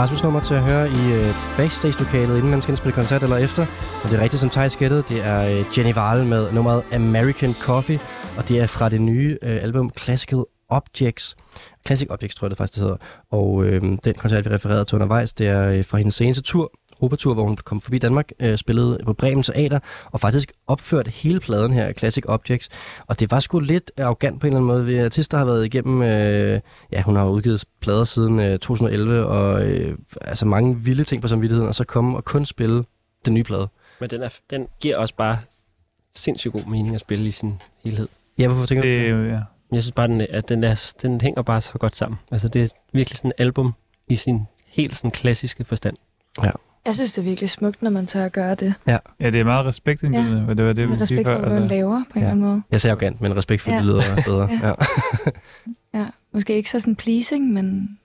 Rasmus 0.00 0.22
nummer 0.22 0.40
til 0.40 0.54
at 0.54 0.62
høre 0.62 0.88
i 0.88 1.02
øh, 1.12 1.30
backstage-lokalet, 1.56 2.36
inden 2.36 2.50
man 2.50 2.62
skal 2.62 2.76
spille 2.76 2.94
koncert 2.94 3.22
eller 3.22 3.36
efter. 3.36 3.62
Og 4.04 4.10
det 4.10 4.18
er 4.18 4.22
rigtigt, 4.22 4.40
som 4.40 4.50
Thijs 4.50 4.76
gættede. 4.76 5.02
Det 5.08 5.24
er 5.24 5.40
øh, 5.50 5.78
Jenny 5.78 5.94
Wahl 5.94 6.26
med 6.26 6.52
nummeret 6.52 6.82
American 6.92 7.52
Coffee, 7.54 8.00
og 8.38 8.48
det 8.48 8.60
er 8.62 8.66
fra 8.66 8.88
det 8.88 9.00
nye 9.00 9.38
øh, 9.42 9.62
album 9.62 9.90
Classical 9.98 10.44
Objects. 10.68 11.36
Classic 11.86 12.08
Objects, 12.10 12.34
tror 12.34 12.46
jeg 12.46 12.50
det 12.50 12.58
faktisk, 12.58 12.74
det 12.74 12.82
hedder. 12.82 12.96
Og 13.30 13.64
øh, 13.64 13.82
den 14.04 14.14
koncert, 14.14 14.44
vi 14.44 14.54
refererede 14.54 14.84
til 14.84 14.96
undervejs, 14.96 15.32
det 15.32 15.46
er 15.46 15.68
øh, 15.68 15.84
fra 15.84 15.98
hendes 15.98 16.14
seneste 16.14 16.42
tur, 16.42 16.72
Europatur, 17.00 17.34
hvor 17.34 17.44
hun 17.44 17.56
kom 17.56 17.80
forbi 17.80 17.98
Danmark, 17.98 18.32
øh, 18.40 18.58
spillede 18.58 18.98
på 19.04 19.12
Bremen 19.12 19.42
Teater, 19.42 19.78
og 20.04 20.20
faktisk 20.20 20.52
opførte 20.66 21.10
hele 21.10 21.40
pladen 21.40 21.72
her, 21.72 21.92
Classic 21.92 22.24
Objects. 22.28 22.68
Og 23.06 23.20
det 23.20 23.30
var 23.30 23.40
sgu 23.40 23.60
lidt 23.60 23.92
arrogant 23.98 24.40
på 24.40 24.46
en 24.46 24.52
eller 24.52 24.60
anden 24.60 24.66
måde. 24.68 24.84
Vi 24.84 24.98
artister 24.98 25.38
har 25.38 25.44
været 25.44 25.64
igennem, 25.64 26.02
øh, 26.02 26.60
ja, 26.92 27.02
hun 27.02 27.16
har 27.16 27.28
udgivet 27.28 27.64
plader 27.80 28.04
siden 28.04 28.40
øh, 28.40 28.58
2011, 28.58 29.26
og 29.26 29.66
øh, 29.68 29.98
altså 30.20 30.46
mange 30.46 30.76
vilde 30.76 31.04
ting 31.04 31.22
på 31.22 31.28
samvittigheden, 31.28 31.68
og 31.68 31.74
så 31.74 31.84
komme 31.84 32.16
og 32.16 32.24
kun 32.24 32.46
spille 32.46 32.84
den 33.24 33.34
nye 33.34 33.44
plade. 33.44 33.68
Men 34.00 34.10
den, 34.10 34.22
er, 34.22 34.28
den 34.50 34.66
giver 34.80 34.98
også 34.98 35.14
bare 35.14 35.38
sindssygt 36.14 36.52
god 36.52 36.64
mening 36.64 36.94
at 36.94 37.00
spille 37.00 37.26
i 37.26 37.30
sin 37.30 37.62
helhed. 37.84 38.08
Ja, 38.38 38.46
hvorfor 38.46 38.66
tænker 38.66 38.82
du? 38.82 38.88
Det, 38.88 39.00
er 39.00 39.08
jo, 39.08 39.24
ja. 39.24 39.40
Jeg 39.72 39.82
synes 39.82 39.92
bare, 39.92 40.08
den, 40.08 40.20
at 40.20 40.48
den, 40.48 40.64
er, 40.64 40.94
den 41.02 41.20
hænger 41.20 41.42
bare 41.42 41.60
så 41.60 41.78
godt 41.78 41.96
sammen. 41.96 42.18
Altså, 42.32 42.48
det 42.48 42.62
er 42.62 42.68
virkelig 42.92 43.16
sådan 43.16 43.28
et 43.28 43.34
album 43.38 43.74
i 44.08 44.16
sin 44.16 44.46
helt 44.66 44.96
sådan 44.96 45.10
klassiske 45.10 45.64
forstand. 45.64 45.96
Jeg 46.86 46.94
synes, 46.94 47.12
det 47.12 47.18
er 47.18 47.24
virkelig 47.24 47.50
smukt, 47.50 47.82
når 47.82 47.90
man 47.90 48.06
tør 48.06 48.24
at 48.24 48.32
gøre 48.32 48.54
det. 48.54 48.74
ja, 48.86 48.98
det 49.20 49.34
er 49.40 49.44
meget 49.44 49.66
respektindgivende, 49.66 50.40
ja. 50.42 50.46
og 50.50 50.56
det 50.58 50.66
var 50.66 50.72
det, 50.72 50.82
Så 50.82 50.88
vi 50.88 50.94
respekt 51.00 51.24
for, 51.26 51.38
hvad 51.38 51.48
man 51.50 51.62
altså. 51.62 51.74
laver 51.74 52.02
på 52.12 52.18
en 52.18 52.20
Ja. 52.20 52.20
eller 52.20 52.30
anden 52.30 52.46
måde. 52.46 52.62
Jeg 52.70 52.80
sagde 52.80 52.92
arrogant, 52.92 53.20
men 53.20 53.36
respekt 53.36 53.62
for, 53.62 53.70
ja. 53.70 53.74
Ja. 53.76 53.82
det 53.82 53.86
lyder 53.86 54.02
bedre. 54.26 54.48
Ja. 54.62 54.68
ja. 55.94 56.00
Ja, 56.00 56.06
måske 56.34 56.54
ikke 56.56 56.70
så 56.70 56.80
sådan 56.80 56.96
pleasing, 56.96 57.52
men... 57.52 57.98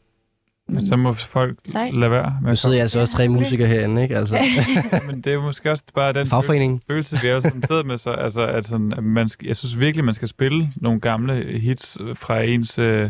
Men 0.70 0.86
så 0.88 0.96
må 0.96 1.14
folk 1.14 1.58
Sej. 1.68 1.90
lade 1.94 2.12
være 2.12 2.38
med 2.42 2.50
Nu 2.50 2.56
sidder 2.56 2.76
jeg 2.76 2.82
altså 2.82 3.00
også 3.00 3.14
tre 3.14 3.24
Ja, 3.24 3.30
okay. 3.30 3.40
musikere 3.40 3.68
herinde, 3.68 4.04
ikke? 4.04 4.18
Altså. 4.18 4.38
Men 5.08 5.22
det 5.22 5.34
er 5.34 5.42
måske 5.42 5.72
også 5.72 5.84
bare 5.96 6.14
den 6.14 6.28
fagforening. 6.28 6.82
følelse, 6.88 7.20
vi 7.22 7.28
er 7.28 7.40
sådan 7.40 7.64
sidder 7.68 7.84
med, 7.84 7.98
så, 7.98 8.10
altså, 8.12 8.48
at 8.48 8.66
sådan, 8.66 8.94
at 8.94 9.04
man 9.04 9.30
skal, 9.30 9.48
jeg 9.48 9.58
synes 9.58 9.80
virkelig, 9.80 10.06
man 10.06 10.14
skal 10.14 10.28
spille 10.28 10.70
nogle 10.76 11.00
gamle 11.00 11.60
hits 11.60 11.98
fra 12.14 12.42
ens 12.42 12.80
øh, 12.80 13.10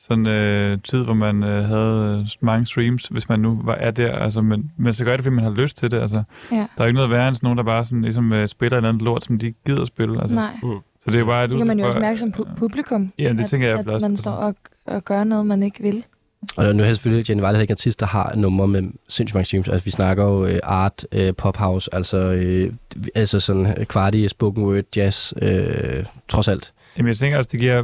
sådan, 0.00 0.26
øh, 0.26 0.78
tid, 0.84 1.04
hvor 1.04 1.14
man 1.14 1.42
øh, 1.42 1.64
havde 1.64 2.18
øh, 2.20 2.28
mange 2.40 2.66
streams, 2.66 3.06
hvis 3.06 3.28
man 3.28 3.40
nu 3.40 3.60
var, 3.64 3.74
er 3.74 3.90
der. 3.90 4.12
Altså, 4.12 4.42
men, 4.42 4.70
men 4.76 4.92
så 4.92 5.04
gør 5.04 5.16
det, 5.16 5.24
fordi 5.24 5.34
man 5.34 5.44
har 5.44 5.50
lyst 5.54 5.76
til 5.76 5.90
det. 5.90 6.00
Altså, 6.00 6.22
Ja. 6.52 6.56
Der 6.56 6.62
er 6.76 6.84
jo 6.84 6.86
ikke 6.86 6.94
noget 6.94 7.10
værre 7.10 7.28
end 7.28 7.36
sådan 7.36 7.46
nogen, 7.46 7.58
der 7.58 7.64
bare 7.64 7.84
sådan, 7.84 8.02
ligesom, 8.02 8.32
øh, 8.32 8.48
spiller 8.48 8.76
et 8.76 8.78
eller 8.78 8.88
andet 8.88 9.02
lort, 9.02 9.24
som 9.24 9.38
de 9.38 9.46
ikke 9.46 9.58
gider 9.66 9.82
at 9.82 9.88
spille. 9.88 10.20
Altså. 10.20 10.34
Nej, 10.34 10.50
Så 10.62 11.04
det 11.06 11.14
er 11.14 11.18
jo 11.18 11.24
bare 11.26 11.44
et 11.44 11.50
det 11.50 11.58
kan 11.58 11.66
man 11.66 11.78
jo 11.78 11.86
også 11.86 11.98
mærke 11.98 12.16
som 12.18 12.32
pu- 12.36 12.54
publikum. 12.56 13.12
Ja, 13.18 13.32
det 13.32 13.40
at, 13.40 13.46
tænker 13.50 13.68
jeg 13.68 13.78
at 13.78 13.88
også. 13.88 14.08
man 14.08 14.16
står 14.16 14.32
og, 14.32 14.54
og 14.86 15.04
gør 15.04 15.24
noget, 15.24 15.46
man 15.46 15.62
ikke 15.62 15.82
vil. 15.82 16.04
Og 16.56 16.74
nu 16.76 16.82
er 16.82 16.92
selvfølgelig 16.92 17.30
Jenny 17.30 17.42
Weiler 17.42 17.60
ikke 17.60 17.70
en 17.70 17.74
artist, 17.74 18.00
der 18.00 18.06
har 18.06 18.32
numre 18.36 18.68
med 18.68 18.82
sindssygt 19.08 19.34
mange 19.34 19.44
streams. 19.44 19.68
Altså, 19.68 19.84
vi 19.84 19.90
snakker 19.90 20.24
jo 20.24 20.44
øh, 20.46 20.58
art, 20.62 21.06
øh, 21.12 21.34
pop 21.34 21.56
house, 21.56 21.94
altså, 21.94 22.18
øh, 22.18 22.72
altså 23.14 23.40
sådan 23.40 23.86
kvartige 23.88 24.28
spoken 24.28 24.64
word, 24.64 24.84
jazz, 24.96 25.32
øh, 25.42 26.04
trods 26.28 26.48
alt. 26.48 26.72
Jamen, 27.00 27.08
jeg 27.08 27.16
tænker 27.16 27.38
også, 27.38 27.48
det 27.52 27.60
giver... 27.60 27.82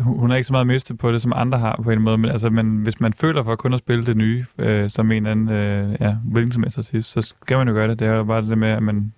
Hun 0.00 0.30
har 0.30 0.36
ikke 0.36 0.46
så 0.46 0.52
meget 0.52 0.66
mistet 0.66 0.98
på 0.98 1.12
det, 1.12 1.22
som 1.22 1.32
andre 1.36 1.58
har 1.58 1.80
på 1.84 1.90
en 1.90 2.00
måde, 2.02 2.18
men, 2.18 2.30
altså, 2.30 2.50
men 2.50 2.76
hvis 2.76 3.00
man 3.00 3.12
føler 3.12 3.42
for 3.44 3.56
kun 3.56 3.74
at 3.74 3.78
spille 3.80 4.06
det 4.06 4.16
nye, 4.16 4.44
øh, 4.58 4.90
som 4.90 5.12
en 5.12 5.26
eller 5.26 5.30
anden, 5.30 5.50
øh, 5.50 5.96
ja, 6.00 6.16
hvilken 6.24 6.52
som 6.52 6.62
helst 6.62 6.78
artist, 6.78 7.10
så 7.12 7.22
skal 7.22 7.56
man 7.56 7.68
jo 7.68 7.74
gøre 7.74 7.88
det. 7.88 7.98
Det 7.98 8.08
er 8.08 8.12
jo 8.14 8.24
bare 8.24 8.42
det 8.42 8.58
med, 8.58 8.68
at 8.68 8.82
man 8.82 9.12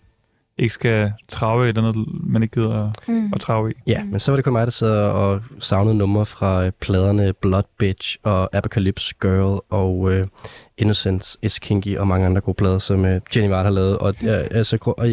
ikke 0.58 0.74
skal 0.74 1.12
trave 1.28 1.64
et 1.64 1.68
eller 1.68 1.88
andet, 1.88 2.06
man 2.24 2.42
ikke 2.42 2.60
gider 2.60 2.84
at, 2.88 3.08
Mm. 3.08 3.32
at 3.34 3.40
trave 3.40 3.70
i. 3.70 3.74
Ja, 3.86 4.04
men 4.04 4.20
så 4.20 4.32
var 4.32 4.36
det 4.36 4.44
kun 4.44 4.52
mig, 4.52 4.66
der 4.66 4.70
sad 4.70 5.10
og 5.10 5.40
savnede 5.58 5.94
numre 5.96 6.26
fra 6.26 6.64
øh, 6.66 6.72
pladerne 6.80 7.32
Blood 7.32 7.62
Bitch 7.78 8.16
og 8.22 8.56
Apocalypse 8.56 9.14
Girl 9.22 9.60
og 9.70 10.12
øh, 10.12 10.26
Innocence 10.78 11.38
is 11.42 11.58
Kinky 11.58 11.96
og 11.98 12.06
mange 12.08 12.26
andre 12.26 12.40
gode 12.40 12.54
plader, 12.54 12.78
som 12.78 13.04
øh, 13.04 13.20
Jenny 13.36 13.50
Ward 13.52 13.64
har 13.64 13.70
lavet. 13.70 13.98
Og, 13.98 14.14
ja, 14.22 14.32
altså, 14.32 14.94
og 14.98 15.08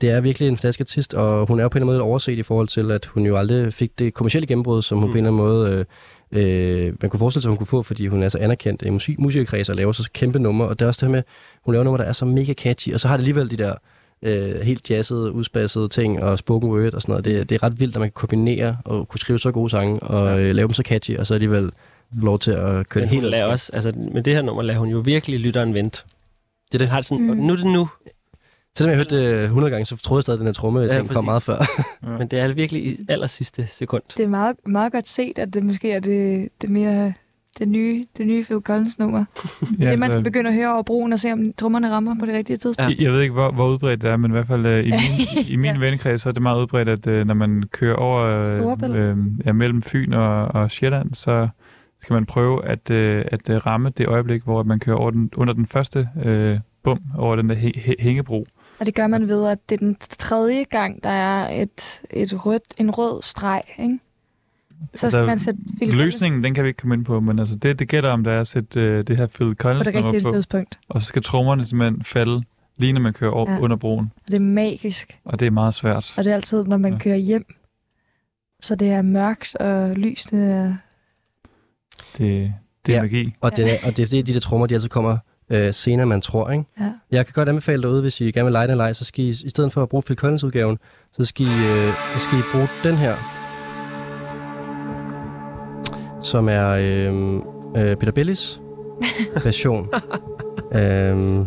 det 0.00 0.10
er 0.10 0.20
virkelig 0.20 0.48
en 0.48 0.56
fantastisk 0.56 0.80
artist, 0.80 1.14
og 1.14 1.46
hun 1.46 1.58
er 1.58 1.62
jo 1.62 1.68
på 1.68 1.78
en 1.78 1.82
eller 1.82 1.92
anden 1.92 1.98
måde 2.00 2.10
overset 2.10 2.38
i 2.38 2.42
forhold 2.42 2.68
til, 2.68 2.90
at 2.90 3.06
hun 3.06 3.26
jo 3.26 3.36
aldrig 3.36 3.72
fik 3.72 3.98
det 3.98 4.14
kommercielle 4.14 4.46
gennembrud, 4.46 4.82
som 4.82 4.98
hun 4.98 5.06
Mm. 5.08 5.12
på 5.12 5.18
en 5.18 5.26
eller 5.26 5.30
anden 5.42 5.46
måde... 5.46 5.86
Øh, 6.32 6.86
øh, 6.86 6.94
man 7.00 7.10
kunne 7.10 7.18
forestille 7.18 7.42
sig, 7.42 7.48
hun 7.48 7.56
kunne 7.56 7.66
få, 7.66 7.82
fordi 7.82 8.06
hun 8.06 8.22
er 8.22 8.28
så 8.28 8.38
anerkendt 8.38 8.82
i 8.82 8.90
musik, 8.90 9.18
musikerkreds 9.18 9.68
og 9.68 9.76
laver 9.76 9.92
så 9.92 10.10
kæmpe 10.14 10.38
numre. 10.38 10.68
Og 10.68 10.78
det 10.78 10.84
er 10.84 10.88
også 10.88 11.06
det 11.06 11.08
her 11.08 11.16
med, 11.16 11.22
hun 11.64 11.74
laver 11.74 11.84
numre, 11.84 11.98
der 11.98 12.04
er 12.04 12.12
så 12.12 12.24
mega 12.24 12.52
catchy, 12.52 12.94
og 12.94 13.00
så 13.00 13.08
har 13.08 13.16
det 13.16 13.20
alligevel 13.22 13.50
de 13.50 13.56
der 13.56 13.74
øh, 14.22 14.60
helt 14.60 14.90
jazzede, 14.90 15.32
udspassede 15.32 15.88
ting 15.88 16.22
og 16.22 16.38
spoken 16.38 16.70
word 16.70 16.94
og 16.94 17.02
sådan 17.02 17.12
noget. 17.12 17.24
Det, 17.24 17.48
det 17.48 17.54
er 17.54 17.62
ret 17.62 17.80
vildt, 17.80 17.96
at 17.96 18.00
man 18.00 18.08
kan 18.08 18.12
kombinere 18.14 18.76
og 18.84 19.08
kunne 19.08 19.20
skrive 19.20 19.38
så 19.38 19.50
gode 19.50 19.70
sange 19.70 20.02
og 20.02 20.40
øh, 20.40 20.54
lave 20.54 20.66
dem 20.68 20.72
så 20.72 20.82
catchy, 20.82 21.16
og 21.18 21.26
så 21.26 21.34
alligevel 21.34 21.70
lov 22.12 22.38
til 22.38 22.50
at 22.50 22.88
køre 22.88 23.02
Men, 23.02 23.08
helt 23.10 23.26
lader 23.26 23.44
også, 23.44 23.70
altså, 23.74 23.92
med 24.12 24.22
det 24.22 24.34
her 24.34 24.42
nummer 24.42 24.62
lader 24.62 24.78
hun 24.78 24.88
jo 24.88 24.98
virkelig 24.98 25.40
lytteren 25.40 25.74
vente. 25.74 26.02
Det 26.72 26.74
er 26.74 26.78
det. 26.78 26.88
Har 26.88 27.00
sådan, 27.02 27.24
Mm. 27.26 27.30
mm. 27.34 27.36
nu 27.42 27.52
er 27.52 27.56
det 27.56 27.66
nu, 27.66 27.88
Selvom 28.76 28.90
jeg 28.90 28.96
hørte 28.96 29.36
det 29.38 29.44
100 29.44 29.70
gange, 29.70 29.84
så 29.84 29.96
troede 29.96 30.18
jeg 30.18 30.22
stadig, 30.22 30.36
at 30.36 30.38
den 30.38 30.46
her 30.46 30.52
tromme 30.52 30.80
Ja, 30.80 30.96
ja, 30.96 31.02
kom 31.06 31.24
meget 31.24 31.42
før. 31.42 31.54
Ja. 32.02 32.08
men 32.18 32.28
det 32.28 32.38
er 32.40 32.52
virkelig 32.52 32.82
i 32.86 32.98
aller 33.08 33.26
sidste 33.26 33.66
sekund. 33.66 34.02
Det 34.16 34.22
er 34.24 34.28
meget, 34.28 34.56
meget 34.66 34.92
godt 34.92 35.08
set, 35.08 35.38
at 35.38 35.54
det 35.54 35.62
måske 35.62 35.92
er 35.92 36.00
det, 36.00 36.48
det 36.62 36.70
mere 36.70 37.12
det 37.58 37.68
nye, 37.68 38.06
det 38.16 38.26
nye 38.26 38.44
Phil 38.44 38.60
Collins 38.60 38.98
nummer. 38.98 39.24
Ja, 39.80 39.90
det 39.90 39.98
man 39.98 40.10
så- 40.10 40.12
skal 40.14 40.24
begynde 40.24 40.48
at 40.50 40.54
høre 40.56 40.72
over 40.74 40.82
broen 40.82 41.12
og 41.12 41.18
se, 41.18 41.32
om 41.32 41.52
trommerne 41.52 41.90
rammer 41.90 42.16
på 42.20 42.26
det 42.26 42.34
rigtige 42.34 42.56
tidspunkt. 42.56 42.90
Jeg, 42.90 43.02
jeg 43.02 43.12
ved 43.12 43.20
ikke, 43.22 43.32
hvor, 43.32 43.50
hvor 43.50 43.68
udbredt 43.68 44.02
det 44.02 44.10
er, 44.10 44.16
men 44.16 44.30
i 44.30 44.32
hvert 44.32 44.46
fald 44.46 44.66
øh, 44.66 44.86
i 44.86 44.90
min, 45.00 45.44
i 45.48 45.56
min 45.56 45.80
vennekreds, 45.80 46.22
så 46.22 46.28
er 46.28 46.32
det 46.32 46.42
meget 46.42 46.60
udbredt, 46.60 46.88
at 46.88 47.06
øh, 47.06 47.26
når 47.26 47.34
man 47.34 47.62
kører 47.72 47.94
over 47.96 48.22
øh, 48.92 49.10
øh, 49.10 49.16
ja, 49.46 49.52
mellem 49.52 49.82
Fyn 49.82 50.12
og, 50.12 50.44
og 50.44 50.70
Sjælland, 50.70 51.14
så 51.14 51.48
skal 52.00 52.14
man 52.14 52.26
prøve 52.26 52.64
at, 52.64 52.90
øh, 52.90 53.24
at 53.28 53.50
øh, 53.50 53.66
ramme 53.66 53.90
det 53.98 54.06
øjeblik, 54.06 54.42
hvor 54.44 54.62
man 54.62 54.78
kører 54.78 54.96
over 54.96 55.10
den, 55.10 55.30
under 55.36 55.54
den 55.54 55.66
første 55.66 56.08
øh, 56.24 56.58
bum 56.82 56.98
over 57.18 57.36
den 57.36 57.48
der 57.48 57.56
hæ- 57.56 57.78
hæ- 57.78 58.02
hængebro. 58.02 58.46
Og 58.80 58.86
det 58.86 58.94
gør 58.94 59.06
man 59.06 59.28
ved, 59.28 59.46
at 59.46 59.58
det 59.68 59.74
er 59.74 59.78
den 59.78 59.96
tredje 60.00 60.64
gang, 60.64 61.04
der 61.04 61.10
er 61.10 61.62
et, 61.62 62.02
et 62.10 62.46
rødt, 62.46 62.62
en 62.78 62.90
rød 62.90 63.22
streg, 63.22 63.62
ikke? 63.78 63.98
Så 64.94 64.96
skal 64.96 65.06
Altså, 65.06 65.26
man 65.26 65.38
sætte 65.38 65.60
Phil 65.76 65.88
Collins 65.88 65.96
Løsningen, 66.14 66.44
den 66.44 66.54
kan 66.54 66.64
vi 66.64 66.68
ikke 66.68 66.76
komme 66.78 66.94
ind 66.94 67.04
på, 67.04 67.20
men 67.20 67.38
altså 67.38 67.56
det, 67.56 67.78
det 67.78 67.88
gælder 67.88 68.10
om, 68.10 68.24
der 68.24 68.32
er 68.32 68.40
at 68.40 68.46
sætte 68.46 68.80
øh, 68.80 69.04
det 69.06 69.16
her 69.16 69.26
Phil 69.26 69.48
på 69.54 69.62
Collins 69.62 69.84
det 69.86 69.94
nummer 69.94 70.12
rigtige 70.12 70.28
på, 70.28 70.32
tidspunkt. 70.32 70.78
og 70.88 71.02
så 71.02 71.06
skal 71.06 71.22
trommerne 71.22 71.64
simpelthen 71.64 72.04
falde, 72.04 72.42
lige 72.76 72.92
når 72.92 73.00
man 73.00 73.12
kører 73.12 73.30
over, 73.30 73.50
Ja. 73.50 73.56
ja. 73.56 73.62
under 73.62 73.76
broen. 73.76 74.12
Og 74.16 74.30
det 74.30 74.34
er 74.36 74.40
magisk. 74.40 75.18
Og 75.24 75.40
det 75.40 75.46
er 75.46 75.50
meget 75.50 75.74
svært. 75.74 76.14
Og 76.16 76.24
det 76.24 76.30
er 76.30 76.34
altid, 76.34 76.64
når 76.64 76.76
man 76.76 76.92
Ja. 76.92 76.98
kører 76.98 77.16
hjem. 77.16 77.46
Så 78.60 78.74
det 78.74 78.90
er 78.90 79.02
mørkt, 79.02 79.54
og 79.56 79.90
lysene 79.96 80.44
er... 80.52 80.74
Det, 82.18 82.52
det 82.86 82.92
er 82.92 82.96
Ja. 82.96 83.02
magi. 83.02 83.34
Og 83.40 83.56
det, 83.56 83.72
er, 83.72 83.76
og 83.86 83.96
det 83.96 84.02
er 84.02 84.06
fordi, 84.06 84.22
de 84.22 84.34
der 84.34 84.40
trommer, 84.40 84.66
de 84.66 84.74
altid 84.74 84.88
kommer 84.88 85.18
øh, 85.50 85.74
senere, 85.74 86.06
man 86.06 86.20
tror, 86.20 86.50
ikke? 86.50 86.64
Ja. 86.80 86.84
Jeg 87.10 87.26
kan 87.26 87.32
godt 87.32 87.48
anbefale 87.48 87.82
derude, 87.82 88.02
hvis 88.02 88.20
I 88.20 88.24
gerne 88.30 88.44
vil 88.44 88.52
lege 88.52 88.68
den 88.68 88.76
leg, 88.76 88.96
så 88.96 89.04
skal 89.04 89.24
I, 89.24 89.28
i 89.28 89.48
stedet 89.48 89.72
for 89.72 89.82
at 89.82 89.88
bruge 89.88 90.02
Phil 90.02 90.16
Collins-udgaven, 90.18 90.78
så 91.12 91.24
skal 91.24 91.46
I, 91.46 91.66
øh, 91.66 91.92
så 92.16 92.18
skal 92.24 92.38
I 92.38 92.42
bruge 92.52 92.68
den 92.84 92.94
her, 92.96 93.14
som 96.22 96.48
er 96.48 96.68
øh, 96.70 97.34
øh, 97.76 97.96
Peter 97.96 98.12
Bellis 98.12 98.60
version. 99.44 99.88
øhm, 100.72 101.46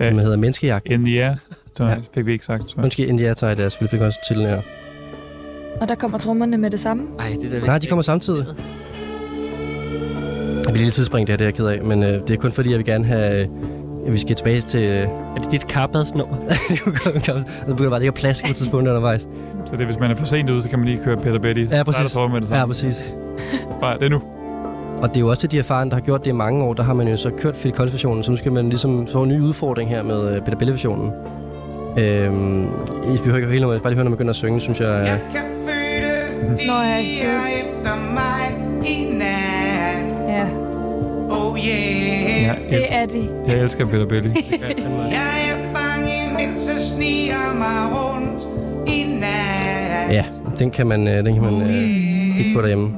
Ja. 0.00 0.06
Den 0.10 0.18
hedder 0.18 0.36
Menneskejagt. 0.36 0.86
In 0.86 1.04
the 1.04 1.24
air, 1.24 1.34
så 1.76 1.84
Ja. 1.84 1.96
fik 2.14 2.26
vi 2.26 2.32
ikke 2.32 2.44
sagt. 2.44 2.70
Så. 2.70 2.76
Undskyld, 2.78 3.06
inden 3.08 3.24
jeg 3.26 3.36
tager 3.36 3.54
deres 3.54 3.76
Phil 3.76 3.88
Collins 3.88 4.14
til 4.28 4.36
her. 4.36 4.62
Og 5.80 5.88
der 5.88 5.94
kommer 5.94 6.18
trommerne 6.18 6.58
med 6.58 6.70
det 6.70 6.80
samme. 6.80 7.04
Ej, 7.18 7.36
det 7.40 7.50
der 7.52 7.66
Nej, 7.66 7.78
de 7.78 7.86
kommer 7.86 8.02
samtidig. 8.02 8.46
Jeg 10.72 10.74
bliver 10.74 10.84
lidt 10.84 10.94
tidsspring, 10.94 11.26
det 11.26 11.32
her, 11.32 11.36
det 11.36 11.44
er 11.44 11.48
jeg 11.48 11.54
ked 11.54 11.66
af, 11.66 11.82
men 11.84 12.02
øh, 12.02 12.08
det 12.28 12.30
er 12.30 12.36
kun 12.36 12.52
fordi, 12.52 12.70
jeg 12.70 12.78
vil 12.78 12.86
gerne 12.86 13.04
have... 13.04 13.40
Øh, 14.06 14.12
vi 14.12 14.18
skal 14.18 14.36
tilbage 14.36 14.60
til... 14.60 14.80
Øh, 14.80 15.02
Er 15.02 15.40
det 15.42 15.52
dit 15.52 15.66
karbadsnummer? 15.66 16.36
det 16.70 16.80
kunne 16.80 16.98
godt 17.04 17.24
så 17.24 17.42
begynder 17.66 17.90
bare 17.90 18.00
ikke 18.00 18.08
at 18.08 18.14
plaske 18.14 18.48
på 18.48 18.54
tidspunkt 18.54 18.88
undervejs. 18.88 19.28
så 19.66 19.76
det, 19.76 19.86
hvis 19.86 19.98
man 19.98 20.10
er 20.10 20.16
for 20.16 20.26
sent 20.26 20.50
ude, 20.50 20.62
så 20.62 20.68
kan 20.68 20.78
man 20.78 20.88
lige 20.88 21.00
køre 21.04 21.16
Peter 21.16 21.38
Betty. 21.38 21.64
Ja, 21.70 21.82
præcis. 21.82 22.10
Så 22.10 22.18
er 22.20 22.22
der 22.24 22.30
med 22.32 22.40
det 22.40 22.50
Ja, 22.50 22.54
samme. 22.56 22.72
præcis. 22.74 23.14
Bare, 23.80 23.98
det 23.98 24.04
er 24.04 24.08
nu. 24.10 24.22
Og 24.98 25.08
det 25.08 25.16
er 25.16 25.20
jo 25.20 25.28
også 25.28 25.46
de 25.46 25.58
erfarne, 25.58 25.90
der 25.90 25.96
har 25.96 26.00
gjort 26.00 26.24
det 26.24 26.30
i 26.30 26.32
mange 26.34 26.64
år. 26.64 26.74
Der 26.74 26.82
har 26.82 26.92
man 26.94 27.08
jo 27.08 27.16
så 27.16 27.30
kørt 27.30 27.54
Phil 27.54 27.72
Collins-versionen, 27.72 28.22
så 28.22 28.30
nu 28.30 28.36
skal 28.36 28.52
man 28.52 28.68
ligesom 28.68 29.06
få 29.06 29.22
en 29.22 29.28
ny 29.28 29.40
udfordring 29.40 29.90
her 29.90 30.02
med 30.02 30.36
øh, 30.36 30.42
Peter 30.42 30.56
Belle-versionen. 30.58 31.10
Øhm, 31.98 32.62
I 33.14 33.16
behøver 33.18 33.36
ikke 33.36 33.48
hele 33.48 33.60
nummeret, 33.60 33.82
bare 33.82 33.90
lige 33.92 33.96
høre, 33.96 34.04
når 34.04 34.10
man 34.10 34.16
begynder 34.16 34.30
at 34.30 34.36
synge, 34.36 34.60
synes 34.60 34.80
jeg... 34.80 34.88
Jeg 34.88 35.20
Øh, 35.24 35.30
kan 35.32 35.42
føle 35.66 36.66
Nå, 36.66 36.72
ja. 36.72 37.00
piger 37.00 37.46
efter 37.46 37.96
mig 38.14 38.58
i 38.88 39.14
nat. 39.18 39.61
Ja, 41.56 41.60
Oh 41.60 41.66
yeah. 41.68 42.42
Jeg, 42.42 42.58
det 42.70 42.84
er 42.94 43.06
de. 43.06 43.28
jeg 43.46 43.58
elsker 43.62 43.86
Peter 43.86 44.06
Betty. 44.06 44.28
Jeg 45.16 45.50
er 45.50 45.72
bange, 45.72 46.34
mens 46.46 46.68
jeg 46.68 46.80
sniger 46.80 47.54
mig 47.54 47.98
rundt 47.98 48.42
i 48.88 49.04
nat. 49.20 50.14
ja, 50.14 50.24
den 50.58 50.70
kan 50.70 50.86
man, 50.86 51.08
øh, 51.08 51.24
den 51.24 51.34
kan 51.34 51.42
man 51.42 51.62
øh, 51.62 52.36
kigge 52.36 52.54
på 52.54 52.60
derhjemme. 52.60 52.94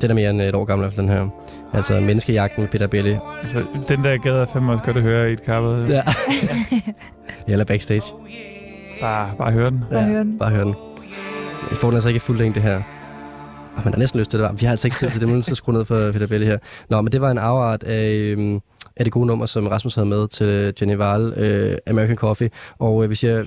Den 0.00 0.10
er 0.10 0.14
mere 0.14 0.30
end 0.30 0.40
et 0.42 0.54
år 0.54 0.64
gammel, 0.64 0.96
den 0.96 1.08
her. 1.08 1.28
Altså 1.74 2.00
Menneskejagten 2.00 2.62
med 2.62 2.68
Peter 2.70 2.86
Belli. 2.88 3.16
altså, 3.42 3.62
den 3.88 4.04
der 4.04 4.16
gad 4.16 4.32
er 4.32 4.46
fandme 4.52 4.72
også 4.72 4.84
godt 4.84 4.96
at 4.96 5.02
høre 5.02 5.30
i 5.30 5.32
et 5.32 5.42
kappet. 5.42 5.88
Ja. 5.88 6.02
Eller 7.48 7.64
backstage. 7.64 8.02
Bare, 9.00 9.30
bare 9.38 9.52
høre 9.52 9.70
den. 9.70 9.84
Bare 9.90 10.02
høre 10.04 10.18
den. 10.18 10.38
Bare 10.38 10.50
hør 10.50 10.64
den. 10.64 10.74
Jeg 11.70 11.78
får 11.78 11.88
den 11.88 11.94
altså 11.96 12.08
ikke 12.08 12.20
fuld 12.20 12.38
længde 12.38 12.60
her. 12.60 12.82
Oh, 13.76 13.84
man 13.84 13.92
har 13.92 13.98
næsten 13.98 14.20
lyst 14.20 14.30
til 14.30 14.40
det. 14.40 14.50
Vi 14.60 14.66
har 14.66 14.70
altså 14.70 14.86
ikke 14.86 14.96
tid 14.96 15.10
til 15.10 15.20
det. 15.20 15.32
Er 15.32 15.40
så 15.40 15.54
skrue 15.54 15.74
ned 15.74 15.84
for 15.84 16.12
Peter 16.12 16.26
Belli 16.26 16.46
her. 16.46 16.58
Nå, 16.90 17.00
men 17.00 17.12
det 17.12 17.20
var 17.20 17.30
en 17.30 17.38
afart 17.38 17.82
af, 17.82 18.08
øhm, 18.10 18.60
af 18.96 19.04
det 19.04 19.12
gode 19.12 19.26
nummer, 19.26 19.46
som 19.46 19.66
Rasmus 19.66 19.94
havde 19.94 20.08
med 20.08 20.28
til 20.28 20.74
Jenny 20.80 20.96
Wahl, 20.96 21.34
øh, 21.36 21.78
American 21.86 22.16
Coffee. 22.16 22.50
Og 22.78 23.02
øh, 23.02 23.06
hvis 23.06 23.24
jeg, 23.24 23.44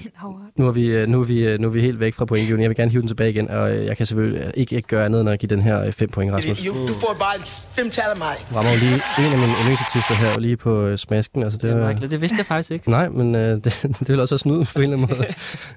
nu 0.58 0.68
er, 0.68 0.72
vi, 0.72 0.86
øh, 0.88 1.08
nu, 1.08 1.22
er 1.22 1.26
vi, 1.26 1.48
øh, 1.48 1.60
nu 1.60 1.68
er 1.68 1.72
vi 1.72 1.82
helt 1.82 2.00
væk 2.00 2.14
fra 2.14 2.26
pointgivningen. 2.26 2.62
Jeg 2.64 2.70
vil 2.70 2.76
gerne 2.78 2.92
hive 2.92 3.02
den 3.02 3.08
tilbage 3.08 3.30
igen, 3.30 3.50
og 3.50 3.76
øh, 3.76 3.86
jeg 3.86 3.98
kan 3.98 4.06
selvfølgelig 4.06 4.42
øh, 4.42 4.52
ikke, 4.56 4.76
ikke 4.76 4.88
gøre 4.88 5.06
andet 5.06 5.22
end 5.22 5.30
at 5.30 5.40
give 5.40 5.50
den 5.50 5.62
her 5.62 5.92
5 5.92 6.10
point, 6.10 6.34
Rasmus. 6.34 6.64
Du 6.64 6.94
får 6.94 7.16
bare 7.20 7.40
fem 7.72 7.90
tal 7.90 8.04
af 8.12 8.18
mig. 8.18 8.36
Rammer 8.56 8.72
jo 8.72 8.78
lige 8.80 8.94
en 8.96 9.34
af 9.34 9.40
mine 9.40 9.54
yndlingsartister 9.62 10.16
her, 10.16 10.40
lige 10.40 10.58
på 10.58 10.82
øh, 10.82 10.98
smasken. 10.98 11.44
Altså, 11.44 11.58
det, 11.58 11.76
Det, 11.76 12.04
er, 12.04 12.08
det 12.08 12.22
vidste 12.22 12.38
jeg 12.38 12.46
faktisk 12.46 12.72
ikke. 12.72 12.90
Nej, 12.90 13.10
men 13.10 13.36
øh, 13.36 13.64
det, 13.64 13.64
det 14.00 14.10
vil 14.10 14.20
også 14.20 14.34
være 14.36 14.40
snyde 14.40 14.66
på 14.66 14.80
en 14.82 14.94
eller 14.94 15.08
anden 15.08 15.18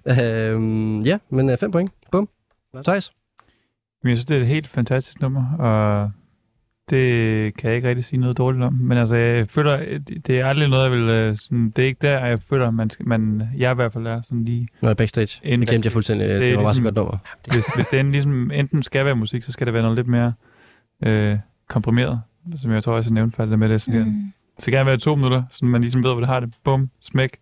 måde. 0.06 0.22
øhm, 0.50 1.00
ja, 1.00 1.18
men 1.30 1.58
5 1.58 1.70
point. 1.72 1.90
Bum. 2.12 2.28
Thijs. 2.84 3.12
Jeg 4.04 4.16
synes, 4.16 4.26
det 4.26 4.36
er 4.36 4.40
et 4.40 4.46
helt 4.46 4.68
fantastisk 4.68 5.20
nummer, 5.20 5.52
og 5.58 6.10
det 6.90 7.56
kan 7.56 7.68
jeg 7.68 7.76
ikke 7.76 7.88
rigtig 7.88 8.04
sige 8.04 8.20
noget 8.20 8.38
dårligt 8.38 8.64
om. 8.64 8.72
Men 8.74 8.98
altså, 8.98 9.14
jeg 9.16 9.48
føler, 9.48 9.98
det 10.26 10.40
er 10.40 10.46
aldrig 10.46 10.68
noget, 10.68 10.82
jeg 10.84 10.92
vil... 10.92 11.08
øh, 11.08 11.36
Sådan, 11.36 11.70
det 11.76 11.82
er 11.82 11.86
ikke 11.86 11.98
der, 12.02 12.26
jeg 12.26 12.40
føler, 12.40 12.70
man, 12.70 12.90
skal, 12.90 13.08
man 13.08 13.42
jeg 13.56 13.72
i 13.72 13.74
hvert 13.74 13.92
fald 13.92 14.06
er 14.06 14.22
sådan 14.22 14.44
lige... 14.44 14.68
Nå, 14.82 14.94
backstage. 14.94 15.40
Inden 15.44 15.60
Det 15.60 15.68
glemte 15.68 15.86
jeg 15.86 15.92
fuldstændig. 15.92 16.30
Det, 16.30 16.40
Det 16.40 16.46
er 16.46 16.48
det 16.50 16.56
var 16.58 16.62
bare 16.64 16.74
så 16.74 16.80
ligesom- 16.80 16.94
godt 16.94 16.96
nummer. 16.96 17.18
Hvis, 17.52 17.74
hvis 17.74 17.86
det 17.86 18.00
enten, 18.00 18.12
ligesom, 18.12 18.50
enten 18.50 18.82
skal 18.82 19.04
være 19.04 19.16
musik, 19.16 19.42
så 19.42 19.52
skal 19.52 19.66
det 19.66 19.74
være 19.74 19.82
noget 19.82 19.96
lidt 19.96 20.06
mere 20.08 20.32
øh, 21.04 21.38
komprimeret, 21.68 22.20
som 22.62 22.72
jeg 22.72 22.82
tror 22.82 22.92
også, 22.96 23.08
jeg 23.10 23.14
nævnte 23.14 23.36
færdigt 23.36 23.58
med 23.58 23.68
det. 23.68 23.80
Så, 23.82 23.90
mm. 23.90 23.98
Mm. 23.98 24.32
så 24.58 24.70
gerne 24.70 24.86
være 24.86 24.96
to 24.96 25.14
minutter, 25.14 25.42
så 25.50 25.64
man 25.64 25.80
ligesom 25.80 26.02
ved, 26.04 26.10
hvor 26.10 26.20
det 26.20 26.28
har 26.28 26.40
det. 26.40 26.54
Bum, 26.64 26.90
smæk, 27.00 27.36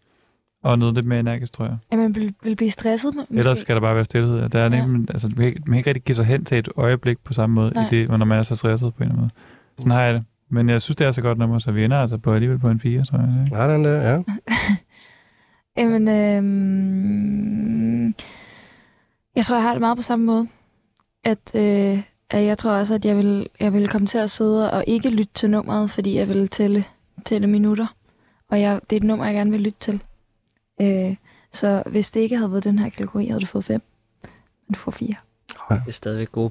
og 0.68 0.78
noget 0.78 0.94
lidt 0.94 1.06
mere 1.06 1.20
energisk, 1.20 1.52
tror 1.52 1.64
jeg. 1.64 1.76
Ja, 1.92 1.96
man 1.96 2.14
vil, 2.14 2.34
vil 2.42 2.56
blive 2.56 2.70
stresset. 2.70 3.14
må- 3.14 3.20
måske. 3.20 3.34
Ellers 3.38 3.58
skal 3.58 3.74
der 3.74 3.80
bare 3.80 3.94
være 3.94 4.04
stillhed. 4.04 4.48
Der 4.48 4.58
er 4.58 4.62
Ja. 4.76 4.86
nemlig, 4.86 5.10
altså, 5.10 5.28
man, 5.28 5.36
kan 5.36 5.44
ikke, 5.46 5.60
man 5.66 5.72
kan 5.72 5.78
ikke 5.78 5.90
rigtig 5.90 6.04
give 6.04 6.16
sig 6.16 6.24
hen 6.24 6.44
til 6.44 6.58
et 6.58 6.68
øjeblik 6.76 7.18
på 7.24 7.32
samme 7.32 7.54
måde, 7.54 7.74
Nej. 7.74 7.86
i 7.86 7.88
det, 7.90 8.08
når 8.08 8.24
man 8.24 8.38
er 8.38 8.42
så 8.42 8.56
stresset 8.56 8.94
på 8.94 8.98
en 8.98 9.02
eller 9.02 9.12
anden 9.14 9.20
måde. 9.20 9.30
Sådan 9.78 9.92
har 9.92 10.02
jeg 10.02 10.14
det. 10.14 10.24
Men 10.50 10.68
jeg 10.68 10.82
synes, 10.82 10.96
det 10.96 11.06
er 11.06 11.10
så 11.10 11.22
godt 11.22 11.38
nummer, 11.38 11.58
så 11.58 11.72
vi 11.72 11.84
ender 11.84 11.96
altså 11.98 12.18
på 12.18 12.32
alligevel 12.34 12.58
på 12.58 12.70
en 12.70 12.80
4, 12.80 13.04
tror 13.04 13.18
jeg. 13.18 13.44
Ikke? 13.46 13.56
Ja, 13.62 13.72
den 13.74 13.84
der, 13.84 14.10
ja. 14.12 14.22
Jamen, 15.78 16.08
øhm, 16.08 18.06
jeg 19.36 19.44
tror, 19.44 19.56
jeg 19.56 19.62
har 19.62 19.72
det 19.72 19.80
meget 19.80 19.96
på 19.96 20.02
samme 20.02 20.24
måde. 20.26 20.48
At, 21.24 21.54
øh, 21.54 22.02
at 22.30 22.44
jeg 22.44 22.58
tror 22.58 22.70
også, 22.70 22.94
at 22.94 23.04
jeg 23.04 23.16
vil, 23.16 23.46
jeg 23.60 23.72
vil 23.72 23.88
komme 23.88 24.06
til 24.06 24.18
at 24.18 24.30
sidde 24.30 24.70
og 24.72 24.84
ikke 24.86 25.10
lytte 25.10 25.32
til 25.34 25.50
nummeret, 25.50 25.90
fordi 25.90 26.16
jeg 26.16 26.28
vil 26.28 26.48
tælle, 26.48 26.84
tælle 27.24 27.46
minutter. 27.46 27.86
Og 28.50 28.60
jeg, 28.60 28.80
det 28.90 28.96
er 28.96 29.00
et 29.00 29.06
nummer, 29.06 29.24
jeg 29.24 29.34
gerne 29.34 29.50
vil 29.50 29.60
lytte 29.60 29.78
til. 29.80 30.00
Øh, 30.80 31.16
så 31.52 31.82
hvis 31.86 32.10
det 32.10 32.20
ikke 32.20 32.36
havde 32.36 32.52
været 32.52 32.64
den 32.64 32.78
her 32.78 32.90
kategori, 32.90 33.26
havde 33.26 33.40
du 33.40 33.46
fået 33.46 33.64
fem. 33.64 33.82
Men 34.68 34.74
du 34.74 34.78
får 34.78 34.90
fire. 34.90 35.14
Det 35.70 35.82
er 35.88 35.92
stadigvæk 35.92 36.32
god. 36.32 36.50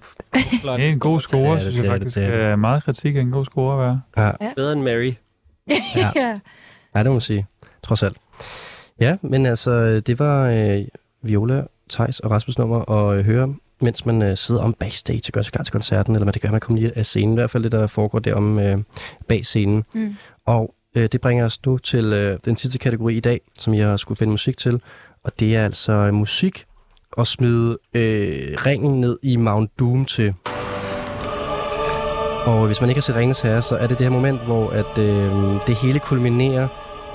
Flot. 0.62 0.78
Det 0.80 0.86
er 0.88 0.90
en 0.94 0.99
god 0.99 1.22
score, 1.22 1.54
Ja, 1.54 1.60
synes 1.60 1.76
jeg 1.76 1.80
er 1.80 1.84
det, 1.84 1.91
faktisk. 1.91 2.16
det 2.16 2.24
er 2.26 2.32
det. 2.32 2.41
er 2.41 2.56
meget 2.56 2.84
kritik 2.84 3.16
af 3.16 3.22
en 3.22 3.32
god 3.32 3.45
score 3.45 3.74
at 3.74 3.80
være. 4.18 4.32
ja. 4.41 4.54
Bedre 4.56 4.74
end 4.74 4.82
Mary. 4.82 5.14
Ja. 5.70 5.76
ja. 6.16 6.40
Ja, 6.95 6.99
det 6.99 7.06
må 7.06 7.12
man 7.12 7.22
sige. 7.22 7.45
Trods 7.84 8.04
alt. 8.04 8.18
Ja, 8.99 9.18
men 9.22 9.45
altså, 9.45 9.99
det 9.99 10.20
var 10.20 10.49
øh, 10.49 10.86
Viola, 11.22 11.64
Thijs 11.90 12.20
og 12.20 12.32
Rasmus 12.32 12.58
nummer 12.58 12.90
at 12.91 13.20
øh, 13.20 13.26
høre, 13.26 13.56
mens 13.82 14.06
man 14.06 14.22
øh, 14.22 14.38
sidder 14.38 14.62
om 14.62 14.74
backstage 14.74 15.22
og 15.28 15.34
gør 15.34 15.41
sig 15.41 15.54
klar 15.54 15.64
til 15.64 15.72
koncerten, 15.72 16.16
eller 16.16 16.26
man 16.26 16.34
det 16.34 16.41
gør, 16.41 16.52
man 16.52 16.60
kommer 16.60 16.82
lige 16.82 16.98
af 16.98 17.06
scenen. 17.06 17.34
I 17.34 17.38
hvert 17.38 17.49
fald 17.49 17.64
det, 17.64 17.72
der 17.72 17.88
foregår 17.88 18.20
derom 18.20 18.60
øh, 18.60 18.78
bag 19.28 19.45
scenen. 19.45 19.86
Mm. 19.94 20.16
Og 20.45 20.74
øh, 20.98 21.10
det 21.11 21.22
bringer 21.22 21.45
os 21.45 21.65
nu 21.65 21.78
til 21.78 22.06
øh, 22.06 22.40
den 22.45 22.57
sidste 22.57 22.80
kategori 22.80 23.18
i 23.18 23.19
dag, 23.19 23.41
som 23.60 23.74
jeg 23.74 23.99
skulle 23.99 24.18
finde 24.18 24.32
musik 24.32 24.57
til. 24.57 24.82
Og 25.24 25.40
det 25.40 25.56
er 25.56 25.65
altså 25.65 25.91
øh, 25.91 26.14
musik 26.14 26.65
at 27.18 27.28
smide 27.28 27.78
øh, 27.94 28.56
ringen 28.65 29.02
ned 29.02 29.18
i 29.24 29.36
Mount 29.36 29.80
Doom 29.80 30.06
til. 30.06 30.34
Og 32.45 32.65
hvis 32.65 32.82
man 32.82 32.90
ikke 32.90 32.98
har 32.98 33.02
set 33.02 33.15
Ringens 33.15 33.41
Herre, 33.41 33.61
så 33.61 33.76
er 33.76 33.88
det 33.88 33.98
det 33.98 34.06
her 34.06 34.14
moment, 34.14 34.45
hvor 34.45 34.69
at, 34.69 34.98
øh, 34.98 35.32
det 35.68 35.76
hele 35.76 35.99
kulminerer. 35.99 36.68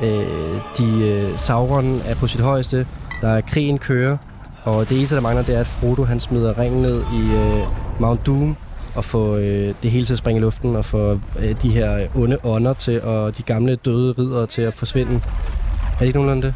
Øh, 0.02 0.60
de, 0.78 1.09
øh, 1.09 1.38
Sauron 1.38 2.00
er 2.06 2.14
på 2.20 2.26
sit 2.26 2.40
højeste. 2.40 2.86
Der 3.20 3.28
er 3.28 3.40
krigen 3.40 3.78
kører. 3.78 4.16
Og 4.64 4.88
det 4.88 4.96
eneste, 4.96 5.16
der 5.16 5.22
mangler, 5.22 5.42
det 5.42 5.54
er, 5.54 5.60
at 5.60 5.66
Frodo 5.66 6.04
han 6.04 6.20
smider 6.20 6.59
ringen 6.59 6.82
ned 6.82 6.94
i 6.94 7.34
øh, 7.34 7.62
Mount 8.00 8.26
Doom 8.26 8.56
og 8.94 9.05
få 9.05 9.36
øh, 9.36 9.74
det 9.82 9.90
hele 9.90 10.06
til 10.06 10.12
at 10.12 10.19
springe 10.19 10.39
i 10.39 10.43
luften 10.43 10.77
og 10.77 10.85
få 10.85 11.20
øh, 11.39 11.62
de 11.62 11.70
her 11.70 12.06
onde 12.16 12.39
ånder 12.44 12.73
til 12.73 13.02
og 13.02 13.39
de 13.39 13.43
gamle 13.43 13.77
døde 13.77 14.12
ridere 14.12 14.47
til 14.47 14.62
at 14.62 14.74
forsvinde. 14.74 15.14
Er 15.14 15.98
det 15.98 16.06
ikke 16.06 16.19
nogenlunde 16.19 16.47
det? 16.47 16.55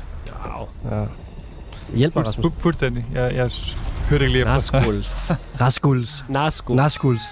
Ja. 0.91 1.05
Hjælp 1.97 2.15
mig, 2.17 2.27
Rasmus. 2.27 2.53
fu- 2.53 2.61
fuldstændig. 2.61 3.07
Jeg, 3.15 3.35
jeg 3.35 3.51
hørte 4.11 4.25
ikke 4.25 4.33
lige 4.33 4.43
efter. 4.43 4.53
Naskuls. 4.81 5.33
Raskuls. 5.61 6.25
Naskuls. 6.29 6.77
Naskuls. 6.77 7.23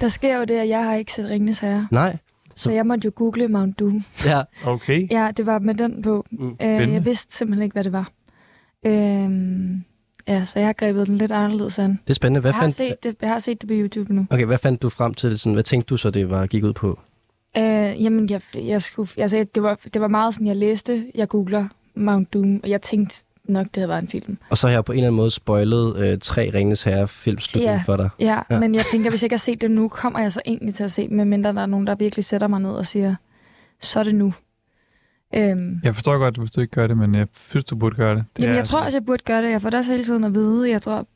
Der 0.00 0.08
sker 0.08 0.36
jo 0.38 0.44
det, 0.44 0.54
at 0.54 0.68
jeg 0.68 0.84
har 0.84 0.94
ikke 0.94 1.12
set 1.12 1.30
Ringnes 1.30 1.58
Herre. 1.58 1.88
Nej. 1.90 2.16
Så 2.54 2.70
jeg 2.72 2.86
måtte 2.86 3.04
jo 3.06 3.12
google 3.16 3.48
Mount 3.48 3.78
Doom. 3.78 4.02
Ja. 4.26 4.40
Okay. 4.66 5.08
Ja, 5.10 5.30
det 5.36 5.46
var 5.46 5.58
med 5.58 5.74
den 5.74 6.02
på. 6.02 6.26
Mm. 6.30 6.56
Øh, 6.62 6.92
jeg 6.92 7.04
vidste 7.04 7.36
simpelthen 7.36 7.62
ikke, 7.62 7.72
hvad 7.72 7.84
det 7.84 7.92
var. 7.92 8.08
Øhm, 8.86 9.84
Ja, 10.28 10.44
så 10.44 10.58
jeg 10.58 10.68
har 10.68 10.72
grebet 10.72 11.06
den 11.06 11.16
lidt 11.16 11.32
anderledes 11.32 11.78
an. 11.78 11.90
Det 11.90 12.10
er 12.10 12.14
spændende. 12.14 12.40
Hvad 12.40 12.48
Jeg 12.50 12.54
har, 12.54 12.62
fandt, 12.62 12.74
set 12.74 13.02
det, 13.02 13.16
jeg 13.20 13.28
har 13.30 13.38
set 13.38 13.60
det 13.60 13.68
på 13.68 13.74
YouTube 13.76 14.14
nu. 14.14 14.26
okay, 14.30 14.44
hvad 14.44 14.58
fandt 14.58 14.82
du 14.82 14.88
frem 14.88 15.14
til? 15.14 15.38
Sådan, 15.38 15.52
hvad 15.54 15.62
tænkte 15.64 15.86
du 15.90 15.96
så, 15.96 16.10
det 16.10 16.30
var 16.30 16.46
gik 16.46 16.64
ud 16.64 16.72
på? 16.72 16.98
Øh, 17.56 17.62
jamen, 18.02 18.30
jeg, 18.30 18.40
jeg 18.54 18.82
skulle, 18.82 19.10
altså, 19.18 19.46
det, 19.54 19.62
var, 19.62 19.78
det 19.94 20.00
var 20.00 20.08
meget 20.08 20.34
sådan, 20.34 20.46
jeg 20.46 20.56
læste, 20.56 21.06
jeg 21.14 21.28
googler 21.28 21.66
Mount 21.94 22.32
Doom, 22.34 22.60
og 22.62 22.70
jeg 22.70 22.82
tænkte 22.82 23.22
nok, 23.44 23.66
det 23.66 23.76
havde 23.76 23.88
været 23.88 24.02
en 24.02 24.08
film. 24.08 24.38
Og 24.50 24.58
så 24.58 24.66
har 24.66 24.72
jeg 24.74 24.84
på 24.84 24.92
en 24.92 24.98
eller 24.98 25.06
anden 25.08 25.16
måde 25.16 25.30
spoilet 25.30 25.96
øh, 26.12 26.18
tre 26.18 26.50
Ringens 26.54 26.82
Herre 26.82 27.08
filmslutning 27.08 27.72
Ja. 27.72 27.82
for 27.86 27.96
dig. 27.96 28.08
Ja, 28.20 28.40
Ja. 28.50 28.60
men 28.60 28.74
jeg 28.74 28.84
tænker, 28.90 29.10
hvis 29.10 29.22
jeg 29.22 29.26
ikke 29.26 29.32
har 29.34 29.38
set 29.38 29.60
det 29.60 29.70
nu, 29.70 29.88
kommer 29.88 30.18
jeg 30.20 30.32
så 30.32 30.40
egentlig 30.46 30.74
til 30.74 30.84
at 30.84 30.90
se 30.90 31.08
dem, 31.08 31.16
medmindre 31.16 31.52
der 31.52 31.62
er 31.62 31.66
nogen, 31.66 31.86
der 31.86 31.94
virkelig 31.94 32.24
sætter 32.24 32.46
mig 32.48 32.60
ned 32.60 32.70
og 32.70 32.86
siger, 32.86 33.14
så 33.80 33.98
er 33.98 34.04
det 34.04 34.14
nu. 34.14 34.32
Øhm, 35.36 35.80
Jeg 35.84 35.94
forstår 35.94 36.18
godt, 36.18 36.36
hvis 36.36 36.50
du 36.50 36.60
ikke 36.60 36.70
gør 36.70 36.86
det, 36.86 36.98
men 36.98 37.14
jeg 37.14 37.26
synes, 37.48 37.64
du 37.64 37.76
burde 37.76 37.96
gøre 37.96 38.14
det. 38.16 38.24
det 38.36 38.42
Jamen, 38.42 38.52
er 38.52 38.56
jeg 38.58 38.64
tror 38.64 38.80
også, 38.80 38.98
jeg 38.98 39.04
burde 39.06 39.22
gøre 39.26 39.42
det. 39.42 39.50
Jeg 39.50 39.62
får 39.62 39.70
det 39.70 39.78
også 39.78 39.90
hele 39.90 40.04
tiden 40.04 40.24
at 40.24 40.34
vide. 40.34 40.70
Jeg 40.70 40.82
tror, 40.82 41.06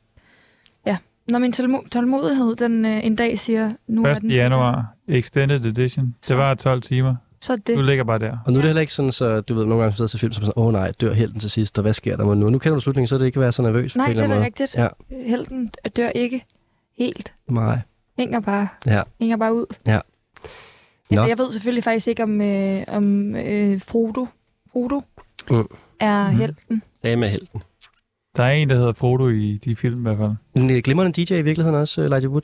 ja, 0.85 0.97
når 1.29 1.39
min 1.39 1.53
tålmo- 1.53 1.87
tålmodighed 1.91 2.55
den 2.55 2.85
øh, 2.85 3.05
en 3.05 3.15
dag 3.15 3.37
siger, 3.37 3.71
nu 3.87 4.03
er 4.05 4.11
1. 4.11 4.21
den 4.21 4.31
januar, 4.31 4.93
Extended 5.07 5.65
Edition. 5.65 6.15
Så. 6.21 6.33
Det 6.33 6.41
var 6.41 6.53
12 6.53 6.81
timer. 6.81 7.15
Så 7.41 7.53
er 7.53 7.57
det. 7.57 7.77
Du 7.77 7.81
ligger 7.81 8.03
bare 8.03 8.19
der. 8.19 8.37
Og 8.45 8.51
nu 8.51 8.57
er 8.57 8.61
det 8.61 8.69
heller 8.69 8.81
ikke 8.81 8.93
sådan, 8.93 9.11
så 9.11 9.41
du 9.41 9.53
ved, 9.53 9.65
nogle 9.65 9.83
gange 9.83 9.95
sidder 9.95 10.07
til 10.09 10.19
film, 10.19 10.33
som 10.33 10.41
er 10.41 10.45
sådan, 10.45 10.53
åh 10.61 10.65
oh, 10.67 10.73
nej, 10.73 10.91
dør 11.01 11.13
helten 11.13 11.39
til 11.39 11.49
sidst, 11.49 11.77
og 11.77 11.81
hvad 11.81 11.93
sker 11.93 12.17
der 12.17 12.25
med 12.25 12.35
nu? 12.35 12.49
Nu 12.49 12.57
kender 12.57 12.75
du 12.75 12.81
slutningen, 12.81 13.07
så 13.07 13.15
er 13.15 13.19
det 13.19 13.25
ikke 13.25 13.39
være 13.39 13.51
så 13.51 13.61
nervøs 13.61 13.95
Nej, 13.95 14.05
på 14.05 14.11
en 14.11 14.17
det 14.17 14.21
er 14.21 14.23
eller 14.23 14.35
da 14.35 14.41
anden 14.41 14.45
rigtigt. 14.45 14.75
Ja. 14.75 14.87
Helten 15.29 15.71
dør 15.97 16.09
ikke 16.09 16.45
helt. 16.97 17.33
måde. 17.49 17.65
Nej. 17.65 17.79
Hænger 18.17 18.39
bare, 18.39 18.67
Ja. 18.85 19.01
hænger 19.19 19.37
bare 19.37 19.53
ud. 19.55 19.65
Ja. 19.87 19.99
Nå. 21.11 21.21
Jeg, 21.25 21.37
ved 21.37 21.51
selvfølgelig 21.51 21.83
faktisk 21.83 22.07
ikke, 22.07 22.23
om, 22.23 22.41
øh, 22.41 22.83
om 22.87 23.35
øh, 23.35 23.81
Frodo, 23.81 24.25
Frodo 24.71 25.01
Mm. 25.51 25.65
er 25.99 26.27
Mhm. 26.31 26.39
helten. 26.39 26.83
Sam 27.01 27.23
er 27.23 27.27
helten. 27.27 27.61
Der 28.37 28.43
er 28.43 28.51
en, 28.51 28.69
der 28.69 28.75
hedder 28.75 28.93
Frodo 28.93 29.27
i 29.29 29.57
de 29.65 29.75
film 29.75 29.99
i 29.99 30.01
hvert 30.01 30.17
fald. 30.17 30.31
En 30.63 30.69
øh, 30.71 30.77
glimrende 30.83 31.21
DJ 31.25 31.33
i 31.33 31.41
virkeligheden 31.41 31.79
også, 31.79 32.01
uh, 32.01 32.05
Elijah 32.07 32.31
Wood. 32.31 32.41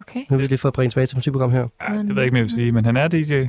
Okay. 0.00 0.20
Nu 0.30 0.36
vil 0.36 0.42
vi 0.42 0.46
lige 0.46 0.58
få 0.58 0.70
bringe 0.70 0.90
tilbage 0.90 1.06
til 1.06 1.16
musikprogram 1.16 1.50
her. 1.50 1.58
Ja, 1.88 1.98
det 1.98 2.08
ved 2.08 2.14
jeg 2.14 2.24
ikke, 2.24 2.32
mere, 2.32 2.38
jeg 2.38 2.42
vil 2.44 2.50
sige, 2.50 2.72
men 2.72 2.84
han 2.84 2.96
er 2.96 3.08
DJ. 3.08 3.32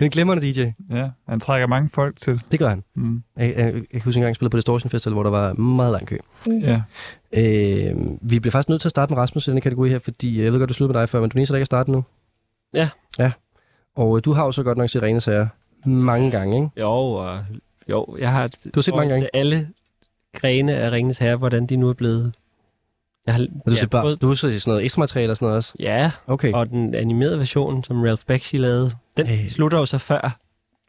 En 0.00 0.10
glimrende 0.10 0.52
DJ. 0.52 0.64
Ja, 0.90 1.08
han 1.28 1.40
trækker 1.40 1.66
mange 1.66 1.90
folk 1.94 2.16
til. 2.20 2.40
Det 2.52 2.58
gør 2.58 2.68
han. 2.68 2.82
Mm. 2.94 3.22
Jeg, 3.36 3.54
jeg, 3.56 3.74
jeg 3.74 3.82
kan 3.90 4.00
huske 4.04 4.18
engang, 4.18 4.34
spillede 4.34 4.50
på 4.50 4.56
Distortion 4.56 4.90
Festival, 4.90 5.12
hvor 5.12 5.22
der 5.22 5.30
var 5.30 5.52
meget 5.52 5.92
lang 5.92 6.06
kø. 6.06 6.16
Ja. 6.46 6.82
Øh, 7.32 7.96
vi 8.22 8.40
bliver 8.40 8.50
faktisk 8.50 8.68
nødt 8.68 8.80
til 8.80 8.88
at 8.88 8.90
starte 8.90 9.12
med 9.14 9.18
Rasmus 9.18 9.46
i 9.46 9.50
denne 9.50 9.60
kategori 9.60 9.88
her, 9.88 9.98
fordi 9.98 10.38
øh, 10.38 10.44
jeg 10.44 10.52
ved 10.52 10.58
godt, 10.58 10.68
du 10.68 10.74
slutter 10.74 10.94
med 10.94 11.00
dig 11.00 11.08
før, 11.08 11.20
men 11.20 11.30
du 11.30 11.38
er 11.38 11.44
den 11.44 11.54
ikke 11.56 11.60
er 11.60 11.64
startet 11.64 11.92
nu. 11.94 12.04
Ja. 12.74 12.88
Ja. 13.18 13.32
Og 13.96 14.16
øh, 14.16 14.24
du 14.24 14.32
har 14.32 14.44
jo 14.44 14.52
så 14.52 14.62
godt 14.62 14.78
nok 14.78 14.90
set 14.90 15.02
Rene 15.02 15.20
Sager 15.20 15.46
mange 15.88 16.30
gange, 16.30 16.56
ikke? 16.56 16.68
Jo, 16.80 16.90
og, 17.12 17.44
jo, 17.88 18.16
jeg 18.18 18.32
har... 18.32 18.46
Du 18.48 18.70
har 18.74 18.80
set 18.82 18.94
mange 18.94 19.12
gange. 19.12 19.28
Alle 19.34 19.68
grene 20.36 20.74
af 20.74 20.90
Ringens 20.90 21.18
Herre, 21.18 21.36
hvordan 21.36 21.66
de 21.66 21.76
nu 21.76 21.88
er 21.88 21.92
blevet... 21.92 22.34
Jeg 23.26 23.34
har, 23.34 23.46
Og 23.64 23.70
du, 23.72 23.76
ja, 23.80 23.86
bare, 23.86 24.02
både- 24.02 24.16
du 24.16 24.26
har 24.26 24.34
set 24.34 24.62
sådan 24.62 24.70
noget 24.70 24.84
ekstra 24.84 25.00
materiale 25.00 25.30
og 25.32 25.36
sådan 25.36 25.46
noget 25.46 25.56
også? 25.56 25.72
Ja, 25.80 26.10
Okay. 26.26 26.52
og 26.52 26.68
den 26.70 26.94
animerede 26.94 27.38
version, 27.38 27.84
som 27.84 28.02
Ralph 28.02 28.22
Bakshi 28.26 28.56
lavede, 28.56 28.92
den 29.16 29.26
Hey. 29.26 29.46
slutter 29.46 29.78
jo 29.78 29.86
så 29.86 29.98
før 29.98 30.38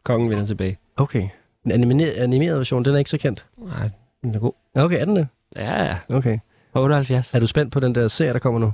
kongen 0.04 0.30
vender 0.30 0.44
tilbage. 0.44 0.78
Okay. 0.96 1.28
Den 1.64 1.72
animerede, 1.72 2.14
animerede 2.14 2.58
version, 2.58 2.84
den 2.84 2.94
er 2.94 2.98
ikke 2.98 3.10
så 3.10 3.18
kendt. 3.18 3.46
Nej, 3.58 3.90
den 4.22 4.34
er 4.34 4.38
god. 4.38 4.52
Okay, 4.74 5.00
er 5.00 5.04
den 5.04 5.16
det? 5.16 5.28
Ja, 5.56 5.84
ja. 5.84 5.96
Okay. 6.12 6.38
På 6.72 6.82
78. 6.82 7.34
Er 7.34 7.40
du 7.40 7.46
spændt 7.46 7.72
på 7.72 7.80
den 7.80 7.94
der 7.94 8.08
serie, 8.08 8.32
der 8.32 8.38
kommer 8.38 8.60
nu? 8.60 8.72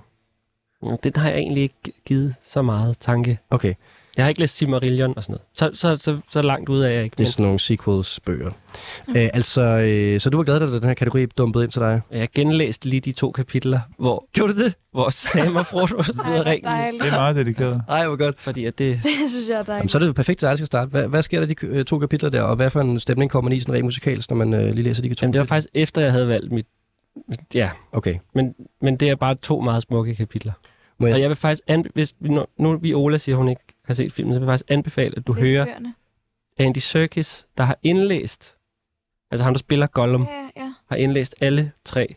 Den 1.05 1.13
har 1.17 1.29
jeg 1.31 1.39
egentlig 1.39 1.63
ikke 1.63 1.75
givet 2.07 2.35
så 2.47 2.63
meget 2.63 2.97
tanke. 3.01 3.39
Okay. 3.51 3.75
Jeg 4.17 4.25
har 4.25 4.29
ikke 4.29 4.41
læst 4.41 4.57
Silmarillion 4.57 5.13
og 5.17 5.23
sådan 5.25 5.33
noget. 5.33 5.75
Så, 5.75 5.81
så, 5.81 5.97
så, 5.97 6.19
så 6.31 6.43
langt 6.43 6.69
ud 6.69 6.81
af 6.81 6.95
jeg 6.95 7.05
ikke. 7.05 7.15
Det 7.19 7.27
er 7.27 7.31
sådan 7.31 7.43
nogle 7.45 7.59
sequels-bøger. 7.59 8.51
Øh, 9.09 9.29
altså, 9.35 9.61
øh, 9.63 10.21
så 10.21 10.31
du 10.31 10.37
var 10.37 10.45
glad, 10.45 10.61
da 10.61 10.67
den 10.67 10.83
her 10.85 10.95
kategori 10.95 11.27
dumpede 11.27 11.65
ind 11.65 11.73
til 11.73 11.81
dig? 11.81 12.01
Jeg 12.11 12.29
genlæste 12.35 12.89
lige 12.89 13.01
de 13.01 13.13
to 13.13 13.31
kapitler, 13.31 13.81
hvor, 13.99 14.27
Gjorde 14.33 14.53
du 14.53 14.65
det? 14.65 14.75
hvor 14.93 15.11
Sam 15.11 15.57
og 15.57 15.67
Frodo 15.67 16.03
smider 16.13 16.47
ringen. 16.47 16.65
dejligt. 16.65 17.03
Det 17.05 17.13
er 17.13 17.17
meget 17.17 17.37
dedikeret. 17.37 17.83
Ej, 17.89 18.07
hvor 18.07 18.17
godt. 18.17 18.41
Fordi 18.41 18.65
at 18.65 18.79
det... 18.79 19.01
Det 19.03 19.31
synes 19.31 19.49
jeg 19.49 19.55
er 19.55 19.57
Jamen, 19.59 19.67
dejligt. 19.67 19.93
så 19.93 19.99
er 19.99 20.01
det 20.01 20.07
jo 20.07 20.13
perfekt, 20.13 20.43
at 20.43 20.49
jeg 20.49 20.57
skal 20.59 20.67
starte. 20.67 20.91
Hvad, 20.91 21.09
hvad 21.09 21.23
sker 21.23 21.41
der 21.41 21.47
i 21.47 21.55
de 21.55 21.67
øh, 21.67 21.85
to 21.85 21.99
kapitler 21.99 22.31
der, 22.31 22.43
og 22.43 22.57
hvad 22.57 22.71
for 22.71 22.81
en 22.81 22.99
stemning 23.01 23.31
kommer 23.31 23.49
man 23.51 23.57
i 23.57 23.61
sådan 23.61 23.75
rent 23.75 23.85
musikalsk, 23.85 24.31
når 24.31 24.37
man 24.37 24.55
øh, 24.55 24.75
lige 24.75 24.83
læser 24.83 25.03
de 25.03 25.15
to 25.15 25.15
Jamen, 25.23 25.33
det 25.33 25.39
var 25.39 25.45
kapitler? 25.45 25.55
faktisk 25.57 25.69
efter, 25.75 26.03
jeg 26.03 26.13
havde 26.13 26.29
valgt 26.29 26.53
mit... 26.53 26.67
Ja, 27.55 27.71
Okay. 27.93 28.15
men, 28.35 28.55
men 28.81 28.97
det 28.97 29.09
er 29.09 29.15
bare 29.15 29.35
to 29.35 29.61
meget 29.61 29.83
smukke 29.83 30.15
kapitler. 30.15 30.53
Må 30.99 31.07
jeg... 31.07 31.15
Og 31.15 31.21
jeg 31.21 31.29
vil 31.29 31.37
faktisk 31.37 31.63
anbe- 31.71 31.91
hvis 31.95 32.15
vi, 32.21 32.29
nu, 32.29 32.47
nu 32.57 32.77
vi 32.79 32.95
Ola 32.95 33.17
siger, 33.19 33.37
at 33.37 33.39
hun 33.39 33.49
ikke 33.49 33.63
har 33.85 33.95
set 33.95 34.13
filmen, 34.13 34.35
så 34.35 34.41
vil 34.41 34.47
jeg 34.47 34.51
faktisk 34.53 34.71
anbefale, 34.71 35.15
at 35.17 35.27
du 35.27 35.33
Læs 35.33 35.51
hører 35.51 35.65
bøgerne. 35.65 35.95
Andy 36.59 36.79
Serkis, 36.79 37.47
der 37.59 37.65
har 37.65 37.79
indlæst, 37.83 38.57
altså 39.31 39.45
ham, 39.45 39.55
der 39.55 39.59
spiller 39.59 39.87
Gollum, 39.87 40.23
Ja, 40.31 40.49
ja. 40.63 40.73
har 40.89 40.97
indlæst 40.97 41.35
alle 41.41 41.73
tre 41.85 42.15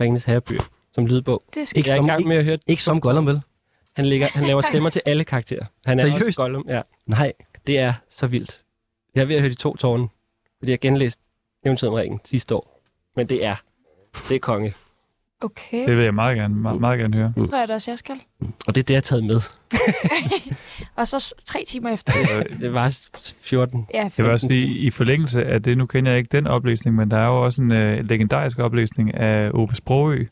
Ringenes 0.00 0.24
Herrebøger 0.24 0.62
som 0.92 1.06
lydbog. 1.06 1.42
Det 1.54 1.68
skal 1.68 1.78
Ikke 1.78 1.90
Jeg 1.90 1.94
er 1.94 1.98
i 1.98 1.98
som, 1.98 2.06
gang 2.06 2.26
med 2.26 2.36
at 2.36 2.44
høre, 2.44 2.58
ikke 2.66 2.82
som 2.82 3.00
Gollum, 3.00 3.26
vel? 3.26 3.40
han, 3.96 4.04
lægger, 4.04 4.26
han 4.26 4.44
laver 4.44 4.60
stemmer 4.70 4.90
til 4.90 5.02
alle 5.06 5.24
karakterer. 5.24 5.64
Han 5.86 5.98
er 5.98 6.02
Seriøst? 6.02 6.24
også 6.26 6.42
Gollum, 6.42 6.64
ja. 6.68 6.82
Nej. 7.06 7.32
Det 7.66 7.78
er 7.78 7.92
så 8.10 8.26
vildt. 8.26 8.60
Jeg 9.14 9.20
er 9.20 9.24
ved 9.24 9.34
at 9.36 9.40
høre 9.42 9.50
de 9.50 9.54
to 9.54 9.76
tårne, 9.76 10.08
fordi 10.58 10.70
jeg 10.70 10.74
har 10.82 10.88
genlæst 10.90 11.20
Eventyret 11.64 11.88
om 11.88 11.94
ringen 11.94 12.20
sidste 12.24 12.54
år. 12.54 12.82
Men 13.16 13.28
det 13.28 13.44
er, 13.46 13.56
det 14.28 14.34
er 14.34 14.38
konge. 14.38 14.72
Okay, 15.42 15.88
Det 15.88 15.96
vil 15.96 16.04
jeg 16.04 16.14
meget 16.14 16.36
gerne, 16.36 16.54
meget, 16.54 16.80
meget 16.80 16.98
gerne 16.98 17.16
høre. 17.16 17.32
det 17.34 17.50
tror 17.50 17.58
jeg 17.58 17.68
da 17.68 17.74
også, 17.74 17.90
jeg 17.90 17.98
skal. 17.98 18.16
Og 18.40 18.74
det 18.74 18.76
er 18.78 18.82
det, 18.82 18.90
jeg 18.90 18.96
har 18.96 19.00
taget 19.00 19.24
med. 19.24 19.40
Og 20.96 21.08
så 21.08 21.34
tre 21.46 21.64
timer 21.66 21.90
efter. 21.90 22.12
Det 22.60 22.72
var 22.72 22.98
14. 23.42 23.86
Ja, 23.94 24.02
Jeg 24.18 24.24
vil 24.24 24.32
også 24.32 24.46
sige, 24.46 24.66
i 24.66 24.90
forlængelse 24.90 25.44
af 25.44 25.62
det, 25.62 25.78
nu 25.78 25.86
kender 25.86 26.10
jeg 26.10 26.18
ikke 26.18 26.28
den 26.32 26.46
oplæsning, 26.46 26.96
men 26.96 27.10
der 27.10 27.16
er 27.16 27.26
jo 27.26 27.44
også 27.44 27.62
en 27.62 27.72
øh, 27.72 28.00
legendarisk 28.08 28.58
oplæsning 28.58 29.14
af 29.14 29.50
Ove 29.54 29.68
Sprogø, 29.74 30.24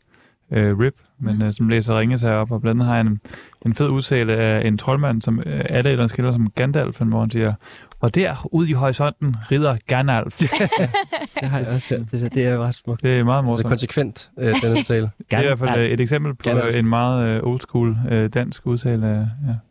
øh, 0.51 0.79
RIP, 0.79 0.93
men 1.19 1.41
øh, 1.43 1.53
som 1.53 1.69
læser 1.69 1.99
Ringes 1.99 2.21
herop, 2.21 2.51
og 2.51 2.61
blandt 2.61 2.81
andet 2.81 2.87
har 2.87 2.97
han 2.97 3.07
en, 3.07 3.19
en 3.65 3.75
fed 3.75 3.87
udtale 3.89 4.33
af 4.33 4.67
en 4.67 4.77
troldmand, 4.77 5.21
som 5.21 5.39
øh, 5.45 5.65
alle 5.69 5.89
ellers 5.89 6.11
kender 6.11 6.31
som 6.31 6.49
Gandalf, 6.51 6.99
hvor 6.99 7.19
han 7.19 7.31
siger, 7.31 7.53
og 8.01 8.15
der, 8.15 8.47
ude 8.51 8.69
i 8.69 8.73
horisonten, 8.73 9.35
rider 9.51 9.77
Gandalf. 9.87 10.39
Det 11.41 11.49
har 11.49 11.59
jeg 11.59 11.67
også 11.67 11.95
hørt. 11.95 12.11
Det, 12.11 12.21
der, 12.21 12.29
det 12.29 12.45
er 12.45 12.57
ret 12.57 12.75
smukt. 12.75 13.01
Det 13.03 13.19
er 13.19 13.23
meget 13.23 13.43
morsomt. 13.45 13.67
konsekvent, 13.67 14.29
øh, 14.39 14.55
denne 14.61 14.83
tale. 14.87 15.09
Det 15.17 15.37
er 15.37 15.41
i 15.41 15.45
hvert 15.45 15.59
fald 15.59 15.79
øh, 15.79 15.89
et 15.89 15.99
eksempel 16.01 16.35
på 16.35 16.43
Gandalf. 16.43 16.73
øh, 16.73 16.79
en 16.79 16.85
meget 16.85 17.27
øh, 17.27 17.43
old 17.43 17.59
school 17.59 17.97
øh, 18.11 18.29
dansk 18.33 18.67
udtale 18.67 19.07
af, 19.07 19.25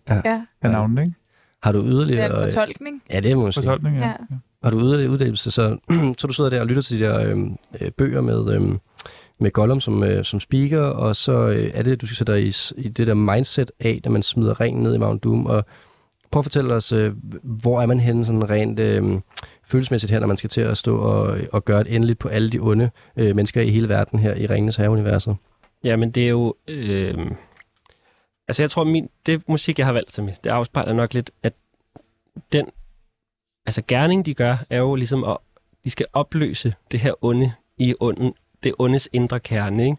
ja, 0.08 0.20
Ja, 0.24 0.42
af 0.62 0.70
navnet, 0.70 1.00
ikke? 1.00 1.12
Har 1.62 1.72
du 1.72 1.78
det 1.78 1.86
er 1.86 1.90
yderligere... 1.92 2.46
en 2.46 2.52
fortolkning. 2.52 3.02
Ja, 3.10 3.20
det 3.20 3.36
må 3.36 3.42
man 3.42 3.52
sige. 3.52 3.64
Fortolkning, 3.64 3.96
ja. 3.98 4.06
Ja. 4.06 4.12
Har 4.64 4.70
du 4.70 4.80
yderligere 4.80 5.10
uddannelse, 5.10 5.50
så, 5.50 5.76
så 6.18 6.26
du 6.26 6.32
sidder 6.32 6.50
der 6.50 6.60
og 6.60 6.66
lytter 6.66 6.82
til 6.82 7.00
de 7.00 7.04
der 7.04 7.20
øh, 7.30 7.38
øh, 7.80 7.90
bøger 7.90 8.20
med, 8.20 8.54
øh, 8.54 8.62
med 9.40 9.50
Gollum 9.50 9.80
som, 9.80 10.02
øh, 10.02 10.24
som 10.24 10.40
speaker, 10.40 10.80
og 10.80 11.16
så 11.16 11.32
øh, 11.48 11.70
er 11.74 11.82
det, 11.82 12.00
du 12.00 12.06
skal 12.06 12.16
sætte 12.16 12.32
dig 12.32 12.42
i, 12.46 12.52
i 12.76 12.88
det 12.88 13.06
der 13.06 13.14
mindset 13.14 13.70
af, 13.80 14.00
når 14.04 14.10
man 14.12 14.22
smider 14.22 14.60
ringen 14.60 14.82
ned 14.82 14.94
i 14.94 14.98
Mount 14.98 15.24
Doom, 15.24 15.46
og 15.46 15.64
prøv 16.30 16.40
at 16.40 16.44
fortælle 16.44 16.74
os, 16.74 16.92
øh, 16.92 17.12
hvor 17.42 17.80
er 17.80 17.86
man 17.86 18.00
henne 18.00 18.24
sådan 18.24 18.50
rent 18.50 18.80
øh, 18.80 19.20
følelsesmæssigt 19.66 20.12
her, 20.12 20.20
når 20.20 20.26
man 20.26 20.36
skal 20.36 20.50
til 20.50 20.60
at 20.60 20.78
stå 20.78 20.98
og, 20.98 21.38
og 21.52 21.64
gøre 21.64 21.80
et 21.80 21.94
endeligt 21.94 22.18
på 22.18 22.28
alle 22.28 22.50
de 22.50 22.58
onde 22.58 22.90
øh, 23.16 23.36
mennesker 23.36 23.60
i 23.60 23.70
hele 23.70 23.88
verden 23.88 24.18
her 24.18 24.34
i 24.34 24.46
Ringenes 24.46 24.76
Herre-universet. 24.76 25.36
Jamen, 25.84 26.10
det 26.10 26.24
er 26.24 26.28
jo... 26.28 26.54
Øh, 26.68 27.30
altså, 28.48 28.62
jeg 28.62 28.70
tror, 28.70 28.84
min, 28.84 29.08
det 29.26 29.48
musik, 29.48 29.78
jeg 29.78 29.86
har 29.86 29.92
valgt 29.92 30.12
til 30.12 30.24
mig, 30.24 30.36
det 30.44 30.50
afspejler 30.50 30.92
nok 30.92 31.14
lidt, 31.14 31.30
at 31.42 31.52
den 32.52 32.66
altså, 33.66 33.82
gerning, 33.88 34.26
de 34.26 34.34
gør, 34.34 34.56
er 34.70 34.78
jo 34.78 34.94
ligesom, 34.94 35.24
at 35.24 35.36
de 35.84 35.90
skal 35.90 36.06
opløse 36.12 36.74
det 36.90 37.00
her 37.00 37.24
onde 37.24 37.52
i 37.78 37.94
onden, 38.00 38.34
det 38.62 38.74
ondes 38.78 39.08
indre 39.12 39.40
kerne, 39.40 39.84
ikke? 39.84 39.96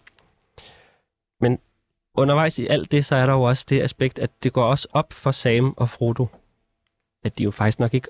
Undervejs 2.16 2.60
i 2.60 2.68
alt 2.68 2.92
det, 2.92 3.06
så 3.06 3.16
er 3.16 3.26
der 3.26 3.34
jo 3.34 3.42
også 3.42 3.66
det 3.70 3.82
aspekt, 3.82 4.20
at 4.20 4.30
det 4.44 4.54
går 4.54 4.64
også 4.64 4.88
op 4.92 5.14
for 5.14 5.32
Sam 5.32 5.74
og 5.78 5.90
Frodo, 5.90 6.28
at 7.24 7.38
de 7.38 7.44
jo 7.44 7.52
faktisk 7.52 7.80
nok 7.80 7.94
ikke 7.94 8.08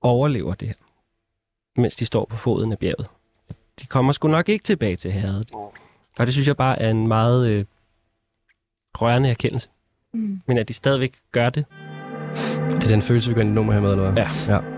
overlever 0.00 0.54
det 0.54 0.68
her, 0.68 0.74
mens 1.80 1.96
de 1.96 2.06
står 2.06 2.24
på 2.24 2.36
foden 2.36 2.72
af 2.72 2.78
bjerget. 2.78 3.06
De 3.80 3.86
kommer 3.86 4.12
sgu 4.12 4.28
nok 4.28 4.48
ikke 4.48 4.62
tilbage 4.62 4.96
til 4.96 5.12
herredet. 5.12 5.50
Og 6.18 6.26
det 6.26 6.32
synes 6.32 6.48
jeg 6.48 6.56
bare 6.56 6.78
er 6.82 6.90
en 6.90 7.08
meget 7.08 7.48
øh, 7.48 7.64
rørende 8.94 9.30
erkendelse. 9.30 9.68
Mm. 10.12 10.40
Men 10.46 10.58
at 10.58 10.68
de 10.68 10.72
stadigvæk 10.72 11.14
gør 11.32 11.50
det. 11.50 11.64
Er 12.70 12.78
det 12.78 12.88
den 12.88 13.02
følelse, 13.02 13.28
vi 13.28 13.34
går 13.34 13.40
ind 13.40 13.50
i 13.50 13.54
nummer 13.54 13.72
her 13.72 13.80
med, 13.80 13.90
eller 13.90 14.10
hvad? 14.10 14.22
Ja. 14.22 14.54
ja. 14.54 14.73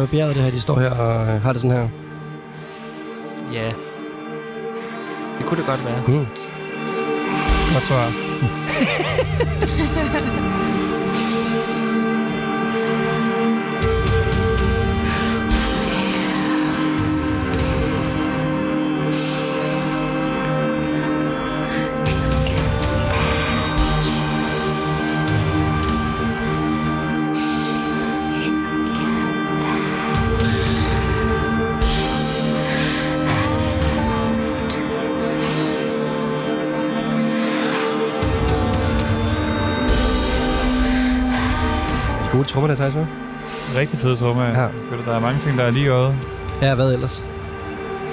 På 0.00 0.06
bjerget, 0.06 0.34
det 0.34 0.44
her, 0.44 0.50
de 0.50 0.60
står 0.60 0.78
her 0.78 0.90
og 0.90 1.34
øh, 1.34 1.42
har 1.42 1.52
det 1.52 1.60
sådan 1.60 1.76
her? 1.76 1.88
Ja. 3.52 3.72
Det 5.38 5.46
kunne 5.46 5.58
det 5.58 5.66
godt 5.66 5.84
være. 5.84 6.02
Mm. 6.06 6.26
Godt 7.74 7.84
svar. 7.84 8.10
der 42.70 42.76
tager 42.76 42.90
så. 42.90 43.04
Rigtig 43.78 43.98
fede 43.98 44.16
trommer. 44.16 44.44
Ja. 44.44 44.66
Der 45.06 45.14
er 45.16 45.20
mange 45.20 45.38
ting, 45.40 45.58
der 45.58 45.64
er 45.64 45.70
lige 45.70 45.88
øjet. 45.88 46.14
Ja, 46.62 46.74
hvad 46.74 46.92
ellers? 46.92 47.24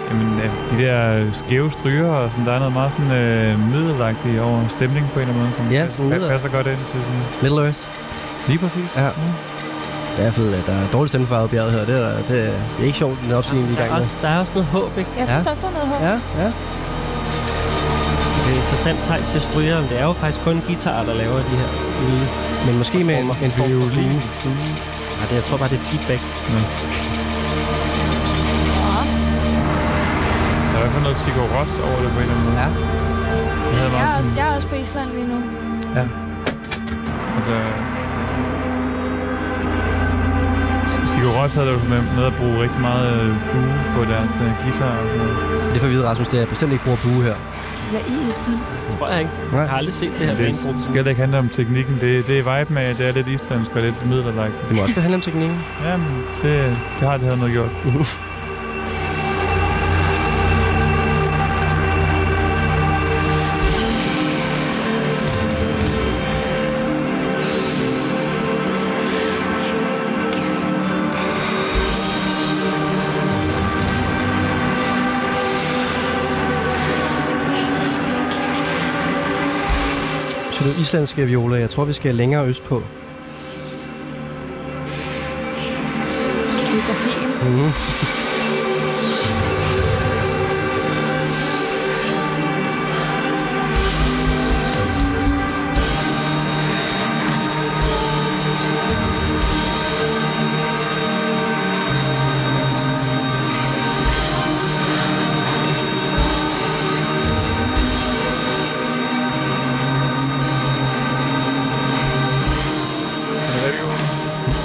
Jamen, 0.09 0.39
øh, 0.39 0.49
de 0.77 0.83
der 0.83 1.23
skæve 1.33 1.71
stryger, 1.71 2.09
og 2.09 2.31
sådan, 2.31 2.45
der 2.45 2.51
er 2.53 2.59
noget 2.59 2.73
meget 2.73 2.93
sådan 2.93 3.11
øh, 3.11 3.59
middelagtigt 3.73 4.39
over 4.41 4.67
stemningen 4.69 5.11
på 5.13 5.19
en 5.19 5.27
eller 5.29 5.33
anden 5.33 5.43
måde, 5.43 5.55
som 5.57 5.71
Ja, 5.71 5.85
pas- 5.85 5.89
sådan 5.91 6.05
middelalder- 6.05 6.29
passer 6.33 6.49
godt 6.49 6.67
ind 6.67 6.77
til 6.91 6.99
sådan... 7.01 7.21
Middle 7.41 7.61
Earth. 7.65 7.79
Lige 8.47 8.59
præcis. 8.59 8.97
Ja. 8.97 9.07
I 10.17 10.21
hvert 10.21 10.33
fald, 10.33 10.47
øh, 10.47 10.65
der 10.67 10.73
er 10.73 10.87
dårlig 10.93 11.09
stemme 11.09 11.27
for 11.27 11.47
bjerget 11.47 11.71
her. 11.73 11.85
Det 11.85 11.95
er, 11.95 12.17
det, 12.27 12.39
er, 12.47 12.51
det 12.75 12.79
er 12.81 12.83
ikke 12.85 12.97
sjovt, 12.97 13.17
den 13.23 13.31
opstigning, 13.31 13.67
de 13.69 13.73
er 13.73 13.77
i 13.77 13.79
gang 13.81 13.91
med. 13.91 13.97
også, 13.97 14.19
der 14.21 14.27
er 14.27 14.39
også 14.39 14.51
noget 14.55 14.67
håb, 14.67 14.97
ikke? 14.97 15.09
Jeg 15.19 15.27
synes 15.27 15.45
Ja. 15.45 15.49
også, 15.49 15.61
der 15.61 15.67
er 15.67 15.71
noget 15.73 15.87
håb. 15.87 16.01
Ja, 16.01 16.15
ja. 16.43 16.51
Det 18.43 18.55
er 18.55 18.61
interessant, 18.61 18.97
Thijs 19.03 19.43
stryger, 19.43 19.81
men 19.81 19.89
det 19.89 19.99
er 19.99 20.05
jo 20.05 20.13
faktisk 20.13 20.43
kun 20.43 20.61
guitar, 20.67 21.03
der 21.03 21.13
laver 21.13 21.35
de 21.37 21.55
her 21.61 21.69
lyde. 22.09 22.27
Men 22.65 22.77
måske 22.77 23.03
med 23.03 23.15
en, 23.19 23.27
Trommer. 23.27 23.45
en 23.45 23.51
violin. 23.69 24.21
Ja, 25.19 25.23
det, 25.29 25.35
jeg 25.35 25.43
tror 25.43 25.57
bare, 25.57 25.69
det 25.69 25.75
er 25.75 25.85
feedback. 25.91 26.21
Ja. 26.49 26.61
Der 30.71 30.75
er 30.75 30.77
i 30.77 30.81
hvert 30.81 30.91
fald 30.91 31.03
noget 31.03 31.17
Sigur 31.17 31.43
Ros 31.55 31.79
over 31.79 31.99
det 32.03 32.11
på 32.11 32.19
en 32.19 32.21
eller 32.21 32.35
anden 32.35 32.45
måde. 32.45 32.59
Ja. 32.63 32.69
Det 33.67 33.75
havde 33.79 33.91
Jeg 33.97 34.13
er, 34.13 34.17
også, 34.17 34.31
jeg 34.37 34.47
er 34.47 34.55
også 34.55 34.67
på 34.67 34.75
Island 34.75 35.09
lige 35.11 35.27
nu. 35.27 35.39
altså... 37.35 37.55
Sigur 41.13 41.31
Ros 41.41 41.53
havde 41.53 41.67
det 41.67 41.73
jo 41.73 41.79
med, 41.89 42.01
med 42.15 42.25
at 42.25 42.35
bruge 42.39 42.63
rigtig 42.63 42.81
meget 42.81 43.21
øh, 43.21 43.29
bue 43.51 43.73
på 43.95 44.01
deres 44.11 44.31
øh, 44.45 44.51
guitar 44.63 44.93
og 44.97 45.07
sådan 45.09 45.17
noget. 45.17 45.73
Det 45.73 45.81
får 45.81 45.87
vi 45.87 45.93
vide, 45.93 46.07
Rasmus, 46.09 46.27
det 46.27 46.41
er 46.41 46.45
bestemt 46.45 46.71
ikke 46.71 46.83
bruger 46.83 46.97
bue 47.03 47.23
her. 47.23 47.35
Hvad 47.91 47.99
i 47.99 48.27
Island? 48.29 48.59
Det 48.89 48.97
tror 48.97 49.07
jeg 49.11 49.19
ikke. 49.19 49.31
Nej. 49.51 49.61
Jeg 49.61 49.69
har 49.69 49.77
aldrig 49.77 49.93
set 49.93 50.11
det 50.19 50.27
her 50.27 50.35
Det 50.35 50.55
skal 50.83 50.93
heller 50.95 51.09
ikke 51.09 51.21
handle 51.21 51.37
om 51.39 51.49
teknikken. 51.49 51.93
Det, 52.01 52.27
det 52.27 52.39
er 52.39 52.59
vibe 52.59 52.73
med, 52.73 52.95
det 52.95 53.07
er 53.07 53.13
lidt 53.13 53.27
islandsk 53.27 53.71
og 53.75 53.81
lidt 53.81 54.09
middelalderligt. 54.09 54.55
Det 54.69 54.75
må 54.75 54.81
også 54.81 55.01
handle 55.01 55.15
om 55.15 55.21
teknikken. 55.21 55.59
Jamen, 55.83 56.07
det, 56.41 56.53
det 56.99 57.07
har 57.07 57.17
det 57.17 57.27
her 57.27 57.35
noget 57.35 57.53
gjort. 57.53 57.71
Så 80.67 80.81
islandske 80.81 81.25
violer. 81.25 81.55
Jeg 81.55 81.69
tror, 81.69 81.85
vi 81.85 81.93
skal 81.93 82.15
længere 82.15 82.47
østpå. 82.47 82.83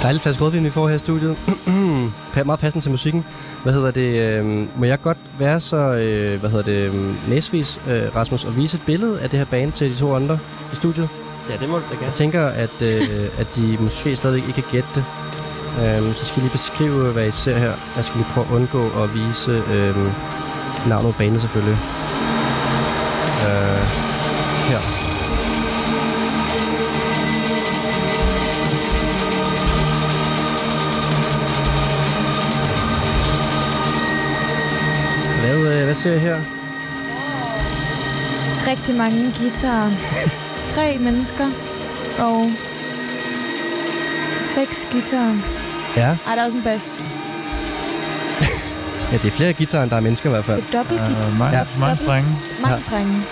Dejligt 0.03 0.23
flaske 0.23 0.43
rødvin, 0.43 0.63
vi 0.63 0.69
får 0.69 0.87
her 0.87 0.95
i 0.95 0.99
studiet. 0.99 1.37
Meget 2.45 2.59
passende 2.59 2.85
til 2.85 2.91
musikken. 2.91 3.25
Hvad 3.63 3.73
hedder 3.73 3.91
det? 3.91 4.19
Øh, 4.21 4.45
må 4.79 4.85
jeg 4.85 5.01
godt 5.01 5.17
være 5.39 5.59
så, 5.59 5.77
øh, 5.77 6.39
hvad 6.39 6.49
hedder 6.49 6.63
det, 6.63 6.93
øh, 6.93 7.29
næsvis, 7.29 7.79
øh, 7.87 8.15
Rasmus, 8.15 8.43
og 8.43 8.57
vise 8.57 8.75
et 8.77 8.83
billede 8.85 9.21
af 9.21 9.29
det 9.29 9.39
her 9.39 9.45
band 9.45 9.71
til 9.71 9.91
de 9.91 9.95
to 9.95 10.15
andre 10.15 10.39
i 10.73 10.75
studiet? 10.75 11.09
Ja, 11.49 11.57
det 11.57 11.69
må 11.69 11.75
du 11.75 11.81
da 11.81 11.87
Jeg 11.91 11.99
gerne. 11.99 12.13
tænker, 12.13 12.45
at, 12.47 12.81
øh, 12.81 13.29
at 13.37 13.47
de 13.55 13.77
måske 13.79 14.15
stadigvæk 14.15 14.47
ikke 14.47 14.61
kan 14.61 14.71
gætte 14.71 14.89
det. 14.95 15.05
Øhm, 15.79 16.13
så 16.13 16.25
skal 16.25 16.35
jeg 16.35 16.43
lige 16.43 16.51
beskrive, 16.51 17.11
hvad 17.11 17.27
I 17.27 17.31
ser 17.31 17.57
her. 17.57 17.71
Jeg 17.95 18.05
skal 18.05 18.17
lige 18.17 18.27
prøve 18.33 18.47
at 18.47 18.53
undgå 18.53 19.03
at 19.03 19.09
vise 19.15 19.51
øhm, 19.51 20.09
navnet 20.87 21.13
på 21.13 21.17
banen 21.17 21.39
selvfølgelig. 21.39 21.77
Øh, 23.47 24.02
ser 36.03 36.17
her? 36.17 36.39
Rigtig 38.67 38.95
mange 38.95 39.33
guitarer. 39.39 39.91
Tre 40.69 40.97
mennesker. 40.99 41.45
Og 42.19 42.51
seks 44.37 44.87
guitarer. 44.91 45.35
Ja, 45.97 46.01
Ej, 46.27 46.35
der 46.35 46.41
er 46.41 46.45
også 46.45 46.57
en 46.57 46.63
bas. 46.63 46.99
ja 49.11 49.17
det 49.17 49.25
er 49.25 49.31
flere 49.31 49.53
guitarer, 49.53 49.83
end 49.83 49.89
der 49.91 49.97
er 49.97 50.01
mennesker 50.01 50.29
i 50.29 50.33
hvert 50.33 50.45
fald. 50.45 50.61
Det 50.61 50.67
er 50.75 50.77
dobbelt 50.77 50.99
guitar. 50.99 51.27
Uh, 51.27 51.37
mange, 51.37 51.57
Ja. 51.57 51.63
mange 51.79 51.97
strenge. 51.97 52.29
Mange 52.61 52.73
Ja. 52.75 52.79
strenge. 52.79 53.23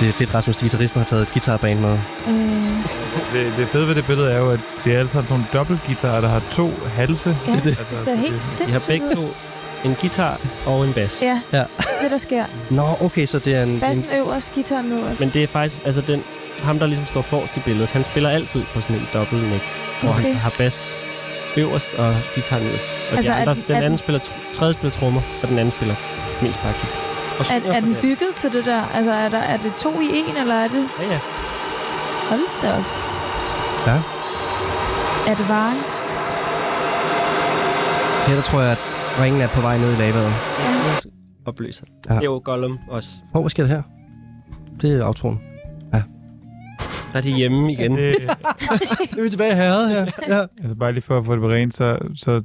Det 0.00 0.08
er 0.08 0.12
fedt, 0.12 0.34
Rasmus, 0.34 0.56
guitaristen 0.56 1.00
har 1.00 1.06
taget 1.06 1.22
et 1.22 1.32
guitarband 1.32 1.80
med. 1.80 1.98
Øh, 2.28 2.32
Det, 3.32 3.52
det 3.56 3.68
fede 3.68 3.88
ved 3.88 3.94
det 3.94 4.06
billede 4.06 4.32
er 4.32 4.38
jo, 4.38 4.50
at 4.50 4.60
de 4.84 4.92
er 4.92 4.98
alle 4.98 5.10
sammen 5.10 5.28
nogle 5.30 5.44
dobbeltguitarer, 5.52 6.20
der 6.20 6.28
har 6.28 6.42
to 6.50 6.70
halse. 6.94 7.36
ja, 7.46 7.52
det. 7.52 7.64
det, 7.64 7.78
Altså, 7.78 7.90
det 7.90 7.98
ser 7.98 8.10
det- 8.10 8.20
helt 8.20 8.34
det- 8.34 8.42
sindssygt 8.42 8.66
Vi 8.66 8.72
har 8.72 8.82
begge 8.86 9.06
to 9.14 9.34
en 9.86 9.96
guitar 10.00 10.40
og 10.66 10.84
en 10.86 10.92
bas. 10.92 11.22
Ja, 11.22 11.40
Ja. 11.52 11.64
det 12.02 12.10
der 12.10 12.16
sker. 12.16 12.44
Nå, 12.70 12.96
okay, 13.00 13.26
så 13.26 13.38
det 13.38 13.54
er 13.54 13.62
en... 13.62 13.68
en 13.68 13.80
Bassen 13.80 14.06
øverst, 14.18 14.54
guitaren 14.54 14.92
øverst. 14.92 15.20
Men 15.20 15.30
det 15.30 15.42
er 15.42 15.46
faktisk, 15.46 15.80
altså 15.86 16.00
den, 16.00 16.24
ham 16.62 16.78
der 16.78 16.86
ligesom 16.86 17.06
står 17.06 17.22
forrest 17.22 17.56
i 17.56 17.60
billedet, 17.60 17.90
han 17.90 18.04
spiller 18.04 18.30
altid 18.30 18.62
på 18.74 18.80
sådan 18.80 18.96
en 18.96 19.08
dobbelt 19.14 19.42
neck, 19.50 19.64
hvor 20.02 20.10
Okay. 20.10 20.22
han 20.22 20.34
har 20.34 20.52
bas 20.58 20.98
øverst 21.56 21.88
og 21.94 22.16
guitar 22.34 22.58
nederst. 22.58 22.84
Og 23.10 23.16
Altså, 23.16 23.32
de 23.32 23.36
er 23.36 23.40
andre, 23.40 23.54
den- 23.54 23.62
den 23.66 23.72
er 23.72 23.76
anden 23.76 23.90
den- 23.90 23.98
spiller, 23.98 24.20
tr- 24.20 24.54
tredje 24.54 24.74
spiller 24.74 24.90
trommer, 24.98 25.20
og 25.42 25.48
den 25.48 25.58
anden 25.58 25.72
spiller 25.72 25.94
mest 26.42 26.60
bare 26.62 26.72
guitar. 26.72 27.00
Og 27.38 27.46
Er, 27.70 27.76
er 27.76 27.80
den 27.80 27.90
det. 27.90 27.98
bygget 28.00 28.34
til 28.36 28.52
det 28.52 28.64
der? 28.64 28.82
Altså, 28.94 29.12
er, 29.12 29.28
der, 29.28 29.38
er 29.38 29.56
det 29.56 29.72
to 29.78 30.00
i 30.00 30.08
en, 30.14 30.36
eller 30.36 30.54
er 30.54 30.68
det... 30.68 30.88
Ja, 31.00 31.06
ja. 31.12 31.18
Hold 32.28 32.40
da 32.62 32.72
op. 32.78 32.84
Ja. 33.86 33.96
Advanced. 35.32 36.08
Her 38.26 38.34
der 38.34 38.42
tror 38.42 38.60
jeg, 38.60 38.70
at 38.70 38.78
ringen 39.20 39.40
er 39.40 39.48
på 39.48 39.60
vej 39.60 39.78
ned 39.78 39.92
i 39.92 39.96
lavaet. 39.96 40.32
ja. 40.58 41.10
Opløser. 41.46 41.86
Ja. 42.08 42.14
Ja. 42.14 42.18
Det 42.20 42.24
jo 42.26 42.40
Gollum 42.44 42.78
også. 42.88 43.08
Hov, 43.32 43.42
hvad 43.42 43.50
sker 43.50 43.62
der 43.62 43.70
her? 43.70 43.82
Det 44.80 44.92
er 45.00 45.04
outroen. 45.04 45.40
Der 47.12 47.18
er 47.18 47.20
de 47.22 47.30
hjemme 47.36 47.72
igen. 47.72 47.96
Det, 47.96 48.14
Nu 49.16 49.18
er 49.18 49.22
vi 49.22 49.28
tilbage 49.30 49.52
i 49.52 49.54
herret 49.54 49.90
her. 49.90 50.06
Ja. 50.36 50.46
altså 50.60 50.74
bare 50.74 50.92
lige 50.92 51.02
for 51.02 51.18
at 51.18 51.24
få 51.24 51.32
det 51.32 51.40
på 51.40 51.48
rent, 51.50 51.74
så, 51.74 51.98
så 52.16 52.42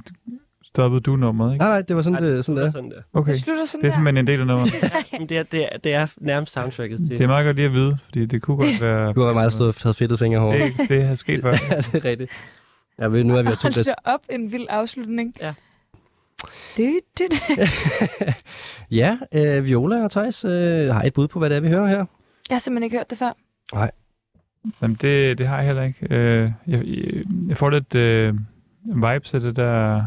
stoppede 0.64 1.00
du 1.00 1.16
nummeret, 1.16 1.52
ikke? 1.52 1.62
Nej, 1.64 1.72
nej, 1.72 1.82
det 1.82 1.96
var 1.96 2.02
sådan, 2.02 2.18
Ej, 2.24 2.30
det, 2.30 2.44
sådan 2.44 2.62
der. 2.62 2.70
sådan 2.70 2.90
der. 2.90 2.96
Okay. 3.12 3.32
Det 3.32 3.40
slutter 3.40 3.64
sådan 3.66 3.80
Det 3.80 3.86
er 3.86 3.90
der. 3.90 3.96
simpelthen 3.96 4.16
en 4.22 4.26
del 4.26 4.40
af 4.40 4.46
nummeret. 4.46 4.72
Men 5.18 5.28
det 5.28 5.38
er, 5.38 5.42
det, 5.42 5.64
er, 5.64 5.78
det 5.84 5.94
er 5.94 6.06
nærmest 6.20 6.52
soundtracket 6.52 6.98
til. 6.98 7.08
Det 7.08 7.20
er 7.20 7.26
meget 7.26 7.44
godt 7.46 7.56
lige 7.56 7.66
at 7.66 7.72
vide, 7.72 7.96
fordi 8.04 8.26
det 8.26 8.42
kunne 8.42 8.56
godt 8.56 8.82
være... 8.82 9.06
Det 9.06 9.14
kunne 9.14 9.24
være 9.24 9.34
mig, 9.34 9.42
der 9.44 9.48
stod 9.48 9.68
og 9.68 9.74
havde 9.82 9.94
fedtet 9.94 10.18
fingre 10.18 10.40
over. 10.40 10.52
Det, 10.58 10.88
det 10.88 11.04
har 11.06 11.14
sket 11.14 11.42
før. 11.42 11.50
ja, 11.70 11.76
det 11.76 11.94
er 11.94 12.04
rigtigt. 12.04 12.30
Ja, 13.00 13.06
ved, 13.06 13.24
nu 13.24 13.36
er 13.36 13.42
vi 13.42 13.48
jo 13.48 13.54
to 13.56 13.68
Hold 13.74 13.86
op, 14.04 14.20
en 14.30 14.52
vild 14.52 14.66
afslutning. 14.70 15.34
Ja. 15.40 15.52
Det, 16.76 17.00
det, 17.18 17.28
ja, 19.00 19.18
øh, 19.34 19.64
Viola 19.64 20.04
og 20.04 20.10
Thijs 20.10 20.44
øh, 20.44 20.90
har 20.90 21.02
et 21.02 21.12
bud 21.12 21.28
på, 21.28 21.38
hvad 21.38 21.50
det 21.50 21.56
er, 21.56 21.60
vi 21.60 21.68
hører 21.68 21.86
her. 21.86 22.04
Jeg 22.48 22.54
har 22.54 22.58
simpelthen 22.58 22.82
ikke 22.82 22.96
hørt 22.96 23.10
det 23.10 23.18
før. 23.18 23.32
Jamen, 24.82 24.96
det, 25.02 25.38
det 25.38 25.46
har 25.46 25.56
jeg 25.56 25.66
heller 25.66 25.82
ikke. 25.82 26.06
Øh, 26.10 26.52
jeg, 26.66 26.84
jeg, 26.86 27.24
jeg 27.48 27.56
får 27.56 27.70
lidt, 27.70 27.94
øh, 27.94 28.34
vibes 28.84 29.34
af 29.34 29.40
det 29.40 29.56
der 29.56 30.04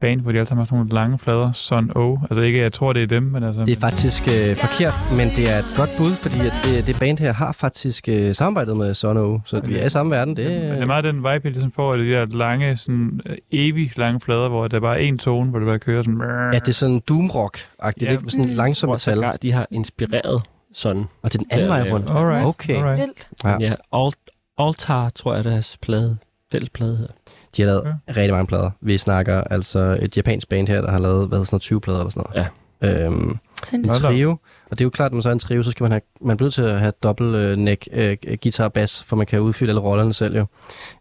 band, 0.00 0.20
hvor 0.20 0.32
de 0.32 0.38
alle 0.38 0.46
sammen 0.48 0.60
har 0.60 0.64
sådan 0.64 0.76
nogle 0.78 0.90
lange 0.90 1.18
flader. 1.18 1.52
Son 1.52 1.90
O. 1.96 2.18
Altså 2.22 2.40
ikke, 2.40 2.58
jeg 2.60 2.72
tror, 2.72 2.92
det 2.92 3.02
er 3.02 3.06
dem, 3.06 3.22
men 3.22 3.42
altså... 3.42 3.64
Det 3.64 3.76
er 3.76 3.80
faktisk 3.80 4.22
øh, 4.22 4.56
forkert, 4.56 4.92
men 5.18 5.28
det 5.36 5.44
er 5.54 5.58
et 5.58 5.64
godt 5.76 5.90
bud, 5.98 6.12
fordi 6.22 6.40
at 6.46 6.52
det, 6.64 6.86
det 6.86 6.96
band 7.00 7.18
her 7.18 7.32
har 7.32 7.52
faktisk 7.52 8.08
øh, 8.08 8.34
samarbejdet 8.34 8.76
med 8.76 8.94
Sono, 8.94 9.38
så 9.44 9.60
vi 9.60 9.78
er 9.78 9.84
i 9.86 9.88
samme 9.88 10.10
verden. 10.16 10.36
Det, 10.36 10.44
Men 10.50 10.70
det 10.72 10.80
er 10.82 10.86
meget 10.86 11.04
den 11.04 11.16
vibe, 11.16 11.26
jeg 11.28 11.40
ligesom 11.44 11.72
får 11.72 11.92
af 11.92 11.98
de 11.98 12.10
der 12.10 12.26
lange, 12.26 12.76
sådan 12.76 13.20
øh, 13.26 13.36
evig 13.52 13.92
lange 13.98 14.20
flader, 14.20 14.48
hvor 14.48 14.68
der 14.68 14.80
bare 14.80 15.02
er 15.02 15.12
én 15.12 15.16
tone, 15.16 15.50
hvor 15.50 15.58
det 15.58 15.66
bare 15.66 15.78
kører 15.78 16.02
sådan... 16.02 16.20
Ja, 16.52 16.58
det 16.58 16.68
er 16.68 16.72
sådan 16.72 17.00
doom-rock-agtigt, 17.10 18.02
Ja. 18.06 18.10
ikke? 18.10 18.22
Med 18.22 18.30
sådan 18.30 18.44
en 18.48 18.54
langsom 18.54 18.88
Hvor 18.88 18.94
metal. 18.94 19.14
sågar 19.16 19.36
de 19.36 19.52
har 19.52 19.66
inspireret 19.70 20.42
sådan. 20.74 21.04
Og 21.22 21.32
det 21.32 21.38
er 21.38 21.42
den 21.42 21.48
anden 21.52 21.68
vej 21.68 21.90
rundt. 21.90 22.10
Alright, 22.10 22.46
Okay. 22.46 22.76
alright. 22.76 23.28
Ja, 23.44 23.74
Alt, 23.92 24.16
Altar, 24.58 25.10
tror 25.10 25.34
jeg, 25.34 25.44
deres 25.44 25.76
plade, 25.82 26.16
fælles 26.52 26.70
plade 26.70 26.96
hedder. 26.96 27.12
De 27.56 27.62
har 27.62 27.66
lavet 27.66 27.94
rigtig 28.08 28.32
mange 28.32 28.46
plader. 28.46 28.70
Vi 28.80 28.98
snakker 28.98 29.40
altså 29.40 29.98
et 30.02 30.16
japansk 30.16 30.48
band 30.48 30.68
her, 30.68 30.80
der 30.80 30.90
har 30.90 30.98
lavet, 30.98 31.28
hvad 31.28 31.38
hedder 31.38 31.44
sådan 31.44 31.54
noget, 31.54 31.62
20 31.62 31.80
plader 31.80 31.98
eller 31.98 32.10
sådan 32.10 32.24
noget. 32.26 32.44
Ja. 32.44 32.46
Øhm, 32.82 33.38
en 33.72 33.84
trio. 33.84 34.30
Og 34.70 34.78
det 34.78 34.80
er 34.80 34.84
jo 34.84 34.90
klart, 34.90 35.06
at 35.06 35.12
når 35.12 35.16
man 35.16 35.22
så 35.22 35.28
er 35.28 35.32
en 35.32 35.38
trio, 35.38 35.62
så 35.62 35.70
skal 35.70 35.84
man 35.84 35.92
have, 35.92 36.00
man 36.20 36.36
bliver 36.36 36.46
nødt 36.46 36.54
til 36.54 36.62
at 36.62 36.80
have 36.80 36.92
dobbelt 37.02 37.36
øh, 37.36 37.56
neck, 37.56 37.88
øh, 37.92 38.16
guitar 38.42 38.64
og 38.64 38.72
bass, 38.72 39.02
for 39.02 39.16
man 39.16 39.26
kan 39.26 39.40
udfylde 39.40 39.70
alle 39.70 39.80
rollerne 39.80 40.12
selv 40.12 40.36
jo. 40.36 40.46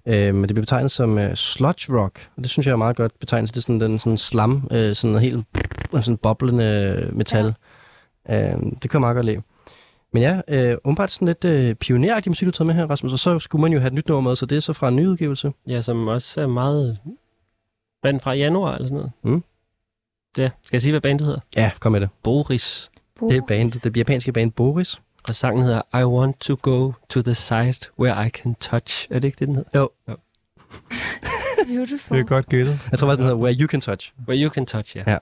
Øh, 0.05 0.35
men 0.35 0.41
det 0.41 0.49
bliver 0.49 0.61
betegnet 0.61 0.91
som 0.91 1.17
øh, 1.17 1.35
sludge 1.35 1.99
rock, 1.99 2.27
og 2.37 2.43
det 2.43 2.49
synes 2.49 2.67
jeg 2.67 2.71
er 2.71 2.77
meget 2.77 2.95
godt 2.95 3.19
betegnelse. 3.19 3.53
Det 3.53 3.57
er 3.57 3.61
sådan 3.61 3.81
den 3.81 3.99
sådan 3.99 4.17
slam, 4.17 4.67
øh, 4.71 4.95
sådan 4.95 5.11
noget 5.11 5.21
helt 5.21 5.45
sådan 6.01 6.17
boblende 6.17 7.09
metal. 7.13 7.53
Ja. 8.29 8.51
Øh, 8.51 8.61
det 8.81 8.89
kan 8.89 8.93
jeg 8.93 9.01
meget 9.01 9.15
godt 9.15 9.25
lide. 9.25 9.41
Men 10.13 10.23
ja, 10.23 10.41
øh, 10.47 10.77
umiddelbart 10.83 11.11
sådan 11.11 11.25
lidt 11.25 11.45
øh, 11.45 11.75
pioneragtig 11.75 12.29
musik, 12.29 12.45
du 12.45 12.51
taget 12.51 12.65
med 12.65 12.75
her, 12.75 12.89
Rasmus, 12.89 13.13
og 13.13 13.19
så 13.19 13.39
skulle 13.39 13.61
man 13.61 13.73
jo 13.73 13.79
have 13.79 13.87
et 13.87 13.93
nyt 13.93 14.07
nummer 14.07 14.29
med, 14.29 14.35
så 14.35 14.45
det 14.45 14.55
er 14.55 14.59
så 14.59 14.73
fra 14.73 14.87
en 14.87 14.95
ny 14.95 15.07
udgivelse. 15.07 15.51
Ja, 15.67 15.81
som 15.81 16.07
også 16.07 16.41
er 16.41 16.47
meget... 16.47 16.99
Hvad 18.01 18.13
den 18.13 18.19
fra 18.19 18.33
januar 18.33 18.75
eller 18.75 18.87
sådan 18.87 18.97
noget? 18.97 19.11
Mm. 19.23 19.43
Ja, 20.37 20.49
skal 20.63 20.75
jeg 20.75 20.81
sige, 20.81 20.91
hvad 20.91 21.01
bandet 21.01 21.25
hedder? 21.25 21.39
Ja, 21.55 21.71
kom 21.79 21.91
med 21.91 22.01
det. 22.01 22.09
Boris. 22.23 22.89
Det 23.19 23.37
er 23.37 23.41
bandet, 23.47 23.83
det 23.83 23.97
japanske 23.97 24.31
band 24.31 24.51
Boris. 24.51 25.01
Og 25.27 25.35
sangen 25.35 25.63
hedder 25.63 25.99
I 25.99 26.03
want 26.03 26.39
to 26.39 26.57
go 26.61 26.91
to 27.09 27.21
the 27.21 27.35
side 27.35 27.75
where 27.99 28.27
I 28.27 28.29
can 28.29 28.55
touch. 28.55 29.07
Er 29.09 29.19
det 29.19 29.27
ikke 29.27 29.39
det, 29.39 29.47
den 29.47 29.55
hedder? 29.55 29.79
Jo. 29.79 29.89
jo. 30.09 30.15
Beautiful. 31.67 32.17
Det 32.17 32.23
er 32.23 32.27
godt 32.27 32.49
gættet. 32.49 32.79
Jeg 32.91 32.99
tror 32.99 33.07
faktisk, 33.07 33.17
den 33.17 33.25
hedder 33.25 33.41
Where 33.41 33.55
You 33.59 33.67
Can 33.67 33.81
Touch. 33.81 34.13
Where 34.27 34.43
you 34.43 34.49
can 34.53 34.65
touch, 34.65 34.97
ja. 34.97 35.03
Ja. 35.07 35.17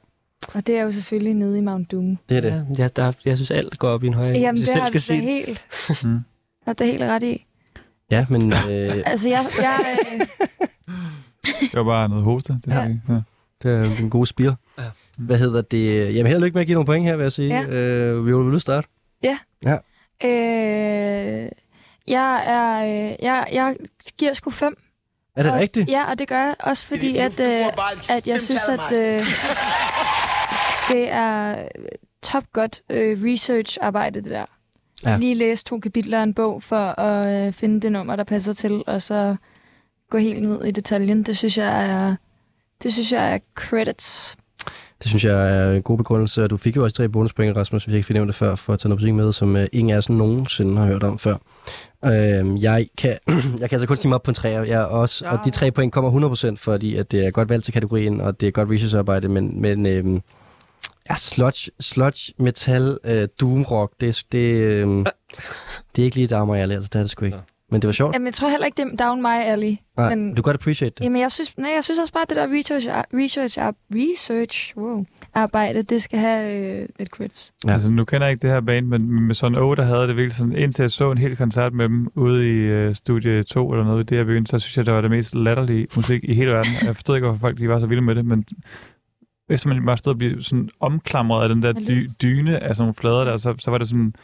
Og 0.54 0.68
det 0.68 0.78
er 0.78 0.82
jo 0.84 0.92
selvfølgelig 0.92 1.34
nede 1.34 1.58
i 1.58 1.62
Mount 1.62 1.92
Doom. 1.92 2.18
Det 2.30 2.38
er 2.38 2.42
det. 2.42 2.66
Ja, 2.78 2.84
ja 2.84 2.88
der, 2.96 3.12
jeg 3.26 3.38
synes, 3.38 3.52
alt 3.52 3.80
går 3.80 3.90
op 3.90 4.04
i 4.04 4.08
en 4.08 4.14
højere. 4.14 4.38
Jamen, 4.38 4.62
det 4.62 4.70
har 4.74 4.90
du 4.90 5.00
skal 5.00 5.18
da 5.18 5.22
helt, 5.22 5.66
Mm. 6.04 6.20
har 6.66 6.74
da 6.74 6.86
helt 6.86 7.02
ret 7.02 7.24
i. 7.24 7.46
Ja, 8.12 8.26
men 8.30 8.54
øh, 8.54 8.92
Altså, 9.06 9.30
jeg, 9.30 9.46
jeg, 9.62 9.98
øh, 10.14 10.28
Det 11.62 11.74
var 11.74 11.84
bare 11.84 12.10
noget 12.10 12.24
hoste. 12.24 12.54
Det 12.54 12.68
Ja. 12.68 12.82
ja. 12.82 12.90
ja. 13.10 13.22
det 13.64 13.72
er 13.72 14.00
en 14.02 14.10
god 14.10 14.26
spire. 14.26 14.56
Ja. 14.78 14.84
Hvad 15.18 15.38
hedder 15.38 15.62
det? 15.62 16.16
Jamen, 16.16 16.26
held 16.28 16.36
og 16.36 16.42
lykke 16.42 16.54
med 16.56 16.62
at 16.62 16.68
give 16.68 16.74
nogle 16.76 16.86
point 16.86 17.06
her, 17.06 17.16
vil 17.16 17.24
jeg 17.24 17.32
sige. 17.32 17.50
Ja. 17.62 17.68
Øh, 17.68 18.26
vi 18.26 18.34
vil 18.34 18.54
du 18.54 18.60
starte? 18.60 18.88
øh, 20.24 21.50
jeg 22.08 22.44
er, 22.46 22.84
øh, 23.12 23.16
jeg, 23.22 23.48
jeg 23.54 23.76
giver 24.18 24.34
sgu 24.34 24.50
fem. 24.50 24.78
Er 25.36 25.44
det 25.44 25.52
og, 25.52 25.60
rigtigt? 25.60 25.90
Ja, 25.90 26.12
og 26.12 26.20
det 26.20 26.28
gør 26.28 26.40
jeg 26.46 26.56
også, 26.60 26.88
fordi 26.88 27.18
at, 27.18 27.40
øh, 27.40 27.66
at 28.10 28.28
jeg 28.28 28.42
synes, 28.42 28.62
at 28.68 28.92
øh, 28.92 29.20
det 30.88 31.12
er 31.12 31.68
top 32.22 32.44
godt 32.54 32.82
øh, 32.90 33.18
research-arbejde, 33.24 34.22
det 34.22 34.32
der. 34.32 34.46
Ja. 35.06 35.18
Lige 35.18 35.36
læse 35.36 35.64
to 35.64 35.80
kapitler 35.80 36.20
af 36.20 36.24
en 36.24 36.34
bog 36.34 36.64
for 36.64 37.00
at 37.00 37.48
øh, 37.48 37.54
finde 37.54 37.82
det 37.82 37.92
nummer, 37.92 38.16
der 38.16 38.24
passer 38.24 38.54
til, 38.54 38.84
og 38.88 39.02
så 39.02 39.36
gå 40.10 40.18
helt 40.18 40.42
ned 40.42 40.64
i 40.64 40.72
detaljen. 40.72 41.24
Det 41.24 41.38
synes 41.38 41.58
jeg 41.58 41.92
er, 41.92 42.16
det 42.84 42.94
synes 42.94 43.12
jeg 43.12 43.34
er 43.34 43.40
credits. 43.56 44.38
Det 45.04 45.08
synes 45.08 45.26
jeg 45.26 45.58
er 45.58 45.74
en 45.74 45.82
god 45.82 45.98
begrundelse, 45.98 46.44
og 46.44 46.50
du 46.50 46.58
fik 46.58 46.76
jo 46.76 46.84
også 46.84 46.96
tre 46.96 47.10
bonuspoint, 47.10 47.58
Rasmus, 47.58 47.84
hvis 47.84 47.92
jeg 47.92 47.98
ikke 47.98 48.08
fik 48.08 48.14
nævnt 48.14 48.28
det 48.28 48.36
før, 48.36 48.56
for 48.56 48.74
at 48.74 48.80
tage 48.80 48.90
noget 48.90 49.02
musik 49.02 49.14
med, 49.14 49.34
som 49.34 49.56
øh, 49.56 49.68
ingen 49.74 49.94
af 49.94 49.98
os 49.98 50.10
nogensinde 50.10 50.78
har 50.78 50.86
hørt 50.86 51.04
om 51.04 51.20
før. 51.20 51.36
Øh, 52.06 52.64
jeg, 52.64 52.88
kan, 52.98 53.18
jeg 53.60 53.70
kan 53.70 53.72
altså 53.72 53.88
kun 53.88 53.98
stime 53.98 54.16
op 54.16 54.24
på 54.24 54.32
en 54.32 54.36
træer, 54.36 54.64
jeg 54.64 54.86
også, 54.86 55.26
ja. 55.26 55.32
og 55.32 55.46
de 55.46 55.50
tre 55.50 55.72
point 55.72 55.94
kommer 55.94 56.30
100%, 56.52 56.56
fordi 56.56 56.96
at 56.96 57.12
det 57.12 57.26
er 57.26 57.32
godt 57.32 57.50
valgt 57.50 57.66
til 57.66 57.74
kategorien, 57.74 58.22
og 58.22 58.42
det 58.42 58.48
er 58.48 58.52
godt 58.52 58.70
researcharbejde, 58.70 59.28
men, 59.28 59.62
men 59.62 59.86
øh, 59.86 60.20
ja, 61.10 61.16
sludge, 61.16 61.72
sludge 61.80 62.34
metal, 62.40 63.00
øh, 63.04 63.28
doom 63.40 63.62
rock, 63.62 63.94
det, 64.02 64.24
det, 64.32 64.38
øh, 64.38 64.88
det 65.96 66.02
er 66.02 66.04
ikke 66.04 66.16
lige 66.16 66.28
der 66.28 66.46
mig 66.46 66.60
ærlig, 66.60 66.76
altså 66.76 66.90
det 66.94 67.00
er 67.00 67.04
det 67.04 67.10
sgu 67.10 67.26
ikke. 67.26 67.38
Men 67.72 67.82
det 67.82 67.88
var 67.88 67.92
sjovt. 67.92 68.14
Jamen, 68.14 68.26
jeg 68.26 68.34
tror 68.34 68.50
heller 68.50 68.66
ikke, 68.66 68.84
det 68.84 68.92
er 68.94 69.06
down 69.06 69.22
my 69.22 69.28
alley. 69.28 69.76
Nej, 69.98 70.16
men, 70.16 70.30
du 70.30 70.36
kan 70.36 70.44
godt 70.44 70.56
appreciate 70.56 70.96
det. 70.98 71.04
Jamen, 71.04 71.22
jeg 71.22 71.32
synes, 71.32 71.58
nej, 71.58 71.72
jeg 71.76 71.84
synes 71.84 72.00
også 72.00 72.14
bare, 72.14 72.22
at 72.22 72.30
det 72.30 72.38
der 72.38 72.48
research, 72.58 72.88
research, 73.14 73.60
research 73.96 74.78
wow, 74.78 75.06
arbejde, 75.34 75.82
det 75.82 76.02
skal 76.02 76.20
have 76.20 76.82
øh, 76.82 76.88
lidt 77.00 77.10
creds. 77.10 77.54
Ja. 77.64 77.70
Ja. 77.70 77.74
Altså, 77.74 77.92
nu 77.92 78.06
kender 78.06 78.28
jeg 78.28 78.32
ikke 78.32 78.42
det 78.42 78.50
her 78.50 78.62
band, 78.62 78.88
men 78.88 79.28
med 79.28 79.36
sådan 79.36 79.58
O, 79.58 79.76
der 79.76 79.84
havde 79.84 80.08
det 80.08 80.16
virkelig 80.16 80.34
sådan, 80.34 80.56
indtil 80.56 80.84
jeg 80.84 80.92
så 80.92 81.12
en 81.12 81.18
hel 81.18 81.36
koncert 81.38 81.74
med 81.74 81.90
dem 81.90 82.08
ude 82.16 82.52
i 82.52 82.88
uh, 82.88 82.96
studie 82.96 83.44
2 83.44 83.72
eller 83.72 83.86
noget 83.86 84.04
i 84.04 84.06
det 84.06 84.18
her 84.18 84.26
byen, 84.26 84.46
så 84.46 84.60
synes 84.60 84.78
jeg, 84.78 84.86
det 84.86 84.94
var 84.94 85.02
det 85.02 85.12
mest 85.12 85.36
latterlige 85.36 85.88
musik 85.96 86.24
i 86.24 86.34
hele 86.34 86.52
verden. 86.52 86.72
Jeg 86.84 86.96
forstod 86.96 87.16
ikke, 87.16 87.28
hvorfor 87.28 87.40
folk 87.40 87.58
de 87.58 87.70
var 87.70 87.80
så 87.80 87.86
vilde 87.86 88.02
med 88.02 88.16
det, 88.16 88.26
men 88.26 88.46
efter 89.50 89.68
man 89.68 89.86
bare 89.86 89.98
stod 89.98 90.14
og 90.14 90.18
blev 90.18 90.42
sådan 90.44 90.70
omklamret 90.80 91.44
af 91.44 91.50
den 91.50 91.64
der 91.64 91.74
dy- 91.74 92.10
dyne 92.22 92.64
af 92.64 92.76
sådan 92.76 92.84
nogle 92.84 92.94
flader 92.94 93.26
der, 93.26 93.38
så, 93.38 93.56
så 93.60 93.72
var 93.72 93.78
det 93.78 93.88
sådan, 93.90 94.16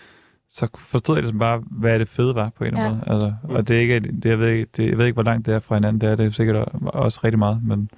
så 0.50 0.68
forstod 0.78 1.16
jeg 1.16 1.24
det 1.24 1.28
sådan 1.28 1.40
bare, 1.40 1.64
hvad 1.72 2.00
det 2.00 2.08
fede 2.10 2.36
var 2.36 2.50
på 2.58 2.64
en 2.64 2.68
eller 2.68 2.86
anden 2.86 3.02
Ja. 3.08 3.14
måde. 3.14 3.24
Altså, 3.24 3.56
og 3.56 3.68
det 3.68 3.76
er 3.78 3.80
ikke, 3.82 4.00
det, 4.00 4.26
jeg, 4.26 4.40
ved 4.40 4.48
ikke, 4.50 4.68
det, 4.78 4.90
jeg 4.90 4.98
ved 4.98 5.06
ikke, 5.06 5.14
hvor 5.14 5.24
langt 5.24 5.45
det 5.45 5.54
er 5.54 5.60
fra 5.60 5.76
hinanden, 5.76 6.02
det 6.02 6.10
er 6.10 6.16
det 6.16 6.26
er 6.26 6.30
sikkert 6.30 6.70
også 6.84 7.20
rigtig 7.24 7.40
meget, 7.40 7.64
men 7.64 7.90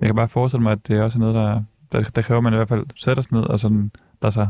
jeg 0.00 0.08
kan 0.08 0.16
bare 0.16 0.28
forestille 0.28 0.62
mig, 0.62 0.72
at 0.72 0.88
det 0.88 0.96
er 0.96 1.02
også 1.02 1.18
noget, 1.18 1.34
der, 1.34 1.62
der, 1.92 2.02
der 2.10 2.22
kræver, 2.22 2.38
at 2.38 2.44
man 2.44 2.52
i 2.52 2.56
hvert 2.56 2.68
fald 2.68 2.84
sætter 2.96 3.22
sig 3.22 3.32
ned 3.32 3.42
og 3.42 3.60
sådan 3.60 3.90
lader 4.22 4.30
sig, 4.32 4.48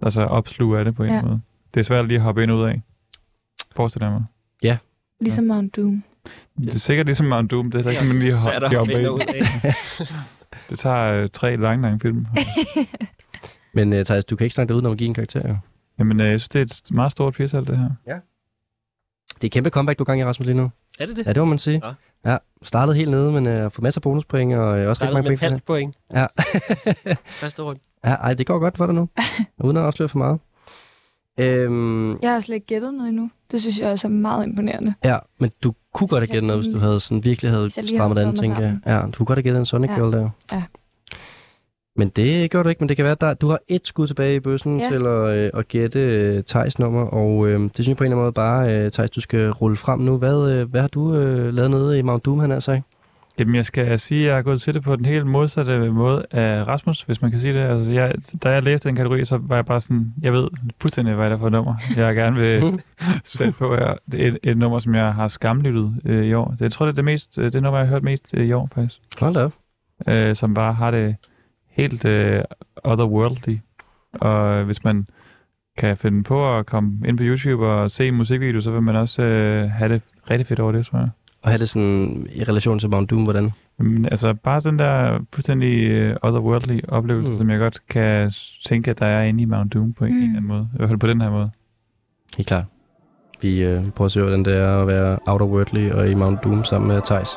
lader 0.00 0.10
sig 0.10 0.28
opsluge 0.28 0.78
af 0.78 0.84
det 0.84 0.94
på 0.94 1.02
en 1.04 1.10
Ja. 1.10 1.16
ja. 1.16 1.22
måde. 1.22 1.40
Det 1.74 1.80
er 1.80 1.84
svært 1.84 2.08
lige 2.08 2.16
at 2.18 2.22
hoppe 2.22 2.42
ind 2.42 2.50
og 2.50 2.58
ud 2.58 2.64
af. 2.64 2.82
Forestiller 3.76 4.06
jeg 4.10 4.20
mig. 4.20 4.76
Ligesom 5.20 5.44
Mount 5.44 5.76
Doom. 5.76 6.02
Det 6.58 6.74
er 6.74 6.78
sikkert 6.78 7.06
ligesom 7.06 7.26
Mount 7.26 7.50
Doom, 7.50 7.70
det 7.70 7.86
er 7.86 7.90
ikke, 7.90 8.04
man 8.04 8.18
lige 8.18 8.36
Svært 8.36 8.62
hoppe 8.62 8.66
at 8.66 8.70
lige 8.70 8.78
hoppe 8.78 8.94
op 8.94 8.98
ind 9.00 9.06
og 9.06 9.14
ud 9.14 9.20
af. 9.20 9.74
Det 10.70 10.78
tager 10.78 11.22
øh, 11.22 11.28
tre 11.32 11.56
lange, 11.56 11.82
lange 11.82 12.00
film. 12.00 12.26
Men 13.74 13.92
uh, 13.92 14.02
Thijs, 14.02 14.24
du 14.24 14.36
kan 14.36 14.44
ikke 14.44 14.54
snakke 14.54 14.68
dig 14.68 14.76
ud, 14.76 14.82
når 14.82 14.90
man 14.90 14.96
giver 14.96 15.08
en 15.08 15.14
karakter, 15.14 15.48
jo. 15.48 15.56
Jamen, 15.98 16.20
øh, 16.20 16.26
jeg 16.30 16.40
synes, 16.40 16.48
det 16.48 16.58
er 16.60 16.62
et 16.64 16.94
meget 16.96 17.12
stort 17.12 17.34
firsal, 17.36 17.66
det 17.66 17.78
her. 17.78 17.90
Det 19.34 19.44
er 19.44 19.46
et 19.46 19.52
kæmpe 19.52 19.70
comeback, 19.70 19.98
du 19.98 20.02
er 20.02 20.06
gang 20.06 20.20
i, 20.20 20.24
Rasmus, 20.24 20.46
lige 20.46 20.56
nu. 20.56 20.70
Er 21.00 21.06
det 21.06 21.16
det? 21.16 21.26
Ja, 21.26 21.32
det 21.32 21.40
må 21.42 21.44
man 21.44 21.58
sige. 21.58 21.80
Ja. 21.84 21.92
Ja, 22.30 22.36
startede 22.62 22.96
helt 22.96 23.10
nede, 23.10 23.32
men 23.32 23.46
har 23.46 23.68
fået 23.68 23.82
masser 23.82 23.98
af 23.98 24.02
bonuspoint, 24.02 24.54
og 24.54 24.58
uh, 24.60 24.68
også 24.68 24.80
rigtig 24.80 24.94
Startede 24.96 25.14
mange 25.14 25.30
med 25.30 25.38
point 25.38 25.40
det. 25.40 25.50
halvt 25.50 25.64
point. 25.64 25.96
Ja. 26.14 26.26
Første 27.26 27.62
runde. 27.62 27.80
ja, 28.04 28.10
ej, 28.14 28.34
det 28.34 28.46
går 28.46 28.58
godt 28.58 28.76
for 28.76 28.86
dig 28.86 28.94
nu, 28.94 29.08
uden 29.64 29.76
at 29.76 29.82
afsløre 29.82 30.08
for 30.08 30.18
meget. 30.18 30.38
Øhm, 31.40 32.10
Jeg 32.22 32.32
har 32.32 32.40
slet 32.40 32.54
ikke 32.54 32.66
gættet 32.66 32.94
noget 32.94 33.08
endnu. 33.08 33.30
Det 33.50 33.60
synes 33.60 33.78
jeg 33.78 33.90
også 33.90 34.06
er 34.08 34.10
meget 34.12 34.46
imponerende. 34.46 34.94
ja, 35.04 35.18
men 35.40 35.50
du 35.64 35.72
kunne 35.94 36.08
godt 36.08 36.20
have 36.20 36.26
gættet 36.26 36.44
noget, 36.44 36.62
hvis 36.62 36.74
du 36.74 36.78
havde 36.78 37.00
sådan, 37.00 37.24
virkelig 37.24 37.50
havde 37.50 37.70
strammet 37.70 38.26
mig 38.26 38.34
tænker 38.36 38.60
jeg. 38.60 38.78
Ja, 38.86 39.00
du 39.00 39.10
kunne 39.16 39.26
godt 39.26 39.36
have 39.36 39.42
gættet 39.42 39.58
en 39.58 39.64
Sonic 39.66 39.90
Ja. 39.90 39.94
Girl 39.94 40.12
der. 40.12 40.30
Ja. 40.52 40.62
Men 41.96 42.08
det 42.08 42.50
gør 42.50 42.62
du 42.62 42.68
ikke, 42.68 42.80
men 42.80 42.88
det 42.88 42.96
kan 42.96 43.04
være, 43.04 43.30
at 43.30 43.40
du 43.40 43.48
har 43.48 43.58
et 43.68 43.86
skud 43.86 44.06
tilbage 44.06 44.36
i 44.36 44.40
bøssen 44.40 44.80
Ja. 44.80 44.88
til 44.88 45.06
at, 45.06 45.36
øh, 45.36 45.50
at 45.54 45.68
gætte 45.68 45.98
øh, 46.00 46.42
Thijs 46.44 46.78
nummer, 46.78 47.02
og 47.02 47.46
øh, 47.48 47.60
det 47.60 47.70
synes 47.74 47.88
jeg 47.88 47.96
på 47.96 48.04
en 48.04 48.06
eller 48.06 48.16
anden 48.16 48.24
måde 48.24 48.32
bare, 48.32 48.74
øh, 48.84 48.90
Thijs, 48.90 49.10
du 49.10 49.20
skal 49.20 49.50
rulle 49.50 49.76
frem 49.76 50.00
nu. 50.00 50.16
Hvad, 50.16 50.50
øh, 50.50 50.70
hvad 50.70 50.80
har 50.80 50.88
du 50.88 51.14
øh, 51.14 51.54
lavet 51.54 51.70
nede 51.70 51.98
i 51.98 52.02
Mount 52.02 52.24
Doom, 52.24 52.38
han 52.38 52.50
har 52.50 52.60
sagt? 52.60 52.82
Jamen, 53.38 53.54
jeg 53.54 53.64
skal 53.64 53.98
sige, 53.98 54.20
at 54.20 54.26
jeg 54.26 54.34
har 54.34 54.42
gået 54.42 54.60
til 54.60 54.74
det 54.74 54.82
på 54.82 54.96
den 54.96 55.04
helt 55.04 55.26
modsatte 55.26 55.90
måde 55.90 56.26
af 56.30 56.66
Rasmus, 56.66 57.02
hvis 57.02 57.22
man 57.22 57.30
kan 57.30 57.40
sige 57.40 57.54
det. 57.54 57.60
Altså, 57.60 57.92
jeg, 57.92 58.14
da 58.42 58.50
jeg 58.50 58.62
læste 58.62 58.88
den 58.88 58.96
kategori, 58.96 59.24
så 59.24 59.36
var 59.42 59.54
jeg 59.54 59.66
bare 59.66 59.80
sådan, 59.80 60.14
jeg 60.22 60.32
ved 60.32 60.48
fuldstændig, 60.80 61.14
hvad 61.14 61.26
det 61.30 61.34
er 61.34 61.38
for 61.38 61.46
et 61.46 61.52
nummer. 61.52 61.74
Jeg 61.96 62.14
gerne 62.14 62.36
vil 62.36 62.80
sætte 63.24 63.52
på 63.52 63.76
her. 63.76 63.94
Det 64.12 64.24
er 64.24 64.28
et, 64.28 64.38
et 64.42 64.56
nummer, 64.56 64.78
som 64.78 64.94
jeg 64.94 65.14
har 65.14 65.28
skamlyttet 65.28 66.00
øh, 66.04 66.24
i 66.24 66.34
år. 66.34 66.50
Det, 66.50 66.60
jeg 66.60 66.72
tror, 66.72 66.86
det 66.86 66.92
er 66.92 66.96
det, 66.96 67.04
mest, 67.04 67.38
øh, 67.38 67.52
det 67.52 67.62
nummer, 67.62 67.78
jeg 67.78 67.86
har 67.86 67.94
hørt 67.94 68.02
mest 68.02 68.34
øh, 68.34 68.46
i 68.46 68.52
år, 68.52 68.68
faktisk. 68.74 69.00
Hold 69.20 69.36
op. 69.36 69.52
Øh, 70.08 70.34
som 70.34 70.54
bare 70.54 70.72
har 70.74 70.90
det 70.90 71.16
helt 71.70 72.04
øh, 72.04 72.42
otherworldly. 72.84 73.58
Og 74.12 74.64
hvis 74.64 74.84
man 74.84 75.06
kan 75.78 75.96
finde 75.96 76.22
på 76.22 76.58
at 76.58 76.66
komme 76.66 76.98
ind 77.08 77.16
på 77.18 77.24
YouTube 77.24 77.66
og 77.66 77.90
se 77.90 78.08
en 78.08 78.14
musikvideo, 78.14 78.60
så 78.60 78.70
vil 78.70 78.82
man 78.82 78.96
også 78.96 79.22
øh, 79.22 79.70
have 79.70 79.92
det 79.92 80.02
rigtig 80.30 80.46
fedt 80.46 80.60
over 80.60 80.72
det, 80.72 80.86
tror 80.86 80.98
jeg. 80.98 81.08
Og 81.44 81.50
have 81.50 81.58
det 81.58 81.68
sådan 81.68 82.26
i 82.34 82.44
relation 82.44 82.78
til 82.78 82.90
Mount 82.90 83.10
Doom, 83.10 83.22
hvordan? 83.24 83.50
Jamen, 83.78 84.04
altså 84.04 84.34
bare 84.34 84.60
den 84.60 84.78
der 84.78 85.18
fuldstændig 85.32 85.90
uh, 86.10 86.16
otherworldly 86.22 86.80
oplevelse, 86.88 87.30
Mm. 87.30 87.36
som 87.38 87.50
jeg 87.50 87.58
godt 87.58 87.78
kan 87.88 88.32
tænke, 88.66 88.90
at 88.90 88.98
der 88.98 89.06
er 89.06 89.22
inde 89.24 89.42
i 89.42 89.44
Mount 89.46 89.74
Doom 89.74 89.92
på 89.92 90.04
en, 90.04 90.10
Mm. 90.12 90.16
en 90.16 90.22
eller 90.24 90.36
anden 90.36 90.48
måde. 90.48 90.68
I 90.74 90.76
hvert 90.76 90.88
fald 90.88 90.98
på 90.98 91.06
den 91.06 91.20
her 91.20 91.30
måde. 91.30 91.50
Helt 92.36 92.46
klart. 92.46 92.64
Vi, 93.40 93.62
øh, 93.62 93.86
vi 93.86 93.90
prøver 93.90 94.06
at 94.06 94.12
se, 94.12 94.20
hvordan 94.20 94.44
det 94.44 94.56
er 94.56 94.80
at 94.80 94.86
være 94.86 95.18
outer 95.26 95.46
worldly 95.46 95.90
og 95.90 96.10
i 96.10 96.14
Mount 96.14 96.44
Doom 96.44 96.64
sammen 96.64 96.88
med 96.88 97.02
Thijs. 97.04 97.28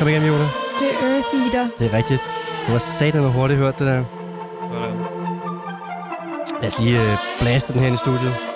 Kom 0.00 0.08
igen, 0.08 0.22
Viola. 0.22 0.44
Det 0.44 0.88
er 1.02 1.14
Earth 1.14 1.28
Eater. 1.34 1.68
Det 1.78 1.92
er 1.92 1.96
rigtigt. 1.96 2.20
Det 2.66 2.72
var 2.72 2.78
satan 2.78 3.22
med 3.22 3.30
hurtigt 3.30 3.60
hørt, 3.60 3.78
det 3.78 3.86
der. 3.86 4.04
Lad 6.60 6.72
os 6.72 6.80
lige 6.80 7.02
øh, 7.02 7.16
blaste 7.40 7.72
den 7.72 7.80
her 7.80 7.92
i 7.92 7.96
studiet. 7.96 8.49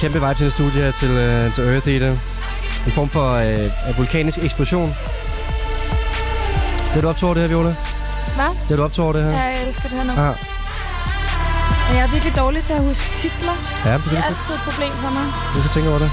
Kæmpe 0.00 0.20
vej 0.20 0.34
til 0.34 0.52
studie 0.52 0.82
her 0.82 0.92
til, 1.00 1.10
øh, 1.10 1.54
til 1.54 1.64
Earth 1.64 1.88
Eater. 1.88 2.10
En 2.86 2.92
form 2.92 3.08
for 3.08 3.32
øh, 3.34 3.96
vulkanisk 3.98 4.38
eksplosion. 4.44 4.88
Det 6.88 6.96
er 6.96 7.00
du 7.00 7.08
optog 7.08 7.34
det 7.34 7.42
her, 7.42 7.48
Viola? 7.48 7.74
Hvad? 8.34 8.50
Det 8.68 8.72
er 8.72 8.76
du 8.76 8.82
optog 8.82 9.14
det 9.14 9.22
her? 9.24 9.30
Ja, 9.30 9.42
jeg 9.44 9.66
elsker 9.66 9.88
det 9.88 9.98
her 9.98 10.04
nu. 10.04 10.12
Ja. 10.22 10.30
Men 11.88 11.96
jeg 11.96 12.04
er 12.06 12.10
virkelig 12.10 12.36
dårlig 12.36 12.62
til 12.62 12.72
at 12.72 12.82
huske 12.82 13.10
titler. 13.16 13.56
Ja, 13.84 13.92
Det 13.92 14.18
er 14.18 14.22
altid 14.22 14.54
et 14.54 14.60
problem 14.68 14.92
for 14.92 15.10
mig. 15.10 15.26
Jeg 15.54 15.62
skal 15.64 15.72
tænke 15.74 15.88
over 15.90 15.98
det. 15.98 16.10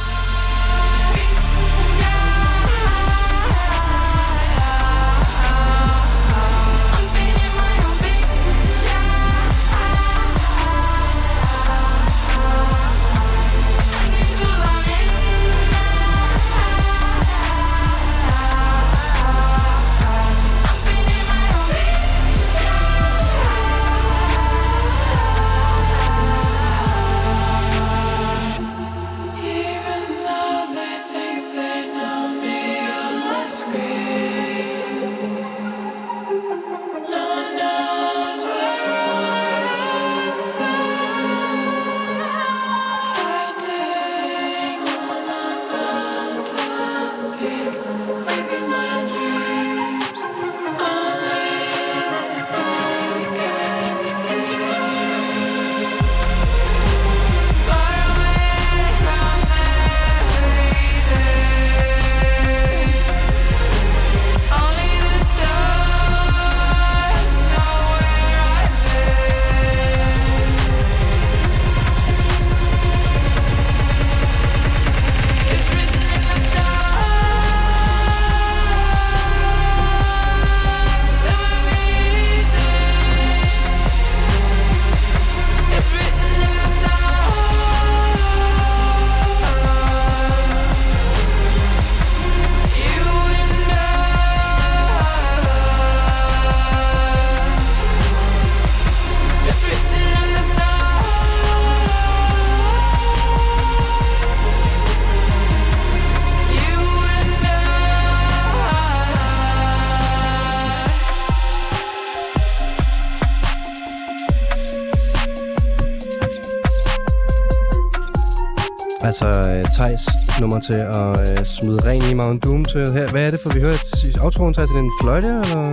Nummer 120.43 120.59
til 120.69 120.79
at 120.99 121.11
øh, 121.23 121.39
smide 121.55 121.79
ren 121.87 122.03
i 122.11 122.13
Mount 122.21 122.39
Doom 122.43 122.61
til 122.73 122.83
her. 122.97 123.05
Hvad 123.13 123.23
er 123.27 123.31
det 123.33 123.39
for, 123.43 123.49
vi 123.55 123.59
hørte 123.67 123.79
i 124.07 124.09
outroen, 124.25 124.53
Thijs? 124.53 124.69
Er 124.71 124.75
det 124.77 124.83
en 124.89 124.95
fløjte, 125.01 125.29
eller? 125.43 125.63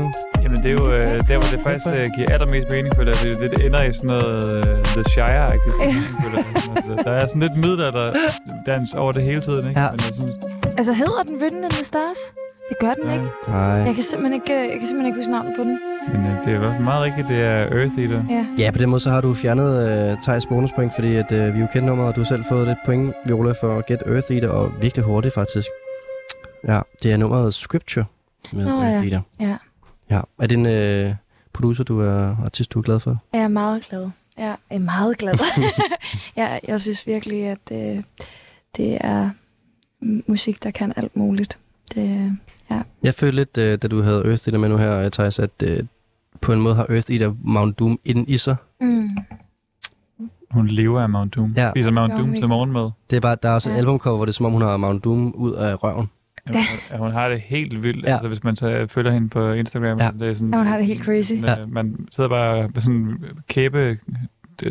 Jamen, 0.42 0.58
det 0.62 0.68
er 0.72 0.76
jo 0.80 0.86
øh, 0.98 1.14
der, 1.28 1.36
hvor 1.40 1.48
det 1.54 1.60
faktisk 1.68 1.86
øh, 1.98 2.06
giver 2.16 2.28
allermest 2.34 2.66
mening, 2.74 2.90
føler 2.98 3.12
jeg. 3.16 3.20
Det, 3.40 3.50
det 3.54 3.60
ender 3.66 3.82
i 3.90 3.92
sådan 3.92 4.10
noget 4.14 4.42
øh, 4.56 4.74
The 4.94 5.02
Shire-agtigt. 5.12 5.76
Ja. 5.82 5.90
Der 7.06 7.12
er 7.20 7.26
sådan 7.26 7.42
lidt 7.46 7.56
dans 8.66 8.94
over 8.94 9.12
det 9.12 9.22
hele 9.22 9.40
tiden, 9.40 9.68
ikke? 9.68 9.80
Ja. 9.80 9.90
Men 9.90 10.00
jeg 10.06 10.14
synes, 10.18 10.34
Altså, 10.78 10.92
hedder 10.92 11.22
den 11.28 11.36
Written 11.40 11.64
in 11.64 11.70
the 11.70 11.84
Stars? 11.84 12.20
Det 12.70 12.78
gør 12.78 12.94
den 12.94 13.12
ikke. 13.12 13.24
Nej. 13.48 13.56
Jeg 13.58 13.94
kan 13.94 14.02
simpelthen 14.02 14.42
ikke, 14.42 14.52
øh, 14.54 14.68
jeg 14.70 14.78
kan 14.78 14.88
simpelthen 14.88 15.06
ikke 15.06 15.18
huske 15.18 15.30
navnet 15.30 15.52
på 15.56 15.62
den. 15.62 15.80
Men 16.12 16.26
øh, 16.26 16.44
det 16.44 16.54
er 16.54 16.80
meget 16.80 17.02
rigtigt, 17.02 17.28
det 17.28 17.40
er 17.42 17.78
Earth 17.78 17.98
Eater. 17.98 18.24
Ja. 18.30 18.46
Ja, 18.58 18.70
på 18.70 18.78
den 18.78 18.90
måde 18.90 19.00
så 19.00 19.10
har 19.10 19.20
du 19.20 19.34
fjernet 19.34 19.88
øh, 19.88 20.22
Thijs 20.22 20.46
bonuspoint, 20.46 20.92
fordi 20.94 21.14
at, 21.14 21.32
øh, 21.32 21.54
vi 21.54 21.60
jo 21.60 21.66
kender 21.72 21.88
nummeret, 21.88 22.08
og 22.08 22.16
du 22.16 22.20
har 22.20 22.26
selv 22.26 22.44
fået 22.44 22.68
lidt 22.68 22.78
point, 22.84 23.14
Viola, 23.26 23.52
for 23.60 23.78
at 23.78 23.86
get 23.86 24.02
Earth 24.06 24.32
Eater, 24.32 24.48
og 24.48 24.72
virkelig 24.82 25.04
hurtigt 25.04 25.34
faktisk. 25.34 25.66
Ja, 26.68 26.80
det 27.02 27.12
er 27.12 27.16
nummeret 27.16 27.54
Scripture 27.54 28.04
med 28.52 28.64
Nå, 28.64 28.70
Earth 28.82 29.06
ja. 29.06 29.10
Eater. 29.10 29.20
Ja. 29.40 29.56
Ja. 30.10 30.20
Er 30.38 30.46
det 30.46 30.58
en 30.58 30.66
øh, 30.66 31.14
producer, 31.52 31.84
du 31.84 32.00
er 32.00 32.36
artist, 32.44 32.72
du 32.72 32.78
er 32.78 32.82
glad 32.82 33.00
for? 33.00 33.16
Jeg 33.32 33.40
er 33.42 33.48
meget 33.48 33.86
glad. 33.88 34.10
Jeg 34.38 34.56
er 34.70 34.78
meget 34.78 35.18
glad. 35.18 35.34
jeg, 36.36 36.60
jeg 36.68 36.80
synes 36.80 37.06
virkelig, 37.06 37.46
at 37.46 37.72
øh, 37.72 38.02
det 38.76 38.98
er 39.00 39.30
musik, 40.26 40.62
der 40.62 40.70
kan 40.70 40.92
alt 40.96 41.16
muligt. 41.16 41.58
Det, 41.94 42.36
Jeg 43.02 43.14
følte 43.14 43.36
lidt, 43.36 43.58
øh, 43.58 43.78
da 43.82 43.88
du 43.88 44.02
havde 44.02 44.22
Earth 44.26 44.48
Eater 44.48 44.58
med 44.58 44.68
nu 44.68 44.76
her, 44.76 44.96
øh, 44.98 45.10
Thijs, 45.10 45.38
at 45.38 45.50
øh, 45.64 45.78
på 46.40 46.52
en 46.52 46.60
måde 46.60 46.74
har 46.74 46.86
Earth 46.90 47.12
Eater 47.12 47.34
Mount 47.44 47.78
Doom 47.78 47.98
inden 48.04 48.28
i 48.28 48.36
sig. 48.36 48.56
mm, 48.80 49.08
Hun 50.50 50.66
lever 50.68 51.00
af 51.00 51.08
Mount 51.10 51.34
Doom. 51.34 51.52
Ja. 51.56 51.70
Spiser 51.70 51.90
Mount 51.90 52.12
Doom 52.12 52.34
til 52.34 52.48
morgenmad. 52.48 52.90
Det 53.10 53.16
er 53.16 53.20
bare, 53.20 53.36
der 53.42 53.48
er 53.48 53.52
også 53.52 53.70
et 53.70 53.74
Ja. 53.74 53.78
albumcover, 53.78 54.16
hvor 54.16 54.24
det 54.24 54.32
er 54.32 54.34
som 54.34 54.46
om, 54.46 54.52
hun 54.52 54.62
har 54.62 54.76
Mount 54.76 55.04
Doom 55.04 55.32
ud 55.34 55.52
af 55.52 55.84
røven. 55.84 56.10
Jamen, 56.48 56.60
hun, 56.90 56.98
hun 57.00 57.10
har 57.12 57.28
det 57.28 57.40
helt 57.40 57.82
vildt, 57.82 58.02
Ja. 58.04 58.08
ja. 58.10 58.14
altså, 58.14 58.28
hvis 58.28 58.44
man 58.44 58.56
så 58.56 58.86
følger 58.90 59.12
hende 59.12 59.28
på 59.28 59.52
Instagram. 59.52 59.98
Ja. 60.00 60.10
Det 60.18 60.28
er 60.30 60.34
sådan, 60.34 60.50
Ja, 60.50 60.56
hun 60.58 60.66
har 60.66 60.76
det 60.76 60.86
helt 60.86 61.04
crazy. 61.04 61.32
Ja. 61.32 61.54
Man 61.68 62.08
sidder 62.12 62.28
bare 62.30 62.68
med 62.74 62.82
sådan 62.82 62.96
en 62.96 63.24
kæbe 63.48 63.98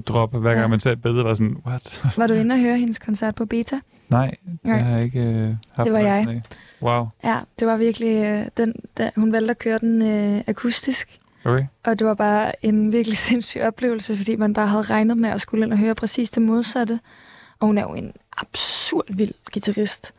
drop, 0.07 0.31
hver 0.35 0.49
gang 0.49 0.61
Ja. 0.61 0.67
man 0.67 0.79
ser 0.79 0.91
et 0.91 1.01
billede, 1.01 1.23
var 1.25 1.33
sådan, 1.33 1.57
what? 1.67 2.11
Var 2.17 2.27
du 2.27 2.33
inde 2.33 2.53
og 2.53 2.59
høre 2.61 2.77
hendes 2.77 2.99
koncert 2.99 3.35
på 3.35 3.45
Beta? 3.45 3.79
Nej, 4.09 4.35
det 4.45 4.57
Nej. 4.63 4.79
har 4.79 4.95
jeg 4.95 5.03
ikke 5.03 5.19
øh, 5.23 5.53
haft. 5.71 5.85
Det 5.85 5.93
var 5.93 5.99
jeg. 5.99 6.27
af. 6.29 6.41
Wow, 6.81 7.07
Ja, 7.23 7.39
det 7.59 7.67
var 7.67 7.77
virkelig... 7.77 8.23
Øh, 8.23 8.45
den, 8.57 8.75
da, 8.97 9.11
hun 9.15 9.31
valgte 9.31 9.51
at 9.51 9.59
køre 9.59 9.79
den 9.79 10.01
øh, 10.01 10.43
akustisk. 10.47 11.19
okay. 11.45 11.65
Og 11.85 11.99
det 11.99 12.07
var 12.07 12.13
bare 12.13 12.65
en 12.65 12.91
virkelig 12.91 13.17
sindssyg 13.27 13.61
oplevelse, 13.61 14.15
fordi 14.17 14.35
man 14.35 14.53
bare 14.53 14.67
havde 14.67 14.83
regnet 14.83 15.17
med 15.17 15.29
at 15.29 15.41
skulle 15.41 15.65
ind 15.65 15.73
og 15.73 15.79
høre 15.79 15.95
præcis 15.95 16.29
det 16.31 16.43
modsatte. 16.43 16.99
Og 17.59 17.67
hun 17.67 17.77
er 17.77 17.81
jo 17.81 17.93
en 17.93 18.13
absurd 18.37 19.05
vild 19.15 19.33
guitarist. 19.53 20.13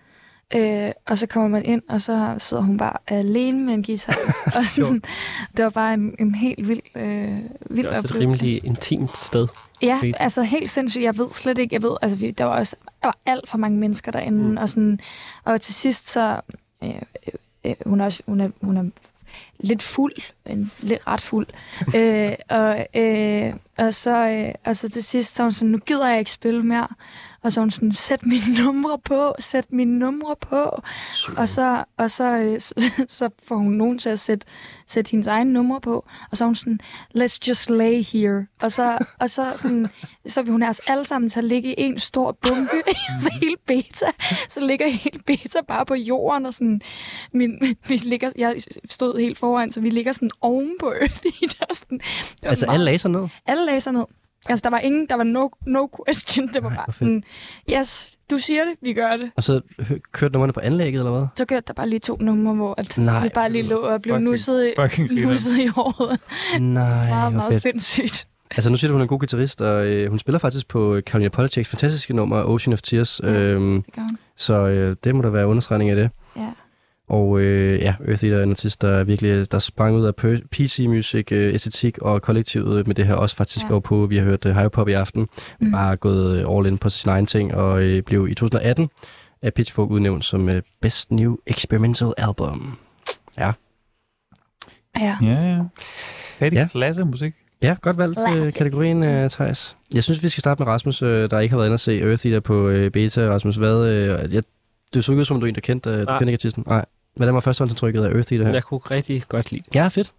Øh, 0.54 0.90
og 1.06 1.18
så 1.18 1.26
kommer 1.26 1.48
man 1.48 1.64
ind, 1.64 1.82
og 1.88 2.00
så 2.00 2.34
sidder 2.38 2.62
hun 2.62 2.76
bare 2.76 2.96
alene 3.06 3.64
med 3.64 3.74
en 3.74 3.82
guitar. 3.82 4.16
og 4.56 4.64
sådan, 4.64 5.02
det 5.56 5.64
var 5.64 5.70
bare 5.70 5.94
en, 5.94 6.14
en 6.18 6.34
helt 6.34 6.68
vild, 6.68 6.80
øh, 6.94 7.02
Det 7.02 7.42
vild 7.70 7.86
er 7.86 7.90
også 7.90 8.02
et 8.04 8.14
rimelig 8.14 8.64
intimt 8.64 9.18
sted. 9.18 9.46
Ja, 9.82 9.98
Fedt. 10.02 10.16
altså 10.20 10.42
helt 10.42 10.70
sindssygt. 10.70 11.04
Jeg 11.04 11.18
ved 11.18 11.28
slet 11.28 11.58
ikke, 11.58 11.74
jeg 11.74 11.82
ved, 11.82 11.96
altså 12.02 12.18
vi, 12.18 12.30
der 12.30 12.44
var 12.44 12.58
også 12.58 12.76
der 13.02 13.06
var 13.06 13.18
alt 13.26 13.48
for 13.48 13.58
mange 13.58 13.78
mennesker 13.78 14.12
derinde, 14.12 14.48
mm. 14.48 14.56
og 14.56 14.68
sådan, 14.68 15.00
og 15.44 15.60
til 15.60 15.74
sidst 15.74 16.10
så, 16.10 16.40
øh, 16.82 16.88
øh, 16.88 17.34
øh, 17.64 17.74
hun 17.86 18.00
er 18.00 18.04
også, 18.04 18.22
hun 18.26 18.40
er, 18.40 18.48
hun 18.60 18.76
er 18.76 18.84
lidt 19.58 19.82
fuld, 19.82 20.12
en, 20.46 20.70
lidt 20.80 21.06
ret 21.06 21.20
fuld, 21.20 21.46
øh, 21.96 22.32
og, 22.48 22.86
øh, 22.94 23.54
og, 23.78 23.94
så, 23.94 24.28
øh, 24.28 24.54
og 24.64 24.76
så 24.76 24.88
til 24.88 25.04
sidst 25.04 25.34
så 25.34 25.42
var 25.42 25.46
hun 25.46 25.52
sådan, 25.52 25.68
nu 25.68 25.78
gider 25.78 26.08
jeg 26.08 26.18
ikke 26.18 26.30
spille 26.30 26.62
mere, 26.62 26.88
og 27.42 27.52
så 27.52 27.60
hun 27.60 27.70
sådan, 27.70 27.92
sæt 27.92 28.26
mine 28.26 28.42
numre 28.64 28.98
på, 29.04 29.34
sæt 29.38 29.72
mine 29.72 29.98
numre 29.98 30.36
på, 30.40 30.82
og 31.36 31.48
så, 31.48 31.84
og 31.98 32.10
så, 32.10 32.24
øh, 32.38 32.60
så, 32.66 32.74
så 33.08 33.28
får 33.48 33.56
hun 33.56 33.72
nogen 33.72 33.98
til 33.98 34.08
at 34.08 34.18
sætte, 34.18 34.46
sætte 34.86 35.10
hendes 35.10 35.26
egne 35.26 35.52
numre 35.52 35.80
på, 35.80 36.06
og 36.30 36.36
så 36.36 36.44
hun 36.44 36.54
sådan, 36.54 36.78
let's 37.18 37.38
just 37.48 37.70
lay 37.70 38.04
here. 38.12 38.46
Og 38.62 38.72
så, 38.72 38.98
og 39.20 39.30
så, 39.30 39.52
sådan, 39.56 39.86
så 40.26 40.42
vil 40.42 40.52
hun 40.52 40.62
have 40.62 40.70
os 40.70 40.80
alle 40.86 41.04
sammen 41.04 41.28
til 41.28 41.38
at 41.38 41.44
ligge 41.44 41.68
i 41.80 41.82
en 41.82 41.98
stor 41.98 42.38
bunke, 42.42 42.82
så 43.22 43.30
hele 43.42 43.56
beta, 43.66 44.06
så 44.48 44.60
ligger 44.60 44.88
hele 44.88 45.18
beta 45.26 45.58
bare 45.68 45.86
på 45.86 45.94
jorden, 45.94 46.46
og 46.46 46.54
sådan, 46.54 46.80
min, 47.32 47.58
vi 47.88 47.96
ligger, 47.96 48.30
jeg 48.38 48.56
stod 48.90 49.20
helt 49.20 49.38
foran, 49.38 49.72
så 49.72 49.80
vi 49.80 49.90
ligger 49.90 50.12
sådan 50.12 50.30
oven 50.40 50.72
på 50.80 50.86
Earth 51.00 51.20
Eater, 51.42 51.74
sådan. 51.74 52.00
Altså, 52.42 52.66
meget- 52.66 52.74
alle 52.74 52.84
lagde 52.84 52.98
sig 52.98 53.10
ned. 53.10 53.28
alle 53.46 53.66
lagde 53.66 53.80
sig 53.80 53.92
ned. 53.92 54.04
Altså, 54.48 54.62
der 54.62 54.70
var 54.70 54.78
ingen, 54.78 55.06
der 55.08 55.14
var 55.16 55.24
no, 55.24 55.48
no 55.66 55.88
question. 56.06 56.48
Det 56.48 56.62
var 56.62 56.68
Nej, 56.68 56.76
bare 56.76 56.92
sådan, 56.92 57.22
yes, 57.78 58.16
du 58.30 58.38
siger 58.38 58.60
det, 58.64 58.74
vi 58.82 58.92
gør 58.92 59.10
det. 59.16 59.30
Og 59.36 59.42
så 59.42 59.60
kørte 60.12 60.32
nummerne 60.32 60.52
på 60.52 60.60
anlægget, 60.60 60.98
eller 61.00 61.10
hvad? 61.18 61.26
Så 61.36 61.44
kørte 61.44 61.64
der 61.66 61.72
bare 61.72 61.88
lige 61.88 62.00
to 62.00 62.16
numre, 62.20 62.54
hvor 62.54 62.74
at 62.78 62.98
Nej. 62.98 63.22
vi 63.22 63.28
bare 63.34 63.52
lige 63.52 63.62
lå 63.62 63.76
og 63.76 64.02
blev 64.02 64.14
Fucking- 64.14 64.18
nusset, 64.18 64.66
i- 64.66 64.72
Fucking 64.82 65.12
nusset 65.12 65.58
i 65.58 65.66
håret. 65.66 66.18
Nej, 66.60 67.08
Meget, 67.08 67.34
meget 67.34 67.52
fedt. 67.52 67.62
sindssygt. 67.62 68.26
Altså, 68.50 68.70
nu 68.70 68.76
siger 68.76 68.88
du, 68.88 68.92
hun 68.94 69.00
er 69.00 69.04
en 69.04 69.08
god 69.08 69.18
guitarist, 69.18 69.60
og 69.60 69.86
øh, 69.86 70.10
hun 70.10 70.18
spiller 70.18 70.38
faktisk 70.38 70.68
på 70.68 71.00
Carolina 71.06 71.28
Politics 71.28 71.68
fantastiske 71.68 72.14
nummer, 72.14 72.42
Ocean 72.44 72.72
of 72.72 72.82
Tears. 72.82 73.20
Ja. 73.22 73.28
Øhm, 73.32 73.82
Det 73.82 73.94
gør 73.94 74.02
hun. 74.02 74.18
så 74.36 74.54
øh, 74.54 74.96
det 75.04 75.14
må 75.14 75.22
der 75.22 75.30
være 75.30 75.46
understregning 75.46 75.90
af 75.90 75.96
det. 75.96 76.10
Ja. 76.36 76.52
Og 77.10 77.40
øh, 77.40 77.80
ja, 77.80 77.94
Earth 78.08 78.24
Eater 78.24 78.38
er 78.38 78.42
en 78.42 78.50
artist, 78.50 78.82
der 78.82 78.88
er 78.88 79.04
virkelig 79.04 79.52
der 79.52 79.58
sprang 79.58 79.96
ud 79.96 80.04
af 80.06 80.14
per- 80.16 80.40
PC-musik, 80.50 81.32
øh, 81.32 81.54
æstetik 81.54 81.98
og 81.98 82.22
kollektivet 82.22 82.86
med 82.86 82.94
det 82.94 83.06
her 83.06 83.14
også 83.14 83.36
faktisk 83.36 83.66
Ja. 83.68 83.74
ja. 83.74 83.78
på. 83.80 84.06
Vi 84.06 84.16
har 84.16 84.24
hørt 84.24 84.44
uh, 84.46 84.52
Hyperpop 84.52 84.88
i 84.88 84.92
aften, 84.92 85.28
Mm. 85.60 85.70
bare 85.72 85.96
gået 85.96 86.40
øh, 86.40 86.56
all 86.56 86.66
in 86.66 86.78
på 86.78 86.88
sin 86.90 87.10
egen 87.10 87.26
ting, 87.26 87.54
og 87.54 87.82
øh, 87.82 88.02
blev 88.02 88.28
i 88.28 88.34
2018 88.34 88.90
af 89.42 89.54
Pitchfork 89.54 89.90
udnævnt 89.90 90.24
som 90.24 90.48
øh, 90.48 90.62
Best 90.80 91.10
New 91.12 91.36
Experimental 91.46 92.12
Album. 92.18 92.78
Ja, 93.38 93.52
Ja. 95.00 95.16
Ja, 95.22 95.28
ja. 95.28 95.58
Rigtig 96.42 96.56
Ja. 96.58 96.68
klasse 96.72 97.04
musik. 97.04 97.34
ja 97.62 97.76
godt 97.82 97.98
valgt 97.98 98.18
til 98.18 98.26
Classic. 98.32 98.54
kategorien, 98.54 99.02
uh, 99.02 99.30
Thijs. 99.30 99.76
Jeg 99.94 100.02
synes, 100.04 100.22
vi 100.22 100.28
skal 100.28 100.40
starte 100.40 100.62
med 100.62 100.66
Rasmus, 100.66 101.02
øh, 101.02 101.30
der 101.30 101.40
ikke 101.40 101.50
har 101.52 101.56
været 101.58 101.68
inde 101.68 101.74
og 101.74 101.80
se 101.80 102.00
Earth 102.00 102.26
Eater 102.26 102.40
på 102.40 102.68
øh, 102.68 102.90
beta. 102.90 103.28
Rasmus, 103.28 103.56
hvad... 103.56 103.86
Øh, 103.88 104.34
jeg, 104.34 104.42
det 104.94 105.04
så 105.04 105.12
ikke 105.12 105.20
ud 105.20 105.24
som, 105.24 105.34
om 105.36 105.40
du 105.40 105.46
er 105.46 105.48
en, 105.48 105.54
der 105.54 105.60
kendte, 105.60 105.90
øh, 105.90 105.98
du 105.98 106.04
Nej. 106.04 106.18
kendte 106.18 106.30
ikke 106.32 106.36
artisten. 106.36 106.64
Nej. 106.66 106.84
Hvordan 107.16 107.34
var 107.34 107.40
førstehåndsindtrykket 107.40 108.04
af 108.04 108.14
Earth 108.14 108.32
Eater 108.32 108.44
her? 108.46 108.52
Jeg 108.52 108.62
kunne 108.62 108.78
rigtig 108.78 109.22
godt 109.28 109.52
lide 109.52 109.62
det. 109.66 109.74
Ja, 109.74 109.88
fedt. 109.88 110.12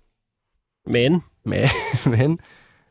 Men 0.87 1.23
Men, 1.45 1.69
men, 2.17 2.39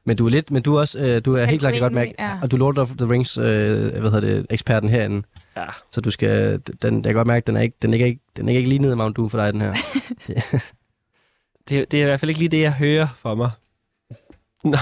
men 0.04 0.16
du 0.16 0.26
er 0.26 0.30
lidt, 0.30 0.50
men 0.50 0.62
du 0.62 0.74
er 0.74 0.80
også, 0.80 1.00
øh, 1.04 1.24
du 1.24 1.34
er 1.34 1.44
helt 1.44 1.60
klart, 1.60 1.78
godt 1.80 1.92
mærke, 1.92 2.14
Ja. 2.18 2.38
og 2.42 2.50
du 2.50 2.56
er 2.56 2.58
Lord 2.58 2.78
of 2.78 2.90
the 2.98 3.10
Rings, 3.10 3.38
øh, 3.38 3.44
hvad 3.90 4.00
hedder 4.10 4.20
det, 4.20 4.46
eksperten 4.50 4.88
herinde, 4.88 5.22
ja, 5.56 5.66
så 5.92 6.00
du 6.00 6.10
skal, 6.10 6.60
den, 6.82 6.94
jeg 6.94 7.04
kan 7.04 7.14
godt 7.14 7.26
mærke, 7.26 7.46
den 7.46 7.56
er 7.56 7.60
ikke, 7.60 7.76
den 7.82 7.94
er 7.94 8.04
ikke, 8.04 8.20
den 8.36 8.48
er 8.48 8.52
ikke 8.56 8.68
lige 8.68 8.78
nede 8.78 8.92
i 8.92 8.96
Mount 8.96 9.16
Doom 9.16 9.30
for 9.30 9.38
dig, 9.38 9.52
den 9.52 9.60
her. 9.60 9.74
det, 11.68 11.90
det 11.90 11.94
er 11.98 12.02
i 12.02 12.04
hvert 12.04 12.20
fald 12.20 12.28
ikke 12.28 12.38
lige 12.38 12.48
det, 12.48 12.60
jeg 12.60 12.72
hører 12.74 13.06
for 13.16 13.34
mig. 13.34 13.50
Nej. 14.64 14.78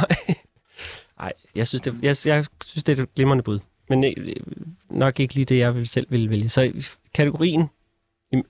Nej, 1.19 1.33
jeg 1.55 1.67
synes, 1.67 1.83
det, 1.83 1.95
jeg, 2.03 2.17
jeg 2.27 2.45
synes, 2.65 2.85
det 2.85 2.99
er 2.99 3.03
et 3.03 3.15
glimrende 3.15 3.43
bud. 3.45 3.59
Men 3.89 4.05
øh, 4.05 4.13
nok 4.91 5.21
ikke 5.21 5.35
lige 5.35 5.45
det, 5.45 5.59
jeg 5.59 5.75
vil- 5.75 5.89
selv 5.89 6.07
ville 6.11 6.31
vælge. 6.31 6.49
Så 6.49 6.73
kategorien 7.15 7.67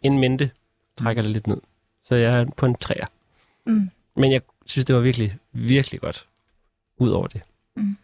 en 0.02 0.18
mente 0.18 0.50
trækker 0.96 1.22
det 1.22 1.30
lidt 1.30 1.46
ned. 1.46 1.60
Så 2.04 2.14
jeg 2.14 2.40
er 2.40 2.46
på 2.56 2.66
en 2.66 2.74
træer. 2.74 3.06
Mm. 3.66 3.90
Men 4.16 4.32
jeg 4.32 4.40
synes, 4.66 4.86
det 4.86 4.94
var 4.96 5.00
virkelig, 5.00 5.36
virkelig 5.52 6.00
godt. 6.00 6.26
Udover 6.98 7.26
det. 7.26 7.42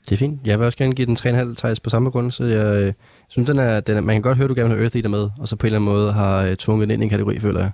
Det 0.09 0.13
er 0.13 0.17
fint. 0.17 0.41
Jeg 0.45 0.59
vil 0.59 0.67
også 0.67 0.79
gerne 0.79 0.95
give 0.95 1.07
den 1.07 1.17
3,5 1.17 1.55
Thijs 1.55 1.81
på 1.81 1.91
samme 1.91 2.11
grund, 2.11 2.31
så 2.31 2.45
jeg 2.45 2.83
øh, 2.83 2.93
synes, 3.29 3.47
den 3.49 3.59
er, 3.59 3.81
den 3.81 3.97
er, 3.97 4.01
man 4.01 4.15
kan 4.15 4.23
godt 4.23 4.39
høre, 4.39 4.49
du 4.49 4.55
gerne 4.55 4.69
vil 4.69 4.77
have 4.77 4.85
Earth 4.85 4.97
Eater 4.97 5.09
med, 5.09 5.31
og 5.39 5.49
så 5.49 5.57
på 5.57 5.67
en 5.67 5.67
eller 5.67 5.79
anden 5.79 5.91
måde 5.91 6.13
har 6.13 6.43
øh, 6.43 6.57
tvunget 6.57 6.89
den 6.89 6.95
ind 6.95 7.03
i 7.03 7.05
en 7.05 7.11
kategori, 7.11 7.41
føler 7.41 7.61
jeg. 7.61 7.71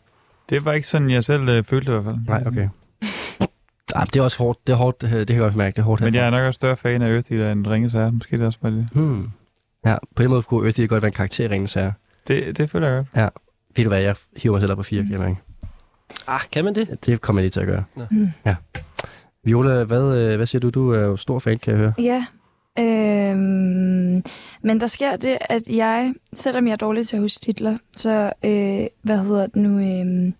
Det 0.50 0.64
var 0.64 0.72
ikke 0.72 0.88
sådan, 0.88 1.10
jeg 1.10 1.24
selv 1.24 1.48
øh, 1.48 1.64
følte 1.64 1.92
det 1.92 1.98
i 1.98 2.02
hvert 2.02 2.14
fald. 2.14 2.26
Nej, 2.26 2.42
okay. 2.46 2.68
Ah, 3.94 4.06
det 4.06 4.16
er 4.16 4.22
også 4.22 4.38
hårdt. 4.38 4.66
Det 4.66 4.72
er 4.72 4.76
hårdt, 4.76 5.02
det, 5.02 5.10
det 5.10 5.26
kan 5.26 5.36
jeg 5.36 5.42
godt 5.42 5.56
mærke. 5.56 5.76
Det 5.76 5.78
er 5.78 5.86
hårdt 5.86 6.02
Men 6.02 6.14
jeg 6.14 6.26
er 6.26 6.30
nok 6.30 6.42
også 6.42 6.56
større 6.56 6.76
fan 6.76 7.02
af 7.02 7.10
Earth 7.10 7.32
Eater 7.32 7.52
end 7.52 7.66
Ringes 7.66 7.92
Herre. 7.92 8.12
Måske 8.12 8.36
det 8.36 8.42
er 8.42 8.46
også 8.46 8.58
bare 8.60 8.72
det. 8.72 8.88
Hmm. 8.92 9.30
Ja, 9.86 9.96
på 10.16 10.22
den 10.22 10.30
måde 10.30 10.42
kunne 10.42 10.64
Earth 10.64 10.80
Eater 10.80 10.88
godt 10.88 11.02
være 11.02 11.08
en 11.08 11.12
karakter 11.12 11.44
i 11.44 11.48
Ringens 11.48 11.74
Herre. 11.74 11.92
Det, 12.28 12.58
det 12.58 12.70
føler 12.70 12.88
jeg 12.88 12.96
godt. 12.96 13.08
Ved 13.76 13.84
du 13.84 13.88
hvad, 13.88 14.00
jeg 14.00 14.16
hiver 14.36 14.52
mig 14.54 14.60
selv 14.60 14.72
op 14.72 14.76
på 14.78 14.82
fire, 14.84 15.02
kan 15.02 15.12
jeg 15.12 15.20
mærke. 15.20 15.36
Ah, 16.26 16.40
kan 16.52 16.64
man 16.64 16.74
det? 16.74 16.88
Ja, 16.88 16.94
Det 16.94 17.20
kommer 17.20 17.40
jeg 17.40 17.44
lige 17.44 17.50
til 17.50 17.60
at 17.60 17.66
gøre. 17.66 17.84
Mm. 18.10 18.28
Viola, 19.44 19.84
hvad, 19.84 20.16
øh, 20.16 20.36
hvad 20.36 20.46
siger 20.46 20.60
du? 20.60 20.70
Du 20.70 20.90
er 20.90 21.00
jo 21.00 21.16
stor 21.16 21.38
fan, 21.38 21.58
kan 21.58 21.72
jeg 21.72 21.78
høre. 21.80 21.92
Ja. 21.98 22.24
Øhm, 22.78 24.22
men 24.62 24.80
der 24.80 24.86
sker 24.86 25.16
det, 25.16 25.38
at 25.40 25.62
jeg, 25.66 26.14
selvom 26.32 26.66
jeg 26.66 26.72
er 26.72 26.76
dårlig 26.76 27.06
til 27.08 27.16
at 27.16 27.22
huske 27.22 27.40
titler, 27.40 27.78
så, 27.96 28.32
øh, 28.44 28.86
hvad 29.02 29.18
hedder 29.18 29.46
det 29.46 29.56
nu, 29.56 29.78
øh, 29.78 30.32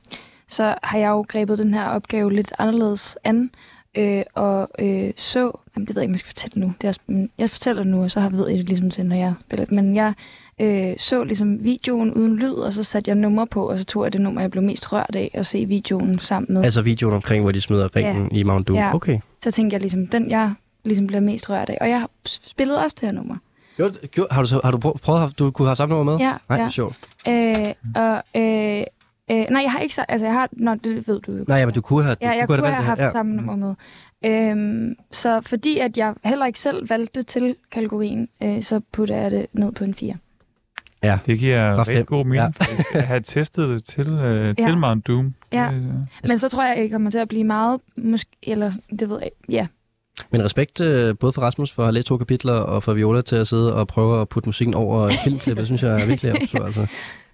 så 0.48 0.74
har 0.82 0.98
jeg 0.98 1.08
jo 1.08 1.24
grebet 1.28 1.58
den 1.58 1.74
her 1.74 1.88
opgave 1.88 2.32
lidt 2.32 2.52
anderledes 2.58 3.18
an, 3.24 3.50
øh, 3.96 4.22
og 4.34 4.68
øh, 4.78 5.10
så, 5.16 5.58
jamen 5.76 5.86
det 5.86 5.96
ved 5.96 6.02
jeg 6.02 6.04
ikke, 6.04 6.10
om 6.10 6.14
jeg 6.14 6.18
skal 6.20 6.28
fortælle 6.28 6.60
nu, 6.60 6.72
det 6.82 6.88
er, 7.08 7.26
jeg 7.38 7.50
fortæller 7.50 7.84
nu, 7.84 8.02
og 8.02 8.10
så 8.10 8.20
har 8.20 8.28
ved 8.30 8.48
I 8.48 8.56
det 8.58 8.66
ligesom 8.68 8.90
til, 8.90 9.06
når 9.06 9.16
jeg 9.16 9.34
spiller 9.46 9.66
men 9.70 9.96
jeg 9.96 10.12
øh, 10.60 10.92
så 10.98 11.24
ligesom 11.24 11.64
videoen 11.64 12.14
uden 12.14 12.36
lyd, 12.36 12.52
og 12.52 12.74
så 12.74 12.82
satte 12.82 13.08
jeg 13.08 13.16
nummer 13.16 13.44
på, 13.44 13.68
og 13.70 13.78
så 13.78 13.84
tog 13.84 14.04
jeg 14.04 14.12
det 14.12 14.20
nummer, 14.20 14.40
jeg 14.40 14.50
blev 14.50 14.62
mest 14.64 14.92
rørt 14.92 15.16
af, 15.16 15.30
at 15.34 15.46
se 15.46 15.64
videoen 15.66 16.18
sammen 16.18 16.54
med. 16.54 16.64
Altså 16.64 16.82
videoen 16.82 17.14
omkring, 17.14 17.42
hvor 17.44 17.52
de 17.52 17.60
smider 17.60 17.96
ringen 17.96 18.32
i 18.32 18.42
Mount 18.42 18.68
Doom. 18.68 18.78
Ja. 18.78 18.94
Okay. 18.94 19.18
Så 19.44 19.50
tænkte 19.50 19.74
jeg 19.74 19.80
ligesom, 19.80 20.06
den 20.06 20.30
jeg 20.30 20.54
ligesom 20.84 21.06
bliver 21.06 21.20
mest 21.20 21.50
rørt 21.50 21.70
af, 21.70 21.78
og 21.80 21.88
jeg 21.90 22.06
spillede 22.24 22.78
også 22.78 22.96
det 23.00 23.08
her 23.08 23.14
nummer. 23.14 23.36
Jo, 23.78 23.90
jo, 24.18 24.26
har 24.30 24.42
du, 24.42 24.48
så- 24.48 24.60
har 24.64 24.70
du 24.70 24.78
prøvet, 24.78 25.22
at 25.24 25.38
du 25.38 25.50
kunne 25.50 25.68
have 25.68 25.76
samme 25.76 25.94
nummer 25.96 26.12
med? 26.12 26.20
Ja, 26.26 26.32
Nej, 26.48 26.58
ja. 26.58 26.62
ja. 26.64 26.68
sjovt. 26.70 26.96
Øh, 27.28 27.54
og, 27.96 28.22
øh, 28.36 28.82
øh, 29.30 29.46
nej, 29.50 29.62
jeg 29.62 29.72
har 29.72 29.78
ikke 29.78 29.94
sagt, 29.94 30.10
altså 30.10 30.26
jeg 30.26 30.34
har, 30.34 30.48
nå, 30.52 30.74
det 30.74 31.08
ved 31.08 31.20
du 31.20 31.32
jo. 31.32 31.44
Nej, 31.48 31.58
ja, 31.58 31.66
men 31.66 31.74
du 31.74 31.80
kunne 31.80 32.02
have... 32.04 32.14
Du 32.14 32.18
Ja, 32.26 32.30
jeg 32.30 32.46
kunne 32.46 32.58
kunne 32.58 32.66
have 32.68 32.74
have 32.74 32.84
haft 32.84 33.00
her. 33.00 33.10
samme 33.12 33.36
nummer 33.36 33.56
med. 33.56 33.74
Øhm, 34.26 34.96
så 35.10 35.40
fordi 35.40 35.78
at 35.78 35.96
jeg 35.96 36.14
heller 36.24 36.46
ikke 36.46 36.60
selv 36.60 36.90
valgte 36.90 37.22
til 37.22 37.56
kategorien, 37.72 38.28
øh, 38.42 38.62
så 38.62 38.80
putter 38.92 39.16
jeg 39.16 39.30
det 39.30 39.46
ned 39.52 39.72
på 39.72 39.84
en 39.84 39.94
4. 39.94 40.14
Ja. 41.02 41.18
Det 41.26 41.38
giver 41.38 41.74
Fra 41.74 41.80
rigtig 41.82 41.96
fem. 41.96 42.06
god 42.06 42.24
mening, 42.24 42.54
Ja. 42.60 42.66
ja. 42.94 42.98
at 42.98 43.04
have 43.06 43.20
testet 43.20 43.68
det 43.68 43.84
til, 43.84 44.08
øh, 44.08 44.56
til 44.56 44.64
Ja. 44.66 44.74
Mount 44.76 45.06
Doom. 45.06 45.34
Ja. 45.52 45.70
Øh, 45.72 45.82
Men 46.28 46.38
så 46.38 46.48
tror 46.48 46.64
jeg, 46.64 46.74
at 46.76 46.82
jeg 46.82 46.90
kommer 46.90 47.10
til 47.10 47.18
at 47.18 47.28
blive 47.28 47.44
meget, 47.44 47.80
måske, 47.96 48.30
eller 48.42 48.72
det 49.00 49.10
ved 49.10 49.18
jeg 49.22 49.30
ja. 49.48 49.66
Men 50.30 50.44
respekt 50.44 50.80
øh, 50.80 51.18
både 51.18 51.32
for 51.32 51.42
Rasmus 51.42 51.72
for 51.72 51.82
at 51.82 51.86
have 51.86 51.94
læst 51.94 52.06
to 52.06 52.16
kapitler, 52.16 52.52
og 52.52 52.82
for 52.82 52.92
Viola 52.94 53.22
til 53.22 53.36
at 53.36 53.46
sidde 53.46 53.74
og 53.74 53.86
prøve 53.88 54.20
at 54.20 54.28
putte 54.28 54.48
musikken 54.48 54.74
over 54.74 55.10
filmklippet. 55.24 55.56
Det 55.60 55.66
synes 55.66 55.82
jeg 55.82 56.02
er 56.02 56.06
virkelig 56.06 56.32
absurd. 56.42 56.64
Altså. 56.66 56.86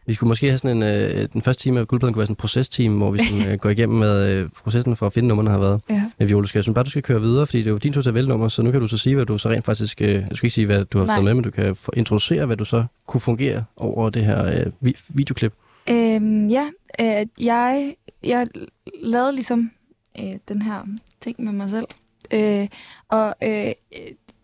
Vi 0.07 0.15
skulle 0.15 0.29
måske 0.29 0.47
have 0.47 0.59
sådan 0.59 0.77
en, 0.77 0.83
øh, 0.83 1.29
den 1.33 1.43
første 1.43 1.63
time 1.63 1.81
af 1.81 1.89
Guldpladen 1.89 2.15
kunne 2.15 2.19
være 2.21 2.27
sådan 2.27 2.33
en 2.33 2.37
procesteam, 2.37 2.97
hvor 2.97 3.11
vi 3.11 3.25
sådan, 3.25 3.49
øh, 3.53 3.59
går 3.59 3.71
igennem 3.71 3.99
med 3.99 4.31
øh, 4.33 4.49
processen 4.63 4.97
for 4.97 5.07
at 5.07 5.13
finde 5.13 5.29
numrene 5.29 5.51
har 5.51 5.59
været. 5.59 5.81
ja. 5.91 6.03
Men 6.19 6.29
Viola, 6.29 6.47
skal, 6.47 6.59
jeg 6.59 6.65
synes 6.65 6.75
bare, 6.75 6.85
du 6.85 6.91
skal 6.91 7.03
køre 7.03 7.21
videre, 7.21 7.47
fordi 7.47 7.59
det 7.59 7.67
er 7.67 7.71
jo 7.71 7.77
din 7.79 7.93
tur 7.93 8.03
til 8.03 8.09
at 8.11 8.15
vælge 8.15 8.29
nummer, 8.29 8.49
så 8.49 8.63
nu 8.63 8.71
kan 8.71 8.81
du 8.81 8.87
så 8.87 8.99
sige, 8.99 9.15
hvad 9.15 9.27
du 9.27 9.39
så 9.39 9.49
rent 9.49 9.65
faktisk... 9.65 10.01
Øh, 10.01 10.09
jeg 10.09 10.29
skal 10.35 10.47
ikke 10.47 10.55
sige, 10.55 10.67
hvad 10.67 10.85
du 10.85 10.99
har 10.99 11.07
Nej. 11.07 11.17
fået 11.17 11.25
med, 11.25 11.35
men 11.35 11.45
du 11.45 11.51
kan 11.51 11.77
introducere, 11.97 12.47
hvad 12.47 12.57
du 12.57 12.65
så 12.65 12.85
kunne 13.07 13.21
fungere 13.21 13.65
over 13.77 14.11
det 14.11 14.25
her 14.25 14.47
øh, 14.67 14.73
vi- 14.81 14.97
videoklip. 15.09 15.53
Øhm, 15.91 16.49
ja, 16.49 16.67
øh, 17.01 17.27
jeg, 17.39 17.95
jeg 18.25 18.47
lavede 19.03 19.33
ligesom 19.33 19.71
øh, 20.21 20.33
den 20.49 20.63
her 20.63 20.83
ting 21.21 21.45
med 21.45 21.53
mig 21.53 21.71
selv. 21.71 21.87
Øh, 22.31 22.69
og 23.09 23.35
øh, 23.43 23.73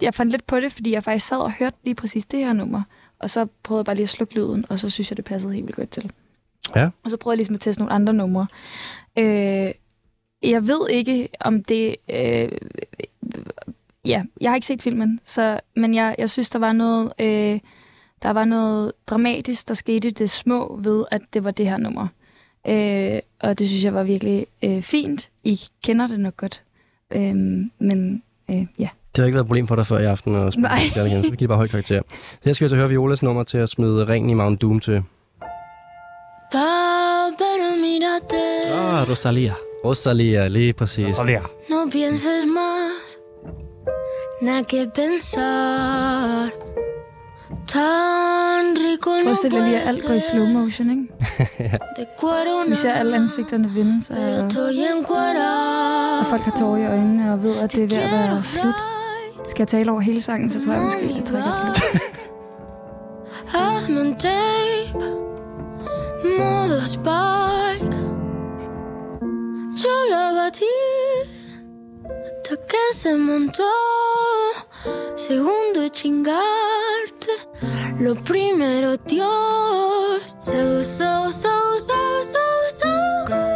jeg 0.03 0.15
fandt 0.15 0.33
lidt 0.33 0.47
på 0.47 0.61
det, 0.61 0.73
fordi 0.73 0.93
jeg 0.93 1.05
faktisk 1.05 1.27
sad 1.27 1.37
og 1.39 1.53
hørte 1.53 1.77
lige 1.85 1.95
præcis 1.95 2.25
det 2.25 2.39
her 2.39 2.53
nummer. 2.53 2.83
Og 3.23 3.31
så 3.31 3.47
prøvede 3.63 3.81
jeg 3.81 3.85
bare 3.85 3.97
lige 3.97 4.03
at 4.03 4.09
slukke 4.09 4.35
lyden, 4.35 4.65
og 4.69 4.79
så 4.79 4.91
synes 4.91 5.11
jeg, 5.11 5.17
det 5.17 5.25
passede 5.25 5.55
helt 5.55 5.67
vildt 5.67 5.77
godt 5.77 5.91
til. 5.91 6.13
Ja. 6.77 6.89
Og 7.05 7.11
så 7.11 7.17
prøvede 7.17 7.35
jeg 7.35 7.39
ligesom 7.39 7.55
at 7.55 7.61
teste 7.61 7.83
nogle 7.83 7.93
andre 7.95 8.13
numre. 8.13 8.47
Øh, 9.19 9.73
jeg 10.43 10.67
ved 10.67 10.89
ikke, 10.91 11.29
om 11.41 11.65
det... 11.65 11.97
Øh, 12.11 12.49
ja, 14.05 14.23
jeg 14.41 14.51
har 14.51 14.55
ikke 14.55 14.67
set 14.67 14.83
filmen, 14.83 15.21
så, 15.25 15.61
men 15.77 15.95
jeg, 15.95 16.15
jeg 16.19 16.31
synes, 16.31 16.51
der 16.51 16.59
var 16.59 16.73
noget... 16.73 17.13
Øh, 17.19 17.61
der 18.23 18.31
var 18.31 18.45
noget 18.45 18.93
dramatisk, 19.07 19.69
der 19.69 19.75
skete 19.75 20.11
det 20.11 20.31
små 20.31 20.77
ved, 20.83 21.05
at 21.11 21.23
det 21.33 21.45
var 21.45 21.51
det 21.51 21.69
her 21.69 21.77
nummer. 21.77 22.07
Øh, 22.69 23.21
og 23.41 23.59
det 23.59 23.69
synes 23.69 23.85
jeg 23.85 23.95
var 23.95 24.03
virkelig 24.03 24.47
øh, 24.65 24.83
fint. 24.83 25.31
I 25.45 25.61
kender 25.83 26.07
det 26.07 26.21
nok 26.21 26.37
godt. 26.37 26.63
Øh, 27.11 27.35
men 27.79 28.23
øh, 28.51 28.67
ja. 28.79 28.89
Det 29.17 29.23
har 29.23 29.27
ikke 29.27 29.35
været 29.35 29.45
et 29.45 29.49
problem 29.49 29.67
for 29.67 29.77
dig 29.77 29.87
før 29.87 29.99
i 29.99 30.05
aften 30.05 30.35
at 30.35 30.53
spille 30.53 30.69
Nej. 30.69 31.07
igen, 31.07 31.25
så 31.25 31.31
vi 31.31 31.37
giver 31.37 31.49
bare 31.49 31.59
høj 31.59 31.69
karakter. 31.69 32.03
Så 32.11 32.39
her 32.45 32.53
skal 32.53 32.65
vi 32.65 32.69
så 32.69 32.77
høre 32.77 32.89
Violas 32.89 33.23
nummer 33.23 33.43
til 33.45 33.59
at 33.59 33.69
smide 33.69 34.09
ringen 34.09 34.31
i 34.31 34.35
Mount 34.35 34.63
Doom 34.63 34.81
til. 34.81 35.03
Mírate. 37.83 38.45
Ah, 38.73 39.09
Rosalia. 39.09 39.55
Rosalia, 39.85 40.49
lige 40.49 40.73
præcis. 40.73 41.09
Rosalia. 41.09 41.41
No 41.71 41.87
pienses 41.93 42.45
más, 42.45 43.19
nada 44.43 44.63
que 44.63 44.91
pensar. 44.95 46.51
Tan 47.69 48.77
rico 48.77 49.11
no 49.11 49.25
Forestil 49.25 49.51
dig 49.51 49.63
lige, 49.63 49.81
at 49.81 49.89
alt 49.89 50.05
går 50.07 50.15
i 50.15 50.21
slow 50.21 50.47
motion, 50.47 50.91
ikke? 50.91 51.09
Cuero 52.21 52.69
Vi 52.69 52.75
ser 52.75 52.93
alle 52.93 53.17
ansigterne 53.17 53.71
sig, 54.03 54.17
pero 54.17 54.63
og, 55.15 56.21
og 56.21 56.27
folk 56.27 56.43
har 56.43 56.55
tårer 56.59 56.77
i 56.77 56.87
øjnene 56.87 57.33
og 57.33 57.43
ved, 57.43 57.57
at 57.63 57.73
det 57.73 57.85
er 57.85 57.89
ved 57.89 58.05
at 58.05 58.11
være 58.11 58.43
slut. 58.43 58.75
Skal 59.49 59.63
jeg 59.63 59.69
tale 59.69 59.91
over 59.91 60.01
hele 60.01 60.23
sangen, 60.23 60.51
så 60.51 60.65
tror 60.65 60.73
jeg 60.73 60.83
måske, 60.83 61.15
det 61.17 61.25
trækker 61.25 61.67
lidt. 61.67 61.83
Tape, 64.19 65.05
modo 66.39 66.81
spike. 66.87 67.97
Yo 69.83 69.95
la 70.11 70.33
batí 70.37 70.75
hasta 72.53 72.67
que 72.67 72.95
se 72.95 73.17
montó. 73.17 73.63
Segundo 75.17 75.89
chingarte, 75.89 77.33
lo 78.01 78.15
primero 78.15 78.97
Dios. 78.97 80.37
So, 80.39 80.83
so, 80.83 81.31
so, 81.31 81.79
so, 81.79 82.23
so, 82.23 82.45
so 82.71 82.89
good. 83.27 83.29
Good. 83.29 83.52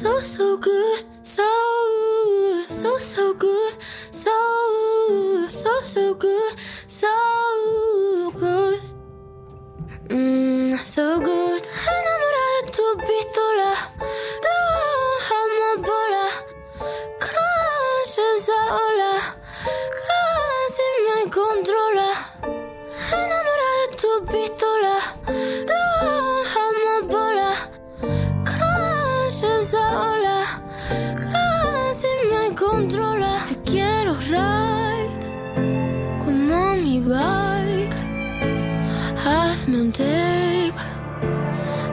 So, 0.00 0.18
so 0.20 0.56
good. 0.58 1.04
So, 1.22 1.42
so, 2.68 2.96
so 2.98 3.34
good. 3.34 3.72
So, 4.12 4.30
so, 5.48 5.80
so 5.80 6.14
good. 6.14 6.52
So 6.86 7.08
good. 8.38 8.80
Mm, 10.08 10.78
so 10.78 11.18
good. 11.18 11.62
Enamorada 11.96 12.54
de 12.62 12.70
tu 12.76 12.86
pistola. 13.06 13.72
Roja 14.46 15.38
amapola. 15.44 16.26
Crash 17.24 18.18
esa 18.34 18.60
ola. 18.86 19.12
Casi 20.06 20.88
me 21.04 21.18
controla. 21.36 22.10
Enamorada 23.20 23.70
de 23.90 23.96
tu 24.00 24.12
pistola. 24.30 24.96
Roja 25.70 26.47
Crash 29.68 29.74
esa 29.74 30.00
ola. 30.00 30.44
Casi 31.14 32.06
me 32.30 32.54
controla. 32.54 33.38
Te 33.48 33.54
quiero 33.70 34.14
ride 34.14 35.26
como 36.24 36.74
mi 36.76 37.00
bike. 37.00 37.96
Hazme 39.24 39.80
un 39.82 39.92
tape, 39.92 40.72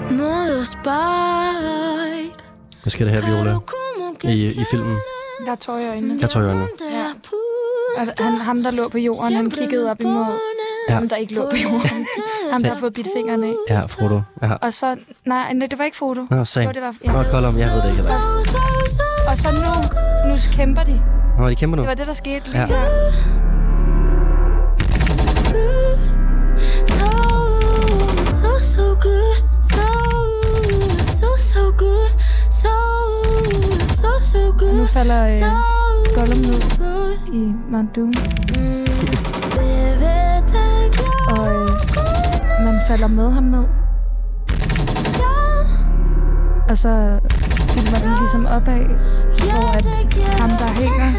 modo 0.09 0.63
spike. 0.65 2.43
Hvad 2.83 2.91
sker 2.91 3.05
der 3.05 3.13
her, 3.13 3.21
Viola? 3.25 3.59
I, 4.23 4.61
I 4.61 4.65
filmen? 4.71 4.97
Der 5.45 5.51
er 5.51 5.55
tårer 5.55 5.79
i 5.79 5.87
øjnene. 5.87 6.19
Der 6.19 6.27
tror 6.27 6.41
jeg 6.41 6.47
øjnene. 6.49 6.67
te 6.77 6.85
Ja. 6.85 7.05
Og 7.97 8.25
han, 8.25 8.33
ham, 8.33 8.63
der 8.63 8.71
lå 8.71 8.89
på 8.89 8.97
jorden, 8.97 9.33
han 9.35 9.51
kiggede 9.51 9.91
op 9.91 10.01
imod 10.01 10.39
Ja. 10.89 10.93
ham, 10.93 11.09
der 11.09 11.15
ikke 11.15 11.33
lå 11.35 11.49
på 11.49 11.55
jorden. 11.63 12.05
Ham, 12.51 12.61
der 12.63 12.69
har 12.73 12.79
fået 12.79 12.93
bidt 12.93 13.07
fingrene 13.15 13.47
af. 13.47 13.53
Ja, 13.69 13.79
Frodo. 13.79 14.21
Ja. 14.41 14.53
Og 14.53 14.73
så... 14.73 14.95
Nej, 15.25 15.53
nej, 15.53 15.67
det 15.67 15.79
var 15.79 15.85
ikke 15.85 15.97
Frodo. 15.97 16.25
Nå, 16.31 16.43
Sam. 16.45 16.73
Det 16.73 16.81
var... 16.81 16.95
Nå, 17.05 17.23
Ja. 17.23 17.31
Gollum, 17.31 17.53
jeg 17.59 17.69
ved 17.75 17.81
det 17.83 17.89
ikke. 17.89 18.01
Så, 18.01 18.13
og 19.29 19.37
så 19.37 19.47
nu, 19.51 20.29
nu 20.29 20.35
kæmper 20.53 20.83
de. 20.83 21.01
Nå, 21.39 21.49
de 21.49 21.55
kæmper 21.55 21.75
nu. 21.75 21.81
Det 21.81 21.87
var 21.89 21.93
det, 21.95 22.07
der 22.07 22.13
skete 22.13 22.45
lige 22.51 22.59
Ja. 22.61 22.65
her. 22.65 22.85
So, 28.39 28.57
so 28.57 28.95
good, 28.95 29.35
so, 29.61 29.83
so, 31.19 31.35
so 31.35 31.71
good, 31.71 32.09
so, 32.49 32.73
so, 34.01 34.09
so 34.31 34.39
Og 34.47 34.61
nu 34.61 34.77
good, 34.77 34.87
falder 34.87 35.23
øh, 35.23 36.15
Gollum 36.15 36.37
ned 36.37 36.61
good. 36.77 37.33
i 37.33 37.53
Mount 37.71 37.95
Doom. 37.95 38.07
Mm, 38.07 38.85
man 42.65 42.81
falder 42.87 43.07
med 43.07 43.31
ham 43.31 43.43
ned. 43.43 43.65
Og 46.69 46.77
så 46.77 47.19
filmer 47.73 47.99
den 48.03 48.19
ligesom 48.19 48.45
opad, 48.45 48.85
hvor 49.39 49.67
at 49.77 49.85
ham, 50.41 50.51
der 50.61 50.69
hænger, 50.81 51.09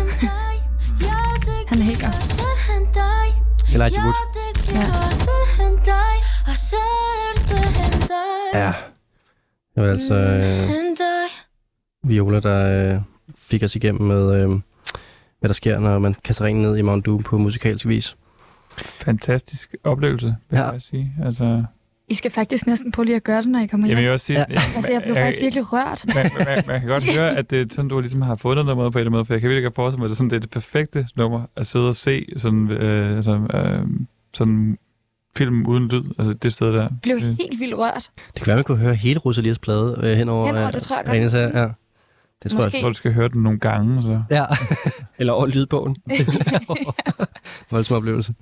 han 1.70 1.78
hænger. 1.82 2.10
Elijah 3.74 4.04
Wood. 4.04 4.14
Ja. 8.54 8.72
Det 9.74 9.82
var 9.82 9.90
altså 9.90 10.14
øh, 10.14 12.08
Viola, 12.08 12.40
der 12.40 12.94
øh, 12.94 13.00
fik 13.38 13.62
os 13.62 13.76
igennem 13.76 14.02
med, 14.08 14.34
øh, 14.34 14.48
hvad 15.40 15.48
der 15.48 15.52
sker, 15.52 15.78
når 15.78 15.98
man 15.98 16.14
kaster 16.24 16.44
ringen 16.44 16.62
ned 16.62 16.76
i 16.76 16.82
Mount 16.82 17.06
Doom 17.06 17.22
på 17.22 17.38
musikalsk 17.38 17.86
vis. 17.86 18.16
Fantastisk 18.78 19.74
oplevelse, 19.84 20.26
vil 20.50 20.58
Ja. 20.58 20.70
jeg 20.70 20.82
sige. 20.82 21.12
Altså, 21.24 21.64
I 22.08 22.14
skal 22.14 22.30
faktisk 22.30 22.66
næsten 22.66 22.92
prøve 22.92 23.06
lige 23.06 23.16
at 23.16 23.24
gøre 23.24 23.42
det, 23.42 23.46
når 23.50 23.58
I 23.60 23.66
kommer 23.66 23.86
jamen, 23.88 23.96
hjem. 23.96 23.96
jeg 23.96 24.04
vil 24.04 24.12
også 24.12 24.26
sige, 24.26 24.38
Ja. 24.38 24.44
Altså, 24.76 24.92
jeg 24.92 25.02
blev 25.02 25.14
faktisk 25.16 25.40
virkelig 25.40 25.72
rørt. 25.72 26.04
man, 26.14 26.30
man, 26.46 26.64
man 26.66 26.80
kan 26.80 26.88
godt 26.88 27.04
høre, 27.16 27.36
at 27.38 27.50
det 27.50 27.60
er 27.60 27.64
sådan, 27.70 27.88
du 27.88 28.00
ligesom 28.00 28.22
har 28.22 28.36
fundet 28.36 28.66
nummeret 28.66 28.92
på 28.92 28.98
en 28.98 29.00
eller 29.00 29.08
anden 29.08 29.16
måde, 29.18 29.24
for 29.24 29.34
jeg 29.34 29.40
kan 29.40 29.48
virkelig 29.50 29.64
godt 29.64 29.74
forestille 29.74 29.98
mig, 30.00 30.04
at 30.04 30.08
det 30.10 30.14
er, 30.14 30.16
sådan, 30.16 30.30
det 30.30 30.36
er 30.36 30.40
det 30.40 30.50
perfekte 30.50 31.08
nummer 31.16 31.42
at 31.56 31.66
sidde 31.66 31.88
og 31.88 31.94
se 31.96 32.26
sådan, 32.36 32.70
øh, 32.70 33.16
altså, 33.16 33.32
øh, 33.54 33.86
sådan 34.34 34.78
film 35.36 35.66
uden 35.66 35.88
lyd, 35.88 36.02
altså 36.18 36.32
det 36.34 36.52
sted 36.54 36.72
der. 36.72 36.80
Jeg 36.82 36.90
blev 37.02 37.16
Øh, 37.16 37.22
helt 37.22 37.60
vildt 37.60 37.78
rørt. 37.78 38.10
Det 38.26 38.34
kan 38.42 38.46
være, 38.46 38.56
man 38.56 38.64
kunne 38.64 38.78
høre 38.78 38.94
hele 38.94 39.18
Rosalias 39.18 39.58
plade 39.58 40.00
øh, 40.02 40.16
henover. 40.16 40.46
Henover, 40.46 40.66
øh, 40.66 40.72
det 40.72 40.82
tror 40.82 40.96
jeg 40.96 41.30
godt. 41.30 41.54
Ja. 41.54 41.66
Det 42.42 42.50
tror 42.50 42.58
Måske. 42.58 42.76
Jeg 42.76 42.82
tror, 42.82 42.88
du 42.88 42.94
skal 42.94 43.12
høre 43.12 43.28
den 43.28 43.42
nogle 43.42 43.58
gange. 43.58 44.02
Så. 44.02 44.22
Ja. 44.30 44.44
Eller 45.18 45.32
over 45.32 45.46
lydbogen. 45.46 45.96
Voldsom 47.70 47.96
oplevelse. 47.96 48.34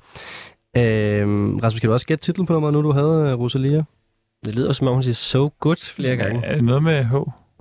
Øhm, 0.77 1.57
Rasmus, 1.57 1.81
kan 1.81 1.89
du 1.89 1.93
også 1.93 2.07
gætte 2.07 2.25
titlen 2.25 2.47
på 2.47 2.53
nummeret, 2.53 2.73
nu 2.75 2.83
du 2.83 2.93
havde 2.93 3.29
øh, 3.29 3.39
Rosalia? 3.39 3.83
Det 4.45 4.55
lyder 4.55 4.73
som 4.73 4.87
om, 4.87 4.95
hun 4.95 5.03
siger 5.03 5.15
so 5.15 5.53
good 5.61 5.91
flere 5.95 6.17
gange. 6.17 6.45
Er 6.45 6.55
det 6.55 6.65
noget 6.65 6.83
med 6.83 7.05
H? 7.05 7.15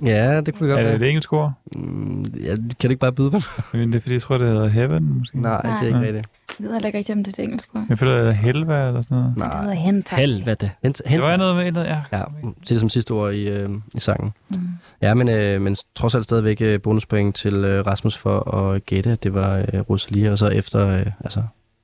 Ja, 0.05 0.41
det 0.41 0.55
kunne 0.55 0.69
det 0.69 0.73
Er 0.73 0.77
godt 0.77 0.85
det 0.87 0.93
et 0.95 0.99
være. 0.99 1.09
engelsk 1.09 1.33
ord? 1.33 1.51
Mm, 1.75 2.21
ja, 2.23 2.55
kan 2.55 2.65
du 2.83 2.89
ikke 2.89 2.99
bare 2.99 3.11
byde 3.11 3.31
på 3.31 3.37
det? 3.37 3.45
Men 3.73 3.87
det 3.93 3.95
er 3.97 4.01
fordi, 4.01 4.13
jeg 4.13 4.21
tror, 4.21 4.37
det 4.37 4.47
hedder 4.47 4.67
Heaven, 4.67 5.17
måske. 5.19 5.41
Nej, 5.41 5.61
det 5.61 5.69
er 5.69 5.73
Nej. 5.73 5.85
ikke 5.85 5.97
Ja. 5.99 6.05
rigtigt. 6.05 6.27
Jeg 6.59 6.65
ved 6.65 6.73
heller 6.73 6.87
ikke 6.87 6.97
rigtig, 6.97 7.15
om 7.15 7.23
det 7.23 7.31
er 7.31 7.35
det 7.35 7.43
engelske 7.43 7.71
ord. 7.75 7.85
Jeg 7.89 7.99
føler, 7.99 8.11
det 8.13 8.19
hedder 8.21 8.33
Helva 8.33 8.87
eller 8.87 9.01
sådan 9.01 9.17
noget. 9.17 9.29
Det 9.35 9.37
Nej. 9.37 9.61
hedder 9.61 9.73
hentai. 9.75 10.19
Helvede. 10.19 10.69
Hent, 10.83 11.01
Det 11.09 11.19
var 11.19 11.37
noget 11.37 11.55
med 11.55 11.63
et 11.63 11.67
andet, 11.67 11.83
ja. 11.85 12.01
Ja, 12.17 12.23
se 12.63 12.73
det 12.73 12.79
som 12.79 12.89
sidste 12.89 13.11
ord 13.11 13.33
i, 13.33 13.49
øh, 13.49 13.69
i 13.95 13.99
sangen. 13.99 14.31
Mm. 14.55 14.59
Ja, 15.01 15.13
men, 15.13 15.29
øh, 15.29 15.61
men 15.61 15.75
trods 15.95 16.15
alt 16.15 16.23
stadigvæk 16.23 16.61
øh, 16.61 16.81
bonuspoint 16.81 17.35
til 17.35 17.53
øh, 17.55 17.85
Rasmus 17.87 18.17
for 18.17 18.55
at 18.55 18.85
gætte, 18.85 19.09
at 19.11 19.23
det 19.23 19.33
var 19.33 19.57
øh, 19.73 19.79
Rosalia, 19.79 20.31
og 20.31 20.37
så 20.37 20.47
efter 20.47 20.87
øh, 20.99 21.05
altså, 21.23 21.43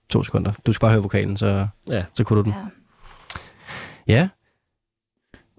to 0.09 0.23
sekunder. 0.23 0.51
Du 0.65 0.71
skal 0.71 0.81
bare 0.81 0.91
høre 0.91 1.01
vokalen, 1.01 1.37
så, 1.37 1.67
Ja. 1.91 2.03
så 2.13 2.23
kunne 2.23 2.37
du 2.39 2.43
den. 2.43 2.53
Ja. 4.07 4.13
Ja. 4.13 4.27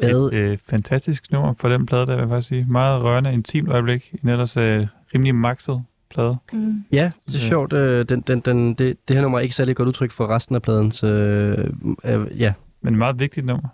Hvad? 0.00 0.30
Et 0.32 0.34
øh, 0.34 0.58
fantastisk 0.68 1.32
nummer 1.32 1.54
for 1.58 1.68
den 1.68 1.86
plade, 1.86 2.06
der 2.06 2.14
vil 2.14 2.20
jeg 2.20 2.28
faktisk 2.28 2.48
sige. 2.48 2.66
Meget 2.68 3.02
rørende, 3.02 3.32
intimt 3.32 3.68
øjeblik. 3.68 4.14
En 4.22 4.28
ellers 4.28 4.56
øh, 4.56 4.82
rimelig 5.14 5.34
maxet 5.34 5.84
plade. 6.10 6.36
Mm. 6.52 6.84
Ja, 6.92 7.04
det 7.26 7.34
er 7.34 7.38
Ja. 7.42 7.48
sjovt. 7.48 7.72
Øh, 7.72 8.04
den, 8.08 8.20
den, 8.20 8.40
den, 8.40 8.74
det, 8.74 9.08
det 9.08 9.16
her 9.16 9.22
nummer 9.22 9.38
er 9.38 9.42
ikke 9.42 9.54
særlig 9.54 9.76
godt 9.76 9.88
udtryk 9.88 10.10
for 10.10 10.26
resten 10.26 10.54
af 10.54 10.62
pladen, 10.62 10.92
så 10.92 11.06
øh, 11.06 11.70
øh, 12.04 12.40
ja. 12.40 12.52
Men 12.82 12.94
et 12.94 12.98
meget 12.98 13.18
vigtigt 13.18 13.46
nummer. 13.46 13.68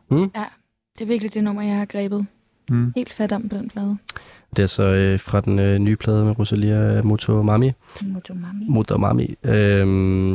Det 0.99 1.03
er 1.03 1.07
virkelig 1.07 1.35
det 1.35 1.45
nummer, 1.45 1.63
jeg 1.63 1.77
har 1.77 1.85
grebet 1.85 2.27
Mm. 2.71 2.93
helt 2.97 3.13
fat 3.13 3.33
om 3.33 3.49
på 3.49 3.57
den 3.57 3.71
plade. 3.71 3.97
Det 4.57 4.63
er 4.63 4.67
så 4.67 4.83
øh, 4.83 5.21
fra 5.21 5.41
den 5.41 5.59
øh, 5.59 5.79
nye 5.79 5.97
plade 5.97 6.25
med 6.25 6.39
Rosalia 6.39 7.03
Motomami. 7.03 7.73
Motomami. 8.03 8.65
Motomami. 8.69 9.35
Øhm, 9.43 10.35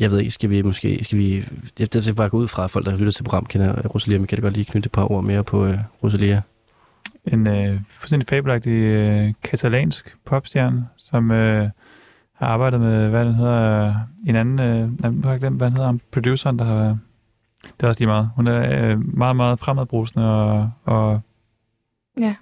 jeg 0.00 0.10
ved 0.10 0.18
ikke, 0.18 0.30
skal 0.30 0.50
vi 0.50 0.62
måske... 0.62 1.04
Skal 1.04 1.18
vi, 1.18 1.44
jeg, 1.78 1.92
det 1.92 2.04
skal 2.04 2.16
bare 2.16 2.28
gå 2.28 2.36
ud 2.36 2.48
fra, 2.48 2.64
at 2.64 2.70
folk, 2.70 2.86
der 2.86 2.96
lytter 2.96 3.12
til 3.12 3.22
program, 3.22 3.46
kender 3.46 3.78
øh, 3.78 3.84
Rosalia, 3.84 4.18
men 4.18 4.26
kan 4.26 4.36
det 4.36 4.42
godt 4.42 4.54
lige 4.54 4.64
knytte 4.64 4.86
et 4.86 4.92
par 4.92 5.12
ord 5.12 5.24
mere 5.24 5.44
på 5.44 5.66
øh, 5.66 5.78
Rosalia. 6.02 6.42
En 7.24 7.46
øh, 7.46 7.80
fuldstændig 7.88 8.28
fabelagtig 8.28 8.72
øh, 8.72 9.32
katalansk 9.42 10.16
popstjerne, 10.24 10.86
som 10.96 11.30
øh, 11.30 11.68
har 12.32 12.46
arbejdet 12.46 12.80
med, 12.80 13.08
hvad 13.08 13.24
den 13.24 13.34
hedder, 13.34 13.86
øh, 13.88 13.94
en 14.26 14.36
anden, 14.36 14.60
øh, 14.60 15.12
nu 15.14 15.22
har 15.22 15.30
jeg 15.30 15.40
glemt, 15.40 15.56
hvad 15.56 15.70
den 15.70 15.76
hedder, 15.76 15.98
produceren, 16.12 16.58
der 16.58 16.64
har 16.64 16.74
været, 16.74 16.98
det 17.64 17.82
er 17.82 17.88
også 17.88 18.00
lige 18.00 18.08
meget. 18.08 18.30
Hun 18.36 18.46
er 18.46 18.90
øh, 18.90 19.16
meget, 19.16 19.36
meget 19.36 19.58
fremadbrusende, 19.58 20.26
og, 20.26 20.70
og 20.84 21.20
Ja. 22.20 22.34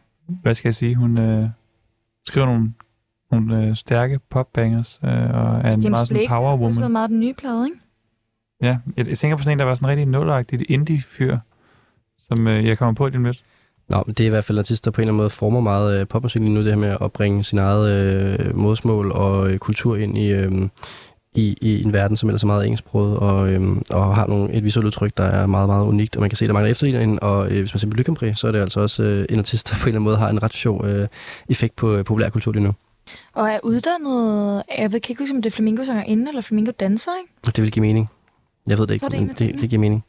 hvad 0.43 0.55
skal 0.55 0.69
jeg 0.69 0.75
sige, 0.75 0.95
hun 0.95 1.19
øh, 1.19 1.49
skriver 2.27 2.47
nogle, 2.47 2.73
nogle 3.31 3.67
øh, 3.67 3.77
stærke 3.77 4.19
popbangers, 4.31 5.01
øh, 5.05 5.11
og 5.11 5.17
er 5.17 5.59
en 5.59 5.65
James 5.67 5.89
meget 5.91 6.09
sådan 6.09 6.29
power 6.29 6.57
Det 6.57 6.77
er 6.77 6.81
woman. 6.81 6.93
meget 6.93 7.11
den 7.11 7.21
nye 7.21 7.35
plade, 7.35 7.65
ikke? 7.67 7.79
Ja, 8.63 8.79
jeg, 8.97 9.09
jeg 9.09 9.19
tænker 9.19 9.37
på 9.37 9.43
sådan 9.43 9.55
en, 9.55 9.59
der 9.59 9.65
var 9.65 9.75
sådan 9.75 9.87
en 9.87 9.91
rigtig 9.91 10.07
nulagtig 10.07 10.71
indie-fyr, 10.71 11.39
som 12.19 12.49
øh, 12.49 12.67
jeg 12.67 12.79
kommer 12.79 12.95
på 12.95 13.09
lige 13.09 13.23
lidt. 13.23 13.45
Nå, 13.89 14.03
men 14.07 14.15
det 14.15 14.21
er 14.25 14.27
i 14.27 14.31
hvert 14.31 14.45
fald 14.45 14.59
en 14.59 14.61
artist, 14.61 14.85
der 14.85 14.91
på 14.91 15.01
en 15.01 15.03
eller 15.03 15.13
anden 15.13 15.17
måde 15.17 15.31
former 15.31 15.61
meget 15.61 16.01
øh, 16.01 16.07
popmusik 16.07 16.43
lige 16.43 16.55
nu, 16.55 16.61
det 16.61 16.69
her 16.69 16.77
med 16.81 16.97
at 17.01 17.13
bringe 17.13 17.43
sin 17.43 17.59
eget 17.59 17.91
øh, 17.93 18.57
modersmål 18.57 19.13
og 19.13 19.51
øh, 19.51 19.59
kultur 19.59 19.97
ind 19.97 20.19
i, 20.19 20.27
øh, 20.33 20.69
i, 21.35 21.57
i 21.61 21.83
en 21.87 21.95
verden, 21.95 22.17
som 22.17 22.29
ellers 22.29 22.43
er 22.43 22.47
meget 22.47 22.65
engelsksproget, 22.65 23.17
og, 23.19 23.53
øhm, 23.53 23.83
og 23.91 24.15
har 24.17 24.27
nogle, 24.27 24.53
et 24.53 24.65
visuelt 24.65 24.87
udtryk, 24.87 25.17
der 25.17 25.25
er 25.25 25.47
meget, 25.47 25.69
meget 25.69 25.87
unikt, 25.87 26.17
og 26.17 26.21
man 26.21 26.31
kan 26.31 26.37
se, 26.37 26.45
at 26.45 26.47
der 26.47 26.53
mangler 26.53 26.71
efterligner 26.71 27.01
hende, 27.01 27.19
og 27.19 27.51
øh, 27.51 27.61
hvis 27.61 27.75
man 27.75 27.79
ser 27.81 27.89
på 27.91 27.97
Lykke 27.97 28.15
Prix, 28.15 28.39
så 28.39 28.47
er 28.47 28.53
det 28.53 28.61
altså 28.61 28.81
også 28.81 29.03
øh, 29.03 29.27
en 29.31 29.39
artist, 29.39 29.69
der 29.71 29.75
på 29.75 29.83
en 29.83 29.89
eller 29.89 29.97
anden 29.97 30.05
måde 30.05 30.17
har 30.17 30.29
en 30.29 30.43
ret 30.43 30.53
sjov 30.53 30.87
øh, 30.87 31.09
effekt 31.49 31.77
på 31.77 31.93
øh, 31.95 32.05
populærkultur 32.05 32.53
lige 32.53 32.63
nu. 32.63 32.73
Og 33.35 33.49
er 33.51 33.59
uddannet, 33.63 34.63
jeg 34.79 34.93
ved 34.93 34.97
ikke 35.09 35.23
huske, 35.23 35.35
om 35.35 35.43
det 35.43 35.51
er 35.51 35.55
flamingo-sangerinde 35.55 36.29
eller 36.29 36.41
flamingo-danser, 36.43 37.11
ikke? 37.23 37.33
Og 37.47 37.57
det 37.57 37.65
vil 37.65 37.73
give 37.73 37.81
mening. 37.81 38.11
Jeg 38.67 38.79
ved 38.79 38.87
det 38.87 38.95
ikke, 38.95 39.01
Så 39.01 39.07
er 39.07 39.11
det 39.11 39.21
men 39.21 39.29
det, 39.29 39.61
det 39.61 39.71
giver 39.71 39.81
mening. 39.81 40.05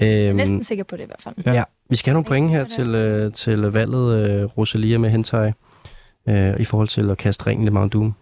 Jeg 0.00 0.08
er 0.08 0.28
Øhm, 0.28 0.36
næsten 0.36 0.64
sikker 0.64 0.84
på 0.84 0.96
det 0.96 1.02
i 1.02 1.06
hvert 1.06 1.22
fald. 1.22 1.34
Ja. 1.46 1.52
ja, 1.52 1.62
vi 1.90 1.96
skal 1.96 2.10
have 2.10 2.14
nogle 2.14 2.24
point 2.24 2.50
her 2.50 2.64
til, 2.64 2.94
øh, 2.94 3.32
til 3.32 3.58
valget 3.60 4.30
øh, 4.30 4.44
Rosalia 4.44 4.98
med 4.98 5.10
Hentai 5.10 5.52
øh, 6.28 6.60
i 6.60 6.64
forhold 6.64 6.88
til 6.88 7.10
at 7.10 7.18
kaste 7.18 7.46
ringen 7.46 7.66
i 7.66 7.70
Mount 7.70 7.92
Doom. 7.92 8.14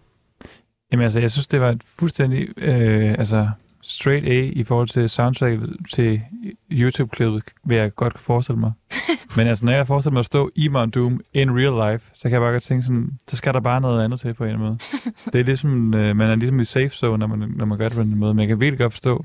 Jamen 0.95 1.05
altså, 1.05 1.21
jeg 1.21 1.31
synes, 1.31 1.47
det 1.47 1.61
var 1.61 1.71
et 1.71 1.83
fuldstændig 1.85 2.49
øh, 2.57 3.15
altså, 3.19 3.49
straight 3.83 4.27
A 4.27 4.51
i 4.53 4.65
forhold 4.65 4.89
til 4.89 5.11
soundtracket 5.11 5.77
til 5.93 6.23
YouTube-klippet, 6.71 7.43
vil 7.65 7.77
jeg 7.77 7.95
godt 7.95 8.12
kunne 8.15 8.23
forestille 8.23 8.61
mig. 8.61 8.73
Men 9.37 9.47
altså, 9.47 9.65
når 9.65 9.73
jeg 9.73 9.87
forestiller 9.87 10.12
mig 10.12 10.21
at 10.21 10.27
stå 10.27 10.51
i 10.55 10.69
Mount 10.69 10.95
Doom 10.95 11.21
in 11.33 11.51
real 11.51 11.93
life, 11.93 12.11
så 12.15 12.23
kan 12.23 12.33
jeg 12.33 12.41
bare 12.41 12.53
godt 12.53 12.62
tænke 12.62 12.83
sådan, 12.83 13.19
så 13.29 13.37
skal 13.37 13.55
der 13.55 13.61
bare 13.61 13.81
noget 13.81 14.05
andet 14.05 14.21
til 14.21 14.35
på 14.35 14.45
en 14.45 14.51
eller 14.51 14.66
anden 14.66 14.69
måde. 14.69 14.79
Det 15.33 15.41
er 15.41 15.45
ligesom, 15.45 15.95
øh, 15.95 16.16
man 16.16 16.31
er 16.31 16.35
ligesom 16.35 16.61
i 16.61 16.65
safe 16.65 16.89
zone, 16.89 17.19
når 17.19 17.27
man, 17.27 17.53
når 17.57 17.65
man 17.65 17.79
gør 17.79 17.89
det 17.89 17.97
på 17.97 18.03
den 18.03 18.16
måde. 18.16 18.35
Men 18.35 18.41
jeg 18.41 18.49
kan 18.49 18.61
virkelig 18.61 18.79
godt 18.79 18.93
forstå 18.93 19.25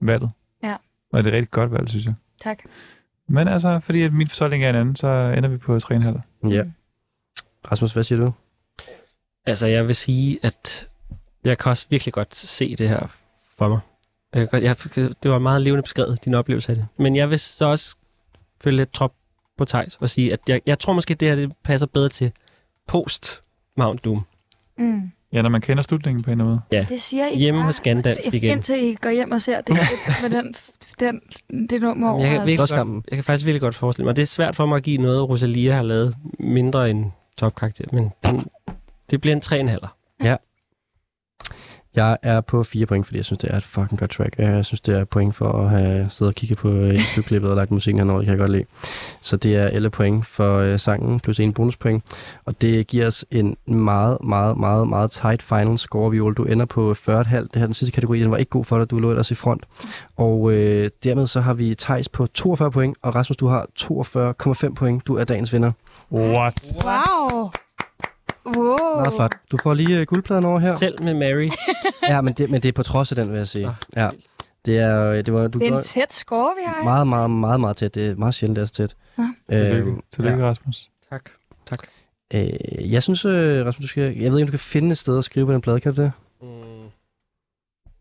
valget. 0.00 0.30
Ja. 0.62 0.76
Og 1.12 1.24
det 1.24 1.30
er 1.30 1.32
et 1.32 1.36
rigtig 1.36 1.50
godt 1.50 1.72
valg, 1.72 1.88
synes 1.88 2.04
jeg. 2.04 2.14
Tak. 2.42 2.58
Men 3.28 3.48
altså, 3.48 3.80
fordi 3.80 4.02
at 4.02 4.12
min 4.12 4.28
fortolkning 4.28 4.64
er 4.64 4.70
en 4.70 4.76
anden, 4.76 4.96
så 4.96 5.34
ender 5.36 5.48
vi 5.48 5.56
på 5.56 5.76
3,5. 5.76 6.48
Ja. 6.48 6.64
Rasmus, 7.72 7.92
hvad 7.92 8.04
siger 8.04 8.18
du? 8.18 8.32
Altså, 9.46 9.66
jeg 9.66 9.86
vil 9.86 9.94
sige, 9.94 10.38
at 10.42 10.88
jeg 11.44 11.58
kan 11.58 11.70
også 11.70 11.86
virkelig 11.90 12.14
godt 12.14 12.34
se 12.34 12.76
det 12.76 12.88
her 12.88 13.06
for 13.58 13.68
mig. 13.68 13.78
Jeg, 14.34 14.40
kan 14.40 14.48
godt- 14.62 14.96
jeg, 14.96 15.10
det 15.22 15.30
var 15.30 15.38
meget 15.38 15.62
levende 15.62 15.82
beskrevet, 15.82 16.24
din 16.24 16.34
oplevelse 16.34 16.72
af 16.72 16.76
det. 16.76 16.86
Men 16.98 17.16
jeg 17.16 17.30
vil 17.30 17.38
så 17.38 17.64
også 17.64 17.96
følge 18.60 18.76
lidt 18.76 18.92
trop 18.92 19.12
på 19.58 19.64
Thijs 19.64 19.96
og 20.00 20.10
sige, 20.10 20.32
at 20.32 20.38
jeg, 20.48 20.60
jeg 20.66 20.78
tror 20.78 20.92
måske, 20.92 21.14
det 21.14 21.28
her 21.28 21.34
det 21.34 21.52
passer 21.64 21.86
bedre 21.86 22.08
til 22.08 22.32
post 22.88 23.42
Mount 23.76 24.04
Doom. 24.04 24.24
Mm. 24.78 25.10
Ja, 25.32 25.42
når 25.42 25.48
man 25.48 25.60
kender 25.60 25.82
slutningen 25.82 26.22
på 26.22 26.30
en 26.30 26.40
eller 26.40 26.44
anden 26.44 26.60
måde. 26.70 26.80
Ja. 26.80 26.86
Det 26.94 27.02
siger 27.02 27.26
I 27.26 27.38
Hjemme 27.38 27.58
bare, 27.58 27.66
hos 27.66 27.80
Gandalf 27.80 28.34
igen. 28.34 28.50
Indtil 28.50 28.84
I 28.84 28.94
går 28.94 29.10
hjem 29.10 29.30
og 29.32 29.42
ser 29.42 29.60
det 29.60 29.76
med 30.22 30.30
den, 30.30 30.54
den, 31.00 31.20
det 31.70 31.80
nummer 31.82 32.10
over. 32.10 32.26
Jeg 32.26 32.46
kan, 32.46 32.56
Slåskampen. 32.56 32.94
godt, 32.96 33.06
jeg 33.10 33.16
kan 33.16 33.24
faktisk 33.24 33.46
virkelig 33.46 33.60
godt 33.60 33.74
forestille 33.74 34.04
mig. 34.06 34.16
Det 34.16 34.22
er 34.22 34.26
svært 34.26 34.56
for 34.56 34.66
mig 34.66 34.76
at 34.76 34.82
give 34.82 34.98
noget, 34.98 35.28
Rosalia 35.28 35.74
har 35.74 35.82
lavet 35.82 36.16
mindre 36.38 36.90
end 36.90 37.10
topkarakter, 37.36 37.84
men 37.92 38.10
den, 38.24 38.46
det 39.10 39.20
bliver 39.20 39.36
en 39.52 39.68
3,5. 39.80 39.88
Jeg 41.96 42.16
er 42.22 42.40
på 42.40 42.62
fire 42.62 42.86
point, 42.86 43.06
fordi 43.06 43.16
jeg 43.16 43.24
synes, 43.24 43.38
det 43.38 43.50
er 43.52 43.56
et 43.56 43.62
fucking 43.62 44.00
godt 44.00 44.10
track. 44.10 44.38
Jeg 44.38 44.64
synes, 44.64 44.80
det 44.80 44.98
er 44.98 45.04
point 45.04 45.34
for 45.34 45.52
at 45.52 45.70
have 45.70 46.06
siddet 46.10 46.30
og 46.30 46.34
kigget 46.34 46.58
på 46.58 46.68
øh, 46.70 46.94
YouTube-klippet 46.94 47.50
og 47.50 47.56
lagt 47.56 47.70
musikken 47.70 47.98
henover. 47.98 48.18
Det 48.18 48.26
kan 48.26 48.32
jeg 48.32 48.38
godt 48.38 48.50
lide. 48.50 48.64
Så 49.20 49.36
det 49.36 49.56
er 49.56 49.66
11 49.68 49.90
point 49.90 50.26
for 50.26 50.58
øh, 50.58 50.78
sangen, 50.78 51.20
plus 51.20 51.40
en 51.40 51.52
bonuspoint. 51.52 52.04
Og 52.44 52.62
det 52.62 52.86
giver 52.86 53.06
os 53.06 53.24
en 53.30 53.56
meget, 53.66 54.18
meget, 54.24 54.56
meget, 54.56 54.88
meget 54.88 55.10
tight 55.10 55.42
final 55.42 55.78
score, 55.78 56.10
Viol. 56.10 56.34
Du 56.34 56.44
ender 56.44 56.66
på 56.66 56.90
40,5. 56.92 57.16
Det 57.16 57.26
her 57.26 57.40
er 57.62 57.66
den 57.66 57.74
sidste 57.74 57.92
kategori. 57.92 58.20
Den 58.20 58.30
var 58.30 58.36
ikke 58.36 58.50
god 58.50 58.64
for 58.64 58.78
dig. 58.78 58.90
Du 58.90 58.98
lå 58.98 59.10
ellers 59.10 59.30
i 59.30 59.34
front. 59.34 59.62
Og 60.16 60.52
øh, 60.52 60.90
dermed 61.04 61.26
så 61.26 61.40
har 61.40 61.54
vi 61.54 61.74
Thijs 61.74 62.08
på 62.08 62.26
42 62.26 62.70
point, 62.70 62.96
og 63.02 63.14
Rasmus, 63.14 63.36
du 63.36 63.46
har 63.46 63.66
42,5 64.68 64.74
point. 64.74 65.06
Du 65.06 65.16
er 65.16 65.24
dagens 65.24 65.52
vinder. 65.52 65.72
What? 66.12 66.62
Wow. 66.84 67.50
Wow. 68.46 68.76
Meget 68.96 69.12
flot. 69.16 69.34
Du 69.50 69.56
får 69.62 69.74
lige 69.74 69.98
øh, 69.98 70.06
guldpladen 70.06 70.44
over 70.44 70.58
her. 70.58 70.76
Selv 70.76 71.02
med 71.02 71.14
Mary. 71.14 71.50
Ja, 72.08 72.20
men 72.20 72.34
det, 72.34 72.50
men 72.50 72.62
det 72.62 72.68
er 72.68 72.72
på 72.72 72.82
trods 72.82 73.12
af 73.12 73.16
den, 73.16 73.30
vil 73.30 73.36
jeg 73.36 73.48
sige. 73.48 73.66
Nå, 73.66 73.72
Ja. 73.96 74.08
Det 74.64 74.78
er, 74.78 75.04
øh, 75.10 75.16
det 75.16 75.32
var, 75.32 75.48
du 75.48 75.58
Det 75.58 75.68
er 75.68 75.76
en 75.76 75.82
tæt 75.82 76.12
score, 76.12 76.54
vi 76.56 76.62
har. 76.66 76.84
Meget, 76.84 77.06
meget, 77.06 77.30
meget, 77.30 77.60
meget 77.60 77.76
tæt. 77.76 77.94
Det 77.94 78.06
er 78.10 78.16
meget 78.16 78.34
sjældent, 78.34 78.56
det 78.56 78.62
er 78.62 78.66
så 78.66 78.72
tæt. 78.72 78.96
Ja. 79.18 79.28
Tillykke, 79.50 79.90
Øhm, 79.90 80.02
Tillykke 80.14 80.38
ja. 80.38 80.48
Rasmus. 80.50 80.88
Tak. 81.10 81.30
Tak. 81.66 81.78
Øh, 82.34 82.92
jeg 82.92 83.02
synes, 83.02 83.24
øh, 83.24 83.66
Rasmus, 83.66 83.82
du 83.82 83.88
skal, 83.88 84.02
jeg 84.02 84.32
ved 84.32 84.38
ikke, 84.38 84.42
om 84.42 84.46
du 84.46 84.50
kan 84.50 84.58
finde 84.58 84.90
et 84.90 84.98
sted 84.98 85.18
at 85.18 85.24
skrive 85.24 85.46
på 85.46 85.52
den 85.52 85.60
plade, 85.60 85.80
kan 85.80 85.94
du 85.94 86.02
det? 86.02 86.12
Mm, 86.42 86.48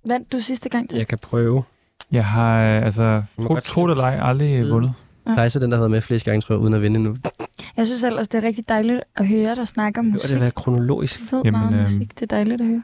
Vandt 0.08 0.32
du 0.32 0.40
sidste 0.40 0.70
gang 0.70 0.90
til? 0.90 0.98
jeg 0.98 1.08
kan 1.08 1.18
prøve. 1.18 1.64
Jeg 2.12 2.26
har, 2.26 2.62
øh, 2.64 2.86
altså, 2.86 3.24
tro, 3.42 3.60
tro 3.60 3.88
det 3.88 3.92
eller 3.92 4.04
ej, 4.04 4.30
aldrig 4.30 4.70
vundet. 4.70 4.94
Ja. 5.28 5.32
Er 5.32 5.58
den, 5.62 5.72
der 5.72 5.78
har 5.78 5.82
været 5.82 5.92
med 5.92 6.02
flest 6.02 6.26
gange, 6.26 6.42
tror 6.42 6.56
jeg, 6.56 6.60
uden 6.62 6.74
at 6.74 6.82
vinde 6.82 6.96
endnu. 6.96 7.16
Jeg 7.78 7.86
synes 7.86 8.04
ellers, 8.04 8.28
det 8.28 8.44
er 8.44 8.48
rigtig 8.48 8.70
dejligt 8.70 9.02
at 9.16 9.28
høre 9.28 9.56
dig 9.56 9.68
snakke 9.68 10.00
om 10.00 10.06
musik. 10.06 10.30
det 10.32 10.40
være 10.40 10.52
kronologisk. 10.52 11.20
Ved 11.34 11.42
Jamen, 11.46 11.60
meget 11.62 11.74
øhm, 11.74 11.82
musik. 11.84 12.20
Det 12.20 12.22
er 12.32 12.36
dejligt 12.36 12.62
at 12.62 12.68
høre. 12.68 12.84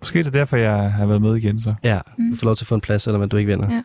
Måske 0.00 0.18
er 0.18 0.22
det 0.22 0.32
derfor, 0.32 0.56
jeg 0.56 0.92
har 0.92 1.06
været 1.06 1.22
med 1.22 1.36
igen, 1.36 1.60
så. 1.60 1.74
Ja, 1.84 2.00
Mm. 2.18 2.30
du 2.30 2.36
får 2.36 2.44
lov 2.44 2.56
til 2.56 2.64
at 2.64 2.68
få 2.68 2.74
en 2.74 2.80
plads, 2.80 3.02
selvom 3.02 3.28
du 3.28 3.36
ikke 3.36 3.50
vinder. 3.50 3.68
Ja. 3.70 3.82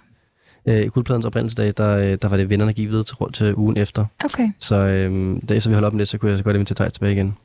Øh, 0.80 0.86
I 0.86 0.88
guldpladens 0.88 1.26
oprindelsesdag, 1.26 1.74
der, 1.78 1.98
øh, 1.98 2.18
der 2.22 2.28
var 2.28 2.38
det 2.38 2.50
vinderne, 2.50 2.70
der 2.72 2.76
gik 2.76 2.90
videre 2.90 3.04
til, 3.04 3.16
til 3.34 3.56
ugen 3.56 3.78
efter. 3.78 4.06
Okay. 4.26 4.50
Så 4.60 4.76
øh, 4.76 5.38
da 5.50 5.54
efter 5.54 5.70
vi 5.70 5.74
holdt 5.74 5.86
op 5.86 5.94
med 5.94 6.00
det, 6.00 6.08
så 6.08 6.18
kunne 6.18 6.32
jeg 6.32 6.38
så 6.38 6.44
godt 6.44 6.56
invitere 6.56 6.76
Thijs 6.76 6.94
tilbage 6.94 7.14
igen. 7.14 7.36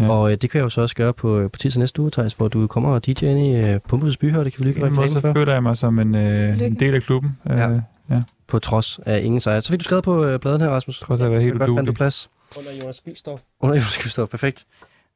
Ja. 0.00 0.08
Og 0.10 0.32
øh, 0.32 0.36
det 0.42 0.50
kan 0.50 0.58
jeg 0.58 0.64
jo 0.64 0.68
så 0.68 0.80
også 0.80 0.94
gøre 0.94 1.12
på, 1.12 1.48
på 1.52 1.58
tirsdag 1.58 1.80
næste 1.80 2.02
uge, 2.02 2.10
Thijs, 2.10 2.32
hvor 2.34 2.48
du 2.48 2.66
kommer 2.66 2.90
og 2.90 3.00
DJ'er 3.08 3.24
ind 3.26 3.46
i 3.46 3.70
øh, 3.70 3.80
Pumpehus 3.88 4.16
Byhør. 4.16 4.44
Det 4.44 4.52
kan 4.52 4.60
vi 4.64 4.70
lige 4.70 4.80
gøre 4.80 4.90
reklame 4.90 5.08
så 5.08 5.20
for. 5.20 5.32
føler 5.32 5.52
jeg 5.52 5.62
mig 5.62 5.76
som 5.76 5.98
en, 5.98 6.14
øh, 6.14 6.60
en 6.62 6.74
del 6.74 6.94
af 6.94 7.02
klubben. 7.02 7.38
Ja. 7.48 7.70
Øh, 7.70 7.80
ja. 8.10 8.22
På 8.54 8.58
trods 8.58 9.00
af 9.06 9.22
ingen 9.24 9.40
sejr. 9.40 9.60
Så 9.60 9.70
fik 9.70 9.80
du 9.80 9.84
skrevet 9.84 10.04
på 10.04 10.24
øh, 10.24 10.38
pladen 10.38 10.60
her, 10.60 10.68
Rasmus. 10.68 11.00
Trods 11.00 11.20
af 11.20 11.24
at 11.24 11.30
være 11.30 11.40
helt 11.40 11.58
Godt 11.58 11.70
fandt 11.76 11.88
du 11.88 11.92
plads. 11.92 12.30
Under 12.58 12.70
Jonas 12.80 13.00
Gyldstorff. 13.00 13.42
Under 13.60 13.76
Jonas 13.76 13.98
Gustav, 14.02 14.26
perfekt. 14.26 14.66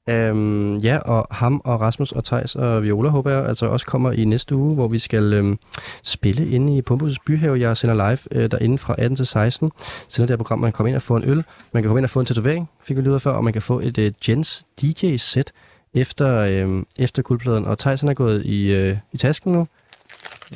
Øhm, 0.09 0.77
ja, 0.77 0.99
og 0.99 1.27
ham 1.31 1.61
og 1.65 1.81
Rasmus 1.81 2.13
og 2.13 2.25
Tejs 2.25 2.55
og 2.55 2.83
Viola 2.83 3.09
håber 3.09 3.31
jeg 3.31 3.47
altså 3.47 3.67
også 3.67 3.87
kommer 3.87 4.13
i 4.13 4.25
næste 4.25 4.55
uge, 4.55 4.75
hvor 4.75 4.89
vi 4.89 4.99
skal 4.99 5.33
øhm, 5.33 5.59
spille 6.03 6.51
inde 6.51 6.77
i 6.77 6.83
Pumpehusets 6.83 7.19
Byhave. 7.27 7.61
Jeg 7.61 7.77
sender 7.77 7.95
live 7.95 8.43
øh, 8.43 8.51
derinde 8.51 8.79
fra 8.79 8.95
18 8.99 9.17
til 9.17 9.27
16. 9.27 9.73
Sender 10.09 10.27
det 10.27 10.31
her 10.31 10.37
program, 10.37 10.59
man 10.59 10.73
kan 10.73 10.77
komme 10.77 10.91
ind 10.91 10.97
og 10.97 11.03
få 11.03 11.17
en 11.17 11.25
øl. 11.25 11.45
Man 11.73 11.83
kan 11.83 11.89
komme 11.89 11.99
ind 11.99 12.07
og 12.07 12.11
få 12.11 12.21
en 12.21 12.27
tatovering, 12.27 12.71
fik 12.83 12.97
vi 12.97 13.03
lyder 13.03 13.19
før, 13.19 13.33
og 13.33 13.45
man 13.45 13.53
kan 13.53 13.63
få 13.63 13.81
et 13.81 13.99
øh, 13.99 14.13
Jens 14.29 14.67
DJ-sæt 14.81 15.53
efter, 15.95 16.37
øh, 16.37 16.83
efter 16.99 17.23
guldpladen. 17.23 17.65
Og 17.65 17.79
Thijs 17.79 18.01
han 18.01 18.11
er 18.11 18.15
gået 18.15 18.47
i, 18.47 18.75
øh, 18.75 18.97
i 19.13 19.17
tasken 19.17 19.53
nu. 19.53 19.67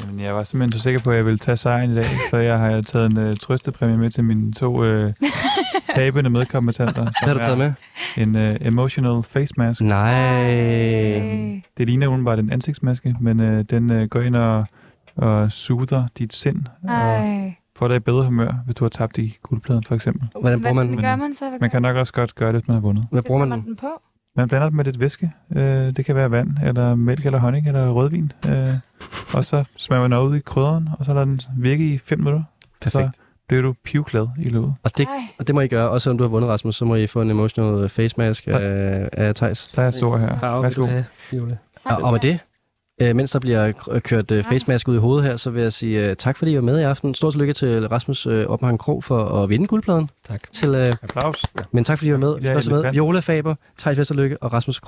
Jamen, 0.00 0.20
jeg 0.20 0.34
var 0.34 0.44
simpelthen 0.44 0.78
så 0.78 0.82
sikker 0.82 1.00
på, 1.00 1.10
at 1.10 1.16
jeg 1.16 1.24
ville 1.24 1.38
tage 1.38 1.56
sejren 1.56 1.90
i 1.90 1.94
dag, 1.94 2.04
så 2.30 2.36
jeg 2.36 2.58
har 2.58 2.80
taget 2.80 3.12
en 3.12 3.28
uh, 3.28 3.34
trøstepræmie 3.34 3.96
med 3.96 4.10
til 4.10 4.24
mine 4.24 4.52
to 4.52 4.74
uh, 4.74 5.12
tabende 5.96 6.30
medkompetenter. 6.30 7.02
Hvad 7.02 7.28
har 7.28 7.34
du 7.34 7.40
taget 7.40 7.58
med? 7.58 7.72
En 8.16 8.34
uh, 8.34 8.66
emotional 8.66 9.22
face 9.22 9.54
mask. 9.56 9.80
Nej. 9.80 11.62
Det 11.78 11.86
ligner 11.86 12.06
udenbart 12.06 12.38
en 12.38 12.52
ansigtsmaske, 12.52 13.16
men 13.20 13.40
uh, 13.40 13.60
den 13.60 13.90
uh, 13.90 14.02
går 14.02 14.20
ind 14.20 14.36
og, 14.36 14.64
og 15.16 15.52
soother 15.52 16.06
dit 16.18 16.32
sind 16.32 16.66
og 16.82 16.90
Ej. 16.90 17.54
får 17.76 17.88
dig 17.88 17.96
i 17.96 18.00
bedre 18.00 18.24
humør, 18.24 18.52
hvis 18.64 18.74
du 18.74 18.84
har 18.84 18.88
tabt 18.88 19.18
i 19.18 19.38
guldpladen 19.42 19.84
for 19.84 19.94
eksempel. 19.94 20.28
Hvordan 20.40 20.60
bruger 20.60 20.74
man 20.74 20.88
den? 20.88 21.02
gør 21.02 21.16
man 21.16 21.34
så? 21.34 21.44
Man 21.60 21.70
kan 21.70 21.82
nok 21.82 21.96
også 21.96 22.12
godt 22.12 22.34
gøre 22.34 22.52
det, 22.52 22.60
hvis 22.60 22.68
man 22.68 22.74
har 22.74 22.80
vundet. 22.80 23.04
Hvad 23.10 23.22
bruger 23.22 23.44
man 23.44 23.64
den 23.64 23.76
på? 23.76 24.02
Man 24.36 24.48
blander 24.48 24.66
det 24.66 24.74
med 24.76 24.84
lidt 24.84 25.00
væske. 25.00 25.32
Øh, 25.56 25.62
det 25.96 26.04
kan 26.04 26.14
være 26.16 26.30
vand, 26.30 26.50
eller 26.64 26.94
mælk, 26.94 27.26
eller 27.26 27.38
honning, 27.38 27.66
eller 27.68 27.90
rødvin. 27.90 28.32
Øh, 28.48 28.68
og 29.34 29.44
så 29.44 29.64
smager 29.76 30.08
man 30.08 30.18
ud 30.18 30.36
i 30.36 30.40
krydderen, 30.40 30.88
og 30.98 31.04
så 31.04 31.14
lader 31.14 31.24
den 31.24 31.40
virke 31.58 31.94
i 31.94 31.98
5 31.98 32.18
minutter. 32.18 32.42
Perfekt. 32.80 33.14
Så 33.14 33.20
bliver 33.48 33.62
du 33.62 33.74
pivglad 33.84 34.26
i 34.38 34.48
løbet. 34.48 34.74
Og 34.82 34.98
det, 34.98 35.06
Ej. 35.06 35.14
og 35.38 35.46
det 35.46 35.54
må 35.54 35.60
I 35.60 35.68
gøre, 35.68 35.88
også 35.88 36.04
selvom 36.04 36.18
du 36.18 36.24
har 36.24 36.28
vundet, 36.28 36.50
Rasmus, 36.50 36.76
så 36.76 36.84
må 36.84 36.94
I 36.94 37.06
få 37.06 37.22
en 37.22 37.30
emotional 37.30 37.88
face 37.88 38.14
mask 38.18 38.46
af, 38.46 39.08
af 39.12 39.34
Thijs. 39.34 39.72
Der 39.76 39.82
er 39.82 39.90
sår 39.90 40.16
her. 40.16 40.38
Farve, 40.38 40.62
Værsgo. 40.62 40.86
Og, 41.84 41.96
og 42.02 42.12
med 42.12 42.20
det, 42.20 42.38
øh, 43.08 43.16
mens 43.16 43.30
der 43.30 43.38
bliver 43.38 43.72
kørt 44.00 44.30
øh, 44.30 44.44
face 44.44 44.64
mask 44.68 44.88
ud 44.88 44.94
i 44.94 44.98
hovedet 44.98 45.24
her, 45.24 45.36
så 45.36 45.50
vil 45.50 45.62
jeg 45.62 45.72
sige 45.72 46.08
øh, 46.08 46.16
tak, 46.16 46.38
fordi 46.38 46.52
I 46.52 46.54
var 46.54 46.62
med 46.62 46.80
i 46.80 46.82
aften. 46.82 47.14
Stort 47.14 47.32
tillykke 47.32 47.52
til 47.52 47.88
Rasmus 47.88 48.26
øh, 48.26 48.46
Oppenheim 48.46 48.78
Krog 48.78 49.04
for 49.04 49.42
at 49.42 49.48
vinde 49.48 49.66
guldpladen. 49.66 50.10
Tak. 50.28 50.40
Til, 50.52 50.74
øh, 50.74 50.92
Applaus. 51.02 51.42
men 51.72 51.84
tak, 51.84 51.98
fordi 51.98 52.08
I 52.08 52.12
var 52.12 52.18
med. 52.18 52.36
Ja, 52.42 52.54
med. 52.54 52.92
Viola 52.92 53.20
Faber, 53.20 53.54
Thijs 53.78 53.98
Vesterlykke 53.98 54.42
og 54.42 54.52
Rasmus 54.52 54.80